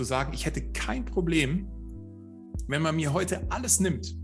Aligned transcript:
zu 0.00 0.04
sagen, 0.04 0.32
ich 0.32 0.46
hätte 0.46 0.62
kein 0.72 1.04
Problem, 1.04 1.68
wenn 2.68 2.80
man 2.80 2.96
mir 2.96 3.12
heute 3.12 3.52
alles 3.52 3.80
nimmt, 3.80 4.16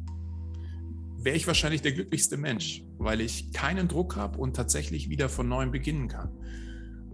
wäre 1.18 1.36
ich 1.36 1.46
wahrscheinlich 1.46 1.82
der 1.82 1.92
glücklichste 1.92 2.38
Mensch, 2.38 2.82
weil 2.96 3.20
ich 3.20 3.52
keinen 3.52 3.86
Druck 3.86 4.16
habe 4.16 4.38
und 4.38 4.56
tatsächlich 4.56 5.10
wieder 5.10 5.28
von 5.28 5.50
neuem 5.50 5.70
beginnen 5.72 6.08
kann. 6.08 6.30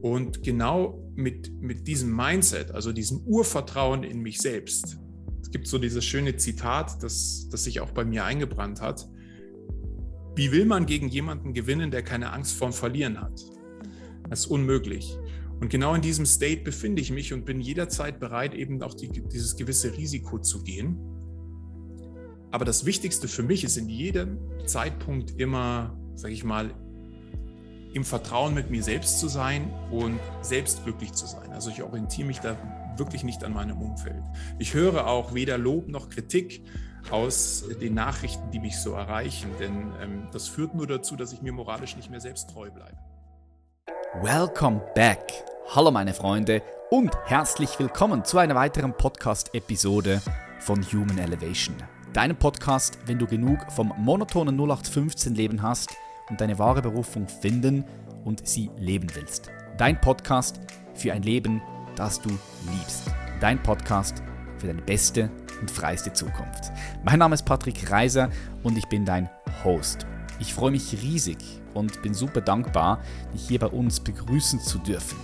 Und 0.01 0.45
genau 0.45 1.11
mit, 1.17 1.61
mit 1.61 1.89
diesem 1.89 2.15
Mindset, 2.15 2.71
also 2.71 2.93
diesem 2.93 3.23
Urvertrauen 3.27 4.05
in 4.05 4.21
mich 4.21 4.39
selbst, 4.39 4.97
es 5.41 5.51
gibt 5.51 5.67
so 5.67 5.79
dieses 5.79 6.05
schöne 6.05 6.37
Zitat, 6.37 7.03
das, 7.03 7.49
das 7.51 7.65
sich 7.65 7.81
auch 7.81 7.91
bei 7.91 8.05
mir 8.05 8.25
eingebrannt 8.25 8.81
hat. 8.81 9.09
Wie 10.37 10.53
will 10.53 10.67
man 10.67 10.87
gegen 10.87 11.09
jemanden 11.09 11.53
gewinnen, 11.53 11.91
der 11.91 12.05
keine 12.05 12.33
Angst 12.33 12.57
vorm 12.57 12.73
Verlieren 12.73 13.21
hat? 13.21 13.43
Das 14.31 14.41
ist 14.41 14.47
unmöglich. 14.47 15.19
Und 15.63 15.69
genau 15.69 15.95
in 15.95 16.03
diesem 16.03 16.27
State 16.27 16.63
befinde 16.63 17.01
ich 17.01 17.13
mich 17.13 17.33
und 17.33 17.45
bin 17.45 17.61
jederzeit 17.61 18.19
bereit, 18.19 18.53
eben 18.53 18.83
auch 18.83 18.95
die, 18.95 19.09
dieses 19.09 19.55
gewisse 19.55 19.97
Risiko 19.97 20.41
zu 20.41 20.65
gehen. 20.65 20.99
Aber 22.51 22.65
das 22.65 22.85
Wichtigste 22.85 23.29
für 23.29 23.45
mich 23.45 23.63
ist 23.63 23.77
in 23.77 23.89
jedem 23.89 24.39
Zeitpunkt 24.67 25.39
immer, 25.41 25.97
sage 26.17 26.35
ich 26.35 26.43
mal, 26.43 26.75
im 27.95 28.05
Vertrauen 28.05 28.55
mit 28.55 28.73
mir 28.73 28.83
selbst 28.83 29.21
zu 29.21 29.29
sein 29.29 29.73
und 29.93 30.19
selbst 30.41 30.83
glücklich 30.83 31.13
zu 31.13 31.27
sein. 31.27 31.53
Also 31.53 31.71
ich 31.71 31.81
orientiere 31.85 32.27
mich 32.27 32.41
da 32.41 32.57
wirklich 32.97 33.23
nicht 33.23 33.45
an 33.45 33.53
meinem 33.53 33.81
Umfeld. 33.81 34.21
Ich 34.59 34.75
höre 34.75 35.07
auch 35.07 35.33
weder 35.33 35.59
Lob 35.59 35.87
noch 35.87 36.09
Kritik 36.09 36.65
aus 37.09 37.65
den 37.81 37.95
Nachrichten, 37.95 38.51
die 38.51 38.59
mich 38.59 38.79
so 38.79 38.95
erreichen, 38.95 39.51
denn 39.61 39.93
ähm, 40.03 40.27
das 40.33 40.49
führt 40.49 40.75
nur 40.75 40.89
dazu, 40.89 41.15
dass 41.15 41.33
ich 41.33 41.41
mir 41.41 41.53
moralisch 41.53 41.95
nicht 41.95 42.11
mehr 42.11 42.21
selbst 42.21 42.51
treu 42.51 42.69
bleibe. 42.69 42.99
Welcome 44.21 44.83
back. 44.95 45.43
Hallo 45.75 45.91
meine 45.91 46.13
Freunde 46.13 46.61
und 46.91 47.17
herzlich 47.25 47.79
willkommen 47.79 48.27
zu 48.27 48.37
einer 48.37 48.55
weiteren 48.55 48.93
Podcast-Episode 48.93 50.21
von 50.61 50.83
Human 50.93 51.17
Elevation. 51.17 51.75
Deinem 52.13 52.37
Podcast, 52.37 52.99
wenn 53.07 53.19
du 53.19 53.27
genug 53.27 53.73
vom 53.73 53.91
monotonen 53.97 54.61
0815-Leben 54.61 55.63
hast 55.63 55.97
und 56.29 56.43
deine 56.43 56.59
wahre 56.59 56.83
Berufung 56.83 57.27
finden 57.27 57.87
und 58.23 58.47
sie 58.47 58.71
leben 58.77 59.09
willst. 59.15 59.51
Dein 59.79 59.99
Podcast 59.99 60.61
für 60.95 61.15
ein 61.15 61.23
Leben, 61.23 61.63
das 61.97 62.21
du 62.21 62.29
liebst. 62.71 63.11
Dein 63.41 63.63
Podcast 63.63 64.23
für 64.59 64.67
deine 64.67 64.83
beste 64.83 65.31
und 65.63 65.71
freiste 65.71 66.13
Zukunft. 66.13 66.71
Mein 67.03 67.19
Name 67.19 67.35
ist 67.35 67.47
Patrick 67.47 67.91
Reiser 67.91 68.29
und 68.63 68.77
ich 68.77 68.87
bin 68.91 69.07
dein 69.07 69.31
Host. 69.65 70.07
Ich 70.39 70.53
freue 70.53 70.71
mich 70.71 70.93
riesig 71.01 71.62
und 71.75 72.03
bin 72.03 72.15
super 72.15 72.41
dankbar, 72.41 73.01
dich 73.35 73.49
hier 73.49 73.59
bei 73.59 73.67
uns 73.67 74.01
begrüßen 74.01 74.61
zu 74.61 74.79
dürfen. 74.79 75.19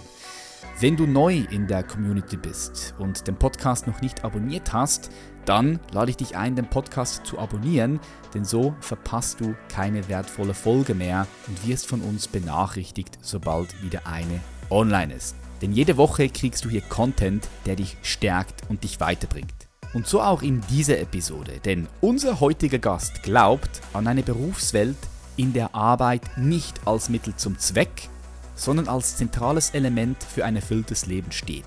Wenn 0.81 0.97
du 0.97 1.07
neu 1.09 1.45
in 1.51 1.67
der 1.67 1.83
Community 1.83 2.37
bist 2.37 2.95
und 2.99 3.27
den 3.27 3.35
Podcast 3.35 3.89
noch 3.89 4.01
nicht 4.01 4.23
abonniert 4.23 4.73
hast, 4.73 5.11
dann 5.45 5.81
lade 5.93 6.11
ich 6.11 6.17
dich 6.17 6.37
ein, 6.37 6.55
den 6.55 6.71
Podcast 6.71 7.27
zu 7.27 7.39
abonnieren, 7.39 7.99
denn 8.33 8.45
so 8.45 8.77
verpasst 8.81 9.41
du 9.41 9.57
keine 9.69 10.09
wertvolle 10.09 10.55
Folge 10.55 10.95
mehr 10.95 11.27
und 11.49 11.67
wirst 11.67 11.87
von 11.87 12.01
uns 12.01 12.29
benachrichtigt, 12.29 13.19
sobald 13.23 13.83
wieder 13.83 14.07
eine 14.07 14.41
online 14.71 15.15
ist. 15.15 15.35
Denn 15.63 15.73
jede 15.73 15.97
Woche 15.97 16.29
kriegst 16.29 16.65
du 16.65 16.71
hier 16.71 16.83
Content, 16.83 17.49
der 17.67 17.75
dich 17.75 17.97
stärkt 18.03 18.63
und 18.69 18.85
dich 18.85 19.01
weiterbringt. 19.01 19.69
Und 19.95 20.07
so 20.07 20.21
auch 20.21 20.43
in 20.43 20.61
dieser 20.71 21.01
Episode, 21.01 21.61
denn 21.65 21.89
unser 22.01 22.41
heutiger 22.41 22.79
Gast 22.79 23.23
glaubt 23.23 23.81
an 23.95 24.07
eine 24.07 24.23
Berufswelt, 24.23 24.97
in 25.39 25.53
der 25.55 25.75
Arbeit 25.75 26.36
nicht 26.36 26.86
als 26.86 27.08
Mittel 27.08 27.34
zum 27.36 27.58
Zweck, 27.58 28.11
sondern 28.55 28.89
als 28.89 29.17
zentrales 29.17 29.70
Element 29.70 30.22
für 30.22 30.45
ein 30.45 30.56
erfülltes 30.56 31.06
Leben 31.06 31.33
steht. 31.33 31.64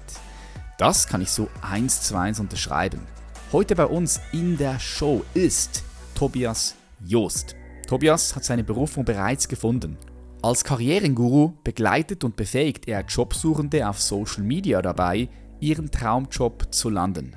Das 0.77 1.07
kann 1.07 1.21
ich 1.21 1.31
so 1.31 1.47
eins 1.61 2.01
zu 2.01 2.15
eins 2.15 2.39
unterschreiben. 2.39 3.01
Heute 3.51 3.75
bei 3.75 3.85
uns 3.85 4.19
in 4.31 4.57
der 4.57 4.79
Show 4.79 5.23
ist 5.33 5.83
Tobias 6.15 6.75
Joost. 7.05 7.55
Tobias 7.87 8.35
hat 8.35 8.45
seine 8.45 8.63
Berufung 8.63 9.05
bereits 9.05 9.47
gefunden. 9.47 9.97
Als 10.41 10.63
Karrierenguru 10.63 11.53
begleitet 11.63 12.23
und 12.23 12.35
befähigt 12.35 12.87
er 12.87 13.05
Jobsuchende 13.05 13.87
auf 13.87 14.01
Social 14.01 14.43
Media 14.43 14.81
dabei, 14.81 15.29
ihren 15.59 15.91
Traumjob 15.91 16.73
zu 16.73 16.89
landen. 16.89 17.35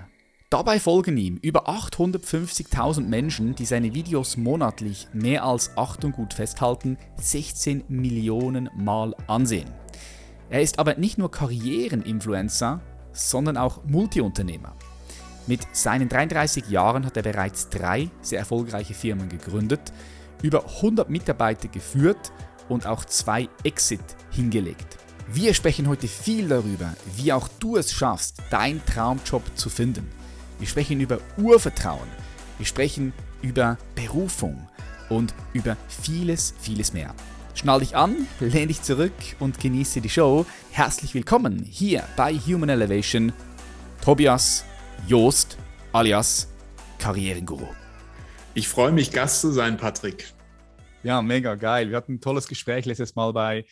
Dabei 0.50 0.78
folgen 0.78 1.16
ihm 1.16 1.36
über 1.36 1.68
850.000 1.68 3.00
Menschen, 3.00 3.54
die 3.54 3.64
seine 3.64 3.94
Videos 3.94 4.36
monatlich 4.36 5.08
mehr 5.12 5.44
als, 5.44 5.76
Achtung 5.76 6.12
gut 6.12 6.34
festhalten, 6.34 6.96
16 7.16 7.84
Millionen 7.88 8.70
Mal 8.76 9.14
ansehen. 9.26 9.68
Er 10.50 10.62
ist 10.62 10.78
aber 10.78 10.94
nicht 10.94 11.18
nur 11.18 11.30
Karriereninfluencer, 11.30 12.80
sondern 13.12 13.56
auch 13.56 13.84
Multiunternehmer. 13.84 14.76
Mit 15.46 15.60
seinen 15.72 16.08
33 16.08 16.68
Jahren 16.68 17.04
hat 17.04 17.16
er 17.16 17.22
bereits 17.22 17.68
drei 17.68 18.10
sehr 18.20 18.38
erfolgreiche 18.38 18.94
Firmen 18.94 19.28
gegründet, 19.28 19.92
über 20.42 20.64
100 20.76 21.10
Mitarbeiter 21.10 21.68
geführt 21.68 22.32
und 22.68 22.86
auch 22.86 23.04
zwei 23.04 23.48
Exit 23.62 24.04
hingelegt. 24.30 24.98
Wir 25.32 25.54
sprechen 25.54 25.88
heute 25.88 26.06
viel 26.06 26.48
darüber, 26.48 26.94
wie 27.16 27.32
auch 27.32 27.48
du 27.58 27.76
es 27.76 27.92
schaffst, 27.92 28.42
deinen 28.50 28.84
Traumjob 28.84 29.42
zu 29.54 29.70
finden. 29.70 30.08
Wir 30.58 30.66
sprechen 30.66 31.00
über 31.00 31.18
Urvertrauen. 31.36 32.08
Wir 32.58 32.66
sprechen 32.66 33.12
über 33.42 33.76
Berufung 33.94 34.68
und 35.08 35.34
über 35.52 35.76
vieles, 35.88 36.54
vieles 36.60 36.92
mehr. 36.92 37.14
Schnall 37.54 37.80
dich 37.80 37.96
an, 37.96 38.26
lehn 38.40 38.68
dich 38.68 38.82
zurück 38.82 39.12
und 39.40 39.58
genieße 39.60 40.00
die 40.00 40.08
Show. 40.08 40.46
Herzlich 40.70 41.14
willkommen 41.14 41.64
hier 41.64 42.04
bei 42.16 42.34
Human 42.34 42.68
Elevation. 42.68 43.32
Tobias 44.00 44.64
Joost 45.06 45.58
alias 45.92 46.48
Karrierenguru. 46.98 47.68
Ich 48.54 48.68
freue 48.68 48.92
mich, 48.92 49.10
Gast 49.10 49.40
zu 49.40 49.52
sein, 49.52 49.76
Patrick. 49.76 50.32
Ja, 51.02 51.20
mega 51.20 51.56
geil. 51.56 51.90
Wir 51.90 51.96
hatten 51.96 52.14
ein 52.14 52.20
tolles 52.20 52.46
Gespräch 52.46 52.86
letztes 52.86 53.14
Mal 53.14 53.32
bei 53.32 53.64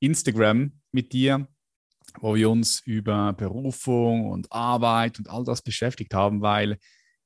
Instagram 0.00 0.72
mit 0.90 1.12
dir 1.12 1.46
wo 2.20 2.34
wir 2.34 2.50
uns 2.50 2.80
über 2.80 3.32
Berufung 3.32 4.30
und 4.30 4.52
Arbeit 4.52 5.18
und 5.18 5.28
all 5.28 5.44
das 5.44 5.62
beschäftigt 5.62 6.14
haben, 6.14 6.42
weil 6.42 6.78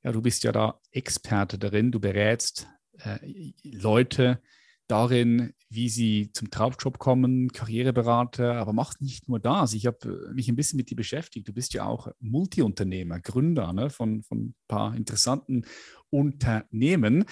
ja, 0.02 0.12
du 0.12 0.22
bist 0.22 0.44
ja 0.44 0.52
da 0.52 0.80
Experte 0.90 1.58
darin, 1.58 1.92
du 1.92 2.00
berätst 2.00 2.68
äh, 2.98 3.52
Leute 3.62 4.40
darin, 4.86 5.52
wie 5.68 5.88
sie 5.88 6.30
zum 6.32 6.50
Traumjob 6.50 6.98
kommen, 6.98 7.52
Karriereberater, 7.52 8.54
aber 8.54 8.72
machst 8.72 9.02
nicht 9.02 9.28
nur 9.28 9.38
das. 9.38 9.74
Ich 9.74 9.86
habe 9.86 10.32
mich 10.34 10.48
ein 10.48 10.56
bisschen 10.56 10.78
mit 10.78 10.90
dir 10.90 10.96
beschäftigt. 10.96 11.46
Du 11.46 11.52
bist 11.52 11.74
ja 11.74 11.84
auch 11.84 12.08
Multiunternehmer, 12.20 13.20
Gründer 13.20 13.72
ne, 13.72 13.90
von, 13.90 14.22
von 14.22 14.38
ein 14.38 14.54
paar 14.66 14.96
interessanten 14.96 15.66
Unternehmen. 16.10 17.26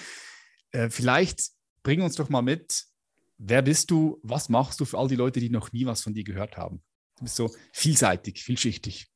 Äh, 0.71 0.89
vielleicht 0.89 1.49
bring 1.81 2.01
uns 2.01 2.15
doch 2.15 2.29
mal 2.29 2.43
mit, 2.43 2.85
wer 3.39 3.63
bist 3.63 3.89
du, 3.89 4.19
was 4.21 4.49
machst 4.49 4.79
du 4.79 4.85
für 4.85 4.99
all 4.99 5.07
die 5.07 5.15
Leute, 5.15 5.39
die 5.39 5.49
noch 5.49 5.71
nie 5.71 5.85
was 5.87 6.03
von 6.03 6.13
dir 6.13 6.23
gehört 6.23 6.57
haben? 6.57 6.81
Du 7.17 7.23
bist 7.23 7.35
so 7.35 7.53
vielseitig, 7.71 8.43
vielschichtig. 8.43 9.07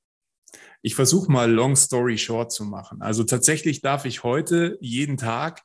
Ich 0.82 0.96
versuche 0.96 1.32
mal 1.32 1.50
Long 1.52 1.76
Story 1.76 2.18
Short 2.18 2.52
zu 2.52 2.66
machen. 2.66 3.02
Also 3.02 3.24
tatsächlich 3.24 3.82
darf 3.82 4.06
ich 4.06 4.24
heute 4.24 4.78
jeden 4.82 5.18
Tag 5.18 5.62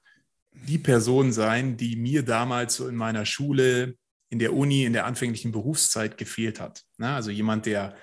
die 0.53 0.79
Person 0.79 1.33
sein, 1.33 1.77
die 1.77 1.97
mir 1.97 2.23
damals 2.23 2.77
so 2.77 2.89
in 2.89 2.97
meiner 2.97 3.25
Schule, 3.27 3.97
in 4.29 4.39
der 4.39 4.55
Uni, 4.55 4.85
in 4.85 4.93
der 4.93 5.07
anfänglichen 5.07 5.53
Berufszeit 5.53 6.19
gefehlt 6.19 6.61
hat. 6.61 6.85
Also 6.99 7.31
jemand, 7.31 7.67
der 7.67 7.97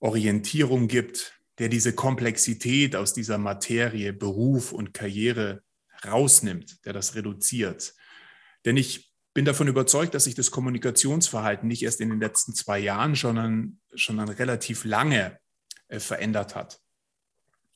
Orientierung 0.00 0.88
gibt, 0.88 1.38
der 1.58 1.68
diese 1.68 1.94
Komplexität 1.94 2.96
aus 2.96 3.14
dieser 3.14 3.38
Materie 3.38 4.12
Beruf 4.12 4.72
und 4.72 4.92
Karriere 4.92 5.62
rausnimmt, 6.04 6.84
der 6.84 6.92
das 6.92 7.14
reduziert. 7.14 7.94
Denn 8.64 8.76
ich 8.76 9.05
bin 9.36 9.44
davon 9.44 9.68
überzeugt, 9.68 10.14
dass 10.14 10.24
sich 10.24 10.34
das 10.34 10.50
Kommunikationsverhalten 10.50 11.68
nicht 11.68 11.82
erst 11.82 12.00
in 12.00 12.08
den 12.08 12.20
letzten 12.20 12.54
zwei 12.54 12.78
Jahren, 12.78 13.14
sondern 13.14 13.78
schon 13.94 14.18
relativ 14.18 14.86
lange 14.86 15.38
äh, 15.88 16.00
verändert 16.00 16.54
hat. 16.54 16.80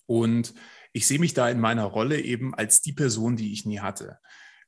Und 0.07 0.55
ich 0.95 1.07
sehe 1.07 1.19
mich 1.19 1.35
da 1.35 1.51
in 1.51 1.61
meiner 1.61 1.85
Rolle 1.85 2.19
eben 2.19 2.55
als 2.55 2.81
die 2.81 2.95
Person, 2.95 3.37
die 3.37 3.53
ich 3.53 3.67
nie 3.67 3.81
hatte. 3.81 4.19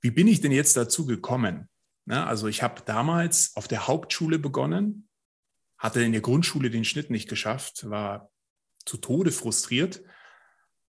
Wie 0.03 0.11
bin 0.11 0.29
ich 0.29 0.43
denn 0.43 0.53
jetzt 0.53 0.77
dazu 0.77 1.07
gekommen? 1.07 1.71
Na, 2.05 2.27
also 2.27 2.47
ich 2.47 2.63
habe 2.63 2.83
damals 2.85 3.57
auf 3.57 3.69
der 3.69 3.87
Hauptschule 3.87 4.39
begonnen, 4.39 5.09
hatte 5.79 6.03
in 6.03 6.13
der 6.13 6.21
Grundschule 6.21 6.69
den 6.69 6.85
Schnitt 6.85 7.09
nicht 7.09 7.27
geschafft, 7.27 7.89
war 7.89 8.31
zu 8.85 8.99
Tode 8.99 9.33
frustriert 9.33 10.03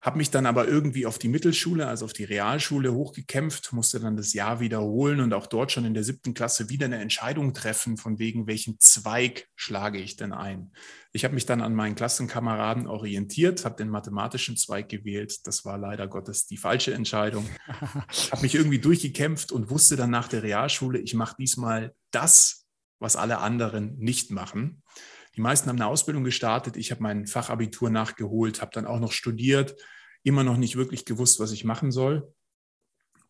habe 0.03 0.19
mich 0.19 0.33
dann 0.33 0.47
aber 0.47 0.67
irgendwie 0.67 1.07
auf 1.07 1.21
die 1.21 1.29
Mittelschule, 1.29 1.87
also 1.87 2.07
auf 2.07 2.13
die 2.13 2.25
Realschule 2.25 2.93
hochgekämpft, 2.93 3.73
musste 3.73 4.01
dann 4.01 4.17
das 4.17 4.33
Jahr 4.33 4.59
wiederholen 4.59 5.21
und 5.21 5.33
auch 5.33 5.47
dort 5.47 5.71
schon 5.71 5.85
in 5.85 5.95
der 5.95 6.03
siebten 6.03 6.35
Klasse 6.35 6.69
wieder 6.69 6.87
eine 6.87 7.01
Entscheidung 7.01 7.55
treffen, 7.55 7.97
von 7.97 8.19
wegen 8.19 8.49
welchen 8.49 8.81
Zweig 8.81 9.49
schlage 9.55 10.01
ich 10.01 10.17
denn 10.17 10.33
ein. 10.33 10.73
Ich 11.13 11.25
habe 11.25 11.35
mich 11.35 11.47
dann 11.47 11.61
an 11.61 11.77
meinen 11.77 11.95
Klassenkameraden 11.95 12.89
orientiert, 12.89 13.65
habe 13.65 13.77
den 13.77 13.91
mathematischen 13.91 14.57
Zweig 14.57 14.89
gewählt. 14.89 15.47
Das 15.47 15.65
war 15.65 15.79
leider 15.79 16.09
Gottes 16.09 16.47
die 16.47 16.57
falsche 16.57 16.93
Entscheidung. 16.93 17.49
habe 17.69 18.43
mich 18.43 18.57
irgendwie 18.57 18.81
durchgekämpft 18.81 19.53
und 19.53 19.71
wusste 19.71 19.95
dann 19.95 20.11
nach 20.11 20.27
der 20.27 20.43
Realschule, 20.43 20.99
ich 20.99 21.15
mache 21.15 21.37
diesmal 21.39 21.95
das, 22.11 22.67
was 22.99 23.15
alle 23.15 23.39
anderen 23.39 23.97
nicht 23.99 24.33
machen 24.33 24.83
Die 25.35 25.41
meisten 25.41 25.69
haben 25.69 25.77
eine 25.77 25.87
Ausbildung 25.87 26.25
gestartet. 26.25 26.77
Ich 26.77 26.91
habe 26.91 27.03
mein 27.03 27.27
Fachabitur 27.27 27.91
nachgeholt, 27.91 28.61
habe 28.61 28.73
dann 28.75 28.87
auch 28.87 29.01
noch 29.01 29.13
studiert, 29.13 29.75
immer 30.23 30.45
noch 30.45 30.57
nicht 30.57 30.77
wirklich 30.77 31.05
gewusst, 31.05 31.41
was 31.41 31.53
ich 31.53 31.65
machen 31.65 31.91
soll. 31.91 32.33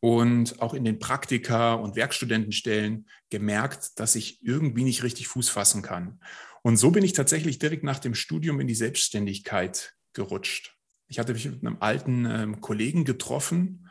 Und 0.01 0.61
auch 0.61 0.75
in 0.75 0.85
den 0.85 0.99
Praktika 0.99 1.75
und 1.75 1.95
Werkstudentenstellen 1.95 3.07
gemerkt, 3.31 4.01
dass 4.01 4.17
ich 4.17 4.43
irgendwie 4.43 4.83
nicht 4.83 5.05
richtig 5.05 5.29
Fuß 5.29 5.49
fassen 5.49 5.83
kann. 5.83 6.21
Und 6.63 6.77
so 6.77 6.91
bin 6.91 7.05
ich 7.05 7.13
tatsächlich 7.13 7.61
direkt 7.61 7.85
nach 7.85 8.01
dem 8.01 8.15
Studium 8.15 8.59
in 8.59 8.67
die 8.67 8.75
Selbstständigkeit 8.75 9.95
gerutscht. 10.13 10.77
Ich 11.07 11.21
hatte 11.21 11.35
mich 11.35 11.45
mit 11.45 11.65
einem 11.65 11.77
alten 11.81 12.25
ähm, 12.25 12.61
Kollegen 12.61 13.05
getroffen, 13.05 13.91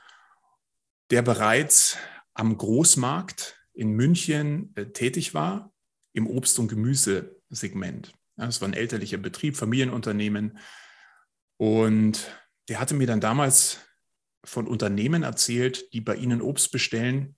der 1.12 1.22
bereits 1.22 1.98
am 2.34 2.58
Großmarkt 2.58 3.62
in 3.74 3.92
München 3.92 4.74
äh, 4.76 4.88
tätig 4.88 5.34
war, 5.34 5.74
im 6.14 6.28
Obst- 6.28 6.60
und 6.60 6.68
Gemüsesegment. 6.68 7.41
Ja, 8.38 8.46
das 8.46 8.62
war 8.62 8.68
ein 8.68 8.74
elterlicher 8.74 9.18
Betrieb, 9.18 9.58
Familienunternehmen. 9.58 10.58
Und 11.58 12.28
der 12.70 12.80
hatte 12.80 12.96
mir 12.96 13.08
dann 13.08 13.22
damals 13.22 13.80
von 14.44 14.68
Unternehmen 14.68 15.24
erzählt, 15.24 15.94
die 15.94 16.02
bei 16.02 16.16
ihnen 16.16 16.42
Obst 16.42 16.72
bestellen 16.72 17.36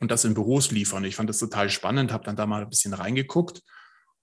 und 0.00 0.10
das 0.10 0.24
in 0.24 0.34
Büros 0.34 0.70
liefern. 0.70 1.04
Ich 1.04 1.16
fand 1.16 1.28
das 1.28 1.38
total 1.38 1.68
spannend, 1.70 2.12
habe 2.12 2.24
dann 2.24 2.36
da 2.36 2.46
mal 2.46 2.62
ein 2.62 2.70
bisschen 2.70 2.94
reingeguckt 2.94 3.62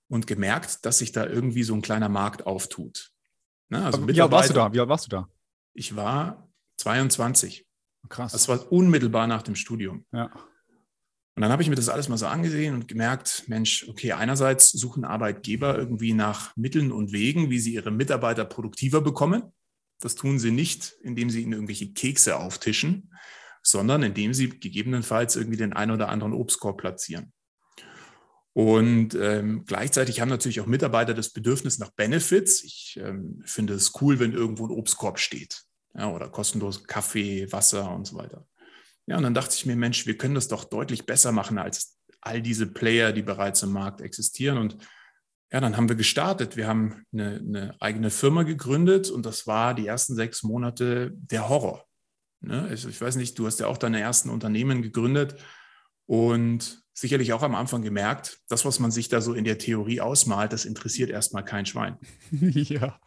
und 0.08 0.28
gemerkt, 0.28 0.86
dass 0.86 1.00
sich 1.00 1.12
da 1.12 1.26
irgendwie 1.26 1.64
so 1.64 1.74
ein 1.74 1.82
kleiner 1.82 2.10
Markt 2.10 2.46
auftut. 2.46 3.12
Ne, 3.70 3.86
also 3.86 4.08
Wie 4.08 4.22
alt 4.22 4.32
warst 4.32 4.50
du 4.50 4.54
da? 4.54 4.74
Wie 4.74 4.80
alt 4.80 4.90
warst 4.90 5.06
du 5.06 5.10
da? 5.10 5.30
Ich 5.74 5.96
war 5.96 6.50
22. 6.78 7.66
Krass. 8.10 8.32
Das 8.32 8.48
war 8.48 8.72
unmittelbar 8.72 9.28
nach 9.28 9.44
dem 9.44 9.56
Studium. 9.56 10.06
Ja. 10.12 10.32
Und 11.36 11.42
dann 11.42 11.52
habe 11.52 11.64
ich 11.64 11.70
mir 11.70 11.76
das 11.76 11.90
alles 11.90 12.10
mal 12.10 12.18
so 12.18 12.28
angesehen 12.28 12.76
und 12.76 12.88
gemerkt, 12.88 13.46
Mensch, 13.48 13.88
okay, 13.90 14.12
einerseits 14.12 14.72
suchen 14.72 15.04
Arbeitgeber 15.04 15.78
irgendwie 15.78 16.14
nach 16.14 16.56
Mitteln 16.56 16.92
und 16.92 17.12
Wegen, 17.12 17.50
wie 17.50 17.60
sie 17.60 17.74
ihre 17.74 17.90
Mitarbeiter 17.90 18.46
produktiver 18.46 19.02
bekommen. 19.02 19.44
Das 20.00 20.14
tun 20.16 20.38
sie 20.38 20.52
nicht, 20.52 20.96
indem 21.02 21.30
sie 21.32 21.42
ihnen 21.42 21.54
irgendwelche 21.54 21.92
Kekse 21.92 22.38
auftischen, 22.38 23.12
sondern 23.64 24.04
indem 24.04 24.34
sie 24.34 24.50
gegebenenfalls 24.50 25.36
irgendwie 25.36 25.58
den 25.58 25.74
einen 25.74 25.92
oder 25.92 26.10
anderen 26.10 26.34
Obstkorb 26.34 26.78
platzieren. 26.78 27.34
Und 28.54 29.16
ähm, 29.16 29.64
gleichzeitig 29.66 30.22
haben 30.22 30.30
natürlich 30.30 30.62
auch 30.62 30.68
Mitarbeiter 30.68 31.16
das 31.16 31.32
Bedürfnis 31.32 31.80
nach 31.80 31.90
Benefits. 31.92 32.64
Ich 32.64 33.00
ähm, 33.02 33.42
finde 33.46 33.74
es 33.74 33.94
cool, 34.00 34.20
wenn 34.20 34.34
irgendwo 34.34 34.68
ein 34.68 34.72
Obstkorb 34.72 35.18
steht 35.18 35.64
ja, 35.96 36.12
oder 36.12 36.30
kostenlos 36.30 36.84
Kaffee, 36.86 37.52
Wasser 37.52 37.92
und 37.94 38.06
so 38.06 38.18
weiter. 38.18 38.46
Ja, 39.06 39.18
und 39.18 39.24
dann 39.24 39.34
dachte 39.34 39.56
ich 39.56 39.66
mir, 39.66 39.76
Mensch, 39.76 40.06
wir 40.06 40.18
können 40.18 40.36
das 40.36 40.48
doch 40.48 40.64
deutlich 40.64 41.06
besser 41.06 41.32
machen 41.32 41.58
als 41.58 41.98
all 42.22 42.42
diese 42.42 42.68
Player, 42.68 43.12
die 43.12 43.22
bereits 43.22 43.64
im 43.64 43.74
Markt 43.74 44.02
existieren. 44.02 44.58
Und 44.58 44.78
ja, 45.52 45.60
dann 45.60 45.76
haben 45.76 45.90
wir 45.90 45.96
gestartet. 45.96 46.56
Wir 46.56 46.68
haben 46.68 47.04
eine, 47.12 47.36
eine 47.36 47.76
eigene 47.80 48.10
Firma 48.10 48.44
gegründet 48.44 49.10
und 49.10 49.26
das 49.26 49.46
war 49.46 49.74
die 49.74 49.88
ersten 49.88 50.16
sechs 50.16 50.42
Monate 50.44 51.12
der 51.14 51.50
Horror. 51.50 51.86
Ne? 52.42 52.64
Also 52.70 52.90
ich 52.90 53.00
weiß 53.00 53.18
nicht, 53.18 53.38
du 53.38 53.46
hast 53.46 53.60
ja 53.60 53.68
auch 53.68 53.78
deine 53.78 54.00
ersten 54.00 54.30
Unternehmen 54.30 54.82
gegründet 54.82 55.36
und 56.06 56.82
sicherlich 56.94 57.34
auch 57.34 57.44
am 57.44 57.56
Anfang 57.56 57.82
gemerkt, 57.82 58.40
das, 58.50 58.66
was 58.66 58.80
man 58.80 58.92
sich 58.92 59.10
da 59.10 59.22
so 59.22 59.34
in 59.34 59.46
der 59.46 59.58
Theorie 59.58 60.02
ausmalt, 60.02 60.54
das 60.54 60.66
interessiert 60.66 61.10
erstmal 61.10 61.44
kein 61.44 61.66
Schwein. 61.66 61.98
ja. 62.32 63.00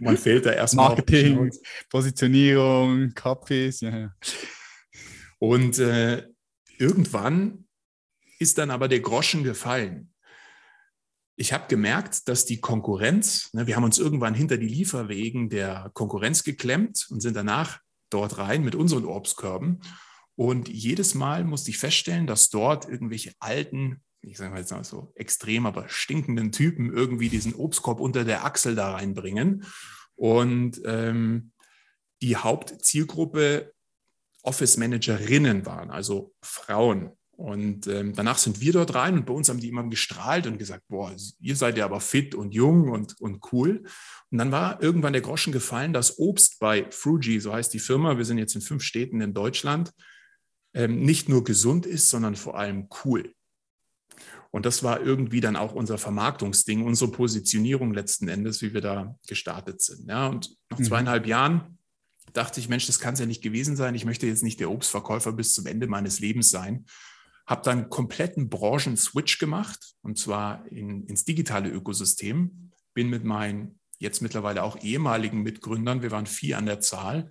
Man 0.00 0.18
fehlt 0.18 0.44
da 0.44 0.52
erstmal. 0.52 0.88
Marketing, 0.88 1.50
Positionierung, 1.88 3.12
Copies, 3.14 3.80
ja. 3.80 4.12
Und 5.42 5.80
äh, 5.80 6.28
irgendwann 6.78 7.66
ist 8.38 8.58
dann 8.58 8.70
aber 8.70 8.86
der 8.86 9.00
Groschen 9.00 9.42
gefallen. 9.42 10.14
Ich 11.34 11.52
habe 11.52 11.66
gemerkt, 11.66 12.28
dass 12.28 12.46
die 12.46 12.60
Konkurrenz, 12.60 13.52
ne, 13.52 13.66
wir 13.66 13.74
haben 13.74 13.82
uns 13.82 13.98
irgendwann 13.98 14.34
hinter 14.34 14.56
die 14.56 14.68
Lieferwegen 14.68 15.48
der 15.48 15.90
Konkurrenz 15.94 16.44
geklemmt 16.44 17.08
und 17.10 17.22
sind 17.22 17.34
danach 17.34 17.80
dort 18.08 18.38
rein 18.38 18.62
mit 18.62 18.76
unseren 18.76 19.04
Obstkörben. 19.04 19.80
Und 20.36 20.68
jedes 20.68 21.16
Mal 21.16 21.42
musste 21.42 21.70
ich 21.70 21.78
feststellen, 21.78 22.28
dass 22.28 22.48
dort 22.48 22.88
irgendwelche 22.88 23.32
alten, 23.40 24.00
ich 24.20 24.38
sage 24.38 24.52
mal 24.52 24.60
jetzt 24.60 24.70
mal 24.70 24.84
so 24.84 25.10
extrem, 25.16 25.66
aber 25.66 25.88
stinkenden 25.88 26.52
Typen 26.52 26.92
irgendwie 26.92 27.30
diesen 27.30 27.56
Obstkorb 27.56 27.98
unter 27.98 28.24
der 28.24 28.44
Achsel 28.44 28.76
da 28.76 28.92
reinbringen. 28.92 29.64
Und 30.14 30.80
ähm, 30.84 31.50
die 32.20 32.36
Hauptzielgruppe 32.36 33.72
Office 34.42 34.76
Managerinnen 34.76 35.64
waren, 35.66 35.90
also 35.90 36.34
Frauen. 36.42 37.12
Und 37.36 37.86
ähm, 37.86 38.14
danach 38.14 38.38
sind 38.38 38.60
wir 38.60 38.72
dort 38.72 38.94
rein 38.94 39.14
und 39.14 39.26
bei 39.26 39.32
uns 39.32 39.48
haben 39.48 39.58
die 39.58 39.68
immer 39.68 39.88
gestrahlt 39.88 40.46
und 40.46 40.58
gesagt, 40.58 40.84
boah, 40.88 41.12
ihr 41.40 41.56
seid 41.56 41.76
ja 41.76 41.86
aber 41.86 42.00
fit 42.00 42.34
und 42.34 42.54
jung 42.54 42.90
und, 42.90 43.20
und 43.20 43.40
cool. 43.52 43.82
Und 44.30 44.38
dann 44.38 44.52
war 44.52 44.82
irgendwann 44.82 45.14
der 45.14 45.22
Groschen 45.22 45.52
gefallen, 45.52 45.92
dass 45.92 46.18
Obst 46.18 46.60
bei 46.60 46.86
Fruji, 46.90 47.40
so 47.40 47.52
heißt 47.52 47.72
die 47.72 47.78
Firma, 47.78 48.18
wir 48.18 48.24
sind 48.24 48.38
jetzt 48.38 48.54
in 48.54 48.60
fünf 48.60 48.82
Städten 48.82 49.20
in 49.20 49.34
Deutschland, 49.34 49.92
ähm, 50.74 51.00
nicht 51.00 51.28
nur 51.28 51.42
gesund 51.42 51.86
ist, 51.86 52.10
sondern 52.10 52.36
vor 52.36 52.58
allem 52.58 52.88
cool. 53.04 53.32
Und 54.52 54.66
das 54.66 54.82
war 54.82 55.00
irgendwie 55.00 55.40
dann 55.40 55.56
auch 55.56 55.72
unser 55.72 55.96
Vermarktungsding, 55.96 56.84
unsere 56.84 57.10
Positionierung 57.10 57.94
letzten 57.94 58.28
Endes, 58.28 58.60
wie 58.60 58.74
wir 58.74 58.82
da 58.82 59.16
gestartet 59.26 59.80
sind. 59.80 60.08
Ja, 60.08 60.28
und 60.28 60.54
nach 60.68 60.78
mhm. 60.78 60.84
zweieinhalb 60.84 61.26
Jahren 61.26 61.78
dachte 62.32 62.60
ich, 62.60 62.68
Mensch, 62.68 62.86
das 62.86 63.00
kann 63.00 63.14
es 63.14 63.20
ja 63.20 63.26
nicht 63.26 63.42
gewesen 63.42 63.76
sein. 63.76 63.94
Ich 63.94 64.04
möchte 64.04 64.26
jetzt 64.26 64.42
nicht 64.42 64.60
der 64.60 64.70
Obstverkäufer 64.70 65.32
bis 65.32 65.54
zum 65.54 65.66
Ende 65.66 65.86
meines 65.86 66.20
Lebens 66.20 66.50
sein. 66.50 66.86
Habe 67.46 67.62
dann 67.64 67.90
kompletten 67.90 68.48
Branchen-Switch 68.48 69.38
gemacht 69.38 69.94
und 70.02 70.18
zwar 70.18 70.66
in, 70.68 71.06
ins 71.06 71.24
digitale 71.24 71.68
Ökosystem. 71.68 72.72
Bin 72.94 73.08
mit 73.08 73.24
meinen 73.24 73.80
jetzt 73.98 74.20
mittlerweile 74.20 74.62
auch 74.62 74.82
ehemaligen 74.82 75.42
Mitgründern, 75.42 76.02
wir 76.02 76.10
waren 76.10 76.26
vier 76.26 76.58
an 76.58 76.66
der 76.66 76.80
Zahl, 76.80 77.30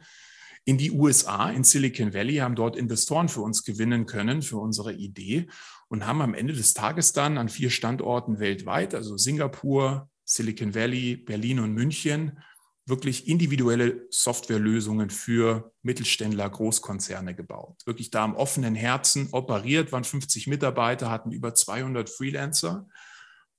in 0.63 0.77
die 0.77 0.91
USA, 0.91 1.49
in 1.49 1.63
Silicon 1.63 2.13
Valley, 2.13 2.35
haben 2.35 2.55
dort 2.55 2.75
Investoren 2.75 3.29
für 3.29 3.41
uns 3.41 3.63
gewinnen 3.63 4.05
können, 4.05 4.41
für 4.41 4.57
unsere 4.57 4.93
Idee 4.93 5.47
und 5.87 6.05
haben 6.05 6.21
am 6.21 6.35
Ende 6.35 6.53
des 6.53 6.73
Tages 6.73 7.13
dann 7.13 7.37
an 7.37 7.49
vier 7.49 7.71
Standorten 7.71 8.39
weltweit, 8.39 8.93
also 8.93 9.17
Singapur, 9.17 10.09
Silicon 10.23 10.75
Valley, 10.75 11.17
Berlin 11.17 11.59
und 11.59 11.73
München, 11.73 12.39
wirklich 12.85 13.27
individuelle 13.27 14.07
Softwarelösungen 14.09 15.09
für 15.09 15.71
Mittelständler, 15.83 16.49
Großkonzerne 16.49 17.35
gebaut. 17.35 17.81
Wirklich 17.85 18.11
da 18.11 18.23
am 18.23 18.35
offenen 18.35 18.75
Herzen 18.75 19.29
operiert, 19.31 19.91
waren 19.91 20.03
50 20.03 20.47
Mitarbeiter, 20.47 21.09
hatten 21.11 21.31
über 21.31 21.53
200 21.53 22.09
Freelancer 22.09 22.87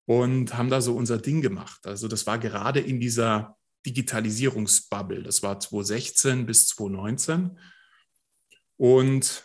und 0.07 0.57
haben 0.57 0.71
da 0.71 0.81
so 0.81 0.97
unser 0.97 1.19
Ding 1.19 1.41
gemacht. 1.41 1.87
Also 1.87 2.09
das 2.09 2.27
war 2.27 2.39
gerade 2.39 2.81
in 2.81 3.01
dieser 3.01 3.57
Digitalisierungsbubble. 3.87 5.23
Das 5.23 5.43
war 5.43 5.59
2016 5.59 6.47
bis 6.47 6.67
2019. 6.69 7.59
Und 8.77 9.45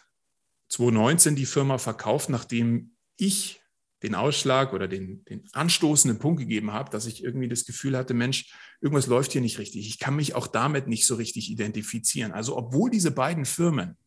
2019 0.69 1.36
die 1.36 1.46
Firma 1.46 1.77
verkauft, 1.77 2.29
nachdem 2.29 2.96
ich 3.17 3.62
den 4.03 4.15
Ausschlag 4.15 4.74
oder 4.74 4.88
den, 4.88 5.24
den 5.25 5.48
anstoßenden 5.53 6.19
Punkt 6.19 6.39
gegeben 6.39 6.72
habe, 6.72 6.89
dass 6.91 7.05
ich 7.05 7.24
irgendwie 7.24 7.48
das 7.48 7.65
Gefühl 7.65 7.98
hatte, 7.98 8.13
Mensch, 8.13 8.53
irgendwas 8.81 9.07
läuft 9.07 9.31
hier 9.31 9.41
nicht 9.41 9.60
richtig. 9.60 9.88
Ich 9.88 10.00
kann 10.00 10.15
mich 10.15 10.36
auch 10.36 10.48
damit 10.48 10.88
nicht 10.88 11.05
so 11.05 11.15
richtig 11.15 11.50
identifizieren. 11.50 12.31
Also 12.31 12.57
obwohl 12.57 12.89
diese 12.89 13.12
beiden 13.12 13.46
Firmen 13.46 13.98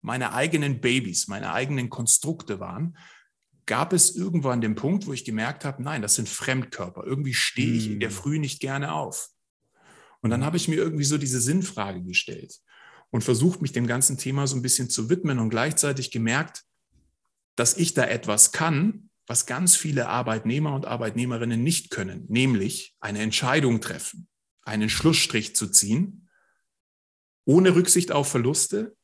meine 0.00 0.32
eigenen 0.32 0.80
Babys, 0.80 1.28
meine 1.28 1.52
eigenen 1.52 1.90
Konstrukte 1.90 2.60
waren, 2.60 2.96
gab 3.66 3.92
es 3.92 4.14
irgendwann 4.14 4.60
den 4.60 4.76
Punkt, 4.76 5.06
wo 5.06 5.12
ich 5.12 5.24
gemerkt 5.24 5.64
habe, 5.64 5.82
nein, 5.82 6.02
das 6.02 6.14
sind 6.14 6.28
Fremdkörper. 6.28 7.04
Irgendwie 7.04 7.34
stehe 7.34 7.72
ich 7.72 7.90
in 7.90 8.00
der 8.00 8.10
hm. 8.10 8.16
Früh 8.16 8.38
nicht 8.38 8.60
gerne 8.60 8.92
auf. 8.92 9.28
Und 10.20 10.30
dann 10.30 10.44
habe 10.44 10.56
ich 10.56 10.68
mir 10.68 10.76
irgendwie 10.76 11.04
so 11.04 11.18
diese 11.18 11.40
Sinnfrage 11.40 12.02
gestellt 12.02 12.60
und 13.10 13.24
versucht, 13.24 13.62
mich 13.62 13.72
dem 13.72 13.86
ganzen 13.86 14.18
Thema 14.18 14.46
so 14.46 14.56
ein 14.56 14.62
bisschen 14.62 14.88
zu 14.88 15.10
widmen 15.10 15.38
und 15.40 15.50
gleichzeitig 15.50 16.10
gemerkt, 16.10 16.64
dass 17.56 17.76
ich 17.76 17.94
da 17.94 18.04
etwas 18.04 18.52
kann, 18.52 19.10
was 19.26 19.46
ganz 19.46 19.76
viele 19.76 20.08
Arbeitnehmer 20.08 20.74
und 20.74 20.86
Arbeitnehmerinnen 20.86 21.62
nicht 21.62 21.90
können, 21.90 22.24
nämlich 22.28 22.94
eine 23.00 23.20
Entscheidung 23.20 23.80
treffen, 23.80 24.28
einen 24.62 24.88
Schlussstrich 24.88 25.56
zu 25.56 25.68
ziehen, 25.68 26.28
ohne 27.44 27.74
Rücksicht 27.74 28.12
auf 28.12 28.28
Verluste, 28.28 28.96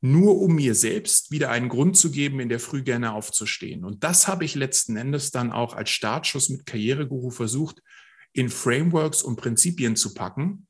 nur 0.00 0.40
um 0.40 0.56
mir 0.56 0.74
selbst 0.74 1.30
wieder 1.30 1.50
einen 1.50 1.68
Grund 1.68 1.96
zu 1.96 2.10
geben, 2.10 2.40
in 2.40 2.48
der 2.48 2.58
Früh 2.58 2.82
gerne 2.82 3.12
aufzustehen. 3.12 3.84
Und 3.84 4.02
das 4.02 4.26
habe 4.26 4.44
ich 4.44 4.56
letzten 4.56 4.96
Endes 4.96 5.30
dann 5.30 5.52
auch 5.52 5.74
als 5.74 5.90
Startschuss 5.90 6.48
mit 6.48 6.66
Karriereguru 6.66 7.30
versucht, 7.30 7.80
in 8.32 8.48
Frameworks 8.48 9.22
und 9.22 9.36
Prinzipien 9.36 9.94
zu 9.94 10.14
packen, 10.14 10.66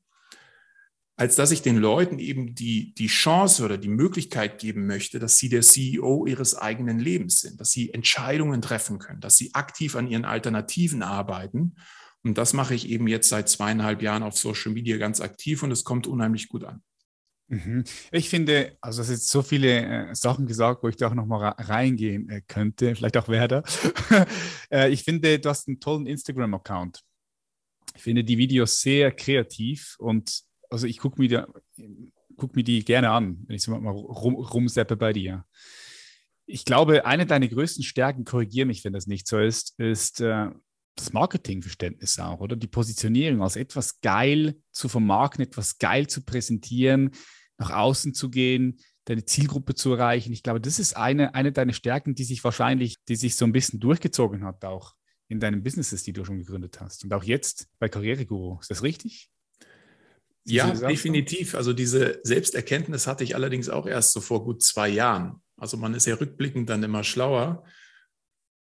als 1.15 1.35
dass 1.35 1.51
ich 1.51 1.61
den 1.61 1.77
Leuten 1.77 2.17
eben 2.17 2.55
die, 2.55 2.93
die 2.95 3.07
Chance 3.07 3.63
oder 3.63 3.77
die 3.77 3.89
Möglichkeit 3.89 4.59
geben 4.59 4.87
möchte, 4.87 5.19
dass 5.19 5.37
sie 5.37 5.49
der 5.49 5.61
CEO 5.61 6.25
ihres 6.25 6.55
eigenen 6.55 6.99
Lebens 6.99 7.41
sind, 7.41 7.59
dass 7.59 7.71
sie 7.71 7.93
Entscheidungen 7.93 8.61
treffen 8.61 8.97
können, 8.97 9.21
dass 9.21 9.37
sie 9.37 9.53
aktiv 9.53 9.95
an 9.95 10.07
ihren 10.07 10.25
Alternativen 10.25 11.03
arbeiten. 11.03 11.75
Und 12.23 12.37
das 12.37 12.53
mache 12.53 12.73
ich 12.73 12.89
eben 12.89 13.07
jetzt 13.07 13.29
seit 13.29 13.47
zweieinhalb 13.47 14.01
Jahren 14.01 14.23
auf 14.23 14.37
Social 14.37 14.71
Media 14.71 14.97
ganz 14.97 15.21
aktiv 15.21 15.61
und 15.61 15.71
es 15.71 15.83
kommt 15.83 16.07
unheimlich 16.07 16.49
gut 16.49 16.63
an. 16.63 16.81
Mhm. 17.47 17.83
Ich 18.11 18.29
finde, 18.29 18.77
also 18.81 19.01
es 19.01 19.09
sind 19.09 19.21
so 19.21 19.41
viele 19.43 20.09
äh, 20.09 20.15
Sachen 20.15 20.47
gesagt, 20.47 20.81
wo 20.81 20.87
ich 20.87 20.95
da 20.95 21.09
auch 21.09 21.13
nochmal 21.13 21.53
reingehen 21.57 22.29
äh, 22.29 22.41
könnte, 22.47 22.95
vielleicht 22.95 23.17
auch 23.17 23.27
Werder. 23.27 23.63
äh, 24.71 24.89
ich 24.89 25.03
finde, 25.03 25.37
du 25.37 25.49
hast 25.49 25.67
einen 25.67 25.79
tollen 25.79 26.07
Instagram-Account. 26.07 27.01
Ich 27.95 28.01
finde 28.01 28.23
die 28.23 28.37
Videos 28.39 28.81
sehr 28.81 29.11
kreativ 29.11 29.95
und 29.99 30.43
also 30.73 30.87
ich 30.87 30.97
gucke 30.97 31.21
mir, 31.21 31.47
guck 32.35 32.55
mir 32.55 32.63
die 32.63 32.83
gerne 32.83 33.11
an, 33.11 33.43
wenn 33.45 33.55
ich 33.55 33.61
so 33.61 33.77
mal 33.77 33.91
rum, 33.91 34.35
rumseppe 34.35 34.97
bei 34.97 35.13
dir. 35.13 35.45
Ich 36.45 36.65
glaube, 36.65 37.05
eine 37.05 37.25
deiner 37.25 37.47
größten 37.47 37.83
Stärken, 37.83 38.25
korrigiere 38.25 38.65
mich, 38.65 38.83
wenn 38.83 38.91
das 38.91 39.07
nicht 39.07 39.27
so 39.27 39.39
ist, 39.39 39.79
ist 39.79 40.19
äh, 40.19 40.49
das 40.95 41.13
Marketingverständnis 41.13 42.19
auch, 42.19 42.39
oder? 42.39 42.55
Die 42.55 42.67
Positionierung 42.67 43.41
als 43.41 43.55
etwas 43.55 44.01
geil 44.01 44.57
zu 44.71 44.89
vermarkten, 44.89 45.45
etwas 45.45 45.77
geil 45.77 46.07
zu 46.07 46.23
präsentieren, 46.23 47.11
nach 47.57 47.69
außen 47.69 48.13
zu 48.13 48.29
gehen, 48.29 48.79
deine 49.05 49.25
Zielgruppe 49.25 49.75
zu 49.75 49.93
erreichen. 49.93 50.33
Ich 50.33 50.43
glaube, 50.43 50.59
das 50.59 50.79
ist 50.79 50.97
eine, 50.97 51.35
eine 51.35 51.51
deiner 51.51 51.73
Stärken, 51.73 52.15
die 52.15 52.23
sich 52.23 52.43
wahrscheinlich, 52.43 52.97
die 53.07 53.15
sich 53.15 53.35
so 53.35 53.45
ein 53.45 53.51
bisschen 53.51 53.79
durchgezogen 53.79 54.43
hat, 54.43 54.65
auch 54.65 54.95
in 55.27 55.39
deinen 55.39 55.63
Businesses, 55.63 56.03
die 56.03 56.13
du 56.13 56.25
schon 56.25 56.39
gegründet 56.39 56.81
hast. 56.81 57.03
Und 57.03 57.13
auch 57.13 57.23
jetzt 57.23 57.67
bei 57.79 57.89
Karriereguru. 57.89 58.59
Ist 58.59 58.71
das 58.71 58.83
richtig? 58.83 59.29
Ja, 60.45 60.71
definitiv. 60.71 61.55
Also 61.55 61.73
diese 61.73 62.19
Selbsterkenntnis 62.23 63.07
hatte 63.07 63.23
ich 63.23 63.35
allerdings 63.35 63.69
auch 63.69 63.85
erst 63.85 64.11
so 64.11 64.21
vor 64.21 64.43
gut 64.43 64.61
zwei 64.61 64.89
Jahren. 64.89 65.41
Also 65.57 65.77
man 65.77 65.93
ist 65.93 66.05
ja 66.05 66.15
rückblickend 66.15 66.69
dann 66.69 66.83
immer 66.83 67.03
schlauer. 67.03 67.63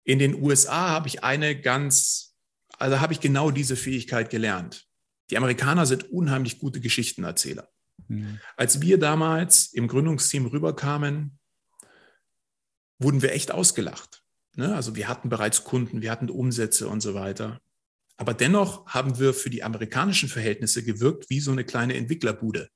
In 0.05 0.19
den 0.19 0.35
USA 0.43 0.91
habe 0.91 1.09
ich 1.09 1.25
eine 1.25 1.59
ganz, 1.59 2.37
also 2.79 3.01
habe 3.01 3.13
ich 3.13 3.21
genau 3.21 3.51
diese 3.51 3.77
Fähigkeit 3.77 4.29
gelernt. 4.29 4.87
Die 5.31 5.39
Amerikaner 5.39 5.87
sind 5.87 6.11
unheimlich 6.11 6.59
gute 6.59 6.81
Geschichtenerzähler. 6.81 7.69
Mhm. 8.09 8.41
Als 8.57 8.81
wir 8.83 8.99
damals 8.99 9.73
im 9.73 9.89
Gründungsteam 9.89 10.47
rüberkamen, 10.47 11.39
wurden 12.99 13.23
wir 13.23 13.33
echt 13.33 13.53
ausgelacht. 13.53 14.23
Ne? 14.57 14.75
Also 14.75 14.97
wir 14.97 15.09
hatten 15.09 15.29
bereits 15.29 15.65
Kunden, 15.65 16.03
wir 16.03 16.11
hatten 16.11 16.29
Umsätze 16.29 16.89
und 16.89 17.01
so 17.01 17.15
weiter. 17.15 17.61
Aber 18.21 18.35
dennoch 18.35 18.85
haben 18.85 19.19
wir 19.19 19.33
für 19.33 19.49
die 19.49 19.65
amerikanischen 19.65 20.29
Verhältnisse 20.29 20.85
gewirkt 20.85 21.31
wie 21.31 21.41
so 21.41 21.53
eine 21.53 21.65
kleine 21.65 21.95
Entwicklerbude. 21.95 22.69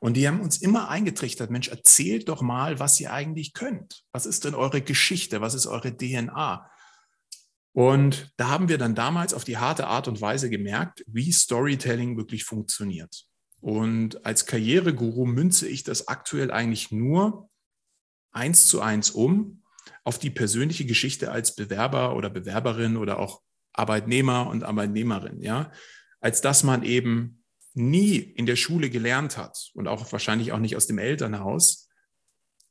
Und 0.00 0.16
die 0.16 0.26
haben 0.26 0.40
uns 0.40 0.60
immer 0.60 0.88
eingetrichtert, 0.88 1.52
Mensch, 1.52 1.68
erzählt 1.68 2.28
doch 2.28 2.42
mal, 2.42 2.80
was 2.80 2.98
ihr 2.98 3.12
eigentlich 3.12 3.52
könnt. 3.52 4.02
Was 4.10 4.26
ist 4.26 4.44
denn 4.44 4.56
eure 4.56 4.82
Geschichte? 4.82 5.40
Was 5.40 5.54
ist 5.54 5.68
eure 5.68 5.96
DNA? 5.96 6.68
Und 7.74 8.32
da 8.38 8.48
haben 8.48 8.68
wir 8.68 8.76
dann 8.76 8.96
damals 8.96 9.34
auf 9.34 9.44
die 9.44 9.58
harte 9.58 9.86
Art 9.86 10.08
und 10.08 10.20
Weise 10.20 10.50
gemerkt, 10.50 11.04
wie 11.06 11.30
Storytelling 11.30 12.16
wirklich 12.16 12.42
funktioniert. 12.42 13.26
Und 13.60 14.26
als 14.26 14.46
Karriereguru 14.46 15.26
münze 15.26 15.68
ich 15.68 15.84
das 15.84 16.08
aktuell 16.08 16.50
eigentlich 16.50 16.90
nur 16.90 17.48
eins 18.32 18.66
zu 18.66 18.80
eins 18.80 19.12
um 19.12 19.62
auf 20.02 20.18
die 20.18 20.30
persönliche 20.30 20.86
Geschichte 20.86 21.30
als 21.30 21.54
Bewerber 21.54 22.16
oder 22.16 22.30
Bewerberin 22.30 22.96
oder 22.96 23.20
auch 23.20 23.42
Arbeitnehmer 23.80 24.46
und 24.46 24.62
Arbeitnehmerin, 24.62 25.40
ja, 25.42 25.72
als 26.20 26.40
dass 26.40 26.62
man 26.62 26.82
eben 26.82 27.44
nie 27.74 28.16
in 28.16 28.46
der 28.46 28.56
Schule 28.56 28.90
gelernt 28.90 29.36
hat 29.36 29.70
und 29.74 29.88
auch 29.88 30.12
wahrscheinlich 30.12 30.52
auch 30.52 30.58
nicht 30.58 30.76
aus 30.76 30.86
dem 30.86 30.98
Elternhaus, 30.98 31.88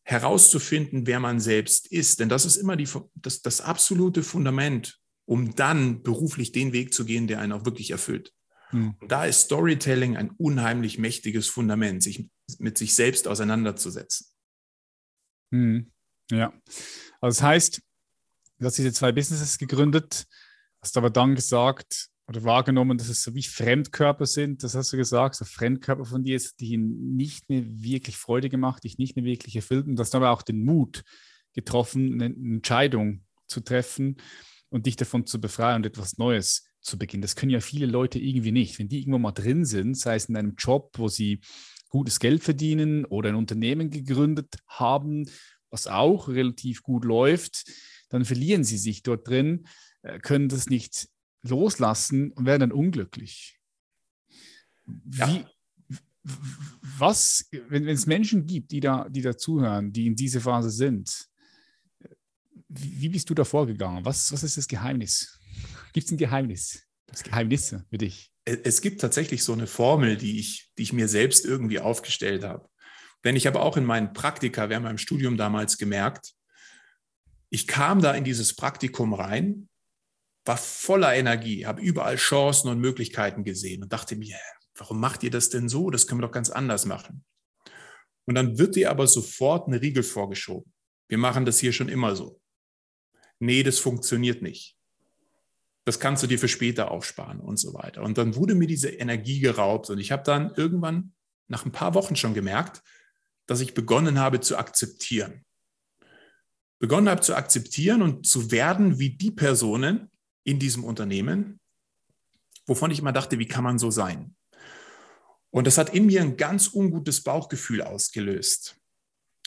herauszufinden, 0.03 1.05
wer 1.05 1.19
man 1.19 1.39
selbst 1.39 1.91
ist. 1.91 2.19
Denn 2.19 2.29
das 2.29 2.45
ist 2.45 2.55
immer 2.55 2.75
die, 2.75 2.87
das, 3.15 3.41
das 3.41 3.61
absolute 3.61 4.23
Fundament, 4.23 4.99
um 5.25 5.55
dann 5.55 6.01
beruflich 6.01 6.51
den 6.51 6.73
Weg 6.73 6.93
zu 6.93 7.05
gehen, 7.05 7.27
der 7.27 7.39
einen 7.39 7.51
auch 7.51 7.65
wirklich 7.65 7.91
erfüllt. 7.91 8.33
Hm. 8.69 8.95
Da 9.07 9.25
ist 9.25 9.41
Storytelling 9.41 10.17
ein 10.17 10.31
unheimlich 10.31 10.97
mächtiges 10.97 11.47
Fundament, 11.47 12.01
sich 12.01 12.27
mit 12.57 12.77
sich 12.77 12.95
selbst 12.95 13.27
auseinanderzusetzen. 13.27 14.27
Hm. 15.51 15.91
Ja, 16.31 16.53
also 17.21 17.39
das 17.39 17.43
heißt, 17.43 17.81
du 18.59 18.65
hast 18.65 18.77
diese 18.77 18.93
zwei 18.93 19.11
Businesses 19.11 19.59
gegründet, 19.59 20.25
Hast 20.81 20.97
aber 20.97 21.09
dann 21.09 21.35
gesagt 21.35 22.09
oder 22.29 22.43
wahrgenommen, 22.43 22.97
dass 22.97 23.09
es 23.09 23.23
so 23.23 23.33
wie 23.33 23.41
Fremdkörper 23.41 24.27
sind, 24.27 24.63
das 24.63 24.75
hast 24.75 24.93
du 24.93 24.97
gesagt, 24.97 25.35
so 25.35 25.45
Fremdkörper 25.45 26.05
von 26.05 26.23
dir, 26.23 26.39
die 26.59 26.77
nicht 26.77 27.49
mehr 27.49 27.63
wirklich 27.65 28.17
Freude 28.17 28.49
gemacht, 28.49 28.83
dich 28.83 28.99
nicht 28.99 29.15
mehr 29.15 29.25
wirklich 29.25 29.55
erfüllt 29.55 29.87
und 29.87 29.99
hast 29.99 30.13
aber 30.13 30.29
auch 30.29 30.43
den 30.43 30.63
Mut 30.63 31.03
getroffen, 31.53 32.21
eine 32.21 32.25
Entscheidung 32.25 33.23
zu 33.47 33.61
treffen 33.61 34.17
und 34.69 34.85
dich 34.85 34.95
davon 34.95 35.25
zu 35.25 35.41
befreien 35.41 35.77
und 35.77 35.87
etwas 35.87 36.19
Neues 36.19 36.67
zu 36.81 36.99
beginnen. 36.99 37.23
Das 37.23 37.35
können 37.35 37.51
ja 37.51 37.61
viele 37.61 37.87
Leute 37.87 38.19
irgendwie 38.19 38.51
nicht. 38.51 38.77
Wenn 38.77 38.89
die 38.89 38.99
irgendwo 38.99 39.17
mal 39.17 39.31
drin 39.31 39.65
sind, 39.65 39.97
sei 39.97 40.15
es 40.15 40.25
in 40.25 40.37
einem 40.37 40.53
Job, 40.55 40.91
wo 40.97 41.07
sie 41.07 41.41
gutes 41.89 42.19
Geld 42.19 42.43
verdienen 42.43 43.05
oder 43.05 43.29
ein 43.29 43.35
Unternehmen 43.35 43.89
gegründet 43.89 44.57
haben, 44.67 45.27
was 45.71 45.87
auch 45.87 46.27
relativ 46.27 46.83
gut 46.83 47.05
läuft, 47.05 47.63
dann 48.09 48.25
verlieren 48.25 48.63
sie 48.63 48.77
sich 48.77 49.03
dort 49.03 49.27
drin 49.27 49.65
können 50.21 50.49
das 50.49 50.67
nicht 50.67 51.09
loslassen 51.41 52.31
und 52.31 52.45
werden 52.45 52.61
dann 52.61 52.71
unglücklich. 52.71 53.59
Wie, 54.85 55.17
ja. 55.17 55.49
Was, 56.97 57.47
wenn, 57.51 57.85
wenn 57.85 57.95
es 57.95 58.05
Menschen 58.05 58.45
gibt, 58.45 58.71
die 58.71 58.81
da, 58.81 59.07
die 59.09 59.21
da 59.21 59.37
zuhören, 59.37 59.91
die 59.91 60.07
in 60.07 60.15
dieser 60.15 60.41
Phase 60.41 60.69
sind, 60.69 61.29
wie, 62.67 63.09
bist 63.09 63.29
du 63.29 63.33
da 63.33 63.43
vorgegangen? 63.45 64.05
Was, 64.05 64.31
was 64.31 64.43
ist 64.43 64.57
das 64.57 64.67
Geheimnis? 64.67 65.39
Gibt 65.93 66.05
es 66.05 66.11
ein 66.11 66.17
Geheimnis? 66.17 66.83
Das 67.07 67.23
Geheimnisse 67.23 67.85
für 67.89 67.97
dich? 67.97 68.31
Es 68.45 68.81
gibt 68.81 69.01
tatsächlich 69.01 69.43
so 69.43 69.53
eine 69.53 69.67
Formel, 69.67 70.17
die 70.17 70.39
ich, 70.39 70.71
die 70.77 70.83
ich 70.83 70.93
mir 70.93 71.07
selbst 71.07 71.45
irgendwie 71.45 71.79
aufgestellt 71.79 72.43
habe. 72.43 72.69
Denn 73.23 73.35
ich 73.35 73.47
habe 73.47 73.59
auch 73.59 73.75
in 73.75 73.85
meinen 73.85 74.13
Praktika 74.13 74.69
während 74.69 74.85
meinem 74.85 74.97
Studium 74.97 75.37
damals 75.37 75.77
gemerkt, 75.77 76.33
ich 77.49 77.65
kam 77.67 78.01
da 78.01 78.13
in 78.13 78.23
dieses 78.23 78.55
Praktikum 78.55 79.13
rein 79.13 79.69
war 80.49 80.57
voller 80.57 81.13
Energie, 81.13 81.67
habe 81.67 81.79
überall 81.79 82.15
Chancen 82.15 82.69
und 82.69 82.79
Möglichkeiten 82.79 83.43
gesehen 83.43 83.83
und 83.83 83.93
dachte 83.93 84.15
mir, 84.15 84.35
warum 84.75 84.99
macht 84.99 85.21
ihr 85.21 85.29
das 85.29 85.51
denn 85.51 85.69
so? 85.69 85.91
Das 85.91 86.07
können 86.07 86.21
wir 86.21 86.25
doch 86.25 86.33
ganz 86.33 86.49
anders 86.49 86.87
machen. 86.87 87.23
Und 88.25 88.33
dann 88.33 88.57
wird 88.57 88.75
dir 88.75 88.89
aber 88.89 89.05
sofort 89.05 89.67
eine 89.67 89.79
Riegel 89.79 90.01
vorgeschoben. 90.01 90.73
Wir 91.07 91.19
machen 91.19 91.45
das 91.45 91.59
hier 91.59 91.71
schon 91.71 91.87
immer 91.87 92.15
so. 92.15 92.41
Nee, 93.37 93.61
das 93.61 93.77
funktioniert 93.77 94.41
nicht. 94.41 94.75
Das 95.85 95.99
kannst 95.99 96.23
du 96.23 96.27
dir 96.27 96.39
für 96.39 96.47
später 96.47 96.89
aufsparen 96.89 97.39
und 97.41 97.57
so 97.57 97.75
weiter. 97.75 98.01
Und 98.01 98.17
dann 98.17 98.35
wurde 98.35 98.55
mir 98.55 98.67
diese 98.67 98.89
Energie 98.89 99.41
geraubt 99.41 99.91
und 99.91 99.99
ich 99.99 100.11
habe 100.11 100.23
dann 100.23 100.55
irgendwann 100.55 101.13
nach 101.47 101.63
ein 101.63 101.71
paar 101.71 101.93
Wochen 101.93 102.15
schon 102.15 102.33
gemerkt, 102.33 102.81
dass 103.45 103.61
ich 103.61 103.75
begonnen 103.75 104.17
habe 104.17 104.39
zu 104.39 104.57
akzeptieren. 104.57 105.45
Begonnen 106.79 107.07
habe 107.07 107.21
zu 107.21 107.35
akzeptieren 107.35 108.01
und 108.01 108.25
zu 108.25 108.49
werden 108.49 108.97
wie 108.97 109.11
die 109.11 109.31
Personen, 109.31 110.09
in 110.43 110.59
diesem 110.59 110.83
Unternehmen, 110.83 111.59
wovon 112.65 112.91
ich 112.91 112.99
immer 112.99 113.11
dachte, 113.11 113.39
wie 113.39 113.47
kann 113.47 113.63
man 113.63 113.79
so 113.79 113.91
sein? 113.91 114.35
Und 115.51 115.65
das 115.65 115.77
hat 115.77 115.93
in 115.93 116.05
mir 116.05 116.21
ein 116.21 116.37
ganz 116.37 116.73
ungutes 116.73 117.23
Bauchgefühl 117.23 117.81
ausgelöst, 117.81 118.77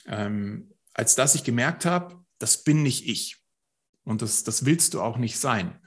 ähm, 0.07 0.73
als 0.95 1.15
dass 1.15 1.35
ich 1.35 1.45
gemerkt 1.45 1.85
habe, 1.85 2.25
das 2.39 2.65
bin 2.65 2.83
nicht 2.83 3.07
ich. 3.07 3.39
Und 4.05 4.21
das, 4.21 4.43
das 4.43 4.65
willst 4.65 4.95
du 4.95 5.01
auch 5.01 5.17
nicht 5.17 5.39
sein. 5.39 5.79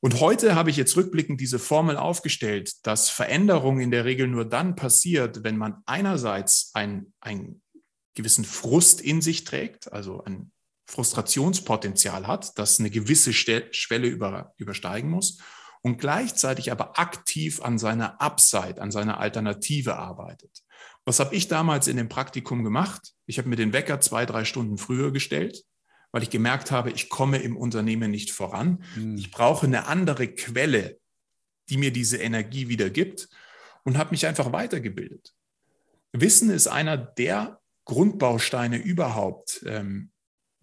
Und 0.00 0.20
heute 0.20 0.54
habe 0.54 0.70
ich 0.70 0.76
jetzt 0.76 0.96
rückblickend 0.96 1.40
diese 1.40 1.58
Formel 1.58 1.96
aufgestellt, 1.96 2.86
dass 2.86 3.10
Veränderung 3.10 3.80
in 3.80 3.90
der 3.90 4.04
Regel 4.04 4.28
nur 4.28 4.44
dann 4.44 4.76
passiert, 4.76 5.42
wenn 5.42 5.56
man 5.56 5.82
einerseits 5.86 6.72
einen 6.72 7.62
gewissen 8.14 8.44
Frust 8.44 9.00
in 9.00 9.20
sich 9.22 9.44
trägt, 9.44 9.92
also 9.92 10.22
ein 10.24 10.52
Frustrationspotenzial 10.88 12.26
hat, 12.26 12.58
das 12.58 12.80
eine 12.80 12.90
gewisse 12.90 13.32
Schwelle 13.32 14.08
über, 14.08 14.54
übersteigen 14.56 15.10
muss 15.10 15.38
und 15.82 15.98
gleichzeitig 15.98 16.72
aber 16.72 16.98
aktiv 16.98 17.60
an 17.60 17.78
seiner 17.78 18.20
Upside, 18.20 18.80
an 18.80 18.90
seiner 18.90 19.20
Alternative 19.20 19.96
arbeitet. 19.96 20.64
Was 21.04 21.20
habe 21.20 21.34
ich 21.34 21.46
damals 21.46 21.88
in 21.88 21.98
dem 21.98 22.08
Praktikum 22.08 22.64
gemacht? 22.64 23.14
Ich 23.26 23.38
habe 23.38 23.48
mir 23.48 23.56
den 23.56 23.74
Wecker 23.74 24.00
zwei, 24.00 24.24
drei 24.24 24.44
Stunden 24.44 24.78
früher 24.78 25.12
gestellt, 25.12 25.64
weil 26.10 26.22
ich 26.22 26.30
gemerkt 26.30 26.70
habe, 26.70 26.90
ich 26.90 27.10
komme 27.10 27.38
im 27.38 27.56
Unternehmen 27.56 28.10
nicht 28.10 28.30
voran. 28.30 28.82
Hm. 28.94 29.16
Ich 29.16 29.30
brauche 29.30 29.66
eine 29.66 29.86
andere 29.86 30.28
Quelle, 30.28 30.98
die 31.68 31.76
mir 31.76 31.92
diese 31.92 32.16
Energie 32.16 32.68
wieder 32.68 32.88
gibt 32.88 33.28
und 33.84 33.98
habe 33.98 34.10
mich 34.10 34.26
einfach 34.26 34.52
weitergebildet. 34.52 35.34
Wissen 36.12 36.48
ist 36.48 36.66
einer 36.66 36.96
der 36.96 37.60
Grundbausteine 37.84 38.78
überhaupt 38.78 39.62
ähm, 39.66 40.10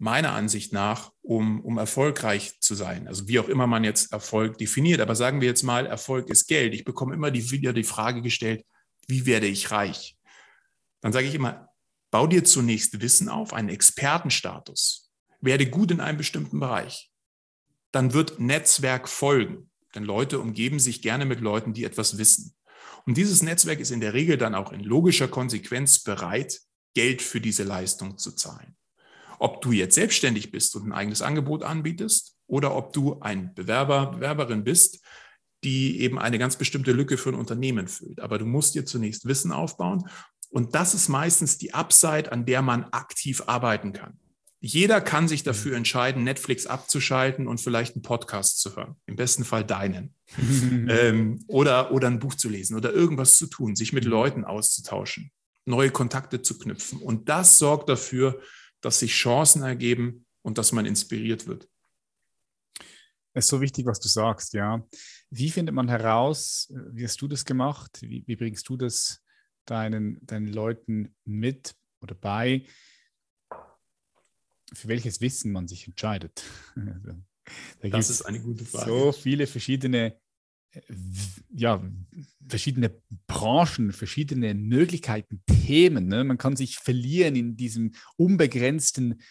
meiner 0.05 0.33
Ansicht 0.33 0.71
nach, 0.71 1.11
um, 1.23 1.59
um 1.61 1.79
erfolgreich 1.79 2.61
zu 2.61 2.75
sein. 2.75 3.07
Also 3.07 3.27
wie 3.27 3.39
auch 3.39 3.49
immer 3.49 3.65
man 3.65 3.83
jetzt 3.83 4.13
Erfolg 4.13 4.59
definiert. 4.59 5.01
Aber 5.01 5.15
sagen 5.15 5.41
wir 5.41 5.47
jetzt 5.47 5.63
mal, 5.63 5.87
Erfolg 5.87 6.29
ist 6.29 6.47
Geld. 6.47 6.75
Ich 6.75 6.85
bekomme 6.85 7.15
immer 7.15 7.31
die, 7.31 7.49
wieder 7.49 7.73
die 7.73 7.83
Frage 7.83 8.21
gestellt, 8.21 8.63
wie 9.07 9.25
werde 9.25 9.47
ich 9.47 9.71
reich? 9.71 10.15
Dann 11.01 11.11
sage 11.11 11.27
ich 11.27 11.33
immer, 11.33 11.69
bau 12.11 12.27
dir 12.27 12.43
zunächst 12.43 13.01
Wissen 13.01 13.29
auf, 13.29 13.51
einen 13.51 13.69
Expertenstatus. 13.69 15.11
Werde 15.41 15.67
gut 15.67 15.89
in 15.89 15.99
einem 15.99 16.19
bestimmten 16.19 16.59
Bereich. 16.59 17.11
Dann 17.91 18.13
wird 18.13 18.39
Netzwerk 18.39 19.09
folgen. 19.09 19.71
Denn 19.95 20.03
Leute 20.03 20.39
umgeben 20.39 20.77
sich 20.79 21.01
gerne 21.01 21.25
mit 21.25 21.39
Leuten, 21.39 21.73
die 21.73 21.83
etwas 21.83 22.19
wissen. 22.19 22.53
Und 23.07 23.17
dieses 23.17 23.41
Netzwerk 23.41 23.79
ist 23.79 23.91
in 23.91 24.01
der 24.01 24.13
Regel 24.13 24.37
dann 24.37 24.53
auch 24.53 24.71
in 24.71 24.81
logischer 24.81 25.27
Konsequenz 25.27 26.03
bereit, 26.03 26.61
Geld 26.93 27.23
für 27.23 27.41
diese 27.41 27.63
Leistung 27.63 28.19
zu 28.19 28.33
zahlen. 28.33 28.75
Ob 29.39 29.61
du 29.61 29.71
jetzt 29.71 29.95
selbstständig 29.95 30.51
bist 30.51 30.75
und 30.75 30.87
ein 30.87 30.93
eigenes 30.93 31.21
Angebot 31.21 31.63
anbietest 31.63 32.35
oder 32.47 32.75
ob 32.75 32.93
du 32.93 33.19
ein 33.21 33.53
Bewerber, 33.53 34.07
Bewerberin 34.07 34.63
bist, 34.63 35.03
die 35.63 35.99
eben 36.01 36.19
eine 36.19 36.37
ganz 36.37 36.55
bestimmte 36.55 36.91
Lücke 36.91 37.17
für 37.17 37.29
ein 37.29 37.35
Unternehmen 37.35 37.87
füllt. 37.87 38.19
Aber 38.19 38.37
du 38.37 38.45
musst 38.45 38.75
dir 38.75 38.85
zunächst 38.85 39.25
Wissen 39.25 39.51
aufbauen. 39.51 40.07
Und 40.49 40.75
das 40.75 40.93
ist 40.93 41.09
meistens 41.09 41.57
die 41.57 41.73
Upside, 41.73 42.31
an 42.31 42.45
der 42.45 42.61
man 42.61 42.85
aktiv 42.85 43.43
arbeiten 43.47 43.93
kann. 43.93 44.19
Jeder 44.61 45.01
kann 45.01 45.27
sich 45.27 45.43
dafür 45.43 45.75
entscheiden, 45.75 46.23
Netflix 46.23 46.65
abzuschalten 46.65 47.47
und 47.47 47.61
vielleicht 47.61 47.95
einen 47.95 48.01
Podcast 48.01 48.61
zu 48.61 48.75
hören. 48.75 48.95
Im 49.05 49.15
besten 49.15 49.43
Fall 49.43 49.63
deinen. 49.63 50.15
ähm, 50.89 51.43
oder, 51.47 51.91
oder 51.91 52.07
ein 52.07 52.19
Buch 52.19 52.35
zu 52.35 52.49
lesen 52.49 52.75
oder 52.75 52.91
irgendwas 52.91 53.37
zu 53.37 53.47
tun, 53.47 53.75
sich 53.75 53.93
mit 53.93 54.05
Leuten 54.05 54.43
auszutauschen, 54.43 55.31
neue 55.65 55.91
Kontakte 55.91 56.41
zu 56.41 56.57
knüpfen. 56.57 56.99
Und 56.99 57.29
das 57.29 57.59
sorgt 57.59 57.89
dafür, 57.89 58.39
dass 58.85 58.99
sich 58.99 59.13
Chancen 59.13 59.63
ergeben 59.63 60.27
und 60.43 60.59
dass 60.59 60.71
man 60.71 60.85
inspiriert 60.85 61.47
wird. 61.47 61.67
Es 63.33 63.45
ist 63.45 63.49
so 63.49 63.59
wichtig, 63.59 63.87
was 63.87 63.99
du 63.99 64.07
sagst, 64.07 64.53
ja. 64.53 64.87
Wie 65.31 65.49
findet 65.49 65.73
man 65.73 65.89
heraus, 65.89 66.71
wie 66.91 67.03
hast 67.03 67.19
du 67.19 67.27
das 67.27 67.43
gemacht? 67.43 67.97
Wie, 68.01 68.23
wie 68.27 68.35
bringst 68.35 68.69
du 68.69 68.77
das 68.77 69.23
deinen, 69.65 70.23
deinen 70.23 70.53
Leuten 70.53 71.15
mit 71.25 71.75
oder 71.99 72.13
bei, 72.13 72.67
für 74.71 74.87
welches 74.87 75.19
Wissen 75.19 75.51
man 75.51 75.67
sich 75.67 75.87
entscheidet? 75.87 76.43
da 76.75 77.87
das 77.89 78.11
ist 78.11 78.21
eine 78.21 78.39
gute 78.39 78.65
Frage. 78.65 78.91
So 78.91 79.11
viele 79.13 79.47
verschiedene, 79.47 80.21
ja, 81.49 81.81
verschiedene 82.47 82.91
Branchen, 83.27 83.91
verschiedene 83.91 84.53
Möglichkeiten, 84.53 85.43
Themen. 85.47 86.07
Ne? 86.07 86.23
Man 86.23 86.37
kann 86.37 86.55
sich 86.55 86.77
verlieren 86.77 87.35
in 87.35 87.55
diesem 87.55 87.93
unbegrenzten 88.17 89.21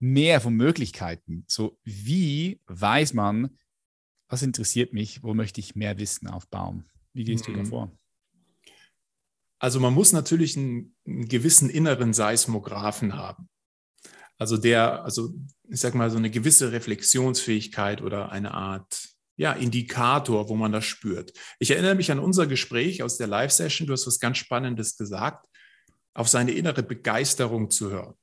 Meer 0.00 0.40
von 0.40 0.54
Möglichkeiten. 0.54 1.44
So, 1.46 1.78
wie 1.84 2.60
weiß 2.66 3.14
man, 3.14 3.56
was 4.28 4.42
interessiert 4.42 4.92
mich, 4.92 5.22
wo 5.22 5.34
möchte 5.34 5.60
ich 5.60 5.76
mehr 5.76 5.98
Wissen 5.98 6.28
aufbauen? 6.28 6.84
Wie 7.12 7.24
gehst 7.24 7.48
mhm. 7.48 7.54
du 7.54 7.58
da 7.60 7.64
vor? 7.64 7.98
Also 9.58 9.80
man 9.80 9.94
muss 9.94 10.12
natürlich 10.12 10.56
einen, 10.56 10.94
einen, 11.06 11.28
gewissen 11.28 11.70
inneren 11.70 12.12
Seismographen 12.12 13.14
haben. 13.14 13.48
Also 14.36 14.56
der, 14.56 15.04
also 15.04 15.32
ich 15.68 15.80
sag 15.80 15.94
mal, 15.94 16.10
so 16.10 16.18
eine 16.18 16.30
gewisse 16.30 16.72
Reflexionsfähigkeit 16.72 18.02
oder 18.02 18.30
eine 18.32 18.52
Art 18.52 19.13
ja, 19.36 19.52
Indikator, 19.52 20.48
wo 20.48 20.54
man 20.54 20.72
das 20.72 20.84
spürt. 20.84 21.32
Ich 21.58 21.70
erinnere 21.70 21.94
mich 21.94 22.10
an 22.10 22.18
unser 22.18 22.46
Gespräch 22.46 23.02
aus 23.02 23.16
der 23.16 23.26
Live-Session. 23.26 23.86
Du 23.86 23.92
hast 23.92 24.06
was 24.06 24.20
ganz 24.20 24.38
Spannendes 24.38 24.96
gesagt, 24.96 25.46
auf 26.14 26.28
seine 26.28 26.52
innere 26.52 26.82
Begeisterung 26.82 27.70
zu 27.70 27.90
hören 27.90 28.14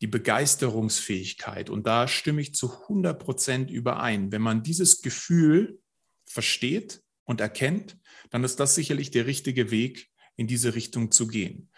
die 0.00 0.06
Begeisterungsfähigkeit. 0.06 1.70
Und 1.70 1.86
da 1.86 2.08
stimme 2.08 2.40
ich 2.40 2.54
zu 2.54 2.82
100 2.82 3.18
Prozent 3.18 3.70
überein. 3.70 4.30
Wenn 4.30 4.42
man 4.42 4.62
dieses 4.62 5.00
Gefühl 5.00 5.80
versteht 6.26 7.02
und 7.24 7.40
erkennt, 7.40 7.98
dann 8.30 8.44
ist 8.44 8.60
das 8.60 8.74
sicherlich 8.74 9.10
der 9.10 9.26
richtige 9.26 9.70
Weg, 9.70 10.10
in 10.36 10.46
diese 10.46 10.74
Richtung 10.74 11.10
zu 11.10 11.28
gehen. 11.28 11.70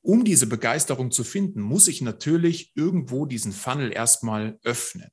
Um 0.00 0.24
diese 0.24 0.46
Begeisterung 0.46 1.10
zu 1.10 1.22
finden, 1.22 1.60
muss 1.60 1.88
ich 1.88 2.00
natürlich 2.00 2.72
irgendwo 2.74 3.26
diesen 3.26 3.52
Funnel 3.52 3.92
erstmal 3.92 4.58
öffnen. 4.62 5.10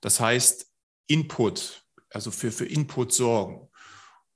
Das 0.00 0.20
heißt, 0.20 0.67
Input, 1.08 1.84
also 2.10 2.30
für, 2.30 2.52
für 2.52 2.66
Input 2.66 3.12
sorgen. 3.12 3.68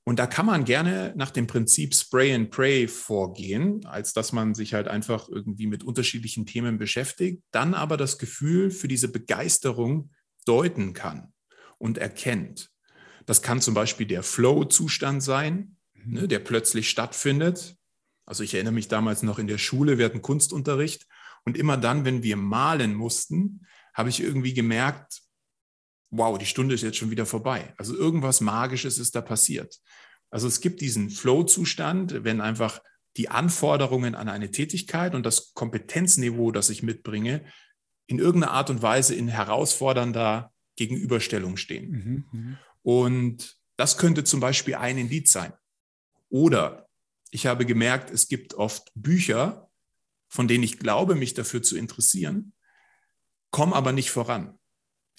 Und 0.05 0.19
da 0.19 0.27
kann 0.27 0.45
man 0.45 0.65
gerne 0.65 1.13
nach 1.15 1.31
dem 1.31 1.47
Prinzip 1.47 1.95
Spray 1.95 2.33
and 2.33 2.51
Pray 2.51 2.89
vorgehen, 2.89 3.85
als 3.85 4.11
dass 4.11 4.33
man 4.33 4.53
sich 4.53 4.73
halt 4.73 4.89
einfach 4.89 5.29
irgendwie 5.29 5.67
mit 5.67 5.83
unterschiedlichen 5.83 6.45
Themen 6.45 6.77
beschäftigt, 6.77 7.41
dann 7.51 7.73
aber 7.73 7.95
das 7.95 8.17
Gefühl 8.17 8.69
für 8.69 8.89
diese 8.89 9.07
Begeisterung 9.07 10.11
deuten 10.45 10.93
kann 10.93 11.31
und 11.77 11.97
erkennt. 11.97 12.69
Das 13.25 13.41
kann 13.41 13.61
zum 13.61 13.73
Beispiel 13.73 14.05
der 14.05 14.23
Flow-Zustand 14.23 15.23
sein, 15.23 15.77
ne, 15.93 16.27
der 16.27 16.39
plötzlich 16.39 16.89
stattfindet. 16.89 17.77
Also 18.25 18.43
ich 18.43 18.53
erinnere 18.53 18.73
mich 18.73 18.89
damals 18.89 19.23
noch 19.23 19.39
in 19.39 19.47
der 19.47 19.57
Schule, 19.57 19.97
wir 19.97 20.05
hatten 20.05 20.21
Kunstunterricht 20.21 21.07
und 21.45 21.57
immer 21.57 21.77
dann, 21.77 22.03
wenn 22.03 22.23
wir 22.23 22.35
malen 22.35 22.93
mussten, 22.93 23.65
habe 23.93 24.09
ich 24.09 24.21
irgendwie 24.21 24.53
gemerkt, 24.53 25.22
wow, 26.15 26.37
die 26.37 26.45
Stunde 26.45 26.75
ist 26.75 26.83
jetzt 26.83 26.97
schon 26.97 27.09
wieder 27.09 27.25
vorbei. 27.25 27.73
Also 27.77 27.95
irgendwas 27.95 28.39
Magisches 28.39 28.99
ist 28.99 29.15
da 29.15 29.21
passiert. 29.21 29.79
Also 30.29 30.47
es 30.47 30.61
gibt 30.61 30.81
diesen 30.81 31.09
Flow-Zustand, 31.09 32.23
wenn 32.23 32.39
einfach 32.39 32.81
die 33.17 33.29
Anforderungen 33.29 34.15
an 34.15 34.29
eine 34.29 34.51
Tätigkeit 34.51 35.15
und 35.15 35.25
das 35.25 35.53
Kompetenzniveau, 35.53 36.51
das 36.51 36.69
ich 36.69 36.83
mitbringe, 36.83 37.45
in 38.05 38.19
irgendeiner 38.19 38.53
Art 38.53 38.69
und 38.69 38.81
Weise 38.81 39.15
in 39.15 39.27
herausfordernder 39.27 40.53
Gegenüberstellung 40.75 41.57
stehen. 41.57 41.91
Mhm, 41.91 42.25
mhm. 42.31 42.57
und 42.81 43.57
das 43.75 43.97
könnte 43.97 44.23
zum 44.23 44.39
Beispiel 44.39 44.75
ein 44.75 44.97
Indiz 44.97 45.31
sein. 45.31 45.53
Oder 46.29 46.87
ich 47.31 47.47
habe 47.47 47.65
gemerkt, 47.65 48.11
es 48.11 48.27
gibt 48.27 48.53
oft 48.53 48.91
Bücher, 48.93 49.69
von 50.27 50.47
denen 50.47 50.63
ich 50.63 50.77
glaube, 50.77 51.15
mich 51.15 51.33
dafür 51.33 51.63
zu 51.63 51.75
interessieren, 51.75 52.53
komme 53.49 53.75
aber 53.75 53.91
nicht 53.91 54.11
voran. 54.11 54.59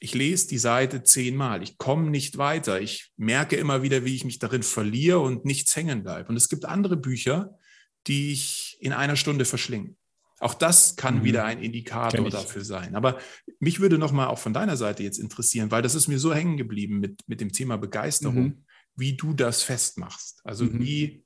Ich 0.04 0.12
lese 0.12 0.48
die 0.48 0.58
Seite 0.58 1.02
zehnmal, 1.02 1.62
ich 1.62 1.78
komme 1.78 2.10
nicht 2.10 2.36
weiter, 2.36 2.78
ich 2.78 3.10
merke 3.16 3.56
immer 3.56 3.82
wieder, 3.82 4.04
wie 4.04 4.14
ich 4.14 4.26
mich 4.26 4.38
darin 4.38 4.62
verliere 4.62 5.20
und 5.20 5.46
nichts 5.46 5.74
hängen 5.74 6.02
bleibt. 6.02 6.28
Und 6.28 6.36
es 6.36 6.50
gibt 6.50 6.66
andere 6.66 6.98
Bücher, 6.98 7.58
die 8.06 8.30
ich 8.30 8.76
in 8.80 8.92
einer 8.92 9.16
Stunde 9.16 9.46
verschlinge. 9.46 9.96
Auch 10.40 10.52
das 10.52 10.96
kann 10.96 11.20
mhm. 11.20 11.24
wieder 11.24 11.46
ein 11.46 11.62
Indikator 11.62 12.28
dafür 12.28 12.66
sein. 12.66 12.96
Aber 12.96 13.18
mich 13.60 13.80
würde 13.80 13.96
nochmal 13.96 14.26
auch 14.26 14.38
von 14.38 14.52
deiner 14.52 14.76
Seite 14.76 15.02
jetzt 15.02 15.18
interessieren, 15.18 15.70
weil 15.70 15.80
das 15.80 15.94
ist 15.94 16.06
mir 16.06 16.18
so 16.18 16.34
hängen 16.34 16.58
geblieben 16.58 17.00
mit, 17.00 17.22
mit 17.26 17.40
dem 17.40 17.50
Thema 17.50 17.78
Begeisterung, 17.78 18.44
mhm. 18.44 18.64
wie 18.96 19.16
du 19.16 19.32
das 19.32 19.62
festmachst. 19.62 20.42
Also 20.44 20.66
mhm. 20.66 20.80
wie, 20.80 21.24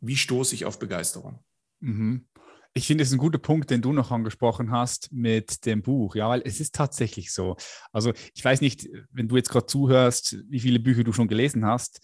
wie 0.00 0.16
stoße 0.16 0.54
ich 0.54 0.64
auf 0.64 0.78
Begeisterung? 0.78 1.44
Mhm. 1.80 2.24
Ich 2.72 2.86
finde, 2.86 3.02
es 3.02 3.08
ist 3.08 3.14
ein 3.14 3.18
guter 3.18 3.38
Punkt, 3.38 3.70
den 3.70 3.82
du 3.82 3.92
noch 3.92 4.10
angesprochen 4.12 4.70
hast 4.70 5.10
mit 5.12 5.66
dem 5.66 5.82
Buch, 5.82 6.14
ja, 6.14 6.28
weil 6.28 6.42
es 6.44 6.60
ist 6.60 6.74
tatsächlich 6.74 7.32
so. 7.32 7.56
Also 7.92 8.12
ich 8.34 8.44
weiß 8.44 8.60
nicht, 8.60 8.88
wenn 9.10 9.28
du 9.28 9.36
jetzt 9.36 9.50
gerade 9.50 9.66
zuhörst, 9.66 10.38
wie 10.48 10.60
viele 10.60 10.78
Bücher 10.78 11.02
du 11.02 11.12
schon 11.12 11.28
gelesen 11.28 11.66
hast. 11.66 12.00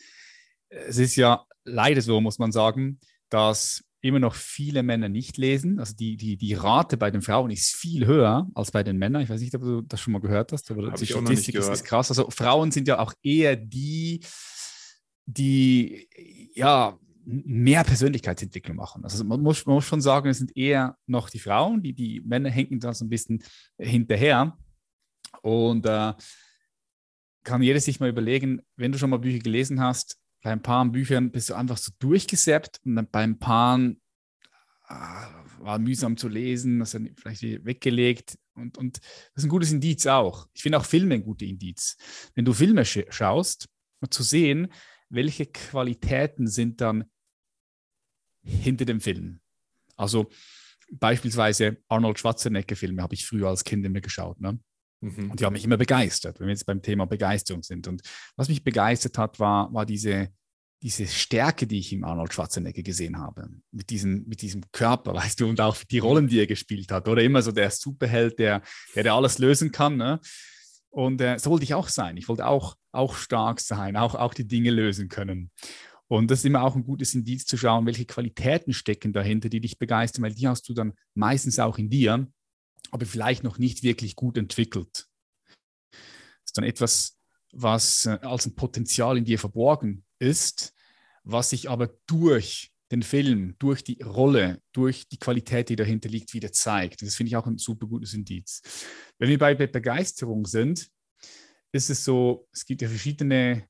Es 0.68 0.98
ist 0.98 1.14
ja 1.14 1.44
leider 1.64 2.02
so, 2.02 2.20
muss 2.20 2.38
man 2.38 2.50
sagen, 2.50 2.98
dass 3.29 3.85
immer 4.00 4.18
noch 4.18 4.35
viele 4.35 4.83
Männer 4.83 5.09
nicht 5.09 5.37
lesen. 5.37 5.79
Also 5.79 5.94
die, 5.94 6.16
die, 6.16 6.37
die 6.37 6.55
Rate 6.55 6.96
bei 6.96 7.11
den 7.11 7.22
Frauen 7.22 7.50
ist 7.50 7.74
viel 7.74 8.07
höher 8.07 8.48
als 8.55 8.70
bei 8.70 8.83
den 8.83 8.96
Männern. 8.96 9.22
Ich 9.22 9.29
weiß 9.29 9.40
nicht, 9.40 9.55
ob 9.55 9.62
du 9.62 9.83
das 9.83 10.00
schon 10.00 10.12
mal 10.12 10.20
gehört 10.20 10.52
hast, 10.52 10.70
aber 10.70 10.87
Hab 10.88 10.96
die 10.96 11.07
Statistik 11.07 11.55
ist, 11.55 11.68
ist 11.68 11.85
krass. 11.85 12.11
Also 12.11 12.31
Frauen 12.31 12.70
sind 12.70 12.88
ja 12.88 12.98
auch 12.98 13.12
eher 13.22 13.57
die, 13.57 14.20
die 15.26 16.09
ja 16.55 16.98
mehr 17.27 17.83
Persönlichkeitsentwicklung 17.83 18.77
machen. 18.77 19.03
Also 19.03 19.25
man 19.25 19.43
muss, 19.43 19.67
man 19.67 19.75
muss 19.75 19.85
schon 19.85 20.01
sagen, 20.01 20.29
es 20.29 20.39
sind 20.39 20.57
eher 20.57 20.97
noch 21.07 21.29
die 21.29 21.41
Frauen, 21.41 21.83
die, 21.83 21.93
die 21.93 22.21
Männer 22.21 22.51
hängen 22.51 22.79
da 22.79 22.95
so 22.95 23.05
ein 23.05 23.09
bisschen 23.09 23.43
hinterher. 23.77 24.57
Und 25.43 25.87
äh, 25.87 26.15
kann 27.43 27.62
jeder 27.62 27.81
sich 27.81 28.01
mal 28.01 28.09
überlegen, 28.09 28.62
wenn 28.77 28.93
du 28.93 28.99
schon 28.99 29.11
mal 29.11 29.19
Bücher 29.19 29.41
gelesen 29.41 29.81
hast, 29.81 30.19
bei 30.43 30.53
ein 30.53 30.62
paar 30.62 30.85
Büchern 30.87 31.33
bist 31.33 31.51
du 31.51 31.55
einfach 31.55 31.77
so 31.77 31.91
durchgesäppt 31.99 32.81
und 32.85 32.95
dann 32.95 33.09
bei 33.11 33.25
ein 33.25 33.39
paar 33.39 33.79
äh, 33.79 33.95
war 35.59 35.79
mühsam 35.81 36.17
zu 36.17 36.29
lesen, 36.29 36.81
hast 36.81 36.95
dann 36.95 37.11
vielleicht 37.17 37.43
weggelegt. 37.43 38.39
Und, 38.55 38.79
und 38.79 38.99
das 38.99 39.43
ist 39.43 39.45
ein 39.45 39.49
gutes 39.49 39.73
Indiz 39.73 40.07
auch. 40.07 40.47
Ich 40.55 40.62
finde 40.62 40.79
auch 40.79 40.85
Filme 40.85 41.15
ein 41.17 41.25
gutes 41.25 41.49
Indiz. 41.49 41.97
Wenn 42.35 42.45
du 42.45 42.53
Filme 42.53 42.85
sch 42.85 43.01
schaust, 43.11 43.69
zu 44.11 44.23
sehen, 44.23 44.69
welche 45.09 45.47
Qualitäten 45.47 46.47
sind 46.47 46.81
dann 46.81 47.05
hinter 48.47 48.85
dem 48.85 49.01
Film. 49.01 49.41
Also 49.97 50.31
beispielsweise 50.91 51.79
Arnold 51.89 52.19
Schwarzenegger-Filme 52.19 53.03
habe 53.03 53.15
ich 53.15 53.27
früher 53.27 53.49
als 53.49 53.65
Kind 53.65 53.85
immer 53.85 54.01
geschaut. 54.01 54.41
Ne? 54.41 54.59
Mhm. 55.01 55.31
Und 55.31 55.41
die 55.41 55.45
haben 55.45 55.53
mich 55.53 55.65
immer 55.65 55.77
begeistert, 55.77 56.41
wenn 56.41 56.47
wir 56.47 56.55
jetzt 56.55 56.67
beim 56.67 56.83
Thema 56.83 57.07
Begeisterung 57.07 57.63
sind. 57.63 57.89
Und 57.89 58.03
was 58.37 58.49
mich 58.49 58.65
begeistert 58.65 59.19
hat, 59.19 59.39
war, 59.41 59.73
war 59.73 59.87
diese, 59.87 60.29
diese 60.83 61.07
Stärke, 61.07 61.67
die 61.67 61.79
ich 61.79 61.93
im 61.93 62.05
Arnold 62.05 62.33
Schwarzenegger 62.33 62.83
gesehen 62.83 63.19
habe. 63.19 63.49
Mit, 63.73 63.91
diesen, 63.91 64.27
mit 64.29 64.43
diesem 64.43 64.63
Körper, 64.73 65.15
weißt 65.15 65.41
du, 65.41 65.49
und 65.49 65.61
auch 65.61 65.77
die 65.85 65.99
Rollen, 65.99 66.29
die 66.29 66.41
er 66.41 66.47
gespielt 66.47 66.91
hat. 66.93 67.09
Oder 67.09 67.23
immer 67.23 67.43
so 67.43 67.53
der 67.53 67.71
Superheld, 67.71 68.39
der, 68.39 68.63
der, 68.95 69.03
der 69.03 69.15
alles 69.15 69.39
lösen 69.39 69.73
kann. 69.73 69.97
Ne? 69.97 70.21
Und 70.91 71.21
äh, 71.21 71.39
so 71.39 71.51
wollte 71.51 71.65
ich 71.65 71.75
auch 71.75 71.89
sein. 71.89 72.17
Ich 72.17 72.29
wollte 72.29 72.47
auch, 72.47 72.77
auch 72.93 73.17
stark 73.17 73.61
sein, 73.61 73.97
auch, 73.97 74.15
auch 74.15 74.35
die 74.35 74.47
Dinge 74.47 74.71
lösen 74.71 75.09
können. 75.09 75.51
Und 76.09 76.31
das 76.31 76.40
ist 76.40 76.45
immer 76.45 76.62
auch 76.62 76.77
ein 76.77 76.85
gutes 76.85 77.14
Indiz 77.14 77.47
zu 77.47 77.57
schauen, 77.57 77.87
welche 77.87 78.05
Qualitäten 78.05 78.73
stecken 78.73 79.12
dahinter, 79.12 79.49
die 79.49 79.61
dich 79.61 79.79
begeistern, 79.79 80.23
weil 80.23 80.35
die 80.35 80.47
hast 80.47 80.69
du 80.69 80.75
dann 80.75 80.95
meistens 81.14 81.59
auch 81.59 81.79
in 81.79 81.90
dir, 81.90 82.29
aber 82.90 83.07
vielleicht 83.07 83.42
noch 83.42 83.59
nicht 83.59 83.83
wirklich 83.83 84.14
gut 84.14 84.38
entwickelt. 84.38 85.09
Das 85.90 86.47
ist 86.47 86.59
dann 86.59 86.64
etwas, 86.64 87.19
was 87.53 88.07
äh, 88.07 88.19
als 88.23 88.47
ein 88.47 88.55
Potenzial 88.55 89.19
in 89.19 89.25
dir 89.25 89.38
verborgen 89.38 90.05
ist, 90.19 90.75
was 91.25 91.51
sich 91.51 91.69
aber 91.69 91.90
durch 92.07 92.73
den 92.92 93.03
Film, 93.03 93.57
durch 93.59 93.83
die 93.83 94.01
Rolle, 94.01 94.62
durch 94.73 95.09
die 95.09 95.19
Qualität, 95.19 95.69
die 95.69 95.77
dahinter 95.77 96.09
liegt, 96.09 96.35
wieder 96.35 96.53
zeigt. 96.53 97.03
Das 97.03 97.16
finde 97.16 97.29
ich 97.29 97.37
auch 97.37 97.47
ein 97.47 97.59
super 97.59 97.88
gutes 97.88 98.14
Indiz. 98.14 98.62
Wenn 99.19 99.29
wir 99.29 99.38
bei 99.38 99.55
Begeisterung 99.55 100.47
sind, 100.47 100.88
ist 101.73 101.90
es 101.90 102.05
so, 102.05 102.49
es 102.53 102.64
gibt 102.64 102.83
ja 102.83 102.88
verschiedene 102.88 103.69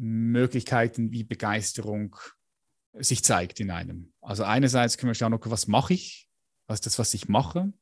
Möglichkeiten, 0.00 1.12
wie 1.12 1.24
Begeisterung 1.24 2.16
sich 2.94 3.22
zeigt 3.22 3.60
in 3.60 3.70
einem. 3.70 4.12
Also 4.22 4.44
einerseits 4.44 4.96
können 4.96 5.10
wir 5.10 5.14
schauen, 5.14 5.34
okay, 5.34 5.50
was 5.50 5.66
mache 5.66 5.92
ich? 5.94 6.28
Was 6.66 6.78
ist 6.78 6.86
das, 6.86 6.98
was 6.98 7.14
ich 7.14 7.28
mache? 7.28 7.72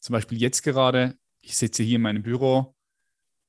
Zum 0.00 0.12
Beispiel 0.12 0.38
jetzt 0.38 0.62
gerade, 0.62 1.16
ich 1.40 1.56
sitze 1.56 1.82
hier 1.82 1.96
in 1.96 2.02
meinem 2.02 2.22
Büro, 2.22 2.76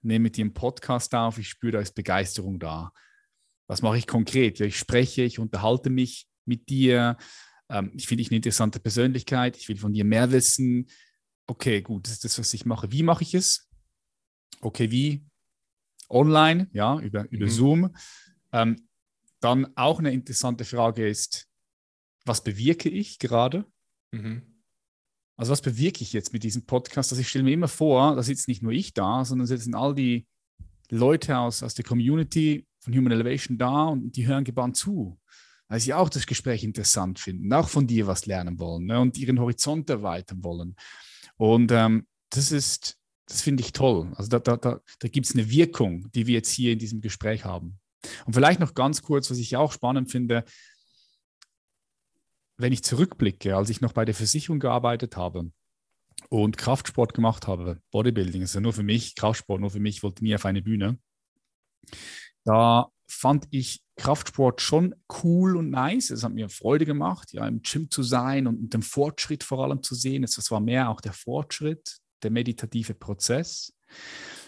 nehme 0.02 0.24
mit 0.24 0.38
dir 0.38 0.46
einen 0.46 0.54
Podcast 0.54 1.14
auf, 1.16 1.38
ich 1.38 1.50
spüre, 1.50 1.74
da 1.74 1.80
ist 1.80 1.96
Begeisterung 1.96 2.60
da. 2.60 2.94
Was 3.68 3.82
mache 3.82 3.98
ich 3.98 4.08
konkret? 4.08 4.60
Ich 4.62 4.78
spreche, 4.78 5.24
ich 5.24 5.40
unterhalte 5.40 5.90
mich 5.90 6.28
mit 6.46 6.70
dir. 6.70 7.18
Ähm, 7.70 7.92
ich 7.94 8.08
finde 8.08 8.22
dich 8.22 8.32
eine 8.32 8.38
interessante 8.38 8.80
Persönlichkeit. 8.80 9.58
Ich 9.58 9.68
will 9.68 9.78
von 9.78 9.94
dir 9.94 10.06
mehr 10.06 10.32
wissen. 10.32 10.88
Okay, 11.46 11.82
gut, 11.82 12.06
das 12.06 12.14
ist 12.14 12.26
das, 12.26 12.40
was 12.40 12.54
ich 12.54 12.66
mache. 12.66 12.92
Wie 12.92 13.04
mache 13.04 13.24
ich 13.24 13.34
es? 13.34 13.70
Okay, 14.62 14.92
wie? 14.92 15.26
Online, 16.13 16.69
ja, 16.73 16.99
über, 16.99 17.30
über 17.32 17.45
mhm. 17.45 17.49
Zoom. 17.49 17.95
Ähm, 18.52 18.88
dann 19.39 19.67
auch 19.76 19.99
eine 19.99 20.12
interessante 20.12 20.63
Frage 20.63 21.08
ist, 21.08 21.47
was 22.26 22.43
bewirke 22.43 22.89
ich 22.89 23.19
gerade? 23.19 23.65
Mhm. 24.12 24.54
Also 25.36 25.52
was 25.52 25.62
bewirke 25.62 26.04
ich 26.04 26.13
jetzt 26.13 26.32
mit 26.32 26.43
diesem 26.43 26.65
Podcast? 26.65 27.12
Also 27.12 27.21
ich 27.21 27.30
stelle 27.30 27.43
mir 27.43 27.54
immer 27.54 27.67
vor, 27.67 28.15
da 28.15 28.23
sitzt 28.23 28.47
nicht 28.47 28.62
nur 28.62 28.71
ich 28.71 28.93
da, 28.93 29.26
sondern 29.26 29.47
sitzen 29.47 29.76
all 29.76 29.95
die 29.95 30.28
Leute 30.89 31.38
aus, 31.38 31.63
aus 31.63 31.73
der 31.73 31.86
Community 31.86 32.67
von 32.80 32.93
Human 32.95 33.12
Elevation 33.12 33.58
da 33.58 33.86
und 33.86 34.15
die 34.15 34.28
hören 34.28 34.43
gebannt 34.43 34.78
zu, 34.78 35.19
weil 35.67 35.80
sie 35.80 35.93
auch 35.93 36.10
das 36.10 36.28
Gespräch 36.28 36.63
interessant 36.63 37.19
finden, 37.19 37.52
auch 37.52 37.67
von 37.67 37.88
dir 37.88 38.06
was 38.06 38.26
lernen 38.26 38.60
wollen 38.60 38.86
ne, 38.86 38.99
und 38.99 39.17
ihren 39.17 39.39
Horizont 39.39 39.89
erweitern 39.89 40.43
wollen. 40.43 40.76
Und 41.38 41.71
ähm, 41.71 42.06
das 42.30 42.52
ist, 42.52 42.99
das 43.28 43.42
finde 43.42 43.62
ich 43.62 43.72
toll. 43.72 44.12
Also 44.16 44.30
da, 44.30 44.40
da, 44.40 44.58
da, 44.58 44.80
da 45.00 45.08
gibt 45.08 45.26
es 45.26 45.34
eine 45.34 45.50
Wirkung, 45.50 46.12
die 46.12 46.28
wir 46.28 46.36
jetzt 46.36 46.52
hier 46.52 46.74
in 46.74 46.80
diesem 46.80 47.02
Gespräch 47.02 47.46
haben. 47.46 47.80
Und 48.26 48.34
vielleicht 48.34 48.60
noch 48.60 48.74
ganz 48.74 49.02
kurz, 49.02 49.32
was 49.32 49.38
ich 49.38 49.56
auch 49.56 49.72
spannend 49.72 50.12
finde, 50.12 50.44
wenn 52.58 52.74
ich 52.74 52.84
zurückblicke, 52.84 53.56
als 53.56 53.70
ich 53.70 53.82
noch 53.82 53.94
bei 53.94 54.06
der 54.06 54.16
Versicherung 54.16 54.60
gearbeitet 54.60 55.18
habe 55.18 55.52
und 56.30 56.58
Kraftsport 56.58 57.14
gemacht 57.14 57.48
habe, 57.48 57.82
Bodybuilding, 57.92 58.42
ist 58.42 58.52
also 58.52 58.60
ja 58.60 58.64
nur 58.64 58.74
für 58.74 58.84
mich, 58.84 59.16
Kraftsport 59.16 59.62
nur 59.62 59.72
für 59.72 59.80
mich, 59.80 59.98
ich 59.98 60.04
wollte 60.04 60.24
nie 60.24 60.36
auf 60.36 60.46
eine 60.46 60.62
Bühne. 60.62 61.00
Da 62.44 62.90
fand 63.08 63.48
ich 63.52 63.82
Kraftsport 63.96 64.62
schon 64.62 64.96
cool 65.24 65.56
und 65.56 65.70
nice. 65.70 66.10
Es 66.10 66.24
hat 66.24 66.34
mir 66.34 66.50
Freude 66.50 66.86
gemacht, 66.86 67.32
ja, 67.34 67.48
im 67.48 67.62
Gym 67.62 67.90
zu 67.90 68.04
sein 68.04 68.48
und 68.48 68.74
den 68.74 68.82
Fortschritt 68.82 69.44
vor 69.44 69.64
allem 69.64 69.84
zu 69.84 69.96
sehen. 69.96 70.24
Es 70.24 70.52
war 70.52 70.60
mehr 70.60 70.90
auch 70.90 71.02
der 71.02 71.14
Fortschritt, 71.14 72.00
der 72.24 72.32
meditative 72.32 72.94
Prozess. 72.94 73.74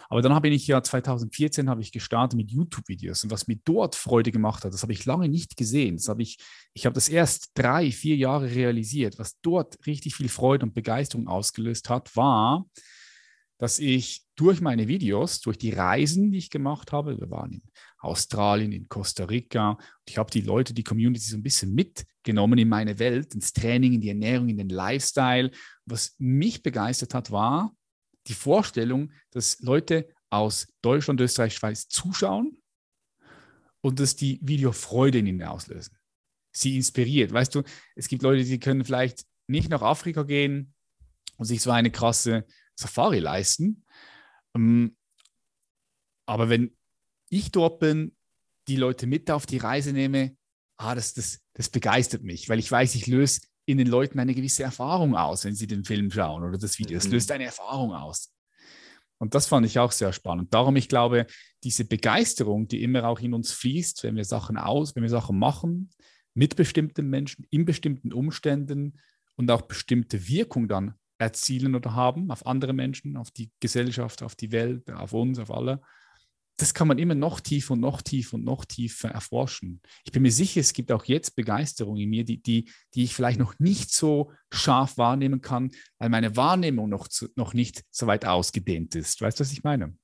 Aber 0.09 0.21
dann 0.21 0.33
habe 0.33 0.49
ich 0.49 0.67
ja 0.67 0.81
2014 0.83 1.69
habe 1.69 1.81
ich 1.81 1.91
gestartet 1.91 2.37
mit 2.37 2.51
YouTube-Videos 2.51 3.23
und 3.23 3.31
was 3.31 3.47
mir 3.47 3.57
dort 3.65 3.95
Freude 3.95 4.31
gemacht 4.31 4.63
hat, 4.63 4.73
das 4.73 4.83
habe 4.83 4.93
ich 4.93 5.05
lange 5.05 5.29
nicht 5.29 5.57
gesehen. 5.57 5.97
Das 5.97 6.09
habe 6.09 6.21
ich, 6.21 6.37
ich 6.73 6.85
habe 6.85 6.93
das 6.93 7.09
erst 7.09 7.51
drei, 7.55 7.91
vier 7.91 8.15
Jahre 8.15 8.53
realisiert. 8.53 9.17
Was 9.17 9.39
dort 9.41 9.77
richtig 9.87 10.15
viel 10.15 10.29
Freude 10.29 10.65
und 10.65 10.75
Begeisterung 10.75 11.27
ausgelöst 11.27 11.89
hat, 11.89 12.15
war, 12.15 12.65
dass 13.57 13.79
ich 13.79 14.23
durch 14.35 14.61
meine 14.61 14.87
Videos, 14.87 15.41
durch 15.41 15.57
die 15.57 15.71
Reisen, 15.71 16.31
die 16.31 16.37
ich 16.37 16.49
gemacht 16.49 16.91
habe, 16.91 17.19
wir 17.19 17.29
waren 17.31 17.53
in 17.53 17.61
Australien, 18.05 18.71
in 18.71 18.87
Costa 18.87 19.25
Rica, 19.25 19.77
ich 20.07 20.17
habe 20.17 20.31
die 20.31 20.41
Leute, 20.41 20.73
die 20.73 20.83
Community 20.83 21.25
so 21.25 21.37
ein 21.37 21.43
bisschen 21.43 21.73
mitgenommen 21.73 22.57
in 22.57 22.69
meine 22.69 22.99
Welt, 22.99 23.33
ins 23.33 23.53
Training, 23.53 23.93
in 23.93 24.01
die 24.01 24.09
Ernährung, 24.09 24.49
in 24.49 24.57
den 24.57 24.69
Lifestyle. 24.69 25.51
Was 25.85 26.15
mich 26.17 26.63
begeistert 26.63 27.13
hat, 27.13 27.31
war, 27.31 27.75
die 28.27 28.33
Vorstellung, 28.33 29.11
dass 29.31 29.59
Leute 29.59 30.07
aus 30.29 30.67
Deutschland, 30.81 31.21
Österreich, 31.21 31.55
Schweiz 31.55 31.87
zuschauen 31.87 32.57
und 33.81 33.99
dass 33.99 34.15
die 34.15 34.39
Video 34.41 34.71
Freude 34.71 35.19
in 35.19 35.27
ihnen 35.27 35.43
auslösen. 35.43 35.97
Sie 36.51 36.75
inspiriert. 36.75 37.33
Weißt 37.33 37.53
du, 37.53 37.63
es 37.95 38.07
gibt 38.07 38.23
Leute, 38.23 38.43
die 38.43 38.59
können 38.59 38.83
vielleicht 38.83 39.25
nicht 39.47 39.69
nach 39.69 39.81
Afrika 39.81 40.23
gehen 40.23 40.73
und 41.37 41.45
sich 41.45 41.61
so 41.61 41.71
eine 41.71 41.91
krasse 41.91 42.45
Safari 42.75 43.19
leisten. 43.19 43.85
Ähm, 44.55 44.95
aber 46.25 46.49
wenn 46.49 46.74
ich 47.37 47.51
dort 47.51 47.79
bin, 47.79 48.15
die 48.67 48.75
Leute 48.75 49.07
mit 49.07 49.29
auf 49.31 49.45
die 49.45 49.57
Reise 49.57 49.93
nehme, 49.93 50.35
ah, 50.77 50.95
das, 50.95 51.13
das, 51.13 51.39
das 51.53 51.69
begeistert 51.69 52.23
mich, 52.23 52.49
weil 52.49 52.59
ich 52.59 52.71
weiß, 52.71 52.95
ich 52.95 53.07
löse 53.07 53.41
in 53.65 53.77
den 53.77 53.87
Leuten 53.87 54.19
eine 54.19 54.35
gewisse 54.35 54.63
Erfahrung 54.63 55.15
aus, 55.15 55.45
wenn 55.45 55.55
sie 55.55 55.67
den 55.67 55.83
Film 55.83 56.11
schauen 56.11 56.43
oder 56.43 56.57
das 56.57 56.77
Video. 56.77 56.97
Es 56.97 57.07
mhm. 57.07 57.13
löst 57.13 57.31
eine 57.31 57.45
Erfahrung 57.45 57.93
aus. 57.93 58.31
Und 59.17 59.33
das 59.33 59.47
fand 59.47 59.65
ich 59.65 59.79
auch 59.79 59.91
sehr 59.91 60.13
spannend. 60.13 60.53
Darum, 60.53 60.75
ich 60.75 60.89
glaube, 60.89 61.25
diese 61.63 61.85
Begeisterung, 61.85 62.67
die 62.67 62.83
immer 62.83 63.05
auch 63.05 63.19
in 63.19 63.33
uns 63.33 63.51
fließt, 63.53 64.03
wenn 64.03 64.15
wir 64.15 64.25
Sachen 64.25 64.57
aus, 64.57 64.95
wenn 64.95 65.03
wir 65.03 65.09
Sachen 65.09 65.39
machen, 65.39 65.89
mit 66.33 66.55
bestimmten 66.55 67.09
Menschen, 67.09 67.47
in 67.49 67.65
bestimmten 67.65 68.11
Umständen 68.11 68.99
und 69.35 69.49
auch 69.49 69.63
bestimmte 69.63 70.27
Wirkung 70.27 70.67
dann 70.67 70.95
erzielen 71.17 71.75
oder 71.75 71.95
haben 71.95 72.29
auf 72.29 72.45
andere 72.45 72.73
Menschen, 72.73 73.15
auf 73.15 73.31
die 73.31 73.51
Gesellschaft, 73.61 74.21
auf 74.21 74.35
die 74.35 74.51
Welt, 74.51 74.91
auf 74.91 75.13
uns, 75.13 75.39
auf 75.39 75.49
alle, 75.49 75.81
das 76.57 76.73
kann 76.73 76.87
man 76.87 76.97
immer 76.97 77.15
noch 77.15 77.39
tiefer 77.39 77.73
und 77.73 77.81
noch 77.81 78.01
tiefer 78.01 78.35
und 78.35 78.45
noch 78.45 78.65
tiefer 78.65 79.09
erforschen. 79.09 79.81
Ich 80.05 80.11
bin 80.11 80.21
mir 80.21 80.31
sicher, 80.31 80.61
es 80.61 80.73
gibt 80.73 80.91
auch 80.91 81.05
jetzt 81.05 81.35
Begeisterung 81.35 81.97
in 81.97 82.09
mir, 82.09 82.23
die, 82.23 82.41
die, 82.41 82.71
die 82.93 83.03
ich 83.03 83.13
vielleicht 83.13 83.39
noch 83.39 83.59
nicht 83.59 83.91
so 83.91 84.31
scharf 84.51 84.97
wahrnehmen 84.97 85.41
kann, 85.41 85.71
weil 85.99 86.09
meine 86.09 86.37
Wahrnehmung 86.37 86.89
noch, 86.89 87.07
zu, 87.07 87.27
noch 87.35 87.53
nicht 87.53 87.83
so 87.91 88.07
weit 88.07 88.25
ausgedehnt 88.25 88.95
ist. 88.95 89.19
Weißt 89.19 89.39
du, 89.39 89.43
was 89.43 89.51
ich 89.51 89.63
meine? 89.63 89.95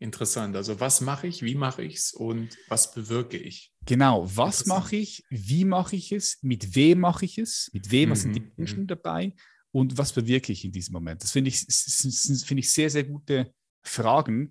Interessant. 0.00 0.56
Also 0.56 0.80
was 0.80 1.00
mache 1.00 1.28
ich, 1.28 1.42
wie 1.42 1.54
mache 1.54 1.82
ich 1.82 1.96
es 1.96 2.12
und 2.12 2.58
was 2.68 2.92
bewirke 2.92 3.38
ich? 3.38 3.72
Genau, 3.86 4.28
was 4.34 4.66
mache 4.66 4.96
ich, 4.96 5.24
wie 5.30 5.64
mache 5.64 5.94
ich 5.94 6.10
es, 6.10 6.38
mit 6.42 6.74
wem 6.74 7.00
mache 7.00 7.24
ich 7.24 7.38
es, 7.38 7.70
mit 7.72 7.90
wem, 7.90 8.10
was 8.10 8.22
sind 8.22 8.34
die 8.34 8.40
mhm, 8.40 8.52
Menschen 8.56 8.80
mhm. 8.80 8.86
dabei 8.88 9.34
und 9.70 9.96
was 9.96 10.12
bewirke 10.12 10.52
ich 10.52 10.64
in 10.64 10.72
diesem 10.72 10.92
Moment? 10.92 11.22
Das 11.22 11.30
finde 11.30 11.48
ich, 11.48 11.60
find 11.60 12.58
ich 12.58 12.72
sehr, 12.72 12.90
sehr 12.90 13.04
gute 13.04 13.54
Fragen, 13.82 14.50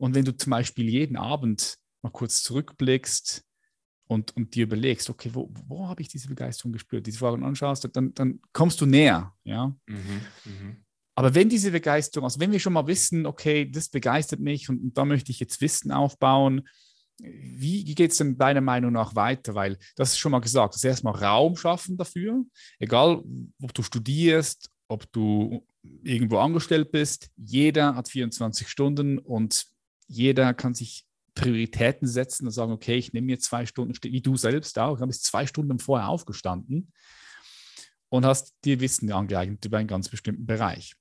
und 0.00 0.14
wenn 0.14 0.24
du 0.24 0.34
zum 0.34 0.50
Beispiel 0.50 0.88
jeden 0.88 1.18
Abend 1.18 1.76
mal 2.00 2.10
kurz 2.10 2.42
zurückblickst 2.42 3.44
und, 4.06 4.34
und 4.34 4.54
dir 4.54 4.64
überlegst, 4.64 5.10
okay, 5.10 5.30
wo, 5.34 5.50
wo 5.68 5.88
habe 5.88 6.00
ich 6.00 6.08
diese 6.08 6.26
Begeisterung 6.26 6.72
gespürt, 6.72 7.06
diese 7.06 7.18
Fragen 7.18 7.44
anschaust, 7.44 7.86
dann, 7.92 8.14
dann 8.14 8.40
kommst 8.54 8.80
du 8.80 8.86
näher. 8.86 9.34
Ja? 9.44 9.76
Mhm, 9.86 10.20
mh. 10.44 10.76
Aber 11.16 11.34
wenn 11.34 11.50
diese 11.50 11.70
Begeisterung, 11.70 12.24
also 12.24 12.40
wenn 12.40 12.50
wir 12.50 12.60
schon 12.60 12.72
mal 12.72 12.86
wissen, 12.86 13.26
okay, 13.26 13.70
das 13.70 13.90
begeistert 13.90 14.40
mich 14.40 14.70
und, 14.70 14.80
und 14.82 14.96
da 14.96 15.04
möchte 15.04 15.32
ich 15.32 15.38
jetzt 15.38 15.60
Wissen 15.60 15.92
aufbauen, 15.92 16.66
wie, 17.18 17.84
geht 17.94 18.12
es 18.12 18.16
denn 18.16 18.38
deiner 18.38 18.62
Meinung 18.62 18.92
nach 18.92 19.14
weiter? 19.14 19.54
Weil 19.54 19.76
das 19.96 20.12
ist 20.12 20.18
schon 20.18 20.32
mal 20.32 20.40
gesagt, 20.40 20.74
das 20.74 20.84
erstmal 20.84 21.14
Raum 21.16 21.56
schaffen 21.56 21.98
dafür, 21.98 22.42
egal 22.78 23.22
ob 23.60 23.74
du 23.74 23.82
studierst, 23.82 24.70
ob 24.88 25.12
du 25.12 25.66
irgendwo 26.02 26.38
angestellt 26.38 26.90
bist, 26.90 27.30
jeder 27.36 27.96
hat 27.96 28.08
24 28.08 28.66
Stunden 28.66 29.18
und 29.18 29.66
jeder 30.10 30.52
kann 30.54 30.74
sich 30.74 31.06
Prioritäten 31.34 32.08
setzen 32.08 32.46
und 32.46 32.52
sagen, 32.52 32.72
okay, 32.72 32.96
ich 32.96 33.12
nehme 33.12 33.26
mir 33.26 33.38
zwei 33.38 33.64
Stunden, 33.64 33.94
wie 34.02 34.20
du 34.20 34.36
selbst 34.36 34.78
auch, 34.78 34.98
du 34.98 35.06
bist 35.06 35.24
zwei 35.24 35.46
Stunden 35.46 35.78
vorher 35.78 36.08
aufgestanden 36.08 36.92
und 38.08 38.26
hast 38.26 38.54
dir 38.64 38.80
Wissen 38.80 39.10
angeeignet 39.12 39.64
über 39.64 39.78
einen 39.78 39.86
ganz 39.86 40.08
bestimmten 40.08 40.46
Bereich. 40.46 40.96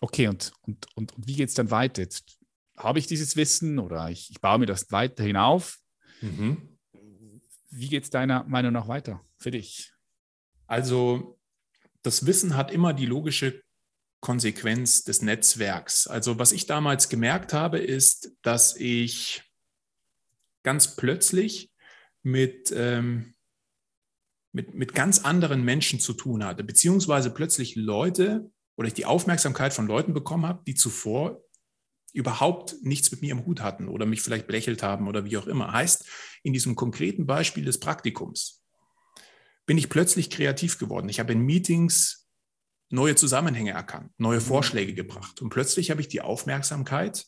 Okay, 0.00 0.28
und, 0.28 0.52
und, 0.62 0.86
und, 0.94 1.14
und 1.14 1.28
wie 1.28 1.36
geht 1.36 1.50
es 1.50 1.54
dann 1.54 1.70
weiter? 1.70 2.02
Jetzt 2.02 2.38
habe 2.78 2.98
ich 2.98 3.06
dieses 3.06 3.36
Wissen 3.36 3.78
oder 3.78 4.10
ich, 4.10 4.30
ich 4.30 4.40
baue 4.40 4.58
mir 4.58 4.66
das 4.66 4.90
weiterhin 4.90 5.36
auf. 5.36 5.78
Mhm. 6.22 6.78
Wie 7.70 7.88
geht 7.88 8.04
es 8.04 8.10
deiner 8.10 8.44
Meinung 8.44 8.72
nach 8.72 8.88
weiter 8.88 9.22
für 9.36 9.50
dich? 9.50 9.92
Also, 10.66 11.38
das 12.02 12.24
Wissen 12.24 12.56
hat 12.56 12.70
immer 12.70 12.94
die 12.94 13.06
logische 13.06 13.62
Konsequenz 14.20 15.04
des 15.04 15.22
Netzwerks. 15.22 16.06
Also 16.06 16.38
was 16.38 16.52
ich 16.52 16.66
damals 16.66 17.08
gemerkt 17.08 17.52
habe, 17.52 17.78
ist, 17.78 18.32
dass 18.42 18.76
ich 18.76 19.42
ganz 20.62 20.96
plötzlich 20.96 21.70
mit, 22.22 22.72
ähm, 22.76 23.34
mit, 24.52 24.74
mit 24.74 24.94
ganz 24.94 25.20
anderen 25.20 25.64
Menschen 25.64 26.00
zu 26.00 26.12
tun 26.12 26.44
hatte, 26.44 26.64
beziehungsweise 26.64 27.30
plötzlich 27.30 27.76
Leute 27.76 28.50
oder 28.76 28.88
ich 28.88 28.94
die 28.94 29.06
Aufmerksamkeit 29.06 29.72
von 29.72 29.86
Leuten 29.86 30.12
bekommen 30.12 30.46
habe, 30.46 30.62
die 30.66 30.74
zuvor 30.74 31.42
überhaupt 32.12 32.76
nichts 32.82 33.10
mit 33.10 33.20
mir 33.20 33.32
im 33.32 33.44
Hut 33.44 33.60
hatten 33.60 33.88
oder 33.88 34.06
mich 34.06 34.22
vielleicht 34.22 34.46
belächelt 34.46 34.82
haben 34.82 35.06
oder 35.06 35.24
wie 35.24 35.36
auch 35.36 35.46
immer. 35.46 35.72
Heißt, 35.72 36.06
in 36.42 36.52
diesem 36.52 36.74
konkreten 36.74 37.26
Beispiel 37.26 37.64
des 37.64 37.78
Praktikums 37.78 38.64
bin 39.66 39.78
ich 39.78 39.88
plötzlich 39.88 40.30
kreativ 40.30 40.78
geworden. 40.78 41.08
Ich 41.08 41.20
habe 41.20 41.32
in 41.32 41.40
Meetings 41.40 42.25
neue 42.88 43.16
Zusammenhänge 43.16 43.72
erkannt, 43.72 44.12
neue 44.18 44.38
mhm. 44.38 44.44
Vorschläge 44.44 44.94
gebracht. 44.94 45.40
Und 45.42 45.50
plötzlich 45.50 45.90
habe 45.90 46.00
ich 46.00 46.08
die 46.08 46.20
Aufmerksamkeit 46.20 47.24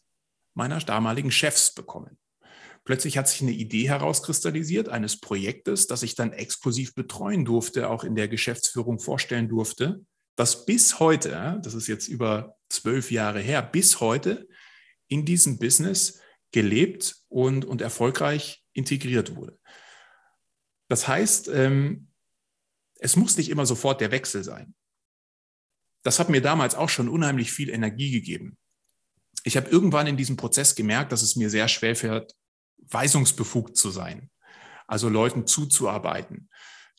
meiner 0.54 0.78
damaligen 0.78 1.30
Chefs 1.30 1.72
bekommen. 1.72 2.18
plötzlich 2.84 3.18
hat 3.18 3.28
sich 3.28 3.42
eine 3.42 3.52
Idee 3.52 3.88
herauskristallisiert 3.88 4.88
eines 4.88 5.20
Projektes, 5.20 5.86
das 5.86 6.02
ich 6.02 6.14
dann 6.14 6.32
exklusiv 6.32 6.94
betreuen 6.94 7.44
durfte, 7.44 7.90
auch 7.90 8.02
in 8.02 8.14
der 8.14 8.28
Geschäftsführung 8.28 8.98
vorstellen 8.98 9.48
durfte, 9.48 10.00
das 10.36 10.64
bis 10.64 10.98
heute, 11.00 11.60
das 11.62 11.74
ist 11.74 11.86
jetzt 11.86 12.08
über 12.08 12.56
zwölf 12.68 13.10
Jahre 13.10 13.40
her, 13.40 13.60
bis 13.60 14.00
heute 14.00 14.48
in 15.08 15.24
diesem 15.24 15.58
Business 15.58 16.20
gelebt 16.52 17.16
und, 17.28 17.64
und 17.64 17.82
erfolgreich 17.82 18.64
integriert 18.72 19.36
wurde. 19.36 19.58
Das 20.88 21.08
heißt, 21.08 21.48
ähm, 21.48 22.08
es 23.00 23.16
muss 23.16 23.36
nicht 23.36 23.50
immer 23.50 23.66
sofort 23.66 24.00
der 24.00 24.10
Wechsel 24.10 24.44
sein. 24.44 24.74
Das 26.02 26.18
hat 26.18 26.28
mir 26.28 26.40
damals 26.40 26.74
auch 26.74 26.88
schon 26.88 27.08
unheimlich 27.08 27.52
viel 27.52 27.70
Energie 27.70 28.10
gegeben. 28.10 28.56
Ich 29.44 29.56
habe 29.56 29.70
irgendwann 29.70 30.06
in 30.06 30.16
diesem 30.16 30.36
Prozess 30.36 30.74
gemerkt, 30.74 31.12
dass 31.12 31.22
es 31.22 31.36
mir 31.36 31.50
sehr 31.50 31.68
schwer 31.68 31.96
fällt, 31.96 32.34
weisungsbefugt 32.90 33.76
zu 33.76 33.90
sein, 33.90 34.30
also 34.86 35.08
Leuten 35.08 35.46
zuzuarbeiten. 35.46 36.48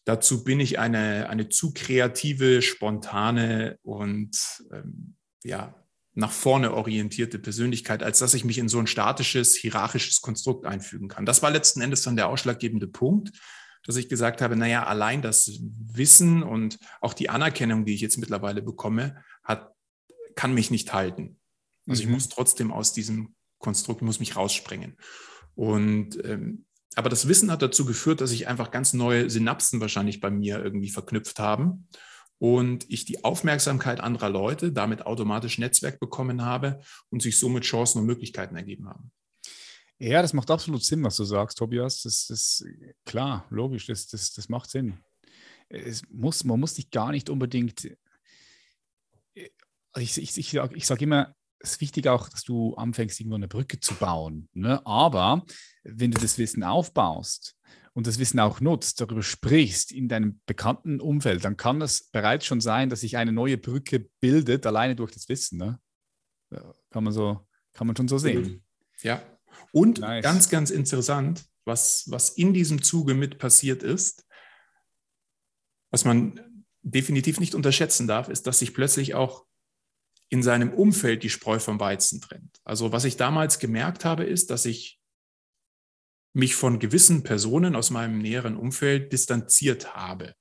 Dazu 0.06 0.44
bin 0.44 0.60
ich 0.60 0.80
eine, 0.80 1.30
eine 1.30 1.50
zu 1.50 1.74
kreative, 1.74 2.62
spontane 2.62 3.78
und 3.84 4.38
ähm, 4.72 5.16
ja, 5.44 5.76
nach 6.16 6.32
vorne 6.32 6.74
orientierte 6.74 7.40
Persönlichkeit, 7.40 8.04
als 8.04 8.20
dass 8.20 8.34
ich 8.34 8.44
mich 8.44 8.58
in 8.58 8.70
so 8.70 8.80
ein 8.80 8.88
statisches, 8.88 9.56
hierarchisches 9.56 10.22
Konstrukt 10.22 10.66
einfügen 10.66 11.08
kann. 11.08 11.26
Das 11.26 11.42
war 11.42 11.52
letzten 11.52 11.82
Endes 11.82 12.02
dann 12.02 12.16
der 12.16 12.28
ausschlaggebende 12.28 12.88
Punkt, 12.88 13.32
dass 13.86 13.96
ich 13.96 14.10
gesagt 14.10 14.42
habe, 14.42 14.56
naja, 14.56 14.86
allein 14.86 15.22
das 15.22 15.60
Wissen 15.62 16.44
und 16.44 16.78
auch 17.02 17.14
die 17.14 17.30
Anerkennung, 17.30 17.86
die 17.86 17.94
ich 17.94 18.02
jetzt 18.02 18.18
mittlerweile 18.18 18.62
bekomme, 18.62 19.24
hat, 19.44 19.74
kann 20.36 20.54
mich 20.54 20.72
nicht 20.72 20.94
halten. 20.94 21.40
Also 21.88 22.04
mhm. 22.04 22.10
ich 22.10 22.14
muss 22.14 22.30
trotzdem 22.30 22.72
aus 22.72 22.94
diesem 22.94 23.36
Konstrukt, 23.58 24.02
muss 24.02 24.20
mich 24.20 24.36
raussprengen. 24.36 24.98
Und 25.56 26.24
ähm, 26.24 26.66
aber 26.96 27.10
das 27.10 27.28
Wissen 27.28 27.52
hat 27.52 27.62
dazu 27.62 27.86
geführt, 27.86 28.20
dass 28.20 28.32
sich 28.32 28.48
einfach 28.48 28.72
ganz 28.72 28.94
neue 28.94 29.30
Synapsen 29.30 29.80
wahrscheinlich 29.80 30.20
bei 30.20 30.30
mir 30.30 30.64
irgendwie 30.64 30.90
verknüpft 30.90 31.40
haben 31.40 31.88
und 32.40 32.90
ich 32.90 33.06
die 33.06 33.24
Aufmerksamkeit 33.24 34.00
anderer 34.00 34.30
Leute 34.30 34.72
damit 34.72 35.06
automatisch 35.06 35.60
Netzwerk 35.60 36.00
bekommen 36.00 36.44
habe 36.44 36.80
und 37.10 37.22
sich 37.22 37.38
somit 37.38 37.64
Chancen 37.64 38.00
und 38.00 38.06
Möglichkeiten 38.06 38.56
ergeben 38.56 38.90
haben. 38.90 39.12
Ja, 40.00 40.22
das 40.22 40.34
macht 40.34 40.50
absolut 40.50 40.84
Sinn, 40.84 41.04
was 41.04 41.18
du 41.18 41.26
sagst, 41.26 41.58
Tobias. 41.58 42.04
Das 42.04 42.30
ist 42.30 42.66
klar, 43.06 43.46
logisch, 43.50 43.86
das, 43.88 44.08
das, 44.08 44.32
das 44.32 44.48
macht 44.48 44.70
Sinn. 44.70 44.98
Es 45.68 46.04
muss, 46.10 46.44
man 46.46 46.60
muss 46.60 46.76
dich 46.76 46.90
gar 46.90 47.12
nicht 47.12 47.30
unbedingt. 47.30 47.92
Ich, 49.34 50.18
ich, 50.18 50.38
ich, 50.38 50.54
ich 50.56 50.86
sage 50.86 51.04
immer, 51.04 51.36
es 51.60 51.72
ist 51.72 51.82
wichtig 51.82 52.08
auch, 52.08 52.30
dass 52.30 52.44
du 52.44 52.76
anfängst, 52.76 53.20
irgendwo 53.20 53.36
eine 53.36 53.50
Brücke 53.50 53.82
zu 53.82 53.94
bauen. 53.96 54.48
Ne? 54.54 54.86
Aber 54.86 55.46
wenn 55.84 56.12
du 56.12 56.22
das 56.22 56.38
Wissen 56.38 56.64
aufbaust 56.64 57.58
und 57.92 58.08
das 58.08 58.20
Wissen 58.20 58.40
auch 58.40 58.62
nutzt, 58.62 59.02
darüber 59.02 59.22
sprichst 59.22 59.92
in 59.92 60.08
deinem 60.08 60.40
bekannten 60.46 61.02
Umfeld, 61.02 61.44
dann 61.44 61.58
kann 61.58 61.82
es 61.82 62.10
bereits 62.12 62.46
schon 62.46 62.62
sein, 62.62 62.90
dass 62.90 63.02
sich 63.02 63.18
eine 63.18 63.34
neue 63.34 63.58
Brücke 63.58 64.08
bildet, 64.22 64.66
alleine 64.66 64.96
durch 64.96 65.12
das 65.12 65.28
Wissen. 65.28 65.58
Ne? 65.58 65.80
Kann 66.90 67.04
man 67.04 67.12
so, 67.12 67.46
kann 67.74 67.88
man 67.88 67.98
schon 67.98 68.08
so 68.08 68.18
sehen. 68.18 68.64
Ja, 69.02 69.22
und 69.72 70.00
nice. 70.00 70.24
ganz, 70.24 70.50
ganz 70.50 70.70
interessant, 70.70 71.46
was, 71.66 72.06
was 72.08 72.30
in 72.30 72.54
diesem 72.54 72.82
Zuge 72.82 73.14
mit 73.14 73.38
passiert 73.38 73.84
ist, 73.84 74.26
was 75.92 76.06
man 76.06 76.64
definitiv 76.82 77.40
nicht 77.40 77.56
unterschätzen 77.56 78.08
darf, 78.08 78.30
ist, 78.30 78.48
dass 78.48 78.60
sich 78.60 78.74
plötzlich 78.74 79.16
auch 79.16 79.46
in 80.30 80.44
seinem 80.44 80.72
Umfeld 80.72 81.24
die 81.24 81.30
Spreu 81.30 81.60
vom 81.60 81.80
Weizen 81.80 82.22
trennt. 82.22 82.60
Also 82.64 82.92
was 82.92 83.04
ich 83.04 83.18
damals 83.18 83.60
gemerkt 83.60 84.06
habe, 84.06 84.24
ist, 84.24 84.52
dass 84.52 84.66
ich 84.66 85.00
mich 86.34 86.56
von 86.56 86.80
gewissen 86.80 87.24
Personen 87.24 87.76
aus 87.76 87.90
meinem 87.90 88.20
näheren 88.20 88.56
Umfeld 88.56 89.12
distanziert 89.12 89.96
habe, 89.96 90.36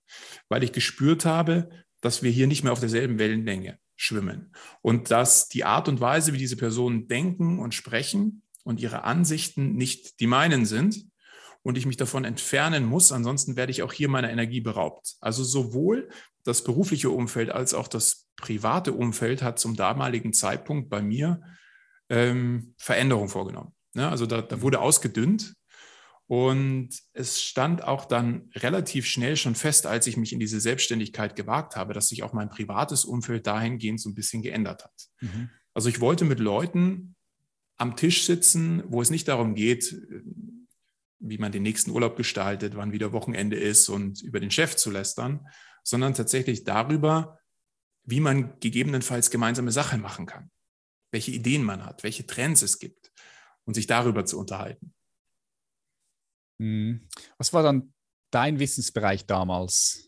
weil 0.49 0.63
ich 0.63 0.73
gespürt 0.73 1.25
habe, 1.25 1.71
dass 2.03 2.23
wir 2.23 2.31
hier 2.31 2.47
nicht 2.47 2.63
mehr 2.63 2.73
auf 2.73 2.81
derselben 2.81 3.19
Wellenlänge 3.19 3.79
schwimmen 3.97 4.55
und 4.83 5.11
dass 5.11 5.49
die 5.49 5.65
Art 5.65 5.89
und 5.89 6.01
Weise, 6.01 6.33
wie 6.33 6.39
diese 6.39 6.57
Personen 6.57 7.09
denken 7.09 7.59
und 7.59 7.75
sprechen, 7.75 8.43
und 8.69 8.81
ihre 8.81 9.05
Ansichten 9.05 9.77
nicht 9.77 10.21
die 10.21 10.27
meinen 10.27 10.67
sind 10.67 11.07
und 11.63 11.79
ich 11.79 11.87
mich 11.87 11.97
davon 11.97 12.27
entfernen 12.27 12.85
muss, 12.85 13.13
ansonsten 13.13 13.57
werde 13.57 13.73
ich 13.73 13.83
auch 13.83 13.95
hier 13.95 14.11
meiner 14.11 14.31
Energie 14.31 14.61
beraubt. 14.61 15.17
Also 15.21 15.43
sowohl 15.43 16.11
das 16.45 16.65
berufliche 16.65 17.09
Umfeld 17.09 17.51
als 17.51 17.73
auch 17.73 17.89
das 17.89 18.29
private 18.37 18.93
Umfeld 18.93 19.43
hat 19.43 19.59
zum 19.59 19.75
damaligen 19.75 20.35
Zeitpunkt 20.35 20.91
bei 20.91 21.01
mir 21.01 21.41
ähm, 22.11 22.75
Veränderungen 22.77 23.31
vorgenommen. 23.31 23.73
Ja, 23.95 24.11
also 24.11 24.27
da, 24.27 24.43
da 24.43 24.61
wurde 24.61 24.81
ausgedünnt 24.81 25.55
und 26.27 26.91
es 27.15 27.41
stand 27.41 27.83
auch 27.85 28.05
dann 28.05 28.51
relativ 28.55 29.07
schnell 29.07 29.39
schon 29.39 29.55
fest, 29.55 29.87
als 29.87 30.07
ich 30.07 30.19
mich 30.19 30.35
in 30.35 30.41
diese 30.41 30.61
Selbstständigkeit 30.61 31.37
gewagt 31.37 31.75
habe, 31.75 31.95
dass 31.95 32.09
sich 32.09 32.23
auch 32.23 32.35
mein 32.35 32.51
privates 32.51 33.07
Umfeld 33.07 33.47
dahingehend 33.47 33.99
so 33.99 34.11
ein 34.11 34.15
bisschen 34.15 34.43
geändert 34.43 34.85
hat. 34.85 35.09
Mhm. 35.23 35.49
Also 35.73 35.89
ich 35.89 36.03
wollte 36.03 36.27
mit 36.27 36.39
Leuten 36.39 37.15
am 37.79 37.97
Tisch 37.97 38.25
sitzen, 38.27 38.83
wo 38.89 39.01
es 39.01 39.11
nicht 39.11 39.29
darum 39.29 39.55
geht, 39.55 39.97
wie 41.21 41.39
man 41.39 41.53
den 41.53 41.63
nächsten 41.63 41.91
Urlaub 41.91 42.17
gestaltet, 42.17 42.77
wann 42.77 42.93
wieder 42.93 43.13
Wochenende 43.13 43.57
ist 43.57 43.89
und 43.89 44.23
über 44.23 44.41
den 44.41 44.51
Chef 44.51 44.77
zu 44.77 44.91
lästern, 44.91 45.47
sondern 45.83 46.15
tatsächlich 46.15 46.65
darüber, 46.65 47.39
wie 48.05 48.21
man 48.21 48.59
gegebenenfalls 48.61 49.31
gemeinsame 49.31 49.73
Sachen 49.73 50.01
machen 50.01 50.27
kann, 50.27 50.51
welche 51.11 51.31
Ideen 51.31 51.63
man 51.63 51.85
hat, 51.85 52.03
welche 52.03 52.27
Trends 52.27 52.63
es 52.63 52.79
gibt 52.79 53.13
und 53.65 53.75
sich 53.75 53.87
darüber 53.87 54.25
zu 54.25 54.39
unterhalten. 54.39 54.95
Hm. 56.61 57.09
Was 57.37 57.53
war 57.53 57.63
dann 57.63 57.93
dein 58.31 58.59
Wissensbereich 58.59 59.27
damals? 59.27 60.08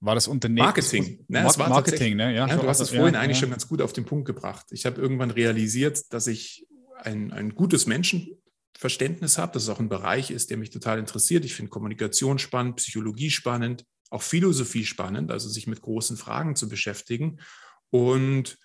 War 0.00 0.14
das 0.14 0.28
Unternehmen? 0.28 0.64
Marketing. 0.64 1.24
Ne, 1.28 1.44
war 1.44 1.68
Marketing, 1.68 2.16
ne? 2.16 2.34
Ja, 2.34 2.46
ja 2.46 2.56
du 2.56 2.66
hast 2.66 2.80
es 2.80 2.88
vorhin 2.88 3.14
ja, 3.14 3.20
eigentlich 3.20 3.36
ja. 3.36 3.42
schon 3.42 3.50
ganz 3.50 3.68
gut 3.68 3.82
auf 3.82 3.92
den 3.92 4.06
Punkt 4.06 4.26
gebracht. 4.26 4.66
Ich 4.70 4.86
habe 4.86 5.00
irgendwann 5.00 5.30
realisiert, 5.30 6.12
dass 6.12 6.26
ich 6.26 6.66
ein, 6.96 7.32
ein 7.32 7.54
gutes 7.54 7.86
Menschenverständnis 7.86 9.36
habe, 9.36 9.52
dass 9.52 9.64
es 9.64 9.68
auch 9.68 9.78
ein 9.78 9.90
Bereich 9.90 10.30
ist, 10.30 10.50
der 10.50 10.56
mich 10.56 10.70
total 10.70 10.98
interessiert. 10.98 11.44
Ich 11.44 11.54
finde 11.54 11.70
Kommunikation 11.70 12.38
spannend, 12.38 12.76
Psychologie 12.76 13.30
spannend, 13.30 13.84
auch 14.08 14.22
Philosophie 14.22 14.84
spannend, 14.84 15.30
also 15.30 15.48
sich 15.48 15.66
mit 15.66 15.82
großen 15.82 16.16
Fragen 16.16 16.56
zu 16.56 16.68
beschäftigen 16.68 17.38
und 17.90 18.58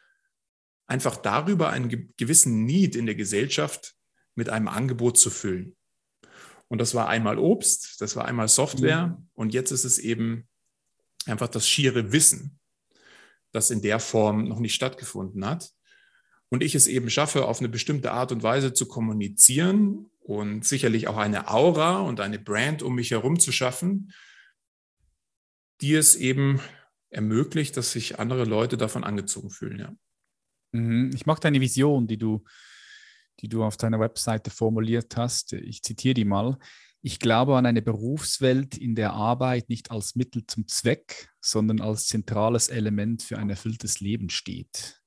einfach 0.88 1.18
darüber 1.18 1.70
einen 1.70 2.14
gewissen 2.16 2.64
Need 2.64 2.96
in 2.96 3.06
der 3.06 3.16
Gesellschaft 3.16 3.96
mit 4.36 4.50
einem 4.50 4.70
Angebot 4.70 5.18
zu 5.18 5.30
füllen. 5.30 5.76
Und 6.68 6.80
das 6.80 6.96
war 6.96 7.10
einmal 7.10 7.38
Obst, 7.38 8.00
das 8.00 8.16
war 8.16 8.26
einmal 8.26 8.48
Software 8.48 9.08
mhm. 9.08 9.30
und 9.34 9.54
jetzt 9.54 9.72
ist 9.72 9.84
es 9.84 10.00
eben 10.00 10.48
einfach 11.28 11.48
das 11.48 11.68
schiere 11.68 12.12
Wissen, 12.12 12.60
das 13.52 13.70
in 13.70 13.82
der 13.82 14.00
Form 14.00 14.46
noch 14.46 14.60
nicht 14.60 14.74
stattgefunden 14.74 15.46
hat. 15.46 15.72
Und 16.50 16.64
ich 16.64 16.76
es 16.76 16.88
eben 16.88 17.10
schaffe, 17.10 17.46
auf 17.46 17.60
eine 17.60 17.70
bestimmte 17.70 18.12
Art 18.12 18.32
und 18.32 18.44
Weise 18.44 18.74
zu 18.74 18.88
kommunizieren 18.88 20.10
und 20.20 20.66
sicherlich 20.66 21.08
auch 21.08 21.18
eine 21.18 21.50
Aura 21.50 22.00
und 22.00 22.20
eine 22.20 22.40
Brand 22.40 22.84
um 22.84 22.96
mich 22.96 23.12
herum 23.12 23.40
zu 23.40 23.52
schaffen, 23.52 24.14
die 25.82 25.96
es 25.96 26.16
eben 26.16 26.62
ermöglicht, 27.10 27.78
dass 27.78 27.92
sich 27.92 28.20
andere 28.20 28.46
Leute 28.46 28.78
davon 28.78 29.04
angezogen 29.04 29.50
fühlen. 29.50 29.80
Ja. 29.80 29.96
Mhm. 30.72 31.12
Ich 31.14 31.26
mag 31.26 31.42
deine 31.42 31.62
Vision, 31.62 32.08
die 32.08 32.18
du, 32.18 32.44
die 33.40 33.50
du 33.50 33.64
auf 33.64 33.78
deiner 33.78 34.00
Webseite 34.00 34.52
formuliert 34.52 35.16
hast. 35.18 35.54
Ich 35.54 35.82
zitiere 35.82 36.14
die 36.14 36.26
mal. 36.26 36.58
Ich 37.08 37.20
glaube 37.20 37.56
an 37.56 37.68
eine 37.68 37.84
Berufswelt, 37.84 38.80
in 38.80 38.96
der 38.96 39.14
Arbeit 39.14 39.70
nicht 39.70 39.92
als 39.92 40.16
Mittel 40.16 40.48
zum 40.48 40.68
Zweck, 40.68 41.30
sondern 41.40 41.80
als 41.80 42.08
zentrales 42.08 42.68
Element 42.68 43.22
für 43.22 43.38
ein 43.38 43.52
erfülltes 43.52 44.00
Leben 44.00 44.32
steht. 44.32 45.04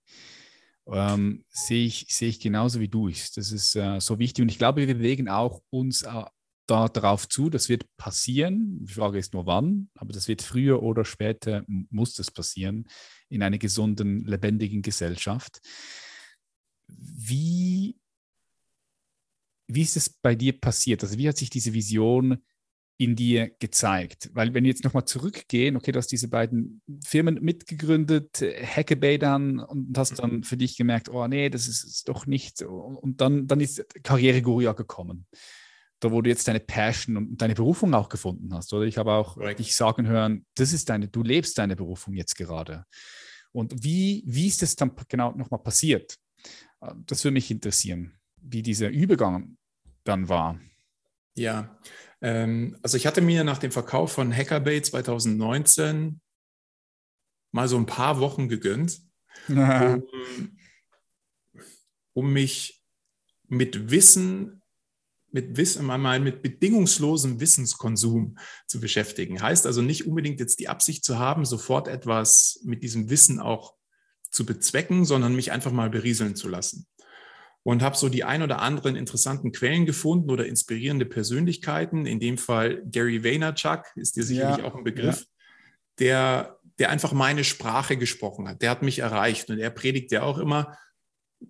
Ähm, 0.86 1.44
sehe, 1.48 1.86
ich, 1.86 2.06
sehe 2.08 2.28
ich 2.28 2.38
genauso 2.38 2.78
wie 2.78 2.86
du. 2.86 3.08
Das 3.08 3.50
ist 3.50 3.74
äh, 3.74 3.98
so 3.98 4.20
wichtig 4.20 4.42
und 4.42 4.48
ich 4.48 4.58
glaube, 4.58 4.86
wir 4.86 4.94
bewegen 4.94 5.28
auch 5.28 5.60
uns 5.70 6.02
äh, 6.02 6.22
da, 6.68 6.88
darauf 6.88 7.28
zu. 7.28 7.50
Das 7.50 7.68
wird 7.68 7.84
passieren. 7.96 8.78
Die 8.86 8.92
Frage 8.92 9.18
ist 9.18 9.34
nur 9.34 9.46
wann, 9.46 9.90
aber 9.96 10.12
das 10.12 10.28
wird 10.28 10.42
früher 10.42 10.80
oder 10.84 11.04
später, 11.04 11.64
muss 11.66 12.14
das 12.14 12.30
passieren 12.30 12.86
in 13.28 13.42
einer 13.42 13.58
gesunden, 13.58 14.24
lebendigen 14.24 14.82
Gesellschaft. 14.82 15.58
Wie 16.86 17.97
wie 19.68 19.82
ist 19.82 19.96
es 19.96 20.08
bei 20.08 20.34
dir 20.34 20.58
passiert? 20.58 21.02
Also 21.02 21.18
wie 21.18 21.28
hat 21.28 21.36
sich 21.36 21.50
diese 21.50 21.74
Vision 21.74 22.38
in 22.96 23.14
dir 23.14 23.50
gezeigt? 23.60 24.30
Weil 24.32 24.54
wenn 24.54 24.64
wir 24.64 24.70
jetzt 24.70 24.84
nochmal 24.84 25.04
zurückgehen, 25.04 25.76
okay, 25.76 25.92
du 25.92 25.98
hast 25.98 26.10
diese 26.10 26.28
beiden 26.28 26.82
Firmen 27.04 27.38
mitgegründet, 27.42 28.42
Hackabay 28.42 29.18
dann 29.18 29.60
und 29.60 29.96
hast 29.96 30.18
dann 30.18 30.42
für 30.42 30.56
dich 30.56 30.76
gemerkt, 30.76 31.08
oh 31.10 31.26
nee, 31.28 31.50
das 31.50 31.68
ist, 31.68 31.84
ist 31.84 32.08
doch 32.08 32.26
nicht. 32.26 32.62
Und 32.62 33.20
dann, 33.20 33.46
dann 33.46 33.60
ist 33.60 33.84
Karriereguru 34.02 34.62
ja 34.62 34.72
gekommen. 34.72 35.26
Da 36.00 36.12
wo 36.12 36.22
du 36.22 36.30
jetzt 36.30 36.46
deine 36.46 36.60
Passion 36.60 37.16
und 37.16 37.42
deine 37.42 37.54
Berufung 37.54 37.92
auch 37.92 38.08
gefunden 38.08 38.54
hast. 38.54 38.72
Oder 38.72 38.84
ich 38.84 38.98
habe 38.98 39.12
auch 39.12 39.36
right. 39.36 39.58
dich 39.58 39.74
sagen 39.74 40.06
hören, 40.06 40.46
das 40.54 40.72
ist 40.72 40.88
deine, 40.88 41.08
du 41.08 41.22
lebst 41.22 41.58
deine 41.58 41.74
Berufung 41.76 42.14
jetzt 42.14 42.36
gerade. 42.36 42.84
Und 43.52 43.82
wie, 43.82 44.22
wie 44.26 44.46
ist 44.46 44.62
das 44.62 44.76
dann 44.76 44.92
genau 45.08 45.32
nochmal 45.32 45.62
passiert? 45.62 46.16
Das 47.06 47.24
würde 47.24 47.32
mich 47.32 47.50
interessieren, 47.50 48.17
wie 48.42 48.62
dieser 48.62 48.88
Übergang 48.88 49.56
dann 50.04 50.28
war. 50.28 50.58
Ja, 51.34 51.78
ähm, 52.20 52.76
also 52.82 52.96
ich 52.96 53.06
hatte 53.06 53.20
mir 53.20 53.44
nach 53.44 53.58
dem 53.58 53.70
Verkauf 53.70 54.12
von 54.12 54.34
Hackerbay 54.34 54.82
2019 54.82 56.20
mal 57.52 57.68
so 57.68 57.76
ein 57.76 57.86
paar 57.86 58.20
Wochen 58.20 58.48
gegönnt, 58.48 59.00
um, 59.48 60.02
um 62.12 62.32
mich 62.32 62.84
mit 63.46 63.90
Wissen, 63.90 64.62
mit 65.30 65.56
Wissen, 65.56 65.84
mal 65.84 66.20
mit 66.20 66.42
bedingungslosem 66.42 67.40
Wissenskonsum 67.40 68.38
zu 68.66 68.80
beschäftigen. 68.80 69.40
Heißt 69.42 69.66
also 69.66 69.82
nicht 69.82 70.06
unbedingt 70.06 70.40
jetzt 70.40 70.58
die 70.58 70.68
Absicht 70.68 71.04
zu 71.04 71.18
haben, 71.18 71.44
sofort 71.44 71.86
etwas 71.86 72.60
mit 72.64 72.82
diesem 72.82 73.10
Wissen 73.10 73.38
auch 73.38 73.74
zu 74.30 74.44
bezwecken, 74.44 75.04
sondern 75.04 75.34
mich 75.34 75.52
einfach 75.52 75.72
mal 75.72 75.90
berieseln 75.90 76.34
zu 76.34 76.48
lassen. 76.48 76.86
Und 77.68 77.82
habe 77.82 77.98
so 77.98 78.08
die 78.08 78.24
ein 78.24 78.40
oder 78.40 78.62
anderen 78.62 78.96
interessanten 78.96 79.52
Quellen 79.52 79.84
gefunden 79.84 80.30
oder 80.30 80.46
inspirierende 80.46 81.04
Persönlichkeiten. 81.04 82.06
In 82.06 82.18
dem 82.18 82.38
Fall 82.38 82.82
Gary 82.90 83.22
Vaynerchuk 83.22 83.84
ist 83.94 84.16
dir 84.16 84.22
sicherlich 84.22 84.56
ja, 84.56 84.64
auch 84.64 84.74
ein 84.74 84.84
Begriff, 84.84 85.18
ja. 85.18 85.26
der, 85.98 86.58
der 86.78 86.88
einfach 86.88 87.12
meine 87.12 87.44
Sprache 87.44 87.98
gesprochen 87.98 88.48
hat. 88.48 88.62
Der 88.62 88.70
hat 88.70 88.80
mich 88.80 89.00
erreicht 89.00 89.50
und 89.50 89.58
er 89.58 89.68
predigt 89.68 90.12
ja 90.12 90.22
auch 90.22 90.38
immer, 90.38 90.78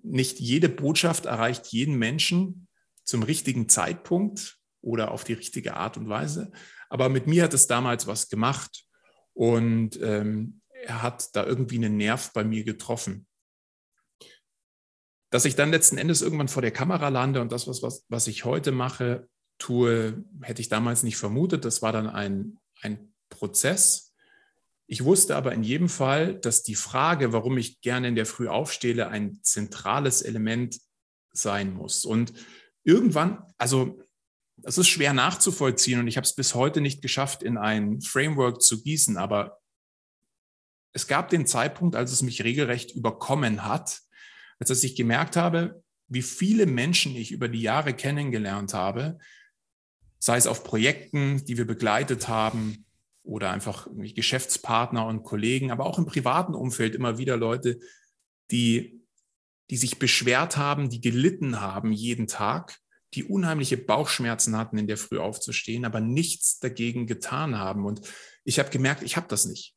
nicht 0.03 0.41
jede 0.41 0.69
Botschaft 0.69 1.27
erreicht 1.27 1.69
jeden 1.69 1.95
Menschen 1.95 2.67
zum 3.05 3.23
richtigen 3.23 3.69
Zeitpunkt 3.69 4.59
oder 4.81 5.13
auf 5.13 5.23
die 5.23 5.35
richtige 5.35 5.77
Art 5.77 5.97
und 5.97 6.09
Weise. 6.09 6.51
Aber 6.91 7.11
mit 7.11 7.29
mir 7.29 7.45
hat 7.45 7.55
es 7.55 7.69
damals 7.69 8.09
was 8.09 8.29
gemacht 8.29 8.87
und 9.35 9.97
ähm, 10.03 10.63
er 10.83 11.01
hat 11.01 11.37
da 11.37 11.47
irgendwie 11.47 11.77
einen 11.77 11.97
Nerv 11.97 12.33
bei 12.33 12.43
mir 12.43 12.65
getroffen. 12.65 13.28
Dass 15.31 15.45
ich 15.45 15.57
dann 15.57 15.71
letzten 15.71 15.99
Endes 15.99 16.23
irgendwann 16.23 16.49
vor 16.49 16.63
der 16.63 16.71
Kamera 16.71 17.09
lande 17.09 17.41
und 17.41 17.53
das, 17.53 17.67
was, 17.67 17.83
was, 17.83 18.05
was 18.09 18.27
ich 18.27 18.45
heute 18.45 18.73
mache, 18.73 19.29
tue, 19.59 20.25
hätte 20.43 20.63
ich 20.63 20.69
damals 20.69 21.03
nicht 21.03 21.17
vermutet. 21.17 21.65
Das 21.65 21.83
war 21.83 21.93
dann 21.93 22.07
ein, 22.07 22.59
ein 22.81 23.13
Prozess. 23.29 24.15
Ich 24.87 25.05
wusste 25.05 25.37
aber 25.37 25.53
in 25.53 25.63
jedem 25.63 25.89
Fall, 25.89 26.35
dass 26.35 26.63
die 26.63 26.75
Frage, 26.75 27.33
warum 27.33 27.59
ich 27.59 27.81
gerne 27.83 28.09
in 28.09 28.15
der 28.15 28.25
Früh 28.25 28.49
aufstehe, 28.49 29.09
ein 29.09 29.41
zentrales 29.43 30.23
Element 30.23 30.81
sein 31.33 31.75
muss. 31.75 32.07
Und 32.07 32.33
irgendwann, 32.85 33.45
also 33.59 34.01
es 34.63 34.79
ist 34.79 34.89
schwer 34.89 35.13
nachzuvollziehen 35.13 36.01
und 36.01 36.09
ich 36.09 36.17
habe 36.17 36.25
es 36.25 36.35
bis 36.35 36.55
heute 36.55 36.81
nicht 36.81 37.03
geschafft, 37.03 37.43
in 37.43 37.59
ein 37.59 38.01
Framework 38.01 38.63
zu 38.63 38.83
gießen, 38.83 39.19
aber 39.19 39.61
es 40.93 41.07
gab 41.07 41.29
den 41.29 41.47
Zeitpunkt, 41.47 41.95
als 41.95 42.13
es 42.13 42.23
mich 42.23 42.43
regelrecht 42.43 42.93
überkommen 42.93 43.65
hat, 43.65 44.01
als 44.61 44.85
ich 44.85 44.97
gemerkt 44.97 45.37
habe, 45.37 45.83
wie 46.09 46.23
viele 46.23 46.67
Menschen 46.67 47.15
ich 47.15 47.33
über 47.33 47.49
die 47.49 47.63
Jahre 47.63 47.95
kennengelernt 47.95 48.75
habe, 48.75 49.19
sei 50.19 50.37
es 50.37 50.47
auf 50.47 50.65
Projekten, 50.65 51.45
die 51.45 51.57
wir 51.57 51.67
begleitet 51.67 52.29
haben, 52.29 52.85
oder 53.29 53.51
einfach 53.51 53.87
Geschäftspartner 53.95 55.07
und 55.07 55.23
Kollegen, 55.23 55.71
aber 55.71 55.85
auch 55.85 55.99
im 55.99 56.07
privaten 56.07 56.55
Umfeld 56.55 56.95
immer 56.95 57.19
wieder 57.19 57.37
Leute, 57.37 57.79
die, 58.51 59.03
die 59.69 59.77
sich 59.77 59.99
beschwert 59.99 60.57
haben, 60.57 60.89
die 60.89 61.03
gelitten 61.03 61.61
haben 61.61 61.93
jeden 61.93 62.27
Tag, 62.27 62.79
die 63.13 63.25
unheimliche 63.25 63.77
Bauchschmerzen 63.77 64.57
hatten, 64.57 64.79
in 64.79 64.87
der 64.87 64.97
Früh 64.97 65.19
aufzustehen, 65.19 65.85
aber 65.85 66.01
nichts 66.01 66.59
dagegen 66.59 67.07
getan 67.07 67.59
haben. 67.59 67.85
Und 67.85 68.01
ich 68.45 68.59
habe 68.59 68.71
gemerkt, 68.71 69.03
ich 69.03 69.19
habe 69.19 69.29
das 69.29 69.45
nicht. 69.45 69.75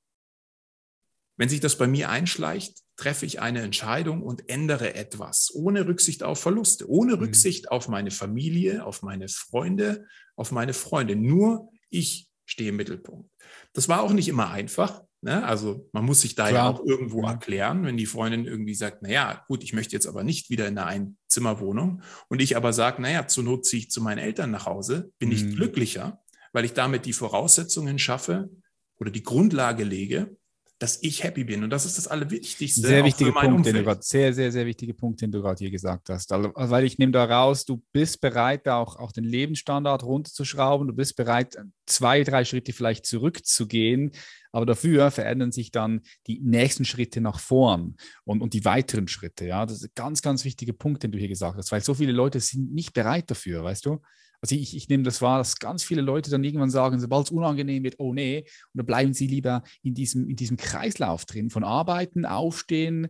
Wenn 1.42 1.50
sich 1.50 1.60
das 1.60 1.76
bei 1.76 1.88
mir 1.88 2.12
einschleicht, 2.12 2.84
treffe 2.98 3.26
ich 3.26 3.42
eine 3.42 3.64
Entscheidung 3.64 4.22
und 4.22 4.48
ändere 4.48 4.94
etwas, 4.94 5.50
ohne 5.56 5.88
Rücksicht 5.88 6.22
auf 6.22 6.40
Verluste, 6.40 6.88
ohne 6.88 7.16
mhm. 7.16 7.24
Rücksicht 7.24 7.72
auf 7.72 7.88
meine 7.88 8.12
Familie, 8.12 8.86
auf 8.86 9.02
meine 9.02 9.28
Freunde, 9.28 10.06
auf 10.36 10.52
meine 10.52 10.76
Freunde. 10.76 11.16
Nur 11.16 11.72
ich 11.90 12.30
stehe 12.46 12.70
im 12.70 12.76
Mittelpunkt. 12.76 13.28
Das 13.74 13.90
war 13.90 14.04
auch 14.04 14.14
nicht 14.14 14.28
immer 14.28 14.52
einfach. 14.52 15.02
Ne? 15.22 15.44
Also 15.44 15.90
man 15.94 16.06
muss 16.06 16.22
sich 16.22 16.36
da 16.36 16.50
Klar. 16.50 16.74
ja 16.74 16.78
auch 16.78 16.86
irgendwo 16.86 17.26
erklären, 17.26 17.86
wenn 17.86 17.98
die 17.98 18.06
Freundin 18.06 18.46
irgendwie 18.46 18.76
sagt, 18.76 19.02
naja, 19.02 19.44
gut, 19.48 19.64
ich 19.64 19.74
möchte 19.74 19.96
jetzt 19.96 20.06
aber 20.06 20.24
nicht 20.24 20.52
wieder 20.52 20.68
in 20.68 20.78
eine 20.78 20.86
Einzimmerwohnung 21.26 22.04
und 22.30 22.40
ich 22.40 22.56
aber 22.56 22.72
sage, 22.72 23.02
naja, 23.02 23.26
zur 23.26 23.46
Not 23.46 23.66
ziehe 23.66 23.80
ich 23.80 23.90
zu 23.90 24.00
meinen 24.04 24.20
Eltern 24.20 24.52
nach 24.52 24.68
Hause, 24.68 25.12
bin 25.18 25.32
ich 25.32 25.44
mhm. 25.44 25.56
glücklicher, 25.56 26.22
weil 26.54 26.66
ich 26.66 26.74
damit 26.74 27.08
die 27.08 27.14
Voraussetzungen 27.14 27.98
schaffe 27.98 28.52
oder 29.00 29.10
die 29.10 29.24
Grundlage 29.24 29.84
lege, 29.84 30.38
dass 30.82 30.98
ich 31.04 31.24
happy 31.24 31.44
bin. 31.44 31.64
Und 31.64 31.70
das 31.70 31.86
ist 31.86 32.00
das 32.00 32.08
Allerwichtigste. 32.08 32.82
Sehr 32.82 33.06
wichtiger 33.06 33.34
Punkt, 33.34 33.68
den 33.68 33.76
du 33.76 33.84
gerade, 33.84 34.02
sehr, 34.02 34.34
sehr, 34.34 34.52
sehr 34.52 34.66
wichtiger 34.66 34.94
Punkt, 34.94 35.22
den 35.22 35.32
du 35.32 35.40
gerade 35.40 35.60
hier 35.60 35.70
gesagt 35.70 36.10
hast. 36.10 36.32
Also, 36.32 36.52
weil 36.56 36.86
ich 36.86 36.98
nehme 36.98 37.12
da 37.12 37.24
raus, 37.24 37.66
du 37.66 37.84
bist 37.92 38.20
bereit, 38.20 38.68
auch, 38.68 38.96
auch 38.96 39.12
den 39.12 39.24
Lebensstandard 39.24 40.04
runterzuschrauben. 40.04 40.88
Du 40.88 40.96
bist 40.96 41.16
bereit, 41.16 41.56
zwei, 41.86 42.24
drei 42.24 42.46
Schritte 42.46 42.74
vielleicht 42.74 43.06
zurückzugehen. 43.06 44.12
Aber 44.52 44.66
dafür 44.66 45.12
verändern 45.12 45.52
sich 45.52 45.72
dann 45.72 46.02
die 46.26 46.40
nächsten 46.42 46.84
Schritte 46.84 47.22
nach 47.22 47.40
vorn 47.40 47.96
und, 48.24 48.42
und 48.42 48.54
die 48.54 48.66
weiteren 48.66 49.08
Schritte. 49.08 49.46
Ja, 49.46 49.68
das 49.68 49.78
ist 49.78 49.84
ein 49.84 49.92
ganz, 49.94 50.24
ganz 50.24 50.44
wichtiger 50.46 50.74
Punkt, 50.74 51.04
den 51.04 51.12
du 51.12 51.20
hier 51.20 51.30
gesagt 51.30 51.58
hast, 51.58 51.72
weil 51.72 51.82
so 51.82 51.94
viele 51.94 52.12
Leute 52.12 52.40
sind 52.40 52.74
nicht 52.74 52.94
bereit 52.94 53.30
dafür, 53.30 53.64
weißt 53.64 53.86
du? 53.86 54.02
Also 54.42 54.56
ich, 54.56 54.76
ich 54.76 54.90
nehme 54.90 55.04
das 55.04 55.22
wahr, 55.22 55.38
dass 55.38 55.60
ganz 55.60 55.84
viele 55.84 56.02
Leute 56.02 56.32
dann 56.32 56.44
irgendwann 56.44 56.72
sagen, 56.72 57.00
sobald 57.00 57.28
es 57.28 57.32
unangenehm 57.32 57.84
wird, 57.84 57.96
oh 58.00 58.14
nee, 58.14 58.40
und 58.40 58.78
dann 58.78 58.86
bleiben 58.86 59.14
sie 59.14 59.28
lieber 59.28 59.64
in 59.84 59.94
diesem, 59.94 60.28
in 60.28 60.36
diesem 60.36 60.58
Kreislauf 60.58 61.26
drin 61.26 61.50
von 61.50 61.64
Arbeiten, 61.64 62.26
Aufstehen, 62.26 63.10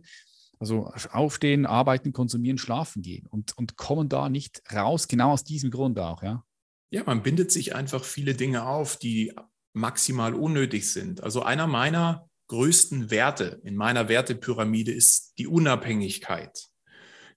also 0.58 0.92
aufstehen, 1.10 1.66
arbeiten, 1.66 2.12
konsumieren, 2.12 2.58
schlafen 2.58 3.02
gehen 3.02 3.26
und, 3.26 3.56
und 3.56 3.76
kommen 3.76 4.08
da 4.08 4.28
nicht 4.28 4.62
raus, 4.72 5.08
genau 5.08 5.32
aus 5.32 5.42
diesem 5.42 5.70
Grund 5.70 5.98
auch, 5.98 6.22
ja. 6.22 6.44
Ja, 6.90 7.02
man 7.04 7.22
bindet 7.22 7.50
sich 7.50 7.74
einfach 7.74 8.04
viele 8.04 8.34
Dinge 8.34 8.66
auf, 8.66 8.98
die 8.98 9.32
maximal 9.72 10.34
unnötig 10.34 10.92
sind. 10.92 11.22
Also 11.22 11.42
einer 11.42 11.66
meiner 11.66 12.28
größten 12.48 13.10
Werte 13.10 13.62
in 13.64 13.76
meiner 13.76 14.10
Wertepyramide 14.10 14.92
ist 14.92 15.32
die 15.38 15.46
Unabhängigkeit. 15.46 16.68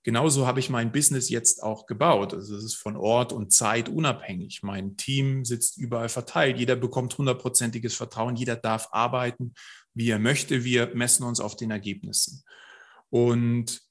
Genauso 0.05 0.45
habe 0.45 0.59
ich 0.59 0.69
mein 0.69 0.91
Business 0.91 1.29
jetzt 1.29 1.63
auch 1.63 1.87
gebaut. 1.87 2.35
Also 2.35 2.55
es 2.55 2.63
ist 2.63 2.75
von 2.75 2.95
Ort 2.95 3.33
und 3.33 3.51
Zeit 3.51 3.89
unabhängig. 3.89 4.61
Mein 4.61 4.97
Team 4.97 5.43
sitzt 5.45 5.79
überall 5.79 6.09
verteilt. 6.09 6.59
Jeder 6.59 6.75
bekommt 6.75 7.17
hundertprozentiges 7.17 7.95
Vertrauen. 7.95 8.35
Jeder 8.35 8.55
darf 8.55 8.89
arbeiten, 8.91 9.55
wie 9.95 10.11
er 10.11 10.19
möchte. 10.19 10.63
Wir 10.63 10.93
messen 10.93 11.23
uns 11.23 11.39
auf 11.39 11.55
den 11.55 11.71
Ergebnissen. 11.71 12.43
Und 13.09 13.81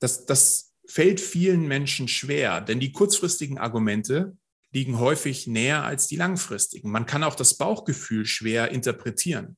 das, 0.00 0.26
das 0.26 0.74
fällt 0.86 1.18
vielen 1.18 1.66
Menschen 1.66 2.08
schwer, 2.08 2.60
denn 2.60 2.78
die 2.78 2.92
kurzfristigen 2.92 3.56
Argumente 3.56 4.36
liegen 4.70 4.98
häufig 4.98 5.46
näher 5.46 5.82
als 5.82 6.08
die 6.08 6.16
langfristigen. 6.16 6.90
Man 6.90 7.06
kann 7.06 7.24
auch 7.24 7.34
das 7.34 7.56
Bauchgefühl 7.56 8.26
schwer 8.26 8.70
interpretieren. 8.70 9.56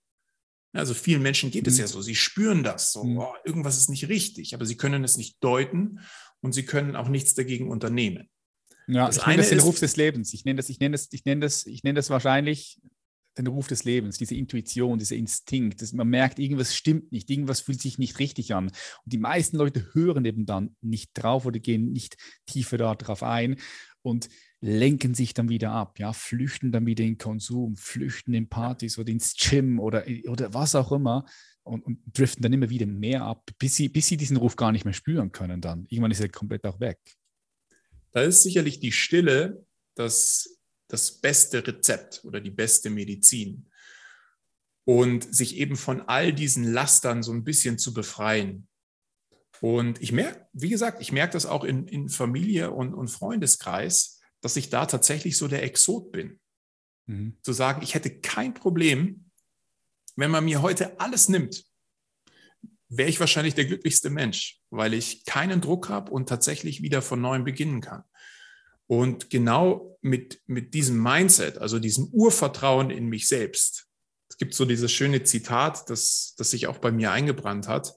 Also 0.72 0.94
vielen 0.94 1.22
Menschen 1.22 1.50
geht 1.50 1.66
es 1.66 1.74
mhm. 1.74 1.80
ja 1.80 1.86
so, 1.86 2.02
sie 2.02 2.14
spüren 2.14 2.62
das, 2.62 2.92
so, 2.92 3.04
mhm. 3.04 3.18
oh, 3.18 3.34
irgendwas 3.44 3.78
ist 3.78 3.88
nicht 3.88 4.08
richtig, 4.08 4.54
aber 4.54 4.66
sie 4.66 4.76
können 4.76 5.02
es 5.04 5.16
nicht 5.16 5.42
deuten 5.42 6.00
und 6.40 6.52
sie 6.52 6.64
können 6.64 6.94
auch 6.96 7.08
nichts 7.08 7.34
dagegen 7.34 7.70
unternehmen. 7.70 8.28
Ja, 8.86 9.06
das 9.06 9.18
ich 9.18 9.26
nenne 9.26 9.38
das 9.38 9.50
den 9.50 9.60
Ruf 9.60 9.80
des 9.80 9.96
Lebens. 9.96 10.32
Ich 10.32 10.44
nenne 10.44 10.56
das, 10.56 10.68
ich 10.70 10.80
nenne 10.80 10.92
das, 10.92 11.08
ich 11.12 11.24
nenne 11.24 11.40
das, 11.42 11.66
ich 11.66 11.82
nenne 11.82 11.96
das 11.96 12.10
wahrscheinlich 12.10 12.80
den 13.36 13.46
Ruf 13.46 13.68
des 13.68 13.84
Lebens, 13.84 14.18
diese 14.18 14.34
Intuition, 14.34 14.98
dieser 14.98 15.16
Instinkt. 15.16 15.80
Das, 15.80 15.92
man 15.92 16.08
merkt, 16.08 16.38
irgendwas 16.38 16.74
stimmt 16.74 17.12
nicht, 17.12 17.30
irgendwas 17.30 17.60
fühlt 17.60 17.80
sich 17.80 17.98
nicht 17.98 18.18
richtig 18.18 18.54
an. 18.54 18.66
Und 18.66 19.12
die 19.12 19.18
meisten 19.18 19.56
Leute 19.56 19.88
hören 19.92 20.24
eben 20.24 20.44
dann 20.44 20.76
nicht 20.80 21.10
drauf 21.14 21.46
oder 21.46 21.58
gehen 21.58 21.92
nicht 21.92 22.16
tiefer 22.46 22.78
darauf 22.78 23.22
ein. 23.22 23.56
Und 24.02 24.28
lenken 24.60 25.14
sich 25.14 25.34
dann 25.34 25.48
wieder 25.48 25.72
ab, 25.72 25.98
ja, 25.98 26.12
flüchten 26.12 26.72
dann 26.72 26.86
wieder 26.86 27.04
in 27.04 27.18
Konsum, 27.18 27.76
flüchten 27.76 28.32
in 28.32 28.48
Partys 28.48 28.98
oder 28.98 29.10
ins 29.10 29.34
Gym 29.36 29.78
oder, 29.80 30.04
oder 30.28 30.54
was 30.54 30.74
auch 30.74 30.92
immer 30.92 31.26
und, 31.62 31.84
und 31.84 32.00
driften 32.12 32.42
dann 32.42 32.52
immer 32.52 32.70
wieder 32.70 32.86
mehr 32.86 33.22
ab, 33.22 33.50
bis 33.58 33.76
sie, 33.76 33.88
bis 33.88 34.06
sie 34.06 34.16
diesen 34.16 34.36
Ruf 34.36 34.56
gar 34.56 34.72
nicht 34.72 34.84
mehr 34.84 34.94
spüren 34.94 35.32
können 35.32 35.60
dann. 35.60 35.86
Irgendwann 35.88 36.10
ist 36.10 36.20
er 36.20 36.28
komplett 36.28 36.64
auch 36.64 36.80
weg. 36.80 36.98
Da 38.12 38.22
ist 38.22 38.42
sicherlich 38.42 38.80
die 38.80 38.92
Stille 38.92 39.64
das, 39.94 40.58
das 40.88 41.20
beste 41.20 41.66
Rezept 41.66 42.24
oder 42.24 42.40
die 42.40 42.50
beste 42.50 42.90
Medizin. 42.90 43.66
Und 44.84 45.34
sich 45.34 45.56
eben 45.56 45.76
von 45.76 46.00
all 46.02 46.32
diesen 46.32 46.64
Lastern 46.64 47.22
so 47.22 47.32
ein 47.32 47.44
bisschen 47.44 47.78
zu 47.78 47.92
befreien. 47.92 48.67
Und 49.60 50.00
ich 50.00 50.12
merke, 50.12 50.46
wie 50.52 50.68
gesagt, 50.68 51.00
ich 51.00 51.12
merke 51.12 51.32
das 51.32 51.46
auch 51.46 51.64
in, 51.64 51.86
in 51.88 52.08
Familie 52.08 52.70
und, 52.70 52.94
und 52.94 53.08
Freundeskreis, 53.08 54.20
dass 54.40 54.56
ich 54.56 54.70
da 54.70 54.86
tatsächlich 54.86 55.36
so 55.36 55.48
der 55.48 55.62
Exot 55.64 56.12
bin. 56.12 56.38
Mhm. 57.06 57.38
Zu 57.42 57.52
sagen, 57.52 57.82
ich 57.82 57.94
hätte 57.94 58.20
kein 58.20 58.54
Problem, 58.54 59.30
wenn 60.16 60.30
man 60.30 60.44
mir 60.44 60.62
heute 60.62 61.00
alles 61.00 61.28
nimmt, 61.28 61.64
wäre 62.88 63.08
ich 63.08 63.20
wahrscheinlich 63.20 63.54
der 63.54 63.66
glücklichste 63.66 64.10
Mensch, 64.10 64.60
weil 64.70 64.94
ich 64.94 65.24
keinen 65.24 65.60
Druck 65.60 65.88
habe 65.88 66.10
und 66.10 66.28
tatsächlich 66.28 66.82
wieder 66.82 67.02
von 67.02 67.20
neuem 67.20 67.44
beginnen 67.44 67.80
kann. 67.80 68.04
Und 68.86 69.28
genau 69.28 69.98
mit, 70.00 70.40
mit 70.46 70.72
diesem 70.72 71.02
Mindset, 71.02 71.58
also 71.58 71.78
diesem 71.78 72.06
Urvertrauen 72.06 72.90
in 72.90 73.06
mich 73.06 73.28
selbst, 73.28 73.86
es 74.30 74.38
gibt 74.38 74.54
so 74.54 74.64
dieses 74.64 74.90
schöne 74.92 75.22
Zitat, 75.24 75.90
das, 75.90 76.34
das 76.36 76.50
sich 76.50 76.66
auch 76.66 76.78
bei 76.78 76.90
mir 76.90 77.12
eingebrannt 77.12 77.68
hat. 77.68 77.94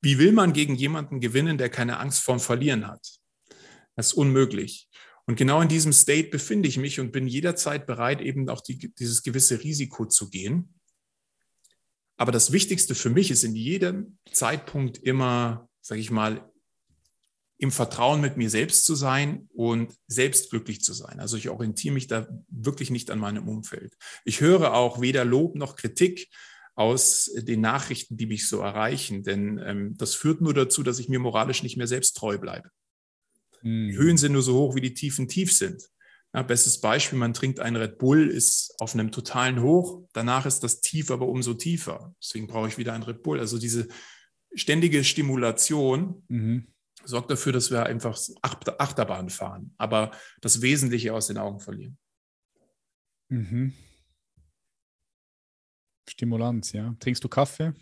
Wie 0.00 0.18
will 0.18 0.32
man 0.32 0.52
gegen 0.52 0.74
jemanden 0.74 1.20
gewinnen, 1.20 1.58
der 1.58 1.68
keine 1.68 1.98
Angst 1.98 2.20
vorm 2.20 2.40
Verlieren 2.40 2.86
hat? 2.86 3.18
Das 3.96 4.08
ist 4.08 4.12
unmöglich. 4.14 4.88
Und 5.26 5.36
genau 5.36 5.60
in 5.60 5.68
diesem 5.68 5.92
State 5.92 6.30
befinde 6.30 6.68
ich 6.68 6.78
mich 6.78 7.00
und 7.00 7.12
bin 7.12 7.26
jederzeit 7.26 7.86
bereit, 7.86 8.20
eben 8.20 8.48
auch 8.48 8.62
die, 8.62 8.94
dieses 8.94 9.22
gewisse 9.22 9.62
Risiko 9.62 10.06
zu 10.06 10.30
gehen. 10.30 10.74
Aber 12.16 12.32
das 12.32 12.50
Wichtigste 12.50 12.94
für 12.94 13.10
mich 13.10 13.30
ist 13.30 13.44
in 13.44 13.54
jedem 13.54 14.18
Zeitpunkt 14.32 14.98
immer, 14.98 15.68
sage 15.80 16.00
ich 16.00 16.10
mal, 16.10 16.50
im 17.58 17.72
Vertrauen 17.72 18.20
mit 18.20 18.36
mir 18.36 18.50
selbst 18.50 18.84
zu 18.84 18.94
sein 18.94 19.48
und 19.52 19.92
selbst 20.06 20.50
glücklich 20.50 20.80
zu 20.80 20.94
sein. 20.94 21.18
Also 21.18 21.36
ich 21.36 21.48
orientiere 21.48 21.92
mich 21.92 22.06
da 22.06 22.28
wirklich 22.48 22.90
nicht 22.90 23.10
an 23.10 23.18
meinem 23.18 23.48
Umfeld. 23.48 23.96
Ich 24.24 24.40
höre 24.40 24.74
auch 24.74 25.00
weder 25.00 25.24
Lob 25.24 25.56
noch 25.56 25.74
Kritik 25.76 26.28
aus 26.78 27.30
den 27.34 27.60
Nachrichten, 27.60 28.16
die 28.16 28.26
mich 28.26 28.48
so 28.48 28.60
erreichen, 28.60 29.22
denn 29.22 29.60
ähm, 29.64 29.94
das 29.96 30.14
führt 30.14 30.40
nur 30.40 30.54
dazu, 30.54 30.82
dass 30.82 30.98
ich 30.98 31.08
mir 31.08 31.18
moralisch 31.18 31.62
nicht 31.62 31.76
mehr 31.76 31.86
selbst 31.86 32.16
treu 32.16 32.38
bleibe. 32.38 32.70
Hm. 33.60 33.88
Die 33.88 33.96
Höhen 33.96 34.16
sind 34.16 34.32
nur 34.32 34.42
so 34.42 34.54
hoch, 34.54 34.74
wie 34.74 34.80
die 34.80 34.94
Tiefen 34.94 35.28
tief 35.28 35.52
sind. 35.52 35.82
Ja, 36.34 36.42
bestes 36.42 36.80
Beispiel, 36.80 37.18
man 37.18 37.34
trinkt 37.34 37.58
einen 37.58 37.76
Red 37.76 37.98
Bull, 37.98 38.28
ist 38.28 38.74
auf 38.78 38.94
einem 38.94 39.10
totalen 39.10 39.62
Hoch, 39.62 40.06
danach 40.12 40.46
ist 40.46 40.62
das 40.62 40.80
Tief 40.80 41.10
aber 41.10 41.26
umso 41.26 41.54
tiefer. 41.54 42.14
Deswegen 42.22 42.46
brauche 42.46 42.68
ich 42.68 42.78
wieder 42.78 42.92
einen 42.92 43.02
Red 43.02 43.22
Bull. 43.22 43.40
Also 43.40 43.58
diese 43.58 43.88
ständige 44.54 45.04
Stimulation 45.04 46.22
mhm 46.28 46.68
sorgt 47.04 47.30
dafür, 47.30 47.52
dass 47.52 47.70
wir 47.70 47.86
einfach 47.86 48.18
Achterbahn 48.42 49.30
fahren, 49.30 49.74
aber 49.78 50.10
das 50.40 50.60
Wesentliche 50.62 51.14
aus 51.14 51.28
den 51.28 51.38
Augen 51.38 51.60
verlieren. 51.60 51.98
Mhm. 53.28 53.72
Stimulanz, 56.10 56.72
ja. 56.72 56.94
Trinkst 57.00 57.22
du 57.22 57.28
Kaffee? 57.28 57.72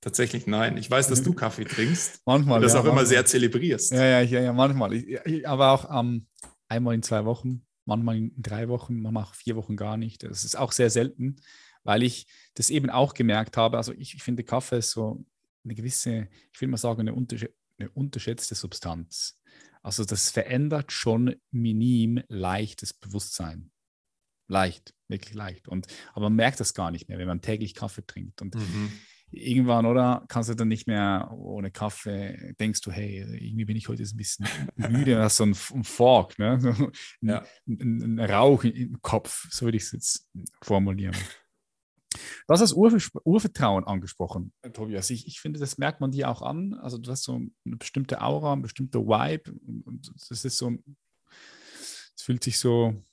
Tatsächlich 0.00 0.46
nein. 0.46 0.76
Ich 0.76 0.90
weiß, 0.90 1.08
dass 1.08 1.22
du 1.22 1.32
Kaffee 1.32 1.64
trinkst. 1.64 2.22
manchmal. 2.26 2.56
Und 2.56 2.62
das 2.62 2.74
ja, 2.74 2.80
auch 2.80 2.84
manchmal. 2.84 3.02
immer 3.02 3.08
sehr 3.08 3.26
zelebrierst. 3.26 3.92
Ja, 3.92 4.04
ja, 4.04 4.20
ja, 4.20 4.40
ja 4.40 4.52
manchmal. 4.52 4.94
Ich, 4.94 5.08
ich, 5.24 5.48
aber 5.48 5.72
auch 5.72 5.98
ähm, 5.98 6.26
einmal 6.68 6.94
in 6.94 7.02
zwei 7.02 7.24
Wochen, 7.24 7.66
manchmal 7.84 8.16
in 8.16 8.32
drei 8.36 8.68
Wochen, 8.68 9.00
manchmal 9.00 9.24
auch 9.24 9.34
vier 9.34 9.56
Wochen 9.56 9.76
gar 9.76 9.96
nicht. 9.96 10.22
Das 10.22 10.44
ist 10.44 10.56
auch 10.56 10.72
sehr 10.72 10.90
selten, 10.90 11.36
weil 11.82 12.04
ich 12.04 12.28
das 12.54 12.70
eben 12.70 12.90
auch 12.90 13.14
gemerkt 13.14 13.56
habe. 13.56 13.76
Also 13.76 13.92
ich, 13.92 14.14
ich 14.14 14.22
finde, 14.22 14.44
Kaffee 14.44 14.78
ist 14.78 14.92
so 14.92 15.24
eine 15.64 15.74
gewisse, 15.74 16.28
ich 16.52 16.60
will 16.60 16.68
mal 16.68 16.76
sagen, 16.76 17.00
eine 17.00 17.12
eine 17.78 17.90
unterschätzte 17.90 18.54
Substanz. 18.54 19.38
Also 19.82 20.04
das 20.04 20.30
verändert 20.30 20.92
schon 20.92 21.36
minim 21.50 22.22
leicht 22.28 22.82
das 22.82 22.92
Bewusstsein. 22.92 23.70
Leicht, 24.48 24.94
wirklich 25.08 25.34
leicht. 25.34 25.68
Und, 25.68 25.86
aber 26.12 26.24
man 26.24 26.36
merkt 26.36 26.60
das 26.60 26.74
gar 26.74 26.90
nicht 26.90 27.08
mehr, 27.08 27.18
wenn 27.18 27.28
man 27.28 27.42
täglich 27.42 27.74
Kaffee 27.74 28.06
trinkt. 28.06 28.40
Und 28.40 28.54
mhm. 28.54 28.90
irgendwann, 29.30 29.84
oder, 29.84 30.24
kannst 30.28 30.48
du 30.48 30.54
dann 30.54 30.68
nicht 30.68 30.86
mehr 30.86 31.30
ohne 31.32 31.70
Kaffee, 31.70 32.54
denkst 32.58 32.80
du, 32.80 32.90
hey, 32.90 33.20
irgendwie 33.38 33.66
bin 33.66 33.76
ich 33.76 33.88
heute 33.88 34.02
ein 34.02 34.16
bisschen 34.16 34.46
müde, 34.76 35.20
hast 35.20 35.36
so 35.36 35.44
ein, 35.44 35.56
ein 35.74 35.84
Fork, 35.84 36.38
ne? 36.38 36.58
So 36.60 36.70
ein, 36.70 36.92
ja. 37.20 37.44
ein, 37.66 38.18
ein, 38.18 38.20
Rauch 38.20 38.64
im 38.64 39.00
Kopf, 39.02 39.46
so 39.50 39.66
würde 39.66 39.76
ich 39.76 39.84
es 39.84 39.92
jetzt 39.92 40.30
formulieren. 40.62 41.16
Du 42.10 42.52
hast 42.52 42.60
das 42.60 42.72
Urvertrauen 42.72 43.84
angesprochen, 43.84 44.54
Tobias. 44.72 45.10
Ich, 45.10 45.26
ich 45.26 45.40
finde, 45.40 45.60
das 45.60 45.76
merkt 45.76 46.00
man 46.00 46.10
dir 46.10 46.30
auch 46.30 46.40
an. 46.40 46.72
Also 46.74 46.96
du 46.96 47.10
hast 47.10 47.24
so 47.24 47.34
eine 47.34 47.76
bestimmte 47.76 48.22
Aura, 48.22 48.54
ein 48.54 48.62
bestimmter 48.62 49.00
Vibe. 49.00 49.52
Und 49.84 50.10
das 50.30 50.42
ist 50.42 50.56
so, 50.56 50.72
es 52.16 52.22
fühlt 52.22 52.42
sich 52.42 52.58
so 52.58 53.04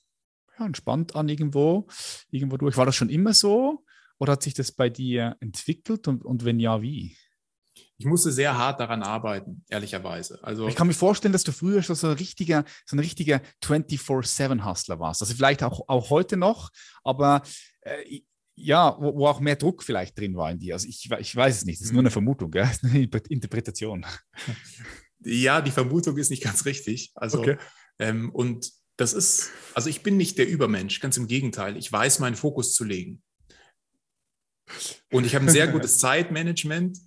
ja, 0.58 0.66
entspannt 0.66 1.14
an 1.16 1.28
irgendwo, 1.28 1.86
irgendwo 2.30 2.56
durch. 2.56 2.76
War 2.76 2.86
das 2.86 2.96
schon 2.96 3.08
immer 3.08 3.34
so 3.34 3.84
oder 4.18 4.32
hat 4.32 4.42
sich 4.42 4.54
das 4.54 4.72
bei 4.72 4.88
dir 4.88 5.36
entwickelt 5.40 6.08
und, 6.08 6.24
und 6.24 6.44
wenn 6.44 6.60
ja, 6.60 6.82
wie? 6.82 7.16
Ich 7.98 8.06
musste 8.06 8.30
sehr 8.30 8.56
hart 8.56 8.80
daran 8.80 9.02
arbeiten, 9.02 9.64
ehrlicherweise. 9.68 10.42
Also 10.42 10.68
ich 10.68 10.74
kann 10.74 10.86
mir 10.86 10.94
vorstellen, 10.94 11.32
dass 11.32 11.44
du 11.44 11.52
früher 11.52 11.82
schon 11.82 11.96
so 11.96 12.08
ein 12.08 12.14
richtiger, 12.14 12.64
so 12.84 12.96
ein 12.96 13.00
richtiger 13.00 13.40
24-7-Hustler 13.64 14.98
warst. 14.98 15.22
Also 15.22 15.34
vielleicht 15.34 15.62
auch, 15.62 15.88
auch 15.88 16.10
heute 16.10 16.36
noch, 16.36 16.70
aber 17.04 17.42
äh, 17.82 18.20
ja, 18.54 18.96
wo, 18.98 19.14
wo, 19.14 19.26
auch 19.26 19.40
mehr 19.40 19.56
Druck 19.56 19.82
vielleicht 19.82 20.18
drin 20.18 20.36
war 20.36 20.50
in 20.50 20.58
dir. 20.58 20.74
Also 20.74 20.88
ich, 20.88 21.10
ich 21.18 21.36
weiß 21.36 21.56
es 21.56 21.64
nicht, 21.64 21.80
das 21.80 21.86
ist 21.86 21.92
nur 21.92 22.00
eine 22.00 22.08
mhm. 22.08 22.14
Vermutung, 22.14 22.50
gell? 22.50 22.70
eine 22.82 23.08
Interpretation. 23.28 24.04
Ja, 25.20 25.60
die 25.60 25.70
Vermutung 25.70 26.16
ist 26.18 26.30
nicht 26.30 26.42
ganz 26.42 26.66
richtig. 26.66 27.12
Also, 27.14 27.40
okay. 27.40 27.56
ähm, 27.98 28.30
und 28.32 28.70
das 28.96 29.12
ist, 29.12 29.50
also 29.74 29.88
ich 29.88 30.02
bin 30.02 30.16
nicht 30.16 30.38
der 30.38 30.48
Übermensch, 30.48 31.00
ganz 31.00 31.16
im 31.16 31.26
Gegenteil. 31.26 31.76
Ich 31.76 31.90
weiß, 31.90 32.18
meinen 32.18 32.36
Fokus 32.36 32.74
zu 32.74 32.84
legen. 32.84 33.22
Und 35.12 35.26
ich 35.26 35.34
habe 35.34 35.46
ein 35.46 35.50
sehr 35.50 35.68
gutes 35.68 35.98
Zeitmanagement 36.00 36.98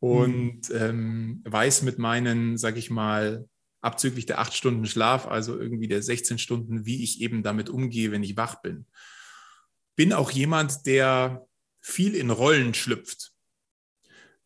und 0.00 0.68
mhm. 0.68 0.76
ähm, 0.76 1.42
weiß 1.44 1.82
mit 1.82 1.98
meinen, 1.98 2.58
sage 2.58 2.78
ich 2.78 2.90
mal, 2.90 3.48
abzüglich 3.80 4.26
der 4.26 4.38
acht 4.38 4.54
Stunden 4.54 4.86
Schlaf, 4.86 5.26
also 5.26 5.58
irgendwie 5.58 5.88
der 5.88 6.02
16 6.02 6.38
Stunden, 6.38 6.86
wie 6.86 7.04
ich 7.04 7.20
eben 7.20 7.42
damit 7.42 7.68
umgehe, 7.68 8.10
wenn 8.10 8.22
ich 8.22 8.36
wach 8.36 8.62
bin 8.62 8.86
bin 9.96 10.12
auch 10.12 10.30
jemand, 10.30 10.86
der 10.86 11.46
viel 11.80 12.14
in 12.14 12.30
Rollen 12.30 12.74
schlüpft. 12.74 13.32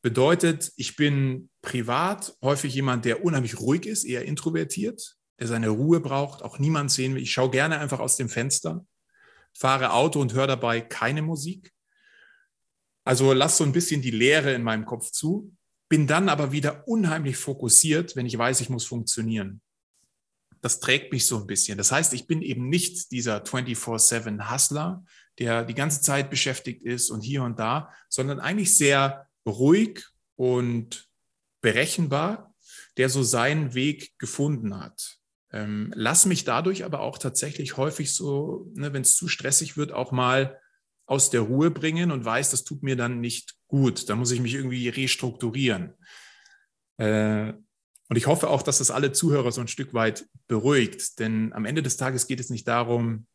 Bedeutet, 0.02 0.72
ich 0.76 0.96
bin 0.96 1.50
privat 1.62 2.36
häufig 2.42 2.74
jemand, 2.74 3.04
der 3.04 3.24
unheimlich 3.24 3.58
ruhig 3.58 3.86
ist, 3.86 4.04
eher 4.04 4.24
introvertiert, 4.24 5.17
der 5.38 5.46
seine 5.46 5.68
Ruhe 5.68 6.00
braucht, 6.00 6.42
auch 6.42 6.58
niemand 6.58 6.90
sehen 6.90 7.14
will. 7.14 7.22
Ich 7.22 7.32
schaue 7.32 7.50
gerne 7.50 7.78
einfach 7.78 8.00
aus 8.00 8.16
dem 8.16 8.28
Fenster, 8.28 8.84
fahre 9.52 9.92
Auto 9.92 10.20
und 10.20 10.32
höre 10.32 10.46
dabei 10.46 10.80
keine 10.80 11.22
Musik. 11.22 11.72
Also 13.04 13.32
lass 13.32 13.56
so 13.56 13.64
ein 13.64 13.72
bisschen 13.72 14.02
die 14.02 14.10
Leere 14.10 14.52
in 14.52 14.62
meinem 14.62 14.84
Kopf 14.84 15.10
zu, 15.10 15.54
bin 15.88 16.06
dann 16.06 16.28
aber 16.28 16.52
wieder 16.52 16.86
unheimlich 16.86 17.36
fokussiert, 17.36 18.16
wenn 18.16 18.26
ich 18.26 18.36
weiß, 18.36 18.60
ich 18.60 18.68
muss 18.68 18.84
funktionieren. 18.84 19.62
Das 20.60 20.80
trägt 20.80 21.12
mich 21.12 21.26
so 21.26 21.38
ein 21.38 21.46
bisschen. 21.46 21.78
Das 21.78 21.92
heißt, 21.92 22.12
ich 22.14 22.26
bin 22.26 22.42
eben 22.42 22.68
nicht 22.68 23.12
dieser 23.12 23.42
24-7-Hustler, 23.42 25.04
der 25.38 25.64
die 25.64 25.74
ganze 25.74 26.02
Zeit 26.02 26.30
beschäftigt 26.30 26.82
ist 26.82 27.10
und 27.10 27.22
hier 27.22 27.44
und 27.44 27.58
da, 27.58 27.92
sondern 28.08 28.40
eigentlich 28.40 28.76
sehr 28.76 29.28
ruhig 29.46 30.04
und 30.36 31.08
berechenbar, 31.60 32.54
der 32.96 33.08
so 33.08 33.22
seinen 33.22 33.74
Weg 33.74 34.18
gefunden 34.18 34.78
hat. 34.78 35.17
Ähm, 35.52 35.92
lass 35.94 36.26
mich 36.26 36.44
dadurch 36.44 36.84
aber 36.84 37.00
auch 37.00 37.18
tatsächlich 37.18 37.76
häufig 37.76 38.14
so, 38.14 38.70
ne, 38.74 38.92
wenn 38.92 39.02
es 39.02 39.16
zu 39.16 39.28
stressig 39.28 39.76
wird, 39.76 39.92
auch 39.92 40.12
mal 40.12 40.58
aus 41.06 41.30
der 41.30 41.40
Ruhe 41.40 41.70
bringen 41.70 42.10
und 42.10 42.24
weiß, 42.24 42.50
das 42.50 42.64
tut 42.64 42.82
mir 42.82 42.96
dann 42.96 43.20
nicht 43.20 43.54
gut. 43.66 44.08
Da 44.10 44.16
muss 44.16 44.30
ich 44.30 44.40
mich 44.40 44.54
irgendwie 44.54 44.88
restrukturieren. 44.88 45.94
Äh, 46.98 47.54
und 48.10 48.16
ich 48.16 48.26
hoffe 48.26 48.48
auch, 48.48 48.62
dass 48.62 48.78
das 48.78 48.90
alle 48.90 49.12
Zuhörer 49.12 49.52
so 49.52 49.60
ein 49.60 49.68
Stück 49.68 49.94
weit 49.94 50.26
beruhigt, 50.46 51.18
denn 51.18 51.52
am 51.52 51.64
Ende 51.64 51.82
des 51.82 51.96
Tages 51.96 52.26
geht 52.26 52.40
es 52.40 52.50
nicht 52.50 52.66
darum, 52.66 53.26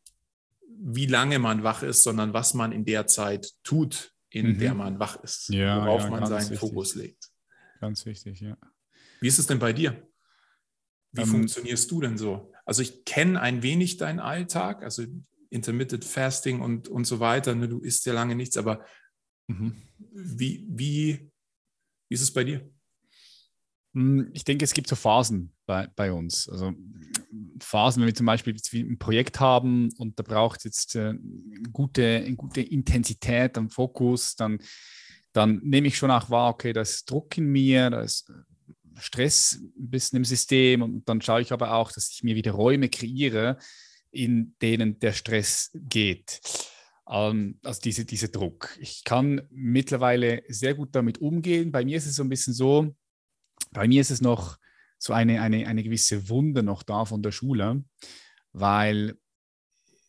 wie 0.68 1.06
lange 1.06 1.38
man 1.38 1.62
wach 1.62 1.82
ist, 1.82 2.02
sondern 2.02 2.32
was 2.32 2.54
man 2.54 2.72
in 2.72 2.84
der 2.84 3.06
Zeit 3.06 3.52
tut, 3.62 4.12
in 4.30 4.48
mhm. 4.48 4.58
der 4.58 4.74
man 4.74 4.98
wach 4.98 5.22
ist, 5.22 5.48
ja, 5.48 5.84
worauf 5.84 6.02
ja, 6.02 6.10
man 6.10 6.26
seinen 6.26 6.42
wichtig. 6.42 6.58
Fokus 6.58 6.94
legt. 6.96 7.30
Ganz 7.80 8.04
wichtig, 8.04 8.40
ja. 8.40 8.56
Wie 9.20 9.28
ist 9.28 9.38
es 9.38 9.46
denn 9.46 9.60
bei 9.60 9.72
dir? 9.72 10.08
Wie 11.14 11.22
ähm, 11.22 11.28
funktionierst 11.28 11.90
du 11.90 12.00
denn 12.00 12.18
so? 12.18 12.52
Also 12.64 12.82
ich 12.82 13.04
kenne 13.04 13.40
ein 13.40 13.62
wenig 13.62 13.96
deinen 13.96 14.18
Alltag, 14.20 14.82
also 14.82 15.04
Intermittent 15.48 16.04
Fasting 16.04 16.60
und, 16.60 16.88
und 16.88 17.06
so 17.06 17.20
weiter. 17.20 17.54
Ne? 17.54 17.68
Du 17.68 17.78
isst 17.78 18.04
ja 18.06 18.12
lange 18.12 18.34
nichts, 18.34 18.56
aber 18.56 18.84
mhm. 19.46 19.74
wie, 20.12 20.66
wie, 20.68 21.30
wie 22.08 22.14
ist 22.14 22.22
es 22.22 22.32
bei 22.32 22.44
dir? 22.44 22.68
Hm, 23.94 24.30
ich 24.32 24.44
denke, 24.44 24.64
es 24.64 24.74
gibt 24.74 24.88
so 24.88 24.96
Phasen 24.96 25.52
bei, 25.66 25.86
bei 25.94 26.12
uns. 26.12 26.48
Also 26.48 26.74
Phasen, 27.60 28.00
wenn 28.00 28.08
wir 28.08 28.14
zum 28.14 28.26
Beispiel 28.26 28.56
ein 28.74 28.98
Projekt 28.98 29.38
haben 29.38 29.90
und 29.98 30.18
da 30.18 30.24
braucht 30.24 30.58
es 30.58 30.64
jetzt 30.64 30.96
äh, 30.96 31.14
gute, 31.72 32.24
eine 32.26 32.34
gute 32.34 32.60
Intensität 32.60 33.56
am 33.56 33.70
Fokus, 33.70 34.34
dann, 34.34 34.58
dann 35.32 35.60
nehme 35.62 35.86
ich 35.86 35.96
schon 35.96 36.10
auch 36.10 36.28
wahr, 36.30 36.50
okay, 36.50 36.72
da 36.72 36.80
ist 36.80 37.08
Druck 37.08 37.38
in 37.38 37.46
mir, 37.46 37.90
da 37.90 38.00
ist 38.00 38.32
Stress 38.98 39.60
ein 39.60 39.90
bisschen 39.90 40.18
im 40.18 40.24
System 40.24 40.82
und 40.82 41.08
dann 41.08 41.20
schaue 41.20 41.42
ich 41.42 41.52
aber 41.52 41.74
auch, 41.74 41.92
dass 41.92 42.10
ich 42.10 42.22
mir 42.22 42.36
wieder 42.36 42.52
Räume 42.52 42.88
kreiere, 42.88 43.58
in 44.10 44.54
denen 44.62 44.98
der 45.00 45.12
Stress 45.12 45.70
geht. 45.74 46.40
Ähm, 47.08 47.58
also 47.62 47.80
diese, 47.82 48.04
diese 48.04 48.28
Druck. 48.28 48.76
Ich 48.80 49.04
kann 49.04 49.42
mittlerweile 49.50 50.42
sehr 50.48 50.74
gut 50.74 50.94
damit 50.94 51.18
umgehen. 51.18 51.72
Bei 51.72 51.84
mir 51.84 51.98
ist 51.98 52.06
es 52.06 52.16
so 52.16 52.22
ein 52.22 52.28
bisschen 52.28 52.54
so, 52.54 52.94
bei 53.72 53.88
mir 53.88 54.00
ist 54.00 54.10
es 54.10 54.20
noch 54.20 54.58
so 54.98 55.12
eine, 55.12 55.42
eine, 55.42 55.66
eine 55.66 55.82
gewisse 55.82 56.28
Wunde 56.28 56.62
noch 56.62 56.82
da 56.82 57.04
von 57.04 57.22
der 57.22 57.32
Schule, 57.32 57.84
weil, 58.52 59.18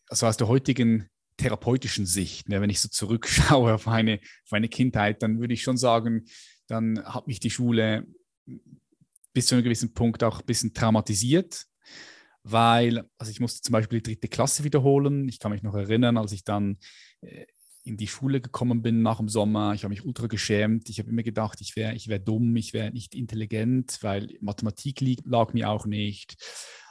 also 0.08 0.28
aus 0.28 0.38
der 0.38 0.48
heutigen 0.48 1.10
therapeutischen 1.38 2.06
Sicht, 2.06 2.48
ne, 2.48 2.62
wenn 2.62 2.70
ich 2.70 2.80
so 2.80 2.88
zurückschaue 2.88 3.74
auf 3.74 3.88
meine, 3.88 4.20
auf 4.22 4.52
meine 4.52 4.70
Kindheit, 4.70 5.22
dann 5.22 5.40
würde 5.40 5.54
ich 5.54 5.64
schon 5.64 5.78
sagen, 5.78 6.26
dann 6.68 7.04
hat 7.04 7.28
mich 7.28 7.40
die 7.40 7.50
Schule 7.50 8.08
bis 9.34 9.48
zu 9.48 9.56
einem 9.56 9.64
gewissen 9.64 9.94
Punkt 9.94 10.24
auch 10.24 10.40
ein 10.40 10.46
bisschen 10.46 10.74
traumatisiert, 10.74 11.66
weil, 12.44 13.04
also 13.18 13.32
ich 13.32 13.40
musste 13.40 13.62
zum 13.62 13.74
Beispiel 13.74 14.02
die 14.02 14.12
dritte 14.14 14.28
Klasse 14.28 14.64
wiederholen. 14.64 15.28
Ich 15.28 15.40
kann 15.40 15.52
mich 15.52 15.64
noch 15.64 15.76
erinnern, 15.76 16.18
als 16.18 16.32
ich 16.32 16.44
dann 16.44 16.78
äh, 17.22 17.46
in 17.86 17.98
die 17.98 18.08
Schule 18.08 18.42
gekommen 18.42 18.82
bin 18.82 19.04
nach 19.04 19.18
dem 19.18 19.30
Sommer. 19.30 19.74
Ich 19.74 19.84
habe 19.84 19.90
mich 19.90 20.04
ultra 20.04 20.28
geschämt. 20.28 20.90
Ich 20.90 21.00
habe 21.00 21.10
immer 21.10 21.22
gedacht, 21.22 21.62
ich 21.62 21.76
wäre 21.76 21.94
ich 21.94 22.08
wär 22.08 22.20
dumm, 22.20 22.56
ich 22.56 22.74
wäre 22.74 22.92
nicht 22.92 23.14
intelligent, 23.14 24.00
weil 24.02 24.36
Mathematik 24.42 25.02
lieg, 25.02 25.22
lag 25.26 25.54
mir 25.54 25.70
auch 25.70 25.86
nicht. 25.86 26.36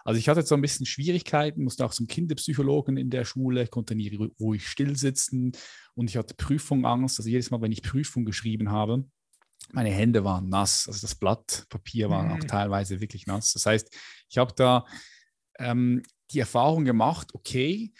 Also 0.04 0.18
ich 0.18 0.28
hatte 0.28 0.42
so 0.42 0.54
ein 0.54 0.60
bisschen 0.60 0.86
Schwierigkeiten, 0.86 1.64
musste 1.64 1.84
auch 1.84 1.92
zum 1.92 2.06
Kinderpsychologen 2.06 2.96
in 2.96 3.10
der 3.10 3.24
Schule, 3.24 3.66
konnte 3.66 3.94
nie 3.94 4.14
ruhig 4.38 4.68
still 4.68 4.96
sitzen 4.96 5.52
und 5.94 6.10
ich 6.10 6.16
hatte 6.16 6.34
Prüfungangst. 6.34 7.18
Also 7.18 7.28
jedes 7.28 7.50
Mal, 7.50 7.60
wenn 7.62 7.72
ich 7.72 7.82
Prüfung 7.82 8.24
geschrieben 8.24 8.70
habe, 8.70 9.04
meine 9.72 9.90
Hände 9.90 10.24
waren 10.24 10.48
nass, 10.48 10.86
also 10.86 11.00
das 11.00 11.14
Blatt 11.14 11.66
Papier 11.68 12.10
war 12.10 12.22
mhm. 12.22 12.32
auch 12.32 12.44
teilweise 12.44 13.00
wirklich 13.00 13.26
nass. 13.26 13.52
Das 13.52 13.66
heißt, 13.66 13.94
ich 14.28 14.38
habe 14.38 14.52
da 14.56 14.84
ähm, 15.58 16.02
die 16.30 16.40
Erfahrung 16.40 16.84
gemacht, 16.84 17.34
okay, 17.34 17.92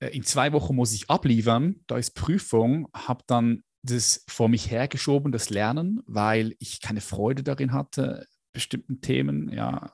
äh, 0.00 0.08
in 0.08 0.24
zwei 0.24 0.52
Wochen 0.52 0.74
muss 0.74 0.92
ich 0.92 1.10
abliefern, 1.10 1.76
da 1.86 1.96
ist 1.96 2.14
Prüfung, 2.14 2.88
habe 2.94 3.24
dann 3.26 3.62
das 3.82 4.24
vor 4.28 4.48
mich 4.48 4.70
hergeschoben, 4.70 5.32
das 5.32 5.50
Lernen, 5.50 6.00
weil 6.06 6.54
ich 6.58 6.80
keine 6.80 7.00
Freude 7.00 7.42
darin 7.42 7.72
hatte, 7.72 8.26
bestimmten 8.52 9.00
Themen, 9.00 9.52
ja. 9.52 9.92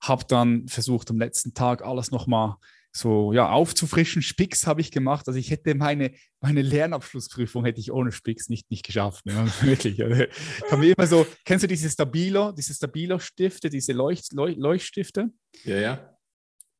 Habe 0.00 0.24
dann 0.28 0.68
versucht, 0.68 1.10
am 1.10 1.18
letzten 1.18 1.54
Tag 1.54 1.82
alles 1.82 2.10
nochmal 2.10 2.56
so 2.96 3.32
ja, 3.32 3.50
aufzufrischen. 3.50 4.22
Spix 4.22 4.66
habe 4.66 4.80
ich 4.80 4.90
gemacht. 4.90 5.26
Also 5.26 5.38
ich 5.38 5.50
hätte 5.50 5.74
meine, 5.74 6.12
meine 6.40 6.62
Lernabschlussprüfung 6.62 7.64
hätte 7.64 7.80
ich 7.80 7.90
ohne 7.90 8.12
Spix 8.12 8.48
nicht, 8.48 8.70
nicht 8.70 8.84
geschafft. 8.84 9.26
Ne? 9.26 9.34
Wirklich. 9.62 10.02
Also, 10.02 10.22
ich 10.22 10.72
habe 10.72 10.86
immer 10.86 11.06
so, 11.06 11.26
kennst 11.44 11.64
du 11.64 11.68
diese 11.68 11.90
Stabilo, 11.90 12.52
diese 12.52 12.72
Stabilo-Stifte, 12.72 13.68
diese 13.68 13.92
Leucht, 13.92 14.32
Leucht, 14.32 14.58
Leuchtstifte? 14.58 15.30
Ja, 15.64 15.76
ja. 15.76 15.92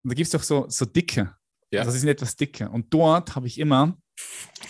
Und 0.04 0.12
da 0.12 0.14
gibt 0.14 0.26
es 0.26 0.30
doch 0.30 0.42
so, 0.42 0.66
so 0.68 0.84
dicke. 0.84 1.34
Ja. 1.72 1.80
Also 1.80 1.90
sie 1.90 1.98
sind 1.98 2.08
etwas 2.08 2.36
dicker. 2.36 2.70
Und 2.72 2.94
dort 2.94 3.34
habe 3.34 3.48
ich 3.48 3.58
immer, 3.58 3.98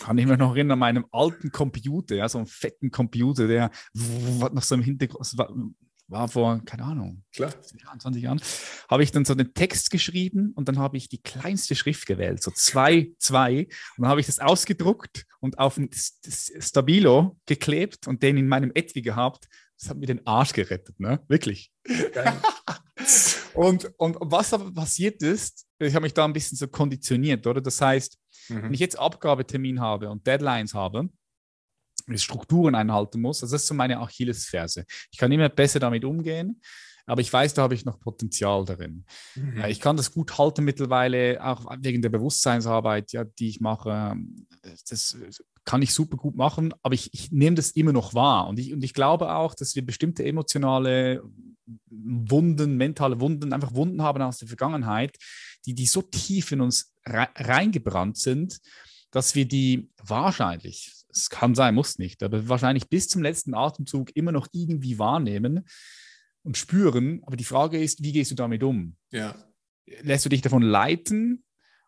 kann 0.00 0.16
ich 0.16 0.26
mich 0.26 0.38
noch 0.38 0.52
erinnern, 0.52 0.72
an 0.72 0.78
meinem 0.78 1.06
alten 1.12 1.52
Computer, 1.52 2.14
ja, 2.14 2.28
so 2.28 2.38
einen 2.38 2.46
fetten 2.46 2.90
Computer, 2.90 3.46
der 3.46 3.70
noch 3.92 4.62
so 4.62 4.76
im 4.76 4.82
Hintergrund, 4.82 5.26
war 6.08 6.28
vor, 6.28 6.60
keine 6.64 6.84
Ahnung, 6.84 7.24
Klar. 7.32 7.52
20 7.98 8.22
Jahren, 8.22 8.40
habe 8.90 9.02
ich 9.02 9.12
dann 9.12 9.24
so 9.24 9.34
den 9.34 9.54
Text 9.54 9.90
geschrieben 9.90 10.52
und 10.54 10.68
dann 10.68 10.78
habe 10.78 10.96
ich 10.96 11.08
die 11.08 11.22
kleinste 11.22 11.74
Schrift 11.74 12.06
gewählt, 12.06 12.42
so 12.42 12.50
zwei, 12.50 13.12
zwei. 13.18 13.68
Und 13.96 14.02
dann 14.02 14.08
habe 14.08 14.20
ich 14.20 14.26
das 14.26 14.38
ausgedruckt 14.38 15.26
und 15.40 15.58
auf 15.58 15.76
ein 15.76 15.90
Stabilo 15.92 17.38
geklebt 17.46 18.06
und 18.06 18.22
den 18.22 18.36
in 18.36 18.48
meinem 18.48 18.70
Etui 18.74 19.02
gehabt. 19.02 19.48
Das 19.78 19.90
hat 19.90 19.96
mir 19.96 20.06
den 20.06 20.26
Arsch 20.26 20.52
gerettet, 20.52 21.00
ne? 21.00 21.20
Wirklich. 21.28 21.72
und, 23.54 23.92
und 23.96 24.16
was 24.20 24.52
aber 24.52 24.72
passiert 24.72 25.22
ist, 25.22 25.66
ich 25.78 25.94
habe 25.94 26.04
mich 26.04 26.14
da 26.14 26.24
ein 26.24 26.32
bisschen 26.32 26.56
so 26.56 26.68
konditioniert, 26.68 27.46
oder? 27.46 27.60
Das 27.60 27.80
heißt, 27.80 28.18
mhm. 28.48 28.62
wenn 28.62 28.74
ich 28.74 28.80
jetzt 28.80 28.98
Abgabetermin 28.98 29.80
habe 29.80 30.10
und 30.10 30.26
Deadlines 30.26 30.74
habe, 30.74 31.08
Strukturen 32.16 32.74
einhalten 32.74 33.20
muss. 33.20 33.42
Also 33.42 33.54
das 33.54 33.62
ist 33.62 33.68
so 33.68 33.74
meine 33.74 34.00
Achillesferse. 34.00 34.84
Ich 35.10 35.18
kann 35.18 35.32
immer 35.32 35.48
besser 35.48 35.80
damit 35.80 36.04
umgehen, 36.04 36.60
aber 37.06 37.20
ich 37.20 37.32
weiß, 37.32 37.54
da 37.54 37.62
habe 37.62 37.74
ich 37.74 37.84
noch 37.84 38.00
Potenzial 38.00 38.64
darin. 38.64 39.04
Mhm. 39.34 39.64
Ich 39.68 39.80
kann 39.80 39.96
das 39.96 40.12
gut 40.12 40.38
halten 40.38 40.64
mittlerweile, 40.64 41.44
auch 41.44 41.66
wegen 41.80 42.02
der 42.02 42.08
Bewusstseinsarbeit, 42.08 43.12
ja, 43.12 43.24
die 43.24 43.48
ich 43.48 43.60
mache. 43.60 44.16
Das 44.88 45.16
kann 45.64 45.82
ich 45.82 45.92
super 45.92 46.16
gut 46.16 46.36
machen, 46.36 46.72
aber 46.82 46.94
ich, 46.94 47.12
ich 47.12 47.30
nehme 47.30 47.56
das 47.56 47.70
immer 47.70 47.92
noch 47.92 48.14
wahr. 48.14 48.48
Und 48.48 48.58
ich, 48.58 48.72
und 48.72 48.82
ich 48.82 48.94
glaube 48.94 49.34
auch, 49.34 49.54
dass 49.54 49.74
wir 49.74 49.84
bestimmte 49.84 50.24
emotionale 50.24 51.22
Wunden, 51.90 52.76
mentale 52.76 53.20
Wunden, 53.20 53.52
einfach 53.52 53.74
Wunden 53.74 54.02
haben 54.02 54.22
aus 54.22 54.38
der 54.38 54.48
Vergangenheit, 54.48 55.16
die, 55.64 55.74
die 55.74 55.86
so 55.86 56.02
tief 56.02 56.52
in 56.52 56.60
uns 56.60 56.92
reingebrannt 57.06 58.18
sind, 58.18 58.60
dass 59.10 59.34
wir 59.34 59.46
die 59.46 59.90
wahrscheinlich, 60.02 60.92
es 61.14 61.30
kann 61.30 61.54
sein, 61.54 61.74
muss 61.74 61.98
nicht, 61.98 62.22
aber 62.22 62.48
wahrscheinlich 62.48 62.88
bis 62.88 63.08
zum 63.08 63.22
letzten 63.22 63.54
Atemzug 63.54 64.14
immer 64.14 64.32
noch 64.32 64.48
irgendwie 64.52 64.98
wahrnehmen 64.98 65.64
und 66.42 66.56
spüren. 66.56 67.22
Aber 67.24 67.36
die 67.36 67.44
Frage 67.44 67.82
ist, 67.82 68.02
wie 68.02 68.12
gehst 68.12 68.30
du 68.30 68.34
damit 68.34 68.62
um? 68.62 68.96
Ja. 69.10 69.34
Lässt 70.02 70.24
du 70.24 70.28
dich 70.28 70.42
davon 70.42 70.62
leiten 70.62 71.44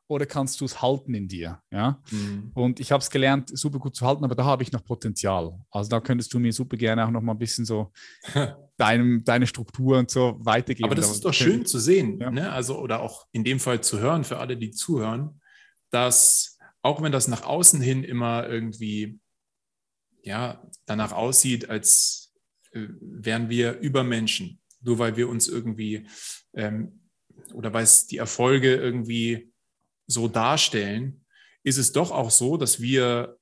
oder 0.08 0.26
kannst 0.26 0.60
du 0.60 0.64
es 0.64 0.82
halten 0.82 1.14
in 1.14 1.28
dir? 1.28 1.60
Ja. 1.70 2.02
Mhm. 2.10 2.52
Und 2.54 2.80
ich 2.80 2.92
habe 2.92 3.00
es 3.00 3.10
gelernt, 3.10 3.50
super 3.56 3.78
gut 3.78 3.96
zu 3.96 4.06
halten, 4.06 4.24
aber 4.24 4.34
da 4.34 4.44
habe 4.44 4.62
ich 4.62 4.72
noch 4.72 4.84
Potenzial. 4.84 5.58
Also 5.70 5.90
da 5.90 6.00
könntest 6.00 6.32
du 6.32 6.38
mir 6.38 6.52
super 6.52 6.76
gerne 6.76 7.06
auch 7.06 7.10
noch 7.10 7.22
mal 7.22 7.32
ein 7.32 7.38
bisschen 7.38 7.64
so 7.64 7.92
deinem, 8.76 9.24
deine 9.24 9.46
Struktur 9.46 9.98
und 9.98 10.10
so 10.10 10.36
weitergeben. 10.40 10.86
Aber 10.86 10.94
das 10.94 11.10
ist 11.10 11.24
doch 11.24 11.34
schön 11.34 11.66
zu 11.66 11.78
sehen, 11.78 12.20
ja. 12.20 12.30
ne? 12.30 12.52
Also 12.52 12.78
oder 12.78 13.00
auch 13.00 13.26
in 13.32 13.44
dem 13.44 13.58
Fall 13.58 13.80
zu 13.80 13.98
hören 13.98 14.24
für 14.24 14.38
alle, 14.38 14.56
die 14.56 14.70
zuhören, 14.70 15.40
dass 15.90 16.55
auch 16.86 17.02
wenn 17.02 17.12
das 17.12 17.26
nach 17.26 17.42
außen 17.42 17.80
hin 17.80 18.04
immer 18.04 18.48
irgendwie 18.48 19.18
ja, 20.22 20.62
danach 20.86 21.12
aussieht, 21.12 21.68
als 21.68 22.32
äh, 22.72 22.86
wären 23.00 23.48
wir 23.50 23.80
Übermenschen, 23.80 24.60
nur 24.80 24.98
weil 25.00 25.16
wir 25.16 25.28
uns 25.28 25.48
irgendwie 25.48 26.06
ähm, 26.54 27.00
oder 27.52 27.72
weil 27.72 27.82
es 27.82 28.06
die 28.06 28.18
Erfolge 28.18 28.74
irgendwie 28.74 29.52
so 30.06 30.28
darstellen, 30.28 31.24
ist 31.64 31.76
es 31.76 31.92
doch 31.92 32.12
auch 32.12 32.30
so, 32.30 32.56
dass 32.56 32.80
wir 32.80 33.36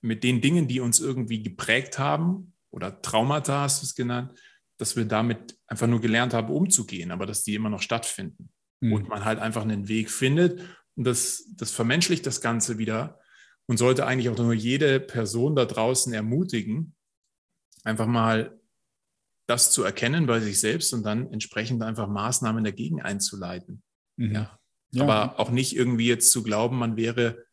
mit 0.00 0.24
den 0.24 0.40
Dingen, 0.40 0.66
die 0.66 0.80
uns 0.80 0.98
irgendwie 0.98 1.42
geprägt 1.42 1.98
haben, 1.98 2.54
oder 2.70 3.00
Traumata 3.02 3.62
hast 3.62 3.82
du 3.82 3.86
es 3.86 3.94
genannt, 3.94 4.38
dass 4.78 4.96
wir 4.96 5.04
damit 5.04 5.58
einfach 5.66 5.86
nur 5.86 6.00
gelernt 6.00 6.34
haben, 6.34 6.52
umzugehen, 6.52 7.10
aber 7.10 7.26
dass 7.26 7.42
die 7.42 7.54
immer 7.54 7.70
noch 7.70 7.82
stattfinden. 7.82 8.50
Mhm. 8.80 8.92
Und 8.92 9.08
man 9.08 9.24
halt 9.24 9.38
einfach 9.38 9.62
einen 9.62 9.88
Weg 9.88 10.10
findet 10.10 10.62
und 10.96 11.04
das, 11.04 11.44
das 11.56 11.70
vermenschlicht 11.70 12.26
das 12.26 12.40
Ganze 12.40 12.78
wieder 12.78 13.20
und 13.66 13.78
sollte 13.78 14.06
eigentlich 14.06 14.28
auch 14.28 14.38
nur 14.38 14.54
jede 14.54 15.00
Person 15.00 15.54
da 15.56 15.64
draußen 15.64 16.12
ermutigen, 16.12 16.94
einfach 17.84 18.06
mal 18.06 18.58
das 19.46 19.70
zu 19.70 19.84
erkennen 19.84 20.26
bei 20.26 20.40
sich 20.40 20.58
selbst 20.58 20.92
und 20.92 21.04
dann 21.04 21.32
entsprechend 21.32 21.82
einfach 21.82 22.08
Maßnahmen 22.08 22.64
dagegen 22.64 23.00
einzuleiten. 23.00 23.82
Mhm. 24.16 24.32
Ja. 24.32 24.58
ja. 24.90 25.02
Aber 25.02 25.38
auch 25.38 25.50
nicht 25.50 25.76
irgendwie 25.76 26.08
jetzt 26.08 26.32
zu 26.32 26.42
glauben, 26.42 26.78
man 26.78 26.96
wäre 26.96 27.44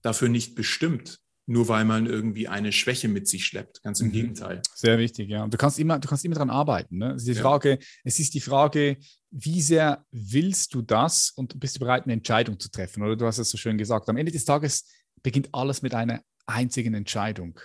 dafür 0.00 0.28
nicht 0.28 0.54
bestimmt, 0.54 1.21
nur 1.46 1.68
weil 1.68 1.84
man 1.84 2.06
irgendwie 2.06 2.48
eine 2.48 2.72
Schwäche 2.72 3.08
mit 3.08 3.26
sich 3.28 3.44
schleppt. 3.44 3.82
Ganz 3.82 4.00
im 4.00 4.08
mhm. 4.08 4.12
Gegenteil. 4.12 4.62
Sehr 4.74 4.98
wichtig, 4.98 5.28
ja. 5.28 5.42
Und 5.42 5.52
du 5.52 5.58
kannst 5.58 5.78
immer, 5.78 5.98
du 5.98 6.08
kannst 6.08 6.24
immer 6.24 6.34
daran 6.34 6.50
arbeiten. 6.50 6.98
Ne? 6.98 7.12
Es, 7.12 7.22
ist 7.22 7.28
die 7.28 7.32
ja. 7.32 7.42
Frage, 7.42 7.78
es 8.04 8.18
ist 8.18 8.34
die 8.34 8.40
Frage, 8.40 8.96
wie 9.30 9.60
sehr 9.60 10.04
willst 10.10 10.74
du 10.74 10.82
das 10.82 11.30
und 11.30 11.58
bist 11.58 11.76
du 11.76 11.80
bereit, 11.80 12.04
eine 12.04 12.12
Entscheidung 12.12 12.60
zu 12.60 12.70
treffen? 12.70 13.02
Oder 13.02 13.16
du 13.16 13.26
hast 13.26 13.38
es 13.38 13.50
so 13.50 13.58
schön 13.58 13.78
gesagt, 13.78 14.08
am 14.08 14.16
Ende 14.16 14.30
des 14.30 14.44
Tages 14.44 14.88
beginnt 15.22 15.48
alles 15.52 15.82
mit 15.82 15.94
einer 15.94 16.22
einzigen 16.46 16.94
Entscheidung. 16.94 17.58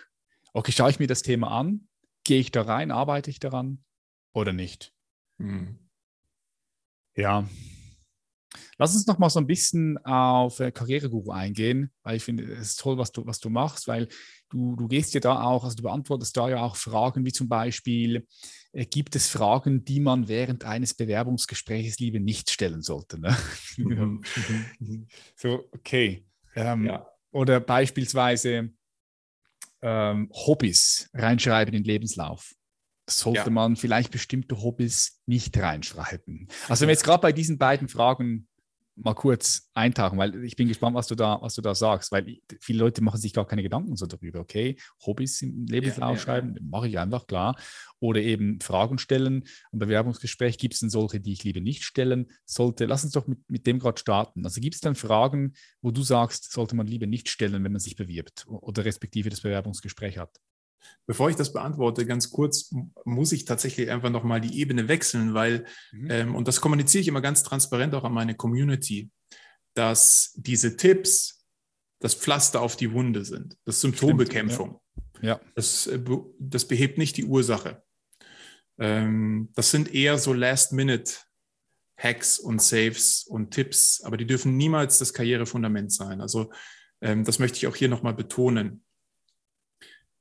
Okay, 0.53 0.71
schaue 0.71 0.89
ich 0.89 0.99
mir 0.99 1.07
das 1.07 1.21
Thema 1.21 1.51
an? 1.51 1.88
Gehe 2.23 2.39
ich 2.39 2.51
da 2.51 2.63
rein? 2.63 2.91
Arbeite 2.91 3.30
ich 3.30 3.39
daran 3.39 3.84
oder 4.34 4.53
nicht? 4.53 4.93
Mhm. 5.38 5.78
Ja, 7.15 7.47
Lass 8.78 8.95
uns 8.95 9.08
noch 9.08 9.18
mal 9.18 9.30
so 9.30 9.39
ein 9.39 9.48
bisschen 9.48 9.98
auf 10.06 10.60
äh, 10.60 10.72
Karriereguru 10.72 11.32
eingehen, 11.32 11.91
weil 12.04 12.18
ich 12.18 12.24
finde, 12.24 12.43
es 12.54 12.70
ist 12.70 12.80
toll, 12.80 12.98
was 12.98 13.12
du, 13.12 13.26
was 13.26 13.39
du 13.39 13.50
machst, 13.50 13.88
weil 13.88 14.08
du, 14.50 14.76
du 14.76 14.88
gehst 14.88 15.14
ja 15.14 15.20
da 15.20 15.41
auch, 15.41 15.64
also 15.64 15.76
du 15.76 15.84
beantwortest 15.84 16.36
da 16.38 16.50
ja 16.50 16.62
auch 16.62 16.76
Fragen 16.76 17.26
wie 17.26 17.32
zum 17.32 17.50
Beispiel, 17.50 18.26
äh, 18.72 18.86
gibt 18.86 19.16
es 19.16 19.28
Fragen, 19.28 19.84
die 19.84 20.00
man 20.00 20.28
während 20.28 20.64
eines 20.64 20.93
Bewerbungsgesprächs 20.93 22.00
lieber 22.00 22.20
nicht 22.20 22.50
stellen 22.50 22.82
sollte? 22.82 23.20
Ne? 23.20 23.36
Mhm. 23.78 24.24
Mhm. 24.80 25.08
so, 25.36 25.66
okay. 25.72 26.26
Ähm, 26.56 26.86
ja. 26.86 27.08
Oder 27.32 27.60
beispielsweise 27.60 28.72
ähm, 29.84 30.32
Hobbys 30.34 31.10
reinschreiben 31.14 31.76
in 31.76 31.84
den 31.84 31.88
Lebenslauf 31.88 32.57
sollte 33.10 33.39
ja. 33.39 33.49
man 33.49 33.76
vielleicht 33.76 34.12
bestimmte 34.12 34.62
Hobbys 34.62 35.22
nicht 35.26 35.58
reinschreiben. 35.58 36.47
Also 36.68 36.82
wenn 36.82 36.89
wir 36.89 36.93
jetzt 36.93 37.03
gerade 37.03 37.22
bei 37.22 37.32
diesen 37.32 37.58
beiden 37.58 37.88
Fragen 37.88 38.47
mal 38.97 39.14
kurz 39.14 39.70
eintauchen, 39.74 40.18
weil 40.18 40.43
ich 40.43 40.55
bin 40.55 40.68
gespannt, 40.68 40.95
was 40.95 41.08
du 41.08 41.16
da, 41.16 41.38
was 41.41 41.53
du 41.53 41.62
da 41.62 41.76
sagst, 41.76 42.12
weil 42.12 42.39
viele 42.60 42.80
Leute 42.80 43.03
machen 43.03 43.20
sich 43.20 43.32
gar 43.32 43.45
keine 43.45 43.62
Gedanken 43.62 43.95
so 43.95 44.08
darüber. 44.08 44.39
Okay, 44.39 44.76
Hobbys 45.05 45.41
im 45.43 45.66
Lebenslauf 45.68 46.18
ja, 46.18 46.22
schreiben, 46.22 46.55
ja, 46.55 46.62
mache 46.68 46.88
ich 46.88 46.97
einfach 46.97 47.28
klar. 47.28 47.55
Oder 47.99 48.22
eben 48.22 48.60
Fragen 48.60 48.97
stellen. 48.97 49.43
Und 49.72 49.80
Bewerbungsgespräch 49.80 50.58
gibt 50.58 50.74
es 50.74 50.80
denn 50.80 50.89
solche, 50.89 51.20
die 51.20 51.34
ich 51.34 51.43
lieber 51.43 51.60
nicht 51.60 51.84
stellen 51.84 52.32
sollte. 52.45 52.86
Lass 52.86 53.03
uns 53.03 53.14
doch 53.14 53.28
mit, 53.28 53.39
mit 53.49 53.68
dem 53.68 53.80
gerade 53.80 53.99
starten. 53.99 54.43
Also 54.43 54.62
gibt 54.62 54.76
es 54.76 54.82
dann 54.82 54.95
Fragen, 54.95 55.53
wo 55.82 55.91
du 55.91 56.01
sagst, 56.01 56.51
sollte 56.51 56.76
man 56.76 56.88
lieber 56.88 57.05
nicht 57.05 57.30
stellen, 57.30 57.64
wenn 57.64 57.72
man 57.72 57.80
sich 57.80 57.95
bewirbt 57.95 58.45
oder 58.47 58.84
respektive 58.84 59.30
das 59.30 59.41
Bewerbungsgespräch 59.41 60.18
hat? 60.18 60.39
Bevor 61.05 61.30
ich 61.30 61.36
das 61.36 61.53
beantworte, 61.53 62.05
ganz 62.05 62.32
kurz, 62.32 62.73
muss 63.05 63.32
ich 63.32 63.45
tatsächlich 63.45 63.89
einfach 63.89 64.09
nochmal 64.09 64.41
die 64.41 64.59
Ebene 64.59 64.88
wechseln, 64.88 65.34
weil, 65.34 65.65
mhm. 65.91 66.11
ähm, 66.11 66.36
und 66.36 66.47
das 66.47 66.61
kommuniziere 66.61 67.01
ich 67.01 67.07
immer 67.07 67.21
ganz 67.21 67.43
transparent 67.43 67.95
auch 67.95 68.03
an 68.03 68.13
meine 68.13 68.36
Community, 68.36 69.09
dass 69.73 70.34
diese 70.36 70.75
Tipps 70.75 71.45
das 71.99 72.13
Pflaster 72.13 72.61
auf 72.61 72.75
die 72.75 72.91
Wunde 72.91 73.25
sind, 73.25 73.57
das 73.65 73.82
Symptombekämpfung. 73.82 74.80
Stimmt, 74.91 75.23
ja. 75.23 75.30
ja. 75.30 75.41
Das, 75.55 75.88
äh, 75.88 75.99
das 76.39 76.65
behebt 76.65 76.97
nicht 76.97 77.17
die 77.17 77.25
Ursache. 77.25 77.84
Ähm, 78.78 79.49
das 79.55 79.71
sind 79.71 79.93
eher 79.93 80.17
so 80.17 80.34
Last-Minute-Hacks 80.34 82.39
und 82.39 82.61
Saves 82.61 83.25
und 83.28 83.51
Tipps, 83.51 84.01
aber 84.03 84.17
die 84.17 84.28
dürfen 84.28 84.57
niemals 84.57 84.99
das 84.99 85.13
Karrierefundament 85.13 85.91
sein. 85.91 86.21
Also 86.21 86.51
Ähm, 86.99 87.23
das 87.23 87.38
möchte 87.38 87.57
ich 87.57 87.67
auch 87.67 87.75
hier 87.75 87.89
nochmal 87.89 88.15
betonen. 88.15 88.84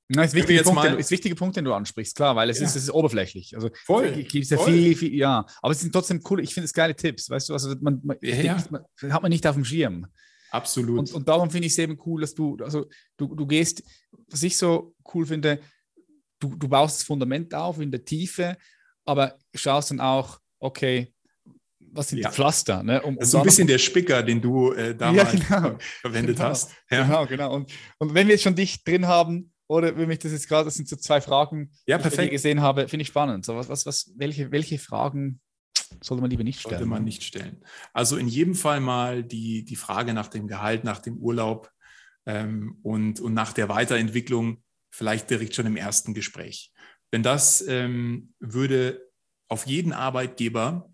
Na, 0.09 0.23
ist, 0.23 0.35
wichtige 0.35 0.63
Punkt, 0.63 0.77
mal, 0.77 1.01
ist 1.01 1.11
wichtiger 1.11 1.35
Punkt, 1.35 1.57
den 1.57 1.65
du 1.65 1.73
ansprichst, 1.73 2.15
klar, 2.15 2.37
weil 2.37 2.49
es, 2.49 2.61
ja. 2.61 2.67
ist, 2.67 2.77
es 2.77 2.85
ist 2.85 2.91
oberflächlich. 2.91 3.57
Also 3.57 3.71
voll, 3.85 4.13
gibt 4.13 4.49
ja 4.49 4.57
voll. 4.57 4.73
viel, 4.73 4.97
viel, 4.97 5.15
ja. 5.15 5.45
Aber 5.61 5.73
es 5.73 5.81
sind 5.81 5.93
trotzdem 5.93 6.23
cool, 6.31 6.41
ich 6.41 6.55
finde 6.55 6.67
es 6.67 6.73
geile 6.73 6.95
Tipps, 6.95 7.29
weißt 7.29 7.49
du, 7.49 7.53
also 7.55 7.75
man, 7.81 8.01
man, 8.05 8.17
ja. 8.21 8.57
man, 8.71 8.85
hat 9.13 9.23
man 9.23 9.31
nicht 9.31 9.47
auf 9.47 9.57
dem 9.57 9.65
Schirm. 9.65 10.07
Absolut. 10.51 10.99
Und, 11.01 11.13
und 11.13 11.29
darum 11.29 11.51
finde 11.51 11.67
ich 11.67 11.73
es 11.73 11.79
eben 11.79 11.99
cool, 12.07 12.21
dass 12.21 12.35
du, 12.35 12.57
also 12.63 12.87
du, 13.17 13.35
du 13.35 13.47
gehst, 13.47 13.83
was 14.29 14.45
ich 14.45 14.57
so 14.57 14.95
cool 15.13 15.27
finde, 15.27 15.61
du, 16.39 16.55
du 16.55 16.69
baust 16.69 17.01
das 17.01 17.07
Fundament 17.07 17.53
auf 17.53 17.81
in 17.81 17.91
der 17.91 18.05
Tiefe, 18.05 18.57
aber 19.05 19.37
schaust 19.55 19.91
dann 19.91 20.01
auch, 20.01 20.39
okay, 20.61 21.13
was 21.81 22.09
sind 22.09 22.19
ja. 22.19 22.29
die 22.29 22.35
Pflaster? 22.35 22.83
Ne? 22.83 23.03
Um, 23.03 23.17
das 23.17 23.29
ist 23.29 23.33
so 23.33 23.39
ein 23.39 23.45
bisschen 23.45 23.67
der 23.67 23.79
Spicker, 23.79 24.23
den 24.23 24.41
du 24.41 24.73
äh, 24.73 24.95
damals 24.95 25.33
ja, 25.33 25.61
genau. 25.61 25.79
verwendet 26.01 26.37
genau. 26.37 26.49
hast. 26.49 26.71
Ja. 26.91 27.03
Genau, 27.05 27.27
genau. 27.27 27.55
Und, 27.55 27.73
und 27.99 28.15
wenn 28.15 28.27
wir 28.27 28.35
jetzt 28.35 28.43
schon 28.43 28.55
dich 28.55 28.85
drin 28.85 29.07
haben, 29.07 29.53
oder 29.69 29.97
wenn 29.97 30.11
ich 30.11 30.19
das 30.19 30.33
jetzt 30.33 30.49
gerade, 30.49 30.65
das 30.67 30.75
sind 30.75 30.89
so 30.89 30.97
zwei 30.97 31.21
Fragen, 31.21 31.73
ja, 31.87 31.99
die 31.99 32.23
ich 32.23 32.31
gesehen 32.31 32.61
habe, 32.61 32.89
finde 32.89 33.03
ich 33.03 33.09
spannend. 33.09 33.45
So, 33.45 33.57
was, 33.57 33.69
was, 33.69 33.87
was, 33.87 34.13
welche, 34.17 34.51
welche 34.53 34.79
Fragen 34.79 35.41
sollte 36.03 36.21
man 36.21 36.31
lieber 36.31 36.45
nicht 36.45 36.61
stellen? 36.61 36.79
Sollte 36.79 36.87
man 36.87 37.05
nicht 37.05 37.23
stellen. 37.23 37.65
Also 37.93 38.17
in 38.17 38.29
jedem 38.29 38.55
Fall 38.55 38.81
mal 38.81 39.25
die, 39.25 39.65
die 39.65 39.77
Frage 39.77 40.15
nach 40.15 40.29
dem 40.29 40.47
Gehalt, 40.47 40.85
nach 40.85 41.01
dem 41.01 41.17
Urlaub 41.19 41.71
ähm, 42.27 42.79
und, 42.83 43.21
und 43.21 43.35
nach 43.35 43.53
der 43.53 43.69
Weiterentwicklung, 43.69 44.63
vielleicht 44.91 45.31
direkt 45.31 45.55
schon 45.55 45.67
im 45.67 45.77
ersten 45.77 46.15
Gespräch. 46.15 46.73
Denn 47.13 47.23
das 47.23 47.67
ähm, 47.67 48.35
würde 48.41 49.03
auf 49.49 49.67
jeden 49.67 49.93
Arbeitgeber 49.93 50.91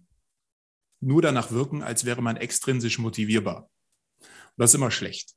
nur 1.01 1.23
danach 1.23 1.51
wirken, 1.51 1.83
als 1.83 2.05
wäre 2.05 2.23
man 2.23 2.37
extrinsisch 2.37 2.99
motivierbar. 2.99 3.71
Und 4.21 4.29
das 4.57 4.71
ist 4.71 4.75
immer 4.75 4.91
schlecht. 4.91 5.35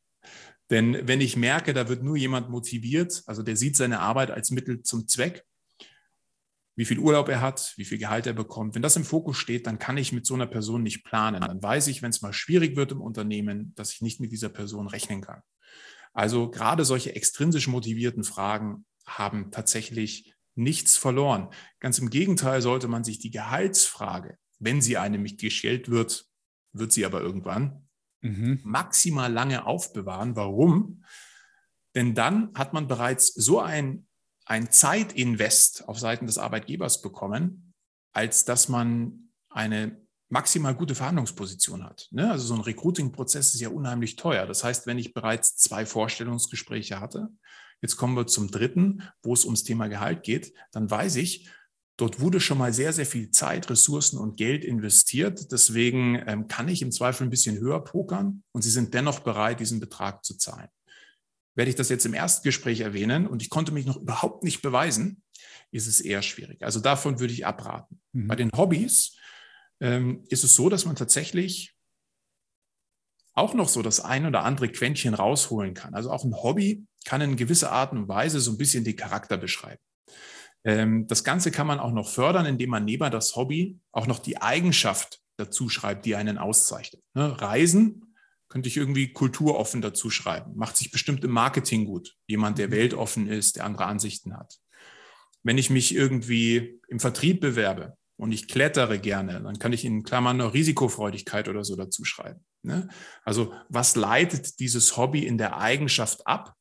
Denn 0.70 1.08
wenn 1.08 1.22
ich 1.22 1.38
merke, 1.38 1.74
da 1.74 1.88
wird 1.90 2.04
nur 2.04 2.18
jemand 2.18 2.50
motiviert, 2.50 3.24
also 3.28 3.44
der 3.44 3.56
sieht 3.56 3.78
seine 3.78 4.00
Arbeit 4.00 4.32
als 4.32 4.52
Mittel 4.52 4.82
zum 4.82 5.08
Zweck, 5.08 5.44
wie 6.76 6.86
viel 6.86 7.00
Urlaub 7.00 7.30
er 7.30 7.40
hat, 7.40 7.74
wie 7.78 7.86
viel 7.86 7.98
Gehalt 7.98 8.28
er 8.28 8.34
bekommt, 8.34 8.76
wenn 8.76 8.82
das 8.82 8.98
im 8.98 9.06
Fokus 9.06 9.38
steht, 9.38 9.66
dann 9.66 9.80
kann 9.80 9.98
ich 9.98 10.12
mit 10.12 10.26
so 10.26 10.34
einer 10.34 10.48
Person 10.48 10.84
nicht 10.84 11.06
planen. 11.06 11.42
Dann 11.42 11.64
weiß 11.64 11.88
ich, 11.88 12.02
wenn 12.02 12.10
es 12.10 12.22
mal 12.22 12.34
schwierig 12.34 12.76
wird 12.76 12.92
im 12.92 13.02
Unternehmen, 13.02 13.74
dass 13.76 13.94
ich 13.94 14.02
nicht 14.02 14.20
mit 14.20 14.32
dieser 14.32 14.50
Person 14.50 14.88
rechnen 14.88 15.22
kann. 15.22 15.42
Also 16.14 16.50
gerade 16.50 16.84
solche 16.84 17.16
extrinsisch 17.16 17.68
motivierten 17.68 18.24
Fragen 18.24 18.86
haben 19.06 19.52
tatsächlich 19.52 20.34
nichts 20.56 20.98
verloren. 20.98 21.50
Ganz 21.80 22.00
im 22.00 22.10
Gegenteil 22.10 22.62
sollte 22.62 22.88
man 22.88 23.04
sich 23.04 23.20
die 23.20 23.32
Gehaltsfrage, 23.32 24.38
wenn 24.60 24.82
sie 24.82 24.98
einem 24.98 25.24
nicht 25.24 25.40
gestellt 25.40 25.90
wird, 25.90 26.26
wird 26.74 26.92
sie 26.92 27.06
aber 27.06 27.22
irgendwann, 27.22 27.85
mhm. 28.26 28.60
maximal 28.64 29.32
lange 29.32 29.66
aufbewahren. 29.66 30.36
Warum? 30.36 31.04
Denn 31.96 32.14
dann 32.14 32.52
hat 32.56 32.74
man 32.74 32.88
bereits 32.88 33.34
so 33.34 33.62
ein, 33.62 34.08
ein 34.46 34.70
Zeitinvest 34.72 35.88
auf 35.88 36.00
Seiten 36.00 36.28
des 36.28 36.38
Arbeitgebers 36.38 37.02
bekommen, 37.02 37.74
als 38.14 38.46
dass 38.46 38.68
man 38.68 39.32
eine 39.50 40.06
maximal 40.30 40.76
gute 40.76 40.96
Verhandlungsposition 40.96 41.84
hat. 41.84 42.08
Ne? 42.12 42.30
Also 42.30 42.48
so 42.48 42.56
ein 42.56 42.62
Recruiting-Prozess 42.62 43.54
ist 43.54 43.62
ja 43.62 43.70
unheimlich 43.70 44.16
teuer. 44.16 44.46
Das 44.46 44.64
heißt, 44.64 44.88
wenn 44.88 44.98
ich 44.98 45.14
bereits 45.14 45.56
zwei 45.56 45.86
Vorstellungsgespräche 45.86 47.00
hatte, 47.00 47.30
jetzt 47.82 47.96
kommen 47.96 48.16
wir 48.16 48.28
zum 48.28 48.50
dritten, 48.50 49.04
wo 49.22 49.34
es 49.34 49.46
ums 49.46 49.64
Thema 49.64 49.88
Gehalt 49.88 50.24
geht, 50.24 50.54
dann 50.72 50.90
weiß 50.90 51.18
ich, 51.18 51.50
Dort 51.98 52.20
wurde 52.20 52.42
schon 52.42 52.58
mal 52.58 52.74
sehr, 52.74 52.92
sehr 52.92 53.06
viel 53.06 53.32
Zeit, 53.32 53.70
Ressourcen 53.70 54.18
und 54.18 54.36
Geld 54.36 54.66
investiert. 54.66 55.52
Deswegen 55.52 56.22
ähm, 56.28 56.48
kann 56.48 56.68
ich 56.68 56.82
im 56.82 56.92
Zweifel 56.92 57.26
ein 57.26 57.30
bisschen 57.30 57.58
höher 57.58 57.84
pokern 57.84 58.44
und 58.52 58.64
Sie 58.64 58.70
sind 58.70 58.94
dennoch 58.94 59.20
bereit, 59.20 59.62
diesen 59.62 59.80
Betrag 59.80 60.26
zu 60.26 60.38
zahlen. 60.38 60.68
Werde 61.56 61.70
ich 61.70 61.76
das 61.76 61.88
jetzt 61.88 62.06
im 62.06 62.14
ersten 62.14 62.44
Gespräch 62.44 62.82
erwähnen 62.82 63.28
und 63.28 63.42
ich 63.42 63.50
konnte 63.50 63.72
mich 63.72 63.86
noch 63.86 63.96
überhaupt 63.96 64.44
nicht 64.44 64.62
beweisen, 64.62 65.24
ist 65.72 65.88
es 65.88 66.02
eher 66.02 66.22
schwierig. 66.22 66.64
Also 66.64 66.82
davon 66.82 67.20
würde 67.20 67.34
ich 67.34 67.46
abraten. 67.46 68.02
Mhm. 68.12 68.28
Bei 68.28 68.36
den 68.36 68.52
Hobbys 68.52 69.16
ähm, 69.80 70.26
ist 70.28 70.44
es 70.44 70.54
so, 70.54 70.70
dass 70.70 70.86
man 70.86 70.98
tatsächlich 70.98 71.76
auch 73.34 73.54
noch 73.54 73.70
so 73.70 73.82
das 73.82 74.00
ein 74.00 74.26
oder 74.26 74.44
andere 74.44 74.70
Quäntchen 74.70 75.14
rausholen 75.14 75.74
kann. 75.74 75.94
Also 75.94 76.12
auch 76.12 76.24
ein 76.24 76.36
Hobby 76.36 76.86
kann 77.06 77.22
in 77.22 77.36
gewisser 77.36 77.72
Art 77.72 77.92
und 77.94 78.08
Weise 78.08 78.40
so 78.40 78.52
ein 78.52 78.58
bisschen 78.58 78.84
den 78.84 78.96
Charakter 78.96 79.38
beschreiben. 79.38 79.82
Ähm, 80.66 81.08
das 81.08 81.24
Ganze 81.24 81.52
kann 81.52 81.68
man 81.68 81.80
auch 81.80 81.94
noch 81.94 82.10
fördern, 82.10 82.46
indem 82.46 82.72
man 82.72 82.84
neben 82.84 83.10
das 83.12 83.36
Hobby 83.36 83.80
auch 83.92 84.08
noch 84.08 84.20
die 84.20 84.42
Eigenschaft 84.42 85.22
dazu 85.38 85.70
schreibt, 85.70 86.06
die 86.06 86.16
einen 86.16 86.38
auszeichnet. 86.38 87.02
Ne, 87.14 87.40
Reisen 87.40 88.16
könnte 88.50 88.68
ich 88.68 88.78
irgendwie 88.78 89.14
kulturoffen 89.14 89.82
dazu 89.82 90.10
schreiben. 90.10 90.54
Macht 90.56 90.78
sich 90.78 90.92
bestimmt 90.92 91.24
im 91.24 91.32
Marketing 91.32 91.86
gut. 91.86 92.16
Jemand, 92.28 92.58
der 92.58 92.68
mhm. 92.68 92.72
weltoffen 92.72 93.28
ist, 93.28 93.58
der 93.58 93.66
andere 93.66 93.86
Ansichten 93.86 94.36
hat. 94.36 94.58
Wenn 95.44 95.58
ich 95.58 95.70
mich 95.70 95.94
irgendwie 95.94 96.80
im 96.88 97.00
Vertrieb 97.00 97.42
bewerbe 97.42 97.96
und 98.18 98.32
ich 98.32 98.48
klettere 98.48 98.98
gerne, 98.98 99.42
dann 99.42 99.60
kann 99.60 99.74
ich 99.74 99.86
in 99.86 100.04
Klammern 100.04 100.42
eine 100.42 100.54
Risikofreudigkeit 100.54 101.48
oder 101.48 101.64
so 101.64 101.76
dazu 101.76 102.04
schreiben. 102.04 102.44
Ne? 102.64 102.88
Also 103.24 103.54
was 103.70 103.96
leitet 103.96 104.60
dieses 104.60 104.98
Hobby 104.98 105.26
in 105.26 105.38
der 105.38 105.58
Eigenschaft 105.58 106.26
ab? 106.26 106.56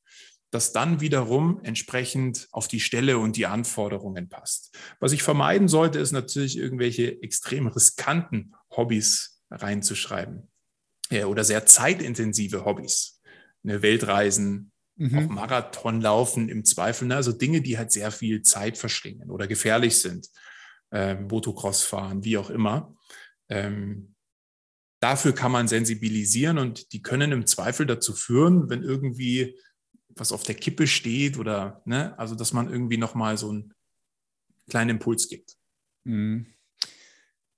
Das 0.55 0.73
dann 0.73 1.01
wiederum 1.01 1.61
entsprechend 1.65 2.49
auf 2.53 2.69
die 2.69 2.81
Stelle 2.81 3.19
und 3.19 3.37
die 3.37 3.47
Anforderungen 3.47 4.29
passt. 4.29 4.77
Was 5.01 5.13
ich 5.13 5.23
vermeiden 5.23 5.69
sollte, 5.69 5.99
ist 5.99 6.13
natürlich 6.13 6.57
irgendwelche 6.57 7.21
extrem 7.23 7.67
riskanten 7.67 8.55
Hobbys 8.71 9.43
reinzuschreiben 9.51 10.49
ja, 11.11 11.27
oder 11.27 11.45
sehr 11.45 11.67
zeitintensive 11.67 12.65
Hobbys. 12.65 13.21
Eine 13.65 13.83
Weltreisen, 13.83 14.73
mhm. 14.97 15.19
auch 15.19 15.29
Marathonlaufen 15.29 16.49
im 16.49 16.65
Zweifel, 16.65 17.09
ne? 17.09 17.17
also 17.17 17.33
Dinge, 17.33 17.61
die 17.61 17.79
halt 17.79 17.93
sehr 17.93 18.11
viel 18.11 18.43
Zeit 18.43 18.79
verschlingen 18.79 19.31
oder 19.31 19.47
gefährlich 19.47 19.99
sind. 19.99 20.29
Ähm, 20.93 21.27
Motocross 21.27 21.83
fahren, 21.83 22.25
wie 22.25 22.39
auch 22.39 22.51
immer. 22.51 22.95
Ähm, 23.49 24.15
dafür 25.01 25.35
kann 25.35 25.51
man 25.53 25.67
sensibilisieren 25.67 26.59
und 26.59 26.93
die 26.93 27.03
können 27.03 27.33
im 27.33 27.47
Zweifel 27.47 27.87
dazu 27.87 28.15
führen, 28.15 28.71
wenn 28.71 28.83
irgendwie 28.83 29.59
was 30.17 30.33
auf 30.33 30.43
der 30.43 30.55
Kippe 30.55 30.87
steht 30.87 31.39
oder, 31.39 31.83
ne, 31.85 32.19
also 32.19 32.35
dass 32.35 32.53
man 32.53 32.71
irgendwie 32.71 32.97
nochmal 32.97 33.37
so 33.37 33.51
einen 33.51 33.75
kleinen 34.69 34.91
Impuls 34.91 35.29
gibt. 35.29 35.57
Mhm. 36.05 36.47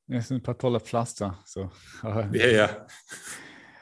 Das 0.09 0.29
sind 0.29 0.39
ein 0.39 0.43
paar 0.43 0.59
tolle 0.59 0.81
Pflaster. 0.81 1.39
So. 1.45 1.71
ja, 2.03 2.47
ja. 2.47 2.87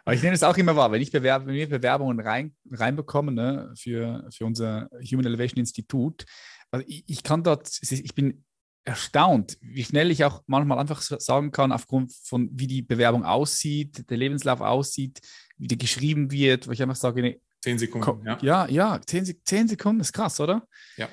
Aber 0.04 0.14
ich 0.14 0.22
nehme 0.22 0.34
es 0.34 0.42
auch 0.42 0.56
immer 0.56 0.76
wahr, 0.76 0.92
wenn 0.92 1.00
ich 1.00 1.10
Bewerb 1.10 1.46
wenn 1.46 1.54
wir 1.54 1.68
Bewerbungen 1.68 2.20
rein, 2.20 2.54
reinbekommen 2.70 3.34
ne, 3.34 3.72
für, 3.76 4.28
für 4.30 4.44
unser 4.44 4.88
Human 5.10 5.26
Elevation 5.26 5.58
Institut, 5.58 6.24
also 6.70 6.84
ich, 6.88 7.04
ich 7.06 7.22
kann 7.22 7.42
dort, 7.42 7.70
ich 7.80 8.14
bin 8.14 8.44
erstaunt, 8.84 9.56
wie 9.62 9.84
schnell 9.84 10.10
ich 10.10 10.24
auch 10.24 10.42
manchmal 10.46 10.78
einfach 10.78 11.00
sagen 11.00 11.52
kann, 11.52 11.72
aufgrund 11.72 12.12
von 12.12 12.50
wie 12.52 12.66
die 12.66 12.82
Bewerbung 12.82 13.24
aussieht, 13.24 14.10
der 14.10 14.18
Lebenslauf 14.18 14.60
aussieht, 14.60 15.20
wie 15.56 15.68
der 15.68 15.78
geschrieben 15.78 16.30
wird, 16.30 16.68
wo 16.68 16.72
ich 16.72 16.82
einfach 16.82 16.96
sage, 16.96 17.22
nee, 17.22 17.40
Zehn 17.64 17.78
Sekunden, 17.78 18.26
ja. 18.26 18.38
Ja, 18.42 18.68
ja, 18.68 19.00
zehn, 19.00 19.24
zehn 19.42 19.68
Sekunden 19.68 20.02
ist 20.02 20.12
krass, 20.12 20.38
oder? 20.38 20.68
Ja. 20.98 21.08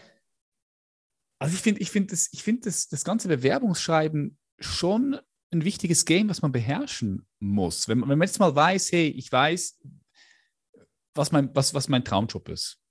Also 1.39 1.56
ich 1.56 1.62
finde 1.62 1.80
ich 1.80 1.89
find 1.89 2.12
das, 2.12 2.28
find 2.28 2.66
das, 2.66 2.89
das 2.89 3.06
ganze 3.06 3.30
Bewerbungsschreiben 3.30 4.38
schon 4.60 5.18
ein 5.52 5.64
wichtiges 5.64 6.04
Game, 6.04 6.28
was 6.28 6.41
man 6.41 6.52
beherrschen 6.52 7.26
muss. 7.39 7.88
Wenn, 7.88 8.02
wenn 8.02 8.18
man 8.18 8.28
jetzt 8.28 8.39
mal 8.39 8.54
weiß, 8.54 8.91
hey, 8.91 9.08
ich 9.08 9.32
weiß, 9.32 9.80
was 11.16 11.32
mein, 11.32 11.56
was, 11.56 11.74
was 11.74 11.88
mein 11.88 12.04
Traumjob 12.04 12.49
ist. 12.49 12.82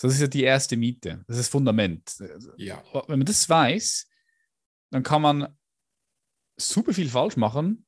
Das 0.00 0.12
ist 0.12 0.20
ja 0.20 0.26
die 0.26 0.42
erste 0.42 0.76
Miete. 0.76 1.24
Das 1.28 1.36
ist 1.36 1.44
das 1.44 1.48
Fundament. 1.48 2.12
Ja. 2.56 2.82
Wenn 3.06 3.20
man 3.20 3.26
das 3.26 3.48
weiß, 3.48 4.08
dann 4.90 5.04
kann 5.04 5.22
man 5.22 5.56
super 6.56 6.92
viel 6.92 7.08
falsch 7.08 7.36
machen 7.36 7.86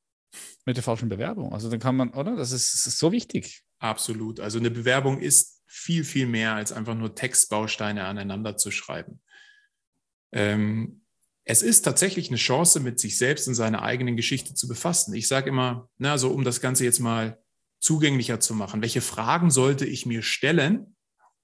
mit 0.65 0.77
der 0.77 0.83
falschen 0.83 1.09
Bewerbung. 1.09 1.51
Also 1.51 1.69
dann 1.69 1.81
kann 1.81 1.97
man, 1.97 2.11
oder? 2.13 2.37
Das 2.37 2.53
ist, 2.53 2.73
das 2.73 2.87
ist 2.87 2.99
so 2.99 3.11
wichtig. 3.11 3.65
Absolut. 3.79 4.39
Also 4.39 4.59
eine 4.59 4.71
Bewerbung 4.71 5.19
ist 5.19 5.63
viel, 5.65 6.03
viel 6.03 6.25
mehr 6.25 6.55
als 6.55 6.71
einfach 6.71 6.95
nur 6.95 7.15
Textbausteine 7.15 8.05
aneinander 8.05 8.57
zu 8.57 8.71
schreiben. 8.71 9.21
Ähm, 10.31 11.01
es 11.45 11.61
ist 11.61 11.81
tatsächlich 11.81 12.27
eine 12.27 12.37
Chance, 12.37 12.79
mit 12.79 12.99
sich 12.99 13.17
selbst 13.17 13.47
und 13.47 13.55
seiner 13.55 13.81
eigenen 13.81 14.15
Geschichte 14.15 14.53
zu 14.53 14.67
befassen. 14.67 15.13
Ich 15.13 15.27
sage 15.27 15.49
immer, 15.49 15.89
na, 15.97 16.17
so 16.17 16.29
um 16.29 16.43
das 16.43 16.61
Ganze 16.61 16.83
jetzt 16.83 16.99
mal 16.99 17.41
zugänglicher 17.79 18.39
zu 18.39 18.53
machen, 18.53 18.81
welche 18.81 19.01
Fragen 19.01 19.49
sollte 19.49 19.85
ich 19.85 20.05
mir 20.05 20.21
stellen, 20.21 20.95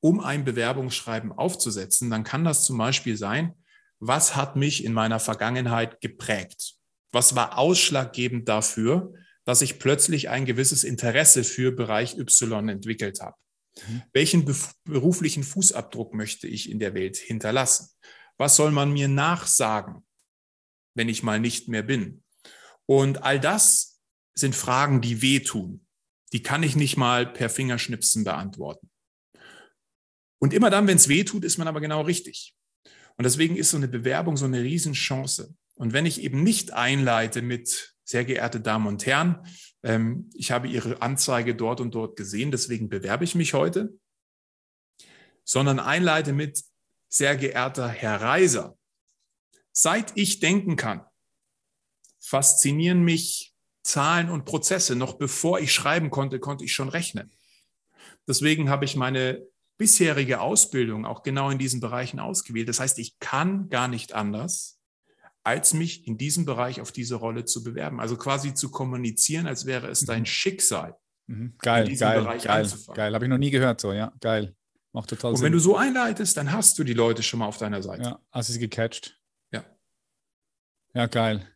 um 0.01 0.19
ein 0.19 0.43
Bewerbungsschreiben 0.43 1.31
aufzusetzen? 1.31 2.09
Dann 2.09 2.23
kann 2.23 2.43
das 2.43 2.65
zum 2.65 2.77
Beispiel 2.77 3.17
sein, 3.17 3.55
was 3.99 4.35
hat 4.35 4.55
mich 4.55 4.83
in 4.83 4.93
meiner 4.93 5.19
Vergangenheit 5.19 6.01
geprägt? 6.01 6.75
Was 7.11 7.35
war 7.35 7.57
ausschlaggebend 7.57 8.47
dafür, 8.49 9.13
dass 9.45 9.61
ich 9.61 9.79
plötzlich 9.79 10.29
ein 10.29 10.45
gewisses 10.45 10.83
Interesse 10.83 11.43
für 11.43 11.71
Bereich 11.71 12.17
Y 12.17 12.67
entwickelt 12.67 13.21
habe. 13.21 13.35
Mhm. 13.87 14.03
Welchen 14.11 14.55
beruflichen 14.83 15.43
Fußabdruck 15.43 16.13
möchte 16.13 16.47
ich 16.47 16.69
in 16.69 16.79
der 16.79 16.93
Welt 16.93 17.17
hinterlassen? 17.17 17.89
Was 18.37 18.55
soll 18.55 18.71
man 18.71 18.91
mir 18.91 19.07
nachsagen, 19.07 20.05
wenn 20.95 21.09
ich 21.09 21.23
mal 21.23 21.39
nicht 21.39 21.67
mehr 21.67 21.83
bin? 21.83 22.23
Und 22.85 23.23
all 23.23 23.39
das 23.39 24.01
sind 24.35 24.55
Fragen, 24.55 25.01
die 25.01 25.21
wehtun, 25.21 25.85
die 26.33 26.43
kann 26.43 26.63
ich 26.63 26.75
nicht 26.75 26.97
mal 26.97 27.25
per 27.25 27.49
Fingerschnipsen 27.49 28.23
beantworten. 28.23 28.89
Und 30.41 30.53
immer 30.53 30.69
dann, 30.69 30.87
wenn 30.87 30.97
es 30.97 31.07
weh 31.07 31.23
tut, 31.23 31.45
ist 31.45 31.57
man 31.57 31.67
aber 31.67 31.81
genau 31.81 32.01
richtig. 32.01 32.55
Und 33.17 33.23
deswegen 33.23 33.55
ist 33.55 33.71
so 33.71 33.77
eine 33.77 33.87
Bewerbung 33.87 34.35
so 34.35 34.45
eine 34.45 34.61
Riesenchance. 34.61 35.55
Und 35.75 35.93
wenn 35.93 36.05
ich 36.05 36.21
eben 36.21 36.43
nicht 36.43 36.73
einleite 36.73 37.41
mit, 37.41 37.94
sehr 38.05 38.23
geehrte 38.23 38.61
Damen 38.61 38.87
und 38.87 39.05
Herren, 39.05 39.45
ähm, 39.83 40.29
ich 40.33 40.51
habe 40.51 40.67
Ihre 40.67 41.01
Anzeige 41.01 41.55
dort 41.55 41.81
und 41.81 41.93
dort 41.93 42.15
gesehen, 42.15 42.51
deswegen 42.51 42.87
bewerbe 42.87 43.25
ich 43.25 43.35
mich 43.35 43.53
heute, 43.53 43.93
sondern 45.43 45.79
einleite 45.79 46.31
mit, 46.31 46.63
sehr 47.07 47.37
geehrter 47.37 47.87
Herr 47.87 48.21
Reiser, 48.21 48.77
seit 49.71 50.11
ich 50.15 50.39
denken 50.39 50.75
kann, 50.75 51.05
faszinieren 52.19 53.03
mich 53.03 53.53
Zahlen 53.83 54.29
und 54.29 54.45
Prozesse. 54.45 54.95
Noch 54.95 55.13
bevor 55.13 55.59
ich 55.59 55.73
schreiben 55.73 56.09
konnte, 56.09 56.39
konnte 56.39 56.65
ich 56.65 56.73
schon 56.73 56.89
rechnen. 56.89 57.31
Deswegen 58.27 58.69
habe 58.69 58.85
ich 58.85 58.95
meine 58.95 59.45
bisherige 59.77 60.41
Ausbildung 60.41 61.05
auch 61.05 61.23
genau 61.23 61.49
in 61.49 61.59
diesen 61.59 61.79
Bereichen 61.79 62.19
ausgewählt. 62.19 62.67
Das 62.67 62.79
heißt, 62.79 62.97
ich 62.99 63.19
kann 63.19 63.69
gar 63.69 63.87
nicht 63.87 64.13
anders, 64.13 64.74
als 65.45 65.73
mich 65.73 66.07
in 66.07 66.17
diesem 66.17 66.45
Bereich 66.45 66.81
auf 66.81 66.91
diese 66.91 67.15
Rolle 67.15 67.45
zu 67.45 67.63
bewerben. 67.63 67.99
Also 67.99 68.17
quasi 68.17 68.53
zu 68.55 68.71
kommunizieren, 68.71 69.45
als 69.45 69.65
wäre 69.65 69.87
es 69.87 70.01
dein 70.01 70.21
mhm. 70.21 70.25
Schicksal. 70.25 70.97
Mhm. 71.27 71.55
Geil, 71.59 71.95
geil, 71.95 72.21
Bereich 72.21 72.43
geil, 72.43 72.67
geil. 72.93 73.13
Habe 73.13 73.25
ich 73.25 73.29
noch 73.29 73.37
nie 73.37 73.51
gehört 73.51 73.79
so, 73.79 73.93
ja, 73.93 74.11
geil. 74.19 74.55
Macht 74.91 75.09
total 75.09 75.31
Und 75.31 75.37
Sinn. 75.37 75.45
wenn 75.45 75.53
du 75.53 75.59
so 75.59 75.75
einleitest, 75.75 76.35
dann 76.37 76.51
hast 76.51 76.79
du 76.79 76.83
die 76.83 76.93
Leute 76.93 77.21
schon 77.21 77.39
mal 77.39 77.45
auf 77.45 77.57
deiner 77.57 77.83
Seite. 77.83 78.03
Ja, 78.03 78.19
hast 78.31 78.49
du 78.49 78.53
sie 78.53 78.59
gecatcht. 78.59 79.19
Ja. 79.51 79.63
Ja, 80.93 81.05
geil. 81.05 81.47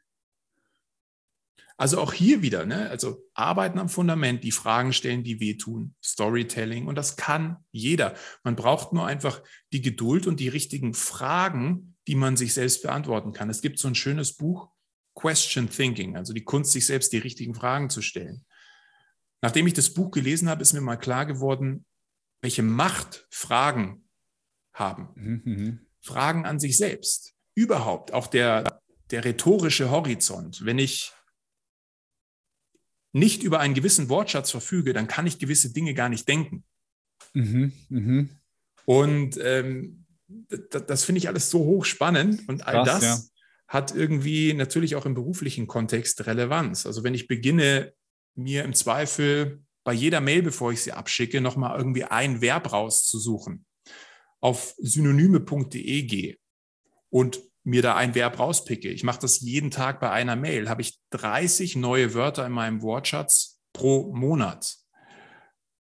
Also 1.77 2.01
auch 2.01 2.11
hier 2.11 2.41
wieder, 2.41 2.65
ne? 2.65 2.89
also 2.89 3.23
arbeiten 3.33 3.79
am 3.79 3.87
Fundament, 3.87 4.43
die 4.43 4.51
Fragen 4.51 4.91
stellen, 4.91 5.23
die 5.23 5.39
wehtun, 5.39 5.95
Storytelling 6.03 6.87
und 6.87 6.95
das 6.95 7.15
kann 7.15 7.63
jeder. 7.71 8.15
Man 8.43 8.57
braucht 8.57 8.91
nur 8.91 9.07
einfach 9.07 9.41
die 9.71 9.81
Geduld 9.81 10.27
und 10.27 10.41
die 10.41 10.49
richtigen 10.49 10.93
Fragen, 10.93 11.95
die 12.09 12.15
man 12.15 12.35
sich 12.35 12.55
selbst 12.55 12.81
beantworten 12.81 13.33
kann. 13.33 13.51
Es 13.51 13.61
gibt 13.61 13.77
so 13.77 13.87
ein 13.87 13.93
schönes 13.93 14.33
Buch, 14.33 14.71
Question 15.13 15.69
Thinking, 15.69 16.15
also 16.17 16.33
die 16.33 16.43
Kunst, 16.43 16.71
sich 16.71 16.87
selbst 16.87 17.13
die 17.13 17.19
richtigen 17.19 17.53
Fragen 17.53 17.91
zu 17.91 18.01
stellen. 18.01 18.45
Nachdem 19.41 19.67
ich 19.67 19.73
das 19.73 19.93
Buch 19.93 20.09
gelesen 20.09 20.49
habe, 20.49 20.63
ist 20.63 20.73
mir 20.73 20.81
mal 20.81 20.97
klar 20.97 21.27
geworden, 21.27 21.85
welche 22.41 22.63
Macht 22.63 23.27
Fragen 23.29 24.09
haben. 24.73 25.09
Mhm. 25.13 25.41
mhm. 25.45 25.79
Fragen 26.01 26.47
an 26.47 26.59
sich 26.59 26.77
selbst. 26.77 27.35
Überhaupt, 27.53 28.11
auch 28.11 28.25
der, 28.25 28.81
der 29.11 29.23
rhetorische 29.23 29.91
Horizont. 29.91 30.65
Wenn 30.65 30.79
ich 30.79 31.11
nicht 33.11 33.43
über 33.43 33.59
einen 33.59 33.75
gewissen 33.75 34.09
Wortschatz 34.09 34.49
verfüge, 34.49 34.93
dann 34.93 35.07
kann 35.07 35.27
ich 35.27 35.37
gewisse 35.37 35.73
Dinge 35.73 35.93
gar 35.93 36.09
nicht 36.09 36.27
denken. 36.27 36.63
Mhm, 37.33 37.73
mh. 37.89 38.29
Und 38.85 39.37
ähm, 39.43 40.07
das, 40.69 40.85
das 40.85 41.03
finde 41.03 41.19
ich 41.19 41.27
alles 41.27 41.49
so 41.49 41.59
hochspannend 41.59 42.47
und 42.47 42.65
all 42.67 42.83
Krass, 42.83 42.87
das 42.87 43.03
ja. 43.03 43.19
hat 43.67 43.95
irgendwie 43.95 44.53
natürlich 44.53 44.95
auch 44.95 45.05
im 45.05 45.13
beruflichen 45.13 45.67
Kontext 45.67 46.25
Relevanz. 46.25 46.85
Also 46.85 47.03
wenn 47.03 47.13
ich 47.13 47.27
beginne, 47.27 47.93
mir 48.35 48.63
im 48.63 48.73
Zweifel 48.73 49.61
bei 49.83 49.93
jeder 49.93 50.21
Mail, 50.21 50.41
bevor 50.41 50.71
ich 50.71 50.81
sie 50.81 50.93
abschicke, 50.93 51.41
nochmal 51.41 51.77
irgendwie 51.77 52.05
ein 52.05 52.41
Verb 52.41 52.71
rauszusuchen, 52.71 53.65
auf 54.39 54.75
synonyme.de 54.77 56.03
gehe 56.03 56.37
und 57.09 57.41
mir 57.63 57.81
da 57.81 57.95
ein 57.95 58.15
Verb 58.15 58.39
rauspicke. 58.39 58.89
Ich 58.89 59.03
mache 59.03 59.19
das 59.19 59.41
jeden 59.41 59.71
Tag 59.71 59.99
bei 59.99 60.09
einer 60.09 60.35
Mail. 60.35 60.69
Habe 60.69 60.81
ich 60.81 60.99
30 61.11 61.75
neue 61.75 62.13
Wörter 62.13 62.45
in 62.45 62.51
meinem 62.51 62.81
Wortschatz 62.81 63.59
pro 63.73 64.13
Monat. 64.13 64.77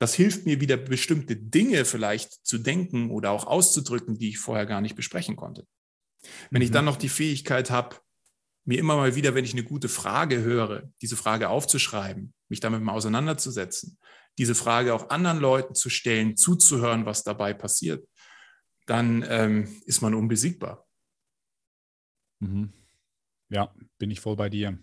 Das 0.00 0.14
hilft 0.14 0.46
mir 0.46 0.60
wieder 0.62 0.78
bestimmte 0.78 1.36
Dinge 1.36 1.84
vielleicht 1.84 2.44
zu 2.46 2.56
denken 2.56 3.10
oder 3.10 3.32
auch 3.32 3.46
auszudrücken, 3.46 4.18
die 4.18 4.30
ich 4.30 4.38
vorher 4.38 4.64
gar 4.64 4.80
nicht 4.80 4.96
besprechen 4.96 5.36
konnte. 5.36 5.66
Wenn 6.50 6.60
mhm. 6.60 6.64
ich 6.64 6.70
dann 6.70 6.86
noch 6.86 6.96
die 6.96 7.10
Fähigkeit 7.10 7.70
habe, 7.70 7.96
mir 8.64 8.78
immer 8.78 8.96
mal 8.96 9.14
wieder, 9.14 9.34
wenn 9.34 9.44
ich 9.44 9.52
eine 9.52 9.62
gute 9.62 9.90
Frage 9.90 10.40
höre, 10.42 10.90
diese 11.02 11.16
Frage 11.16 11.50
aufzuschreiben, 11.50 12.32
mich 12.48 12.60
damit 12.60 12.82
mal 12.82 12.94
auseinanderzusetzen, 12.94 13.98
diese 14.38 14.54
Frage 14.54 14.94
auch 14.94 15.10
anderen 15.10 15.38
Leuten 15.38 15.74
zu 15.74 15.90
stellen, 15.90 16.36
zuzuhören, 16.36 17.04
was 17.04 17.22
dabei 17.22 17.52
passiert, 17.52 18.08
dann 18.86 19.22
ähm, 19.28 19.82
ist 19.84 20.00
man 20.00 20.14
unbesiegbar. 20.14 20.86
Mhm. 22.40 22.72
Ja, 23.50 23.74
bin 23.98 24.10
ich 24.10 24.20
voll 24.20 24.36
bei 24.36 24.48
dir. 24.48 24.78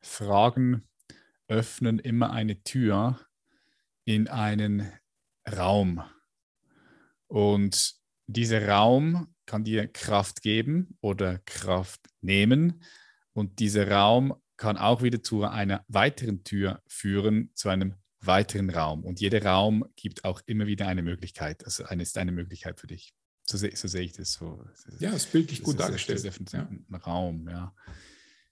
Fragen 0.00 0.88
öffnen 1.48 1.98
immer 1.98 2.30
eine 2.30 2.62
Tür 2.62 3.25
in 4.06 4.28
einen 4.28 4.90
Raum. 5.46 6.02
Und 7.26 7.96
dieser 8.26 8.66
Raum 8.66 9.34
kann 9.44 9.64
dir 9.64 9.86
Kraft 9.86 10.40
geben 10.40 10.96
oder 11.00 11.38
Kraft 11.40 12.00
nehmen. 12.20 12.82
Und 13.32 13.58
dieser 13.58 13.90
Raum 13.90 14.34
kann 14.56 14.78
auch 14.78 15.02
wieder 15.02 15.22
zu 15.22 15.44
einer 15.44 15.84
weiteren 15.88 16.42
Tür 16.44 16.82
führen, 16.86 17.50
zu 17.54 17.68
einem 17.68 17.94
weiteren 18.20 18.70
Raum. 18.70 19.04
Und 19.04 19.20
jeder 19.20 19.44
Raum 19.44 19.84
gibt 19.96 20.24
auch 20.24 20.40
immer 20.46 20.66
wieder 20.66 20.86
eine 20.86 21.02
Möglichkeit. 21.02 21.64
Also 21.64 21.84
eine 21.84 22.02
ist 22.02 22.16
eine 22.16 22.32
Möglichkeit 22.32 22.80
für 22.80 22.86
dich. 22.86 23.12
So, 23.44 23.58
so 23.58 23.88
sehe 23.88 24.02
ich 24.02 24.12
das 24.12 24.32
so. 24.32 24.64
Ja, 24.98 25.10
es 25.10 25.26
ist 25.26 25.32
bildlich 25.32 25.62
gut 25.62 25.78
dargestellt. 25.78 26.24
Das 26.24 26.36
ist 26.36 26.52
ja. 26.52 26.66
ein 26.68 26.94
Raum, 26.94 27.48
ja. 27.48 27.74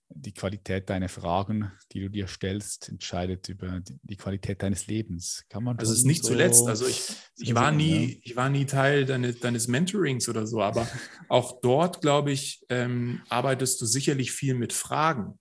Die 0.09 0.33
Qualität 0.33 0.89
deiner 0.89 1.09
Fragen, 1.09 1.71
die 1.91 2.01
du 2.01 2.09
dir 2.09 2.27
stellst, 2.27 2.89
entscheidet 2.89 3.49
über 3.49 3.81
die 4.03 4.15
Qualität 4.15 4.61
deines 4.61 4.87
Lebens. 4.87 5.45
Kann 5.49 5.63
man 5.63 5.77
also 5.77 5.91
es 5.91 5.99
ist 5.99 6.05
nicht 6.05 6.23
so 6.23 6.29
zuletzt, 6.29 6.67
also 6.67 6.87
ich, 6.87 7.11
ich, 7.37 7.55
war 7.55 7.71
nie, 7.71 8.19
ich 8.23 8.35
war 8.35 8.49
nie 8.49 8.65
Teil 8.65 9.05
deines, 9.05 9.39
deines 9.39 9.67
Mentorings 9.67 10.29
oder 10.29 10.45
so, 10.45 10.61
aber 10.61 10.87
auch 11.29 11.59
dort, 11.61 12.01
glaube 12.01 12.31
ich, 12.31 12.65
ähm, 12.69 13.21
arbeitest 13.29 13.81
du 13.81 13.85
sicherlich 13.85 14.31
viel 14.31 14.53
mit 14.53 14.73
Fragen, 14.73 15.39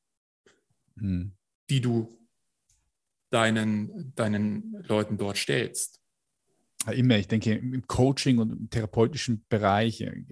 hm. 0.98 1.36
die 1.68 1.80
du 1.80 2.18
deinen, 3.30 4.14
deinen 4.14 4.82
Leuten 4.88 5.18
dort 5.18 5.36
stellst 5.36 6.00
immer, 6.92 7.18
ich 7.18 7.28
denke, 7.28 7.54
im 7.54 7.86
Coaching 7.86 8.38
und 8.38 8.52
im 8.52 8.70
therapeutischen 8.70 9.44
Bereich 9.48 10.00
äh, 10.00 10.24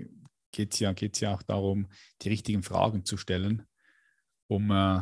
geht 0.50 0.74
es 0.74 0.80
ja, 0.80 0.92
geht's 0.92 1.20
ja 1.20 1.34
auch 1.34 1.42
darum, 1.42 1.88
die 2.22 2.28
richtigen 2.28 2.62
Fragen 2.62 3.04
zu 3.04 3.16
stellen, 3.16 3.62
um 4.48 4.70
äh, 4.70 5.00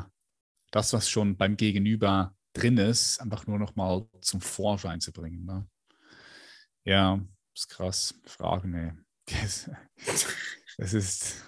das, 0.70 0.92
was 0.92 1.08
schon 1.08 1.36
beim 1.36 1.56
Gegenüber 1.56 2.34
drin 2.52 2.78
ist, 2.78 3.20
einfach 3.20 3.46
nur 3.46 3.58
noch 3.58 3.76
mal 3.76 4.06
zum 4.20 4.40
Vorschein 4.40 5.00
zu 5.00 5.12
bringen. 5.12 5.44
Ne? 5.44 5.68
Ja, 6.84 7.20
ist 7.54 7.68
krass. 7.68 8.14
Fragen, 8.24 8.74
ey. 8.74 8.92
Das 10.78 10.94
ist, 10.94 11.44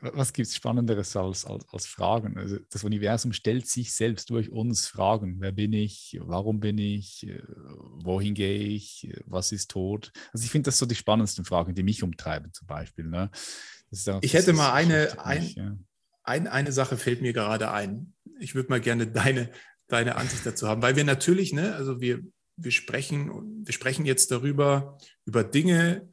was 0.00 0.32
gibt 0.32 0.48
es 0.48 0.56
Spannenderes 0.56 1.14
als, 1.14 1.44
als, 1.44 1.64
als 1.72 1.86
Fragen? 1.86 2.36
Also 2.36 2.58
das 2.70 2.82
Universum 2.82 3.32
stellt 3.32 3.68
sich 3.68 3.92
selbst 3.92 4.30
durch 4.30 4.50
uns 4.50 4.88
Fragen. 4.88 5.36
Wer 5.40 5.52
bin 5.52 5.72
ich? 5.72 6.18
Warum 6.20 6.58
bin 6.58 6.78
ich? 6.78 7.30
Wohin 8.02 8.34
gehe 8.34 8.58
ich? 8.58 9.12
Was 9.26 9.52
ist 9.52 9.70
Tod? 9.70 10.10
Also 10.32 10.44
ich 10.44 10.50
finde 10.50 10.68
das 10.68 10.78
so 10.78 10.86
die 10.86 10.96
spannendsten 10.96 11.44
Fragen, 11.44 11.74
die 11.74 11.84
mich 11.84 12.02
umtreiben 12.02 12.52
zum 12.52 12.66
Beispiel. 12.66 13.04
Ne? 13.06 13.30
Auch, 14.08 14.22
ich 14.22 14.34
hätte 14.34 14.52
mal 14.52 14.72
eine, 14.72 15.24
ein, 15.24 15.48
ja. 15.50 15.76
Ein, 16.30 16.46
eine 16.46 16.70
Sache 16.70 16.96
fällt 16.96 17.22
mir 17.22 17.32
gerade 17.32 17.72
ein. 17.72 18.14
Ich 18.38 18.54
würde 18.54 18.70
mal 18.70 18.80
gerne 18.80 19.08
deine, 19.08 19.50
deine 19.88 20.14
Ansicht 20.14 20.46
dazu 20.46 20.68
haben, 20.68 20.80
weil 20.80 20.94
wir 20.94 21.04
natürlich, 21.04 21.52
ne, 21.52 21.74
also 21.74 22.00
wir, 22.00 22.20
wir 22.56 22.70
sprechen, 22.70 23.64
wir 23.66 23.74
sprechen 23.74 24.06
jetzt 24.06 24.30
darüber, 24.30 24.96
über 25.24 25.42
Dinge, 25.42 26.08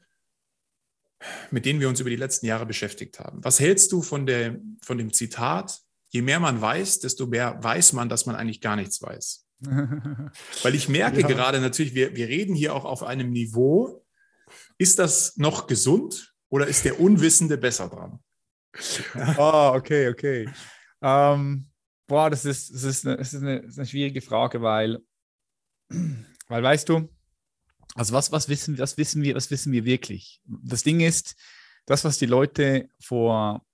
mit 1.51 1.65
denen 1.65 1.79
wir 1.79 1.87
uns 1.87 1.99
über 1.99 2.09
die 2.09 2.15
letzten 2.15 2.47
Jahre 2.47 2.65
beschäftigt 2.65 3.19
haben. 3.19 3.43
Was 3.43 3.59
hältst 3.59 3.91
du 3.91 4.01
von, 4.01 4.25
der, 4.25 4.59
von 4.81 4.97
dem 4.97 5.13
Zitat, 5.13 5.81
je 6.09 6.21
mehr 6.21 6.39
man 6.39 6.59
weiß, 6.59 6.99
desto 6.99 7.27
mehr 7.27 7.61
weiß 7.61 7.93
man, 7.93 8.09
dass 8.09 8.25
man 8.25 8.35
eigentlich 8.35 8.61
gar 8.61 8.75
nichts 8.75 9.01
weiß? 9.01 9.45
Weil 10.63 10.75
ich 10.75 10.89
merke 10.89 11.21
ja. 11.21 11.27
gerade 11.27 11.59
natürlich, 11.59 11.93
wir, 11.93 12.15
wir 12.15 12.27
reden 12.27 12.55
hier 12.55 12.75
auch 12.75 12.85
auf 12.85 13.03
einem 13.03 13.29
Niveau, 13.29 14.03
ist 14.77 14.99
das 14.99 15.37
noch 15.37 15.67
gesund 15.67 16.33
oder 16.49 16.67
ist 16.67 16.85
der 16.85 16.99
Unwissende 16.99 17.57
besser 17.57 17.89
dran? 17.89 18.19
Oh, 19.37 19.71
okay, 19.75 20.09
okay. 20.09 20.49
Ähm, 21.01 21.69
boah, 22.07 22.29
das 22.29 22.45
ist, 22.45 22.73
das, 22.73 22.83
ist 22.83 23.05
eine, 23.05 23.17
das, 23.17 23.33
ist 23.33 23.41
eine, 23.41 23.61
das 23.61 23.71
ist 23.71 23.77
eine 23.79 23.87
schwierige 23.87 24.21
Frage, 24.21 24.61
weil, 24.61 24.99
weil 26.47 26.63
weißt 26.63 26.89
du, 26.89 27.09
also 27.95 28.13
was, 28.13 28.31
was, 28.31 28.49
wissen, 28.49 28.77
was, 28.77 28.97
wissen 28.97 29.21
wir, 29.23 29.35
was 29.35 29.49
wissen 29.49 29.71
wir 29.71 29.85
wirklich? 29.85 30.41
Das 30.45 30.83
Ding 30.83 30.99
ist, 30.99 31.35
das, 31.85 32.03
was 32.03 32.17
die 32.17 32.25
Leute 32.25 32.89
vor 32.99 33.65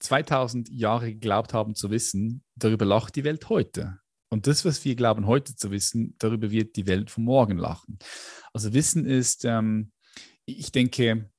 2000 0.00 0.70
Jahren 0.70 1.10
geglaubt 1.10 1.54
haben 1.54 1.74
zu 1.74 1.90
wissen, 1.90 2.42
darüber 2.56 2.84
lacht 2.84 3.16
die 3.16 3.24
Welt 3.24 3.48
heute. 3.48 3.98
Und 4.28 4.46
das, 4.48 4.64
was 4.64 4.84
wir 4.84 4.96
glauben 4.96 5.26
heute 5.26 5.54
zu 5.54 5.70
wissen, 5.70 6.16
darüber 6.18 6.50
wird 6.50 6.76
die 6.76 6.86
Welt 6.86 7.10
von 7.10 7.24
morgen 7.24 7.56
lachen. 7.56 7.98
Also 8.52 8.72
Wissen 8.72 9.06
ist, 9.06 9.44
ähm, 9.44 9.92
ich 10.44 10.72
denke, 10.72 11.30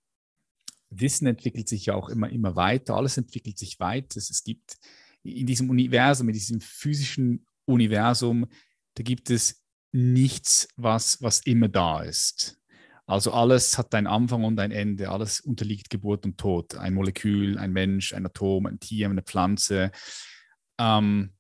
Wissen 0.90 1.28
entwickelt 1.28 1.68
sich 1.68 1.88
ja 1.88 1.96
auch 1.96 2.10
immer, 2.10 2.30
immer 2.30 2.56
weiter. 2.56 2.96
Alles 2.96 3.18
entwickelt 3.18 3.58
sich 3.58 3.80
weiter. 3.80 4.18
Es 4.18 4.44
gibt 4.44 4.78
in 5.24 5.48
diesem 5.48 5.70
Universum, 5.70 6.30
in 6.30 6.34
diesem 6.34 6.62
physischen 6.62 7.46
Universum, 7.66 8.48
da 8.94 9.04
gibt 9.04 9.30
es 9.30 9.64
nichts, 9.92 10.68
was, 10.76 11.22
was 11.22 11.40
immer 11.40 11.68
da 11.68 12.02
ist. 12.02 12.60
Also 13.08 13.32
alles 13.34 13.78
hat 13.78 13.94
einen 13.94 14.08
Anfang 14.08 14.44
und 14.44 14.60
ein 14.60 14.72
Ende, 14.72 15.10
alles 15.10 15.40
unterliegt 15.40 15.90
Geburt 15.90 16.26
und 16.26 16.38
Tod. 16.38 16.76
Ein 16.76 16.96
Molekül, 16.96 17.58
ein 17.58 17.72
Mensch, 17.72 18.14
ein 18.14 18.26
Atom, 18.26 18.66
ein 18.66 18.80
Tier, 18.80 19.10
eine 19.10 19.22
Pflanze. 19.22 19.92
Ähm 20.80 21.32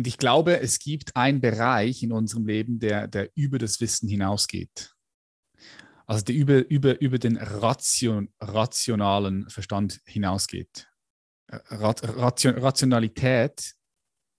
und 0.00 0.06
ich 0.06 0.16
glaube, 0.16 0.60
es 0.60 0.78
gibt 0.78 1.14
einen 1.14 1.42
Bereich 1.42 2.02
in 2.02 2.10
unserem 2.10 2.46
Leben, 2.46 2.78
der, 2.78 3.06
der 3.06 3.28
über 3.34 3.58
das 3.58 3.82
Wissen 3.82 4.08
hinausgeht. 4.08 4.94
Also 6.06 6.24
der 6.24 6.34
über, 6.34 6.66
über, 6.70 6.98
über 7.02 7.18
den 7.18 7.36
Ration, 7.36 8.32
rationalen 8.40 9.50
Verstand 9.50 10.00
hinausgeht. 10.06 10.88
Ration, 11.50 12.54
Rationalität 12.54 13.74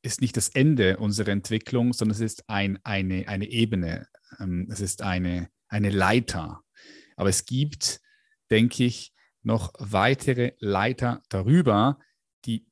ist 0.02 0.20
nicht 0.20 0.36
das 0.36 0.50
Ende 0.50 0.98
unserer 0.98 1.30
Entwicklung, 1.30 1.94
sondern 1.94 2.16
es 2.16 2.22
ist 2.22 2.50
ein, 2.50 2.80
eine, 2.84 3.28
eine 3.28 3.48
Ebene, 3.48 4.08
ähm, 4.40 4.68
es 4.72 4.80
ist 4.80 5.04
eine, 5.04 5.52
eine 5.68 5.92
Leiter. 5.92 6.64
Aber 7.18 7.30
es 7.30 7.46
gibt, 7.46 8.02
denke 8.50 8.84
ich, 8.84 9.14
noch 9.44 9.74
weitere 9.78 10.54
Leiter 10.58 11.22
darüber, 11.30 12.00
die 12.46 12.66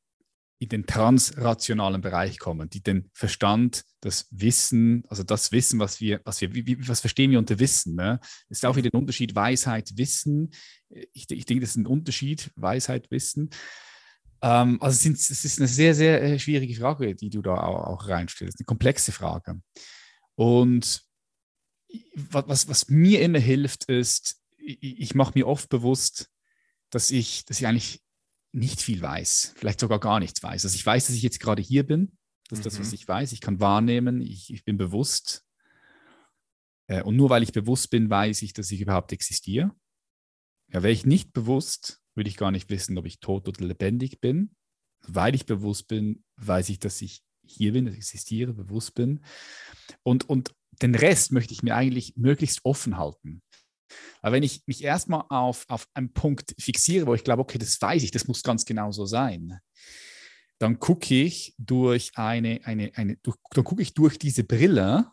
in 0.60 0.68
den 0.68 0.86
transrationalen 0.86 2.02
Bereich 2.02 2.38
kommen, 2.38 2.70
die 2.70 2.84
den 2.84 3.10
Verstand, 3.14 3.86
das 4.02 4.28
Wissen, 4.30 5.06
also 5.08 5.24
das 5.24 5.54
Wissen, 5.54 5.80
was 5.80 6.02
wir, 6.02 6.20
was 6.26 6.42
wir, 6.42 6.54
wie, 6.54 6.88
was 6.88 7.00
verstehen 7.00 7.32
wir 7.32 7.40
unter 7.40 7.60
Wissen? 7.60 7.96
Ne? 7.96 8.20
Ist 8.50 8.66
auch 8.66 8.76
wieder 8.76 8.90
ein 8.94 9.00
Unterschied, 9.00 9.36
Weisheit, 9.36 9.98
Wissen. 9.98 10.52
Ich, 11.14 11.32
ich 11.32 11.46
denke, 11.46 11.62
das 11.62 11.72
ist 11.72 11.78
ein 11.78 11.88
Unterschied, 11.88 12.52
Weisheit, 12.58 13.10
Wissen. 13.10 13.52
Ähm, 14.42 14.82
also 14.82 14.96
es, 14.96 15.02
sind, 15.02 15.18
es, 15.18 15.46
ist 15.46 15.60
eine 15.60 15.68
sehr, 15.70 15.96
sehr 15.96 16.22
äh, 16.22 16.40
schwierige 16.40 16.76
Frage, 16.76 17.16
die 17.16 17.30
du 17.30 17.42
da 17.42 17.56
auch, 17.56 17.88
auch 17.88 18.08
reinstellst, 18.10 18.60
eine 18.60 18.66
komplexe 18.66 19.14
Frage. 19.14 19.62
Und 20.36 21.04
was, 22.16 22.68
was 22.68 22.90
mir 22.90 23.22
immer 23.22 23.40
hilft, 23.40 23.86
ist, 23.86 24.42
ich, 24.58 25.00
ich 25.00 25.16
mache 25.16 25.32
mir 25.36 25.48
oft 25.48 25.70
bewusst, 25.70 26.30
dass 26.90 27.12
ich, 27.12 27.46
dass 27.46 27.60
ich 27.60 27.68
eigentlich 27.68 28.02
nicht 28.52 28.82
viel 28.82 29.02
weiß, 29.02 29.54
vielleicht 29.58 29.80
sogar 29.80 30.00
gar 30.00 30.20
nichts 30.20 30.42
weiß. 30.42 30.66
Also 30.66 30.76
ich 30.76 30.86
weiß, 30.86 31.08
dass 31.08 31.16
ich 31.16 31.22
jetzt 31.22 31.40
gerade 31.40 31.62
hier 31.62 31.86
bin, 31.86 32.18
das 32.50 32.60
ist 32.60 32.66
mhm. 32.66 32.70
das, 32.70 32.80
was 32.80 32.88
mhm. 32.88 32.96
ich 32.96 33.08
weiß. 33.08 33.32
Ich 33.32 33.42
kann 33.42 33.60
wahrnehmen, 33.60 34.22
ich, 34.22 34.52
ich 34.52 34.66
bin 34.66 34.78
bewusst. 34.78 35.46
Äh, 36.88 37.04
und 37.04 37.16
nur 37.16 37.30
weil 37.30 37.44
ich 37.44 37.54
bewusst 37.54 37.90
bin, 37.92 38.10
weiß 38.10 38.42
ich, 38.42 38.54
dass 38.54 38.72
ich 38.72 38.82
überhaupt 38.82 39.12
existiere. 39.14 39.72
Ja, 40.72 40.84
wäre 40.84 40.92
ich 40.92 41.06
nicht 41.06 41.32
bewusst, 41.34 42.02
würde 42.16 42.30
ich 42.30 42.38
gar 42.38 42.52
nicht 42.52 42.70
wissen, 42.70 42.98
ob 42.98 43.06
ich 43.06 43.20
tot 43.20 43.48
oder 43.48 43.66
lebendig 43.66 44.20
bin. 44.20 44.56
Weil 45.08 45.36
ich 45.36 45.46
bewusst 45.46 45.88
bin, 45.88 46.24
weiß 46.38 46.70
ich, 46.70 46.80
dass 46.80 47.02
ich 47.02 47.22
hier 47.46 47.74
bin, 47.74 47.86
dass 47.86 47.94
ich 47.94 48.00
existiere, 48.00 48.54
bewusst 48.54 48.96
bin. 48.96 49.24
Und, 50.04 50.28
und 50.28 50.54
den 50.82 50.96
Rest 50.96 51.32
möchte 51.32 51.54
ich 51.54 51.64
mir 51.64 51.76
eigentlich 51.76 52.16
möglichst 52.18 52.62
offen 52.64 52.98
halten. 52.98 53.42
Aber 54.22 54.34
wenn 54.34 54.44
ich 54.44 54.64
mich 54.66 54.84
erstmal 54.84 55.24
auf, 55.30 55.66
auf 55.68 55.88
einen 55.94 56.14
Punkt 56.14 56.54
fixiere, 56.60 57.08
wo 57.08 57.14
ich 57.14 57.24
glaube, 57.24 57.42
okay, 57.42 57.58
das 57.58 57.82
weiß 57.82 58.04
ich, 58.04 58.12
das 58.12 58.28
muss 58.28 58.44
ganz 58.44 58.66
genau 58.66 58.92
so 58.92 59.06
sein, 59.06 59.60
dann 60.60 60.80
gucke 60.80 61.14
ich 61.16 61.56
durch 61.58 62.12
eine, 62.16 62.60
eine, 62.66 62.92
eine 62.96 63.18
durch, 63.18 63.38
dann 63.52 63.64
gucke 63.64 63.82
ich 63.82 63.94
durch 63.94 64.20
diese 64.20 64.44
Brille 64.44 65.12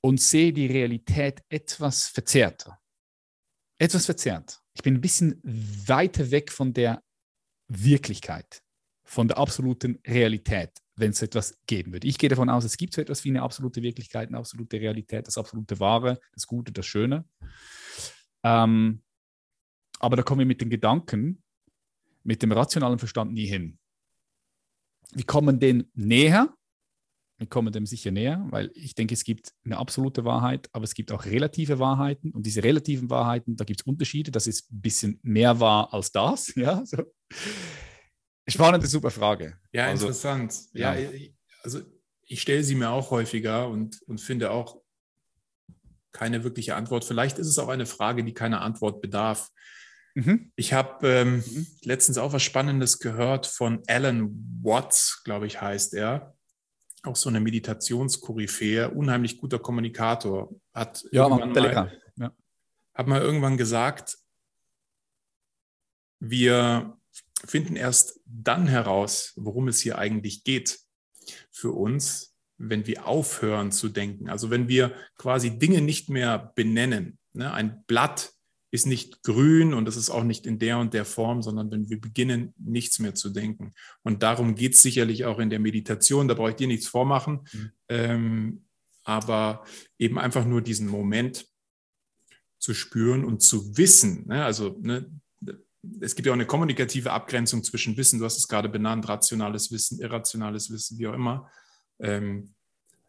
und 0.00 0.20
sehe 0.20 0.52
die 0.52 0.66
Realität 0.66 1.42
etwas 1.48 2.06
verzerrter. 2.06 2.80
Etwas 3.78 4.06
verzerrt. 4.06 4.62
Ich 4.74 4.82
bin 4.82 4.94
ein 4.94 5.00
bisschen 5.00 5.40
weiter 5.42 6.30
weg 6.30 6.52
von 6.52 6.72
der 6.72 7.02
Wirklichkeit, 7.68 8.62
von 9.04 9.28
der 9.28 9.38
absoluten 9.38 9.98
Realität, 10.06 10.81
wenn 10.96 11.10
es 11.10 11.22
etwas 11.22 11.58
geben 11.66 11.92
würde. 11.92 12.06
Ich 12.06 12.18
gehe 12.18 12.28
davon 12.28 12.48
aus, 12.48 12.64
es 12.64 12.76
gibt 12.76 12.94
so 12.94 13.00
etwas 13.00 13.24
wie 13.24 13.30
eine 13.30 13.42
absolute 13.42 13.82
Wirklichkeit, 13.82 14.28
eine 14.28 14.38
absolute 14.38 14.80
Realität, 14.80 15.26
das 15.26 15.38
absolute 15.38 15.78
Wahre, 15.80 16.20
das 16.34 16.46
Gute, 16.46 16.72
das 16.72 16.86
Schöne. 16.86 17.24
Ähm, 18.42 19.02
aber 19.98 20.16
da 20.16 20.22
kommen 20.22 20.40
wir 20.40 20.46
mit 20.46 20.60
den 20.60 20.70
Gedanken, 20.70 21.42
mit 22.24 22.42
dem 22.42 22.52
rationalen 22.52 22.98
Verstand 22.98 23.32
nie 23.32 23.46
hin. 23.46 23.78
Wir 25.12 25.24
kommen 25.24 25.60
denen 25.60 25.90
näher, 25.94 26.54
wir 27.42 27.48
kommen 27.48 27.72
dem 27.72 27.86
sicher 27.86 28.12
näher, 28.12 28.46
weil 28.50 28.70
ich 28.74 28.94
denke, 28.94 29.14
es 29.14 29.24
gibt 29.24 29.52
eine 29.64 29.76
absolute 29.76 30.24
Wahrheit, 30.24 30.68
aber 30.72 30.84
es 30.84 30.94
gibt 30.94 31.10
auch 31.10 31.24
relative 31.24 31.80
Wahrheiten. 31.80 32.30
Und 32.30 32.46
diese 32.46 32.62
relativen 32.62 33.10
Wahrheiten, 33.10 33.56
da 33.56 33.64
gibt 33.64 33.80
es 33.80 33.86
Unterschiede. 33.86 34.30
Das 34.30 34.46
ist 34.46 34.70
ein 34.70 34.80
bisschen 34.80 35.18
mehr 35.22 35.58
wahr 35.58 35.92
als 35.92 36.12
das. 36.12 36.54
Ja, 36.62 36.86
so. 36.86 37.02
Spannende, 38.46 38.86
super 38.86 39.10
Frage. 39.10 39.56
Ja, 39.72 39.86
also, 39.86 40.06
interessant. 40.06 40.54
Ja, 40.72 40.94
ja, 40.94 41.10
also 41.62 41.80
ich 42.26 42.40
stelle 42.42 42.64
sie 42.64 42.74
mir 42.74 42.90
auch 42.90 43.10
häufiger 43.10 43.68
und, 43.68 44.02
und 44.06 44.20
finde 44.20 44.50
auch 44.50 44.80
keine 46.12 46.44
wirkliche 46.44 46.74
Antwort. 46.74 47.04
Vielleicht 47.04 47.38
ist 47.38 47.46
es 47.46 47.58
auch 47.58 47.68
eine 47.68 47.86
Frage, 47.86 48.24
die 48.24 48.34
keine 48.34 48.60
Antwort 48.60 49.00
bedarf. 49.00 49.50
Mhm. 50.14 50.52
Ich 50.56 50.72
habe 50.72 51.08
ähm, 51.08 51.36
mhm. 51.36 51.66
letztens 51.82 52.18
auch 52.18 52.32
was 52.32 52.42
Spannendes 52.42 52.98
gehört 52.98 53.46
von 53.46 53.82
Alan 53.86 54.30
Watts, 54.62 55.22
glaube 55.24 55.46
ich, 55.46 55.60
heißt 55.60 55.94
er 55.94 56.34
auch 57.02 57.16
so 57.16 57.28
eine 57.28 57.40
Meditationskoryphäe, 57.40 58.90
unheimlich 58.90 59.38
guter 59.38 59.58
Kommunikator, 59.58 60.54
hat 60.72 61.04
ja, 61.10 61.28
mal, 61.28 61.92
ja. 62.16 62.32
hat 62.94 63.06
mal 63.06 63.20
irgendwann 63.20 63.56
gesagt, 63.56 64.18
wir 66.20 66.96
finden 67.44 67.76
erst 67.76 68.20
dann 68.26 68.66
heraus, 68.66 69.32
worum 69.36 69.68
es 69.68 69.80
hier 69.80 69.98
eigentlich 69.98 70.44
geht 70.44 70.80
für 71.50 71.72
uns, 71.72 72.34
wenn 72.58 72.86
wir 72.86 73.06
aufhören 73.06 73.72
zu 73.72 73.88
denken. 73.88 74.28
Also 74.28 74.50
wenn 74.50 74.68
wir 74.68 74.94
quasi 75.16 75.58
Dinge 75.58 75.80
nicht 75.80 76.10
mehr 76.10 76.52
benennen. 76.54 77.18
Ne? 77.32 77.52
Ein 77.52 77.84
Blatt 77.86 78.32
ist 78.70 78.86
nicht 78.86 79.22
grün 79.22 79.74
und 79.74 79.86
es 79.86 79.96
ist 79.96 80.08
auch 80.08 80.24
nicht 80.24 80.46
in 80.46 80.58
der 80.58 80.78
und 80.78 80.94
der 80.94 81.04
Form, 81.04 81.42
sondern 81.42 81.70
wenn 81.70 81.90
wir 81.90 82.00
beginnen, 82.00 82.54
nichts 82.56 82.98
mehr 83.00 83.14
zu 83.14 83.30
denken. 83.30 83.72
Und 84.02 84.22
darum 84.22 84.54
geht 84.54 84.74
es 84.74 84.82
sicherlich 84.82 85.26
auch 85.26 85.38
in 85.38 85.50
der 85.50 85.58
Meditation, 85.58 86.26
da 86.26 86.34
brauche 86.34 86.50
ich 86.50 86.56
dir 86.56 86.68
nichts 86.68 86.86
vormachen, 86.86 87.46
mhm. 87.52 87.72
ähm, 87.88 88.64
aber 89.04 89.64
eben 89.98 90.18
einfach 90.18 90.46
nur 90.46 90.62
diesen 90.62 90.88
Moment 90.88 91.46
zu 92.58 92.72
spüren 92.72 93.24
und 93.24 93.42
zu 93.42 93.76
wissen. 93.76 94.26
Ne? 94.28 94.42
Also 94.42 94.78
ne, 94.80 95.10
es 96.00 96.14
gibt 96.14 96.26
ja 96.26 96.32
auch 96.32 96.36
eine 96.36 96.46
kommunikative 96.46 97.12
Abgrenzung 97.12 97.64
zwischen 97.64 97.96
Wissen, 97.96 98.18
du 98.18 98.24
hast 98.24 98.38
es 98.38 98.48
gerade 98.48 98.68
benannt, 98.68 99.08
rationales 99.08 99.72
Wissen, 99.72 100.00
irrationales 100.00 100.70
Wissen, 100.70 100.98
wie 100.98 101.08
auch 101.08 101.14
immer. 101.14 101.50
Ähm, 102.00 102.54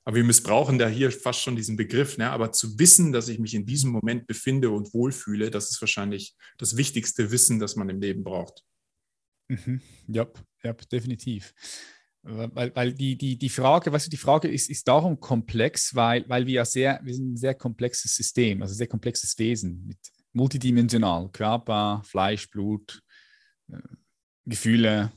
aber 0.05 0.17
wir 0.17 0.23
missbrauchen 0.23 0.77
da 0.77 0.87
hier 0.87 1.11
fast 1.11 1.39
schon 1.39 1.55
diesen 1.55 1.77
Begriff. 1.77 2.17
Ne? 2.17 2.29
Aber 2.29 2.51
zu 2.51 2.77
wissen, 2.77 3.13
dass 3.13 3.29
ich 3.29 3.39
mich 3.39 3.53
in 3.53 3.65
diesem 3.65 3.91
Moment 3.91 4.27
befinde 4.27 4.69
und 4.69 4.93
wohlfühle, 4.93 5.49
das 5.49 5.71
ist 5.71 5.81
wahrscheinlich 5.81 6.35
das 6.57 6.75
wichtigste 6.75 7.31
Wissen, 7.31 7.59
das 7.59 7.75
man 7.75 7.89
im 7.89 8.01
Leben 8.01 8.23
braucht. 8.23 8.63
Mhm. 9.47 9.81
Ja, 10.07 10.27
ja, 10.63 10.73
definitiv. 10.73 11.53
Weil, 12.21 12.73
weil 12.75 12.93
die, 12.93 13.17
die, 13.17 13.37
die 13.37 13.49
Frage, 13.49 13.91
weißt 13.91 14.07
du, 14.07 14.09
die 14.09 14.17
Frage 14.17 14.47
ist, 14.47 14.69
ist 14.69 14.87
darum 14.87 15.19
komplex, 15.19 15.93
weil, 15.93 16.27
weil 16.29 16.47
wir 16.47 16.53
ja 16.53 16.65
sehr, 16.65 16.99
wir 17.03 17.13
sind 17.13 17.33
ein 17.33 17.37
sehr 17.37 17.53
komplexes 17.53 18.15
System, 18.15 18.61
also 18.61 18.73
sehr 18.73 18.87
komplexes 18.87 19.37
Wesen, 19.37 19.85
mit 19.85 19.97
multidimensional, 20.33 21.29
Körper, 21.29 22.01
Fleisch, 22.05 22.49
Blut, 22.49 23.01
äh, 23.71 23.77
Gefühle, 24.45 25.11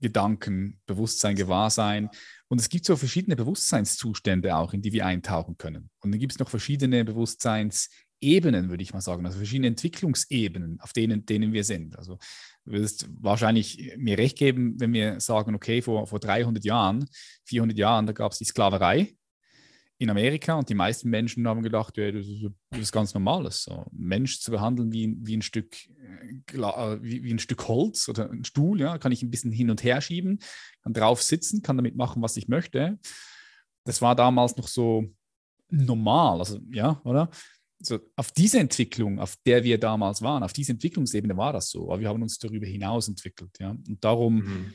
Gedanken, 0.00 0.80
Bewusstsein, 0.86 1.36
Gewahrsein. 1.36 2.10
Und 2.48 2.60
es 2.60 2.68
gibt 2.68 2.84
so 2.84 2.96
verschiedene 2.96 3.36
Bewusstseinszustände 3.36 4.56
auch, 4.56 4.72
in 4.72 4.82
die 4.82 4.92
wir 4.92 5.06
eintauchen 5.06 5.56
können. 5.56 5.90
Und 6.00 6.10
dann 6.10 6.18
gibt 6.18 6.32
es 6.32 6.38
noch 6.38 6.48
verschiedene 6.48 7.04
Bewusstseinsebenen, 7.04 8.70
würde 8.70 8.82
ich 8.82 8.92
mal 8.92 9.00
sagen, 9.00 9.24
also 9.26 9.38
verschiedene 9.38 9.68
Entwicklungsebenen, 9.68 10.80
auf 10.80 10.92
denen, 10.92 11.26
denen 11.26 11.52
wir 11.52 11.64
sind. 11.64 11.96
Also 11.98 12.18
du 12.64 12.72
wirst 12.72 13.08
wahrscheinlich 13.20 13.94
mir 13.98 14.18
recht 14.18 14.38
geben, 14.38 14.80
wenn 14.80 14.92
wir 14.92 15.20
sagen, 15.20 15.54
okay, 15.54 15.82
vor, 15.82 16.06
vor 16.06 16.18
300 16.18 16.64
Jahren, 16.64 17.08
400 17.44 17.78
Jahren, 17.78 18.06
da 18.06 18.12
gab 18.12 18.32
es 18.32 18.38
die 18.38 18.44
Sklaverei 18.44 19.14
in 20.00 20.08
Amerika 20.08 20.54
und 20.54 20.66
die 20.70 20.74
meisten 20.74 21.10
Menschen 21.10 21.46
haben 21.46 21.62
gedacht, 21.62 21.98
ja, 21.98 22.10
das 22.10 22.26
ist, 22.26 22.90
ganz 22.90 23.12
normales, 23.12 23.64
so 23.64 23.84
Mensch 23.92 24.40
zu 24.40 24.50
behandeln 24.50 24.90
wie, 24.90 25.14
wie, 25.20 25.36
ein 25.36 25.42
Stück, 25.42 25.76
äh, 26.54 26.56
äh, 26.56 26.98
wie, 27.02 27.22
wie, 27.22 27.34
ein 27.34 27.38
Stück 27.38 27.68
Holz 27.68 28.08
oder 28.08 28.30
ein 28.30 28.44
Stuhl, 28.44 28.80
ja, 28.80 28.96
kann 28.96 29.12
ich 29.12 29.22
ein 29.22 29.30
bisschen 29.30 29.52
hin 29.52 29.70
und 29.70 29.84
her 29.84 30.00
schieben, 30.00 30.38
kann 30.82 30.94
drauf 30.94 31.22
sitzen, 31.22 31.60
kann 31.60 31.76
damit 31.76 31.96
machen, 31.96 32.22
was 32.22 32.38
ich 32.38 32.48
möchte. 32.48 32.98
Das 33.84 34.00
war 34.00 34.16
damals 34.16 34.56
noch 34.56 34.68
so 34.68 35.04
normal, 35.68 36.38
also 36.38 36.60
ja, 36.72 36.98
oder? 37.04 37.28
So, 37.78 37.98
auf 38.16 38.32
diese 38.32 38.58
Entwicklung, 38.58 39.18
auf 39.18 39.36
der 39.44 39.64
wir 39.64 39.78
damals 39.78 40.22
waren, 40.22 40.42
auf 40.42 40.54
diese 40.54 40.72
Entwicklungsebene 40.72 41.36
war 41.36 41.52
das 41.52 41.68
so, 41.68 41.92
aber 41.92 42.00
wir 42.00 42.08
haben 42.08 42.22
uns 42.22 42.38
darüber 42.38 42.66
hinaus 42.66 43.06
entwickelt, 43.06 43.50
ja. 43.60 43.72
Und 43.72 44.02
darum, 44.02 44.36
mhm. 44.36 44.74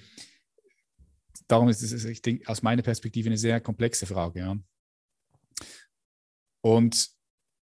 darum 1.48 1.68
ist 1.68 1.82
es, 1.82 2.06
ich 2.06 2.22
denke, 2.22 2.48
aus 2.48 2.62
meiner 2.62 2.84
Perspektive 2.84 3.30
eine 3.30 3.40
sehr 3.40 3.60
komplexe 3.60 4.06
Frage, 4.06 4.40
ja. 4.42 4.56
Und 6.66 7.12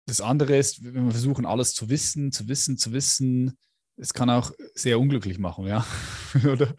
das 0.06 0.22
andere 0.22 0.58
ist, 0.58 0.84
wenn 0.84 1.06
wir 1.06 1.12
versuchen, 1.12 1.48
alles 1.48 1.74
zu 1.74 1.90
wissen, 1.90 2.32
zu 2.32 2.48
wissen, 2.48 2.78
zu 2.78 2.94
wissen, 2.94 3.58
es 3.98 4.14
kann 4.14 4.30
auch 4.30 4.52
sehr 4.76 5.00
unglücklich 5.00 5.40
machen, 5.40 5.66
ja. 5.66 5.84
Oder? 6.36 6.76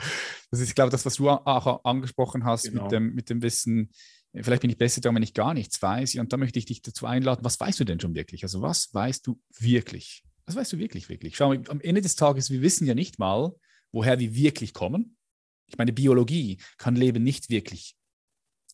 Das 0.52 0.60
ist, 0.60 0.68
ich 0.68 0.76
glaube, 0.76 0.92
das, 0.92 1.04
was 1.04 1.16
du 1.16 1.28
auch 1.28 1.84
angesprochen 1.84 2.44
hast 2.44 2.62
genau. 2.62 2.84
mit, 2.84 2.92
dem, 2.92 3.14
mit 3.14 3.28
dem 3.28 3.42
Wissen, 3.42 3.90
vielleicht 4.32 4.62
bin 4.62 4.70
ich 4.70 4.78
besser 4.78 5.00
da, 5.00 5.12
wenn 5.12 5.22
ich 5.24 5.34
gar 5.34 5.52
nichts 5.52 5.82
weiß. 5.82 6.14
Und 6.16 6.32
da 6.32 6.36
möchte 6.36 6.60
ich 6.60 6.66
dich 6.66 6.80
dazu 6.80 7.06
einladen, 7.06 7.44
was 7.44 7.58
weißt 7.58 7.80
du 7.80 7.84
denn 7.84 7.98
schon 7.98 8.14
wirklich? 8.14 8.44
Also 8.44 8.62
was 8.62 8.94
weißt 8.94 9.26
du 9.26 9.40
wirklich? 9.58 10.22
Was 10.44 10.54
weißt 10.54 10.74
du 10.74 10.78
wirklich, 10.78 11.08
wirklich? 11.08 11.36
Schau, 11.36 11.54
am 11.54 11.80
Ende 11.80 12.02
des 12.02 12.14
Tages, 12.14 12.50
wir 12.50 12.62
wissen 12.62 12.86
ja 12.86 12.94
nicht 12.94 13.18
mal, 13.18 13.50
woher 13.90 14.20
wir 14.20 14.32
wirklich 14.32 14.74
kommen. 14.74 15.16
Ich 15.66 15.76
meine, 15.76 15.92
Biologie 15.92 16.58
kann 16.78 16.94
Leben 16.94 17.24
nicht 17.24 17.50
wirklich 17.50 17.96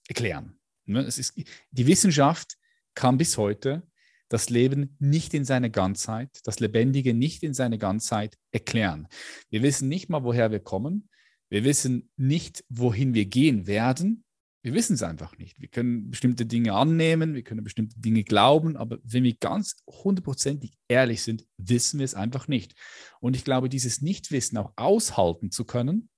erklären. 0.07 0.59
Ne? 0.85 1.01
Es 1.01 1.16
ist, 1.16 1.33
die 1.70 1.87
Wissenschaft 1.87 2.59
kann 2.95 3.18
bis 3.18 3.38
heute 3.38 3.86
das 4.28 4.49
Leben 4.49 4.97
nicht 4.99 5.34
in 5.34 5.45
seiner 5.45 5.68
Ganzheit, 5.68 6.30
das 6.45 6.59
Lebendige 6.59 7.12
nicht 7.12 7.43
in 7.43 7.53
seiner 7.53 7.76
Ganzheit 7.76 8.38
erklären. 8.51 9.07
Wir 9.51 9.62
wissen 9.62 9.88
nicht 9.88 10.09
mal, 10.09 10.24
woher 10.24 10.51
wir 10.51 10.61
kommen. 10.61 11.09
Wir 11.51 11.64
wissen 11.64 12.11
nicht, 12.16 12.64
wohin 12.70 13.12
wir 13.12 13.26
gehen 13.26 13.66
werden. 13.66 14.24
Wir 14.62 14.74
wissen 14.74 14.95
es 14.95 15.03
einfach 15.03 15.36
nicht. 15.38 15.61
Wir 15.61 15.68
können 15.68 16.09
bestimmte 16.09 16.47
Dinge 16.47 16.72
annehmen, 16.72 17.34
wir 17.34 17.43
können 17.43 17.64
bestimmte 17.64 17.99
Dinge 17.99 18.22
glauben, 18.22 18.76
aber 18.76 18.99
wenn 19.03 19.24
wir 19.24 19.34
ganz 19.34 19.82
hundertprozentig 19.86 20.78
ehrlich 20.88 21.22
sind, 21.22 21.45
wissen 21.59 21.99
wir 21.99 22.05
es 22.05 22.14
einfach 22.14 22.47
nicht. 22.47 22.74
Und 23.20 23.34
ich 23.34 23.45
glaube, 23.45 23.68
dieses 23.68 24.03
Nichtwissen 24.03 24.57
auch 24.57 24.72
aushalten 24.76 25.51
zu 25.51 25.64
können, 25.64 26.09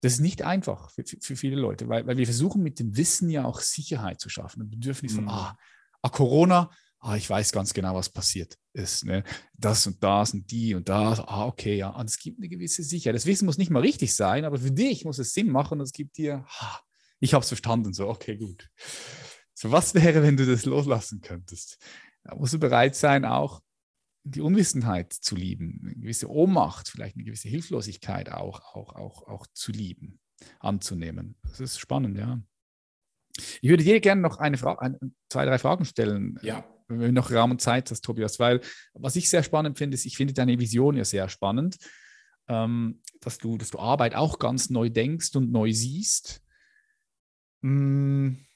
das 0.00 0.14
ist 0.14 0.20
nicht 0.20 0.42
einfach 0.42 0.90
für, 0.90 1.04
für 1.04 1.36
viele 1.36 1.56
Leute, 1.56 1.88
weil, 1.88 2.06
weil 2.06 2.16
wir 2.16 2.26
versuchen 2.26 2.62
mit 2.62 2.78
dem 2.78 2.96
Wissen 2.96 3.30
ja 3.30 3.44
auch 3.44 3.60
Sicherheit 3.60 4.20
zu 4.20 4.28
schaffen. 4.28 4.62
Ein 4.62 4.70
Bedürfnis 4.70 5.14
von, 5.14 5.24
mhm. 5.24 5.30
ah, 5.30 5.58
ah, 6.02 6.08
Corona, 6.08 6.70
ah, 7.00 7.16
ich 7.16 7.28
weiß 7.28 7.52
ganz 7.52 7.74
genau, 7.74 7.94
was 7.94 8.08
passiert 8.08 8.56
ist. 8.72 9.04
Ne? 9.04 9.24
Das 9.54 9.86
und 9.86 10.02
das 10.02 10.34
und 10.34 10.50
die 10.50 10.74
und 10.74 10.88
das. 10.88 11.20
Ah, 11.20 11.46
okay, 11.46 11.76
ja. 11.76 11.90
Und 11.90 12.08
es 12.08 12.18
gibt 12.18 12.38
eine 12.38 12.48
gewisse 12.48 12.82
Sicherheit. 12.82 13.16
Das 13.16 13.26
Wissen 13.26 13.46
muss 13.46 13.58
nicht 13.58 13.70
mal 13.70 13.80
richtig 13.80 14.14
sein, 14.14 14.44
aber 14.44 14.58
für 14.58 14.70
dich 14.70 15.04
muss 15.04 15.18
es 15.18 15.32
Sinn 15.32 15.50
machen 15.50 15.80
und 15.80 15.84
es 15.84 15.92
gibt 15.92 16.16
dir, 16.16 16.44
ah, 16.60 16.80
ich 17.18 17.34
habe 17.34 17.42
es 17.42 17.48
verstanden, 17.48 17.92
so, 17.92 18.08
okay, 18.08 18.36
gut. 18.36 18.70
So, 19.54 19.72
was 19.72 19.94
wäre, 19.94 20.22
wenn 20.22 20.36
du 20.36 20.46
das 20.46 20.64
loslassen 20.64 21.20
könntest? 21.20 21.78
Da 22.22 22.36
musst 22.36 22.52
du 22.52 22.60
bereit 22.60 22.94
sein, 22.94 23.24
auch 23.24 23.62
die 24.24 24.40
Unwissenheit 24.40 25.12
zu 25.12 25.36
lieben, 25.36 25.80
eine 25.84 25.94
gewisse 25.94 26.30
Ohnmacht, 26.30 26.88
vielleicht 26.88 27.16
eine 27.16 27.24
gewisse 27.24 27.48
Hilflosigkeit 27.48 28.30
auch, 28.30 28.74
auch, 28.74 28.94
auch, 28.94 29.26
auch 29.26 29.46
zu 29.52 29.72
lieben, 29.72 30.20
anzunehmen. 30.60 31.36
Das 31.42 31.60
ist 31.60 31.78
spannend, 31.78 32.18
ja. 32.18 32.40
Ich 33.62 33.70
würde 33.70 33.84
dir 33.84 34.00
gerne 34.00 34.20
noch 34.20 34.38
eine 34.38 34.58
Frage, 34.58 34.82
ein, 34.82 35.14
zwei, 35.28 35.44
drei 35.44 35.58
Fragen 35.58 35.84
stellen. 35.84 36.38
Ja. 36.42 36.64
Wenn 36.88 37.00
du 37.00 37.12
noch 37.12 37.30
Raum 37.30 37.52
und 37.52 37.60
Zeit 37.60 37.90
hast, 37.90 38.02
Tobias, 38.02 38.38
weil 38.38 38.60
was 38.94 39.16
ich 39.16 39.28
sehr 39.28 39.42
spannend 39.42 39.78
finde, 39.78 39.94
ist, 39.94 40.06
ich 40.06 40.16
finde 40.16 40.34
deine 40.34 40.58
Vision 40.58 40.96
ja 40.96 41.04
sehr 41.04 41.28
spannend, 41.28 41.76
ähm, 42.48 43.02
dass, 43.20 43.38
du, 43.38 43.58
dass 43.58 43.70
du 43.70 43.78
Arbeit 43.78 44.14
auch 44.14 44.38
ganz 44.38 44.70
neu 44.70 44.88
denkst 44.88 45.36
und 45.36 45.52
neu 45.52 45.72
siehst. 45.72 46.42
Hm. 47.62 48.47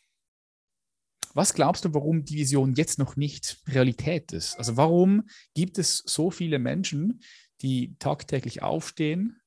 Was 1.34 1.54
glaubst 1.54 1.84
du, 1.84 1.94
warum 1.94 2.24
die 2.24 2.36
Vision 2.36 2.74
jetzt 2.74 2.98
noch 2.98 3.16
nicht 3.16 3.62
Realität 3.68 4.32
ist? 4.32 4.56
Also 4.56 4.76
warum 4.76 5.28
gibt 5.54 5.78
es 5.78 6.02
so 6.06 6.30
viele 6.30 6.58
Menschen, 6.58 7.20
die 7.62 7.96
tagtäglich 7.98 8.62
aufstehen, 8.62 9.40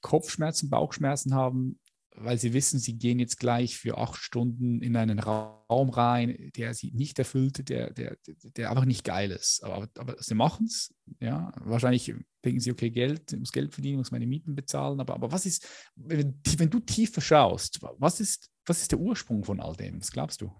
Kopfschmerzen, 0.00 0.68
Bauchschmerzen 0.68 1.34
haben, 1.34 1.80
weil 2.16 2.38
sie 2.38 2.52
wissen, 2.52 2.78
sie 2.78 2.96
gehen 2.96 3.18
jetzt 3.18 3.38
gleich 3.40 3.76
für 3.76 3.98
acht 3.98 4.16
Stunden 4.20 4.80
in 4.82 4.96
einen 4.96 5.18
Raum 5.18 5.90
rein, 5.90 6.52
der 6.56 6.74
sie 6.74 6.92
nicht 6.92 7.18
erfüllt, 7.18 7.68
der, 7.68 7.92
der, 7.92 8.16
der 8.56 8.70
einfach 8.70 8.84
nicht 8.84 9.04
geil 9.04 9.30
ist. 9.32 9.64
Aber, 9.64 9.88
aber 9.98 10.16
sie 10.22 10.34
machen 10.34 10.66
es, 10.66 10.94
ja. 11.20 11.52
Wahrscheinlich 11.56 12.14
denken 12.44 12.60
sie, 12.60 12.70
okay, 12.70 12.90
Geld, 12.90 13.32
ich 13.32 13.38
muss 13.38 13.52
Geld 13.52 13.72
verdienen, 13.72 13.98
muss 13.98 14.12
meine 14.12 14.26
Mieten 14.26 14.54
bezahlen. 14.54 15.00
Aber, 15.00 15.14
aber 15.14 15.32
was 15.32 15.44
ist, 15.44 15.66
wenn, 15.96 16.40
wenn 16.56 16.70
du 16.70 16.78
tiefer 16.78 17.20
schaust, 17.20 17.80
was 17.98 18.20
ist, 18.20 18.48
was 18.64 18.82
ist 18.82 18.92
der 18.92 19.00
Ursprung 19.00 19.42
von 19.42 19.60
all 19.60 19.74
dem? 19.74 20.00
Was 20.00 20.12
glaubst 20.12 20.40
du? 20.40 20.52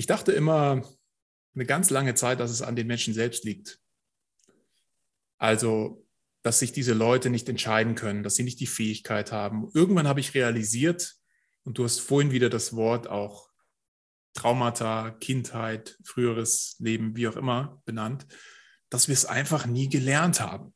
Ich 0.00 0.06
dachte 0.06 0.32
immer 0.32 0.82
eine 1.54 1.66
ganz 1.66 1.90
lange 1.90 2.14
Zeit, 2.14 2.40
dass 2.40 2.50
es 2.50 2.62
an 2.62 2.74
den 2.74 2.86
Menschen 2.86 3.12
selbst 3.12 3.44
liegt. 3.44 3.82
Also 5.36 6.06
dass 6.42 6.58
sich 6.58 6.72
diese 6.72 6.94
Leute 6.94 7.28
nicht 7.28 7.50
entscheiden 7.50 7.96
können, 7.96 8.22
dass 8.22 8.34
sie 8.34 8.42
nicht 8.42 8.60
die 8.60 8.66
Fähigkeit 8.66 9.30
haben. 9.30 9.68
Irgendwann 9.74 10.08
habe 10.08 10.20
ich 10.20 10.32
realisiert, 10.32 11.16
und 11.64 11.76
du 11.76 11.84
hast 11.84 12.00
vorhin 12.00 12.32
wieder 12.32 12.48
das 12.48 12.74
Wort 12.74 13.08
auch 13.08 13.50
Traumata, 14.32 15.10
Kindheit, 15.10 15.98
früheres 16.02 16.76
Leben, 16.78 17.14
wie 17.14 17.28
auch 17.28 17.36
immer 17.36 17.82
benannt, 17.84 18.26
dass 18.88 19.08
wir 19.08 19.12
es 19.12 19.26
einfach 19.26 19.66
nie 19.66 19.90
gelernt 19.90 20.40
haben. 20.40 20.72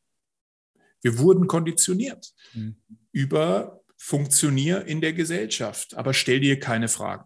Wir 1.00 1.16
wurden 1.16 1.46
konditioniert 1.46 2.30
mhm. 2.52 2.76
über 3.10 3.80
Funktionier 3.96 4.84
in 4.84 5.00
der 5.00 5.14
Gesellschaft, 5.14 5.94
aber 5.94 6.12
stell 6.12 6.40
dir 6.40 6.60
keine 6.60 6.88
Fragen. 6.88 7.24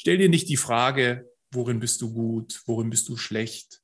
Stell 0.00 0.16
dir 0.16 0.30
nicht 0.30 0.48
die 0.48 0.56
Frage, 0.56 1.30
worin 1.52 1.78
bist 1.78 2.00
du 2.00 2.10
gut, 2.10 2.62
worin 2.64 2.88
bist 2.88 3.06
du 3.10 3.18
schlecht, 3.18 3.82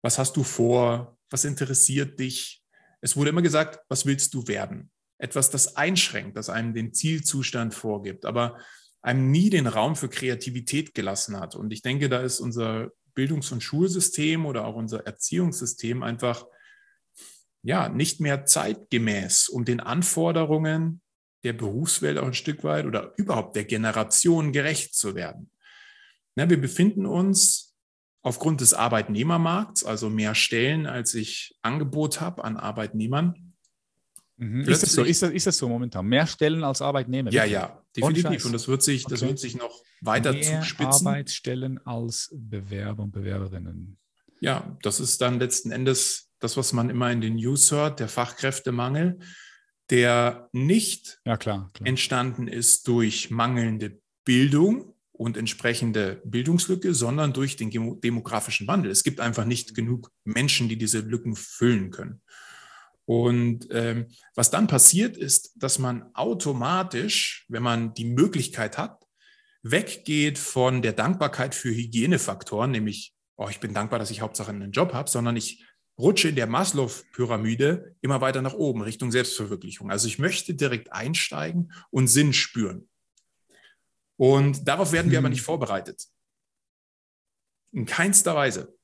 was 0.00 0.16
hast 0.16 0.34
du 0.38 0.44
vor, 0.44 1.18
was 1.28 1.44
interessiert 1.44 2.18
dich, 2.18 2.64
es 3.02 3.18
wurde 3.18 3.28
immer 3.28 3.42
gesagt, 3.42 3.78
was 3.90 4.06
willst 4.06 4.32
du 4.32 4.48
werden? 4.48 4.90
Etwas, 5.18 5.50
das 5.50 5.76
einschränkt, 5.76 6.38
das 6.38 6.48
einem 6.48 6.72
den 6.72 6.94
Zielzustand 6.94 7.74
vorgibt, 7.74 8.24
aber 8.24 8.58
einem 9.02 9.30
nie 9.30 9.50
den 9.50 9.66
Raum 9.66 9.94
für 9.94 10.08
Kreativität 10.08 10.94
gelassen 10.94 11.38
hat. 11.38 11.54
Und 11.54 11.70
ich 11.70 11.82
denke, 11.82 12.08
da 12.08 12.22
ist 12.22 12.40
unser 12.40 12.88
Bildungs- 13.14 13.52
und 13.52 13.62
Schulsystem 13.62 14.46
oder 14.46 14.64
auch 14.64 14.76
unser 14.76 15.06
Erziehungssystem 15.06 16.02
einfach 16.02 16.46
ja 17.62 17.90
nicht 17.90 18.20
mehr 18.20 18.46
zeitgemäß, 18.46 19.50
um 19.50 19.66
den 19.66 19.80
Anforderungen 19.80 21.02
der 21.44 21.52
Berufswelt 21.52 22.18
auch 22.18 22.26
ein 22.26 22.34
Stück 22.34 22.64
weit 22.64 22.86
oder 22.86 23.12
überhaupt 23.16 23.56
der 23.56 23.64
Generation 23.64 24.52
gerecht 24.52 24.94
zu 24.94 25.14
werden. 25.14 25.50
Ja, 26.36 26.48
wir 26.48 26.60
befinden 26.60 27.04
uns 27.06 27.74
aufgrund 28.22 28.60
des 28.60 28.74
Arbeitnehmermarkts, 28.74 29.84
also 29.84 30.08
mehr 30.08 30.34
Stellen, 30.34 30.86
als 30.86 31.14
ich 31.14 31.56
Angebot 31.62 32.20
habe 32.20 32.44
an 32.44 32.56
Arbeitnehmern. 32.56 33.54
Mhm. 34.36 34.62
Ist, 34.62 34.82
das 34.82 34.92
so? 34.92 35.02
Ist, 35.02 35.22
das, 35.22 35.30
ist 35.30 35.46
das 35.46 35.58
so 35.58 35.68
momentan? 35.68 36.06
Mehr 36.06 36.26
Stellen 36.26 36.64
als 36.64 36.80
Arbeitnehmer? 36.80 37.30
Ja, 37.32 37.44
ja, 37.44 37.82
definitiv. 37.96 38.44
Und 38.44 38.52
das 38.52 38.68
wird 38.68 38.82
sich, 38.82 39.04
okay. 39.04 39.14
das 39.14 39.22
wird 39.22 39.38
sich 39.38 39.56
noch 39.56 39.82
weiter 40.00 40.32
mehr 40.32 40.60
zuspitzen. 40.60 41.06
Arbeitsstellen 41.06 41.84
als 41.84 42.30
Bewerber 42.32 43.02
und 43.02 43.12
Bewerberinnen. 43.12 43.98
Ja, 44.40 44.76
das 44.82 45.00
ist 45.00 45.20
dann 45.20 45.38
letzten 45.38 45.70
Endes 45.70 46.30
das, 46.40 46.56
was 46.56 46.72
man 46.72 46.90
immer 46.90 47.10
in 47.12 47.20
den 47.20 47.36
News 47.36 47.70
hört, 47.70 48.00
der 48.00 48.08
Fachkräftemangel, 48.08 49.20
der 49.92 50.48
nicht 50.50 51.20
ja, 51.24 51.36
klar, 51.36 51.70
klar. 51.72 51.86
entstanden 51.86 52.48
ist 52.48 52.88
durch 52.88 53.30
mangelnde 53.30 54.00
Bildung, 54.24 54.92
und 55.22 55.36
entsprechende 55.36 56.20
Bildungslücke, 56.24 56.94
sondern 56.94 57.32
durch 57.32 57.54
den 57.54 57.70
demografischen 58.00 58.66
Wandel. 58.66 58.90
Es 58.90 59.04
gibt 59.04 59.20
einfach 59.20 59.44
nicht 59.44 59.72
genug 59.72 60.10
Menschen, 60.24 60.68
die 60.68 60.76
diese 60.76 60.98
Lücken 60.98 61.36
füllen 61.36 61.92
können. 61.92 62.20
Und 63.04 63.68
ähm, 63.70 64.06
was 64.34 64.50
dann 64.50 64.66
passiert, 64.66 65.16
ist, 65.16 65.52
dass 65.56 65.78
man 65.78 66.12
automatisch, 66.14 67.46
wenn 67.48 67.62
man 67.62 67.94
die 67.94 68.04
Möglichkeit 68.04 68.78
hat, 68.78 69.04
weggeht 69.62 70.38
von 70.38 70.82
der 70.82 70.92
Dankbarkeit 70.92 71.54
für 71.54 71.70
Hygienefaktoren, 71.70 72.72
nämlich, 72.72 73.14
oh, 73.36 73.48
ich 73.48 73.60
bin 73.60 73.74
dankbar, 73.74 74.00
dass 74.00 74.10
ich 74.10 74.22
Hauptsache 74.22 74.50
einen 74.50 74.72
Job 74.72 74.92
habe, 74.92 75.08
sondern 75.08 75.36
ich 75.36 75.64
rutsche 75.98 76.28
in 76.28 76.36
der 76.36 76.46
Maslow-Pyramide 76.46 77.96
immer 78.00 78.20
weiter 78.20 78.42
nach 78.42 78.54
oben, 78.54 78.82
Richtung 78.82 79.12
Selbstverwirklichung. 79.12 79.90
Also 79.90 80.08
ich 80.08 80.18
möchte 80.18 80.54
direkt 80.54 80.92
einsteigen 80.92 81.72
und 81.90 82.08
Sinn 82.08 82.32
spüren. 82.32 82.88
Und 84.16 84.68
darauf 84.68 84.92
werden 84.92 85.10
wir 85.10 85.18
aber 85.18 85.26
hm. 85.26 85.32
nicht 85.32 85.42
vorbereitet. 85.42 86.06
In 87.72 87.86
keinster 87.86 88.34
Weise. 88.34 88.76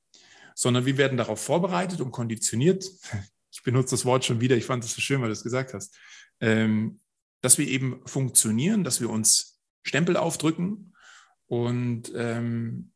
Sondern 0.54 0.86
wir 0.86 0.98
werden 0.98 1.16
darauf 1.16 1.42
vorbereitet 1.42 2.00
und 2.00 2.12
konditioniert. 2.12 2.84
Ich 3.50 3.62
benutze 3.62 3.96
das 3.96 4.04
Wort 4.04 4.26
schon 4.26 4.42
wieder, 4.42 4.56
ich 4.56 4.66
fand 4.66 4.84
es 4.84 4.94
so 4.94 5.00
schön, 5.00 5.20
weil 5.20 5.28
du 5.28 5.32
es 5.32 5.42
gesagt 5.42 5.72
hast. 5.72 5.98
Ähm, 6.38 7.00
dass 7.40 7.56
wir 7.56 7.66
eben 7.66 8.06
funktionieren, 8.06 8.84
dass 8.84 9.00
wir 9.00 9.08
uns 9.08 9.58
Stempel 9.82 10.16
aufdrücken 10.16 10.94
und 11.46 12.12
ähm, 12.14 12.92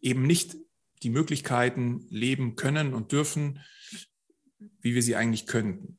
eben 0.00 0.22
nicht 0.22 0.56
die 1.02 1.10
Möglichkeiten 1.10 2.06
leben 2.10 2.56
können 2.56 2.94
und 2.94 3.12
dürfen, 3.12 3.60
wie 4.80 4.94
wir 4.94 5.02
sie 5.02 5.16
eigentlich 5.16 5.46
könnten. 5.46 5.98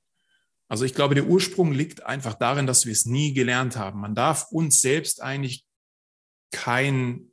Also 0.68 0.86
ich 0.86 0.95
glaube, 0.95 1.14
der 1.14 1.28
Ursprung 1.28 1.72
liegt 1.72 2.04
einfach 2.04 2.34
darin, 2.34 2.66
dass 2.66 2.86
wir 2.86 2.93
es 2.93 3.06
nie 3.06 3.34
gelernt 3.34 3.78
haben. 3.78 3.99
Man 3.99 4.16
darf 4.16 4.51
uns 4.51 4.82
selbst 4.82 5.22
eigentlich 5.22 5.66
kein, 6.51 7.32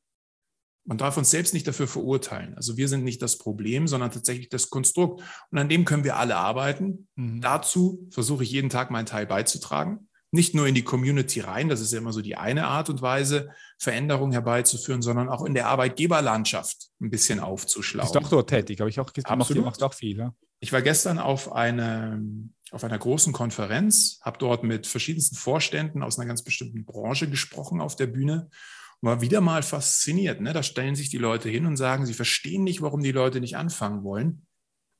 man 0.85 0.99
darf 0.99 1.17
uns 1.17 1.31
selbst 1.31 1.55
nicht 1.55 1.67
dafür 1.67 1.87
verurteilen. 1.87 2.55
Also 2.57 2.77
wir 2.77 2.89
sind 2.89 3.05
nicht 3.05 3.23
das 3.23 3.39
Problem, 3.39 3.89
sondern 3.89 4.11
tatsächlich 4.11 4.51
das 4.51 4.69
Konstrukt. 4.69 5.23
Und 5.51 5.59
an 5.59 5.71
dem 5.71 5.87
können 5.87 6.05
wir 6.05 6.17
alle 6.17 6.37
arbeiten. 6.37 7.09
Mhm. 7.15 7.41
Dazu 7.41 8.07
versuche 8.11 8.43
ich 8.43 8.51
jeden 8.51 8.69
Tag 8.69 8.91
meinen 8.91 9.07
Teil 9.07 9.27
beizutragen. 9.27 10.10
Nicht 10.33 10.55
nur 10.55 10.67
in 10.67 10.75
die 10.75 10.85
Community 10.85 11.41
rein, 11.41 11.69
das 11.69 11.81
ist 11.81 11.93
ja 11.93 11.99
immer 11.99 12.13
so 12.13 12.23
die 12.23 12.37
eine 12.37 12.69
Art 12.69 12.89
und 12.89 13.03
Weise, 13.03 13.51
Veränderungen 13.79 14.33
herbeizuführen, 14.33 15.03
sondern 15.03 15.29
auch 15.29 15.45
in 15.45 15.55
der 15.55 15.67
Arbeitgeberlandschaft 15.67 16.91
ein 17.01 17.11
bisschen 17.11 17.41
aufzuschlauen. 17.41 18.07
Bist 18.07 18.15
doch 18.15 18.31
dort 18.31 18.51
tätig, 18.51 18.81
habe 18.81 18.91
ich 18.91 19.01
auch 19.01 19.13
gesagt. 19.13 19.51
Du 19.51 19.63
machst 19.63 19.83
auch 19.83 19.95
viel. 19.95 20.19
Ja? 20.19 20.35
Ich 20.61 20.73
war 20.73 20.83
gestern 20.83 21.19
auf, 21.19 21.53
eine, 21.53 22.23
auf 22.71 22.85
einer 22.85 22.99
großen 22.99 23.33
Konferenz, 23.33 24.21
habe 24.23 24.39
dort 24.39 24.63
mit 24.63 24.87
verschiedensten 24.87 25.37
Vorständen 25.37 26.03
aus 26.03 26.19
einer 26.19 26.29
ganz 26.29 26.43
bestimmten 26.43 26.85
Branche 26.85 27.29
gesprochen 27.29 27.81
auf 27.81 27.97
der 27.97 28.07
Bühne 28.07 28.51
und 29.01 29.09
war 29.09 29.21
wieder 29.21 29.41
mal 29.41 29.63
fasziniert. 29.63 30.41
Ne? 30.41 30.53
Da 30.53 30.63
stellen 30.63 30.95
sich 30.95 31.09
die 31.09 31.19
Leute 31.19 31.49
hin 31.49 31.67
und 31.67 31.77
sagen, 31.77 32.07
sie 32.07 32.15
verstehen 32.15 32.63
nicht, 32.63 32.83
warum 32.83 33.03
die 33.03 33.13
Leute 33.13 33.41
nicht 33.41 33.57
anfangen 33.57 34.05
wollen. 34.05 34.47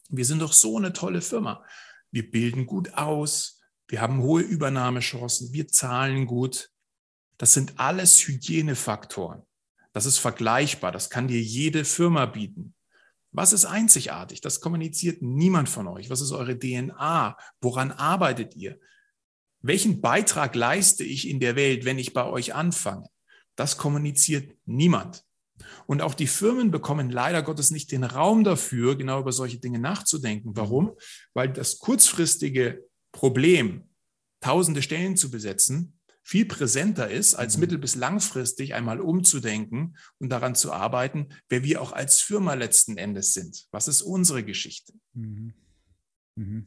Wir 0.09 0.25
sind 0.25 0.43
doch 0.43 0.53
so 0.53 0.77
eine 0.77 0.93
tolle 0.93 1.21
Firma. 1.21 1.65
Wir 2.11 2.29
bilden 2.29 2.67
gut 2.67 2.95
aus, 2.95 3.60
wir 3.91 4.01
haben 4.01 4.23
hohe 4.23 4.43
Übernahmechancen, 4.43 5.53
wir 5.53 5.67
zahlen 5.67 6.27
gut. 6.27 6.71
Das 7.39 7.53
sind 7.53 7.75
alles 7.81 8.19
Hygienefaktoren. 8.27 9.43
Das 9.93 10.07
ist 10.07 10.19
vergleichbar, 10.19 10.93
das 10.93 11.11
kann 11.11 11.27
dir 11.27 11.41
jede 11.41 11.85
Firma 11.85 12.27
bieten. 12.27 12.75
Was 13.33 13.53
ist 13.53 13.65
einzigartig? 13.65 14.41
Das 14.41 14.61
kommuniziert 14.61 15.23
niemand 15.23 15.69
von 15.69 15.89
euch. 15.89 16.09
Was 16.09 16.21
ist 16.21 16.33
eure 16.33 16.59
DNA? 16.59 17.37
Woran 17.61 17.91
arbeitet 17.91 18.55
ihr? 18.55 18.79
Welchen 19.61 20.01
Beitrag 20.01 20.55
leiste 20.55 21.05
ich 21.05 21.29
in 21.29 21.41
der 21.41 21.57
Welt, 21.57 21.85
wenn 21.85 21.99
ich 21.99 22.13
bei 22.13 22.25
euch 22.25 22.55
anfange? 22.55 23.09
Das 23.57 23.77
kommuniziert 23.77 24.57
niemand. 24.67 25.25
Und 25.87 26.01
auch 26.01 26.15
die 26.15 26.27
Firmen 26.27 26.71
bekommen 26.71 27.11
leider 27.11 27.43
Gottes 27.43 27.71
nicht 27.71 27.93
den 27.93 28.05
Raum 28.05 28.45
dafür, 28.45 28.97
genau 28.97 29.21
über 29.21 29.33
solche 29.33 29.59
Dinge 29.59 29.79
nachzudenken. 29.79 30.57
Warum? 30.57 30.97
Weil 31.35 31.53
das 31.53 31.79
kurzfristige 31.79 32.85
Problem, 33.13 33.89
tausende 34.41 34.83
Stellen 34.83 35.17
zu 35.17 35.31
besetzen, 35.31 36.01
viel 36.23 36.45
präsenter 36.45 37.11
ist, 37.11 37.35
als 37.35 37.57
mhm. 37.57 37.61
mittel- 37.61 37.79
bis 37.79 37.95
langfristig 37.95 38.75
einmal 38.75 39.01
umzudenken 39.01 39.97
und 40.19 40.29
daran 40.29 40.55
zu 40.55 40.73
arbeiten, 40.73 41.29
wer 41.49 41.65
wir 41.65 41.83
auch 41.83 41.93
als 41.93 42.21
Firma 42.21 42.55
letzten 42.55 42.97
Endes 42.97 43.33
sind. 43.33 43.67
Was 43.71 43.89
ist 43.89 44.03
unsere 44.03 44.45
Geschichte? 44.45 44.93
Mhm. 45.15 45.55
Mhm. 46.37 46.67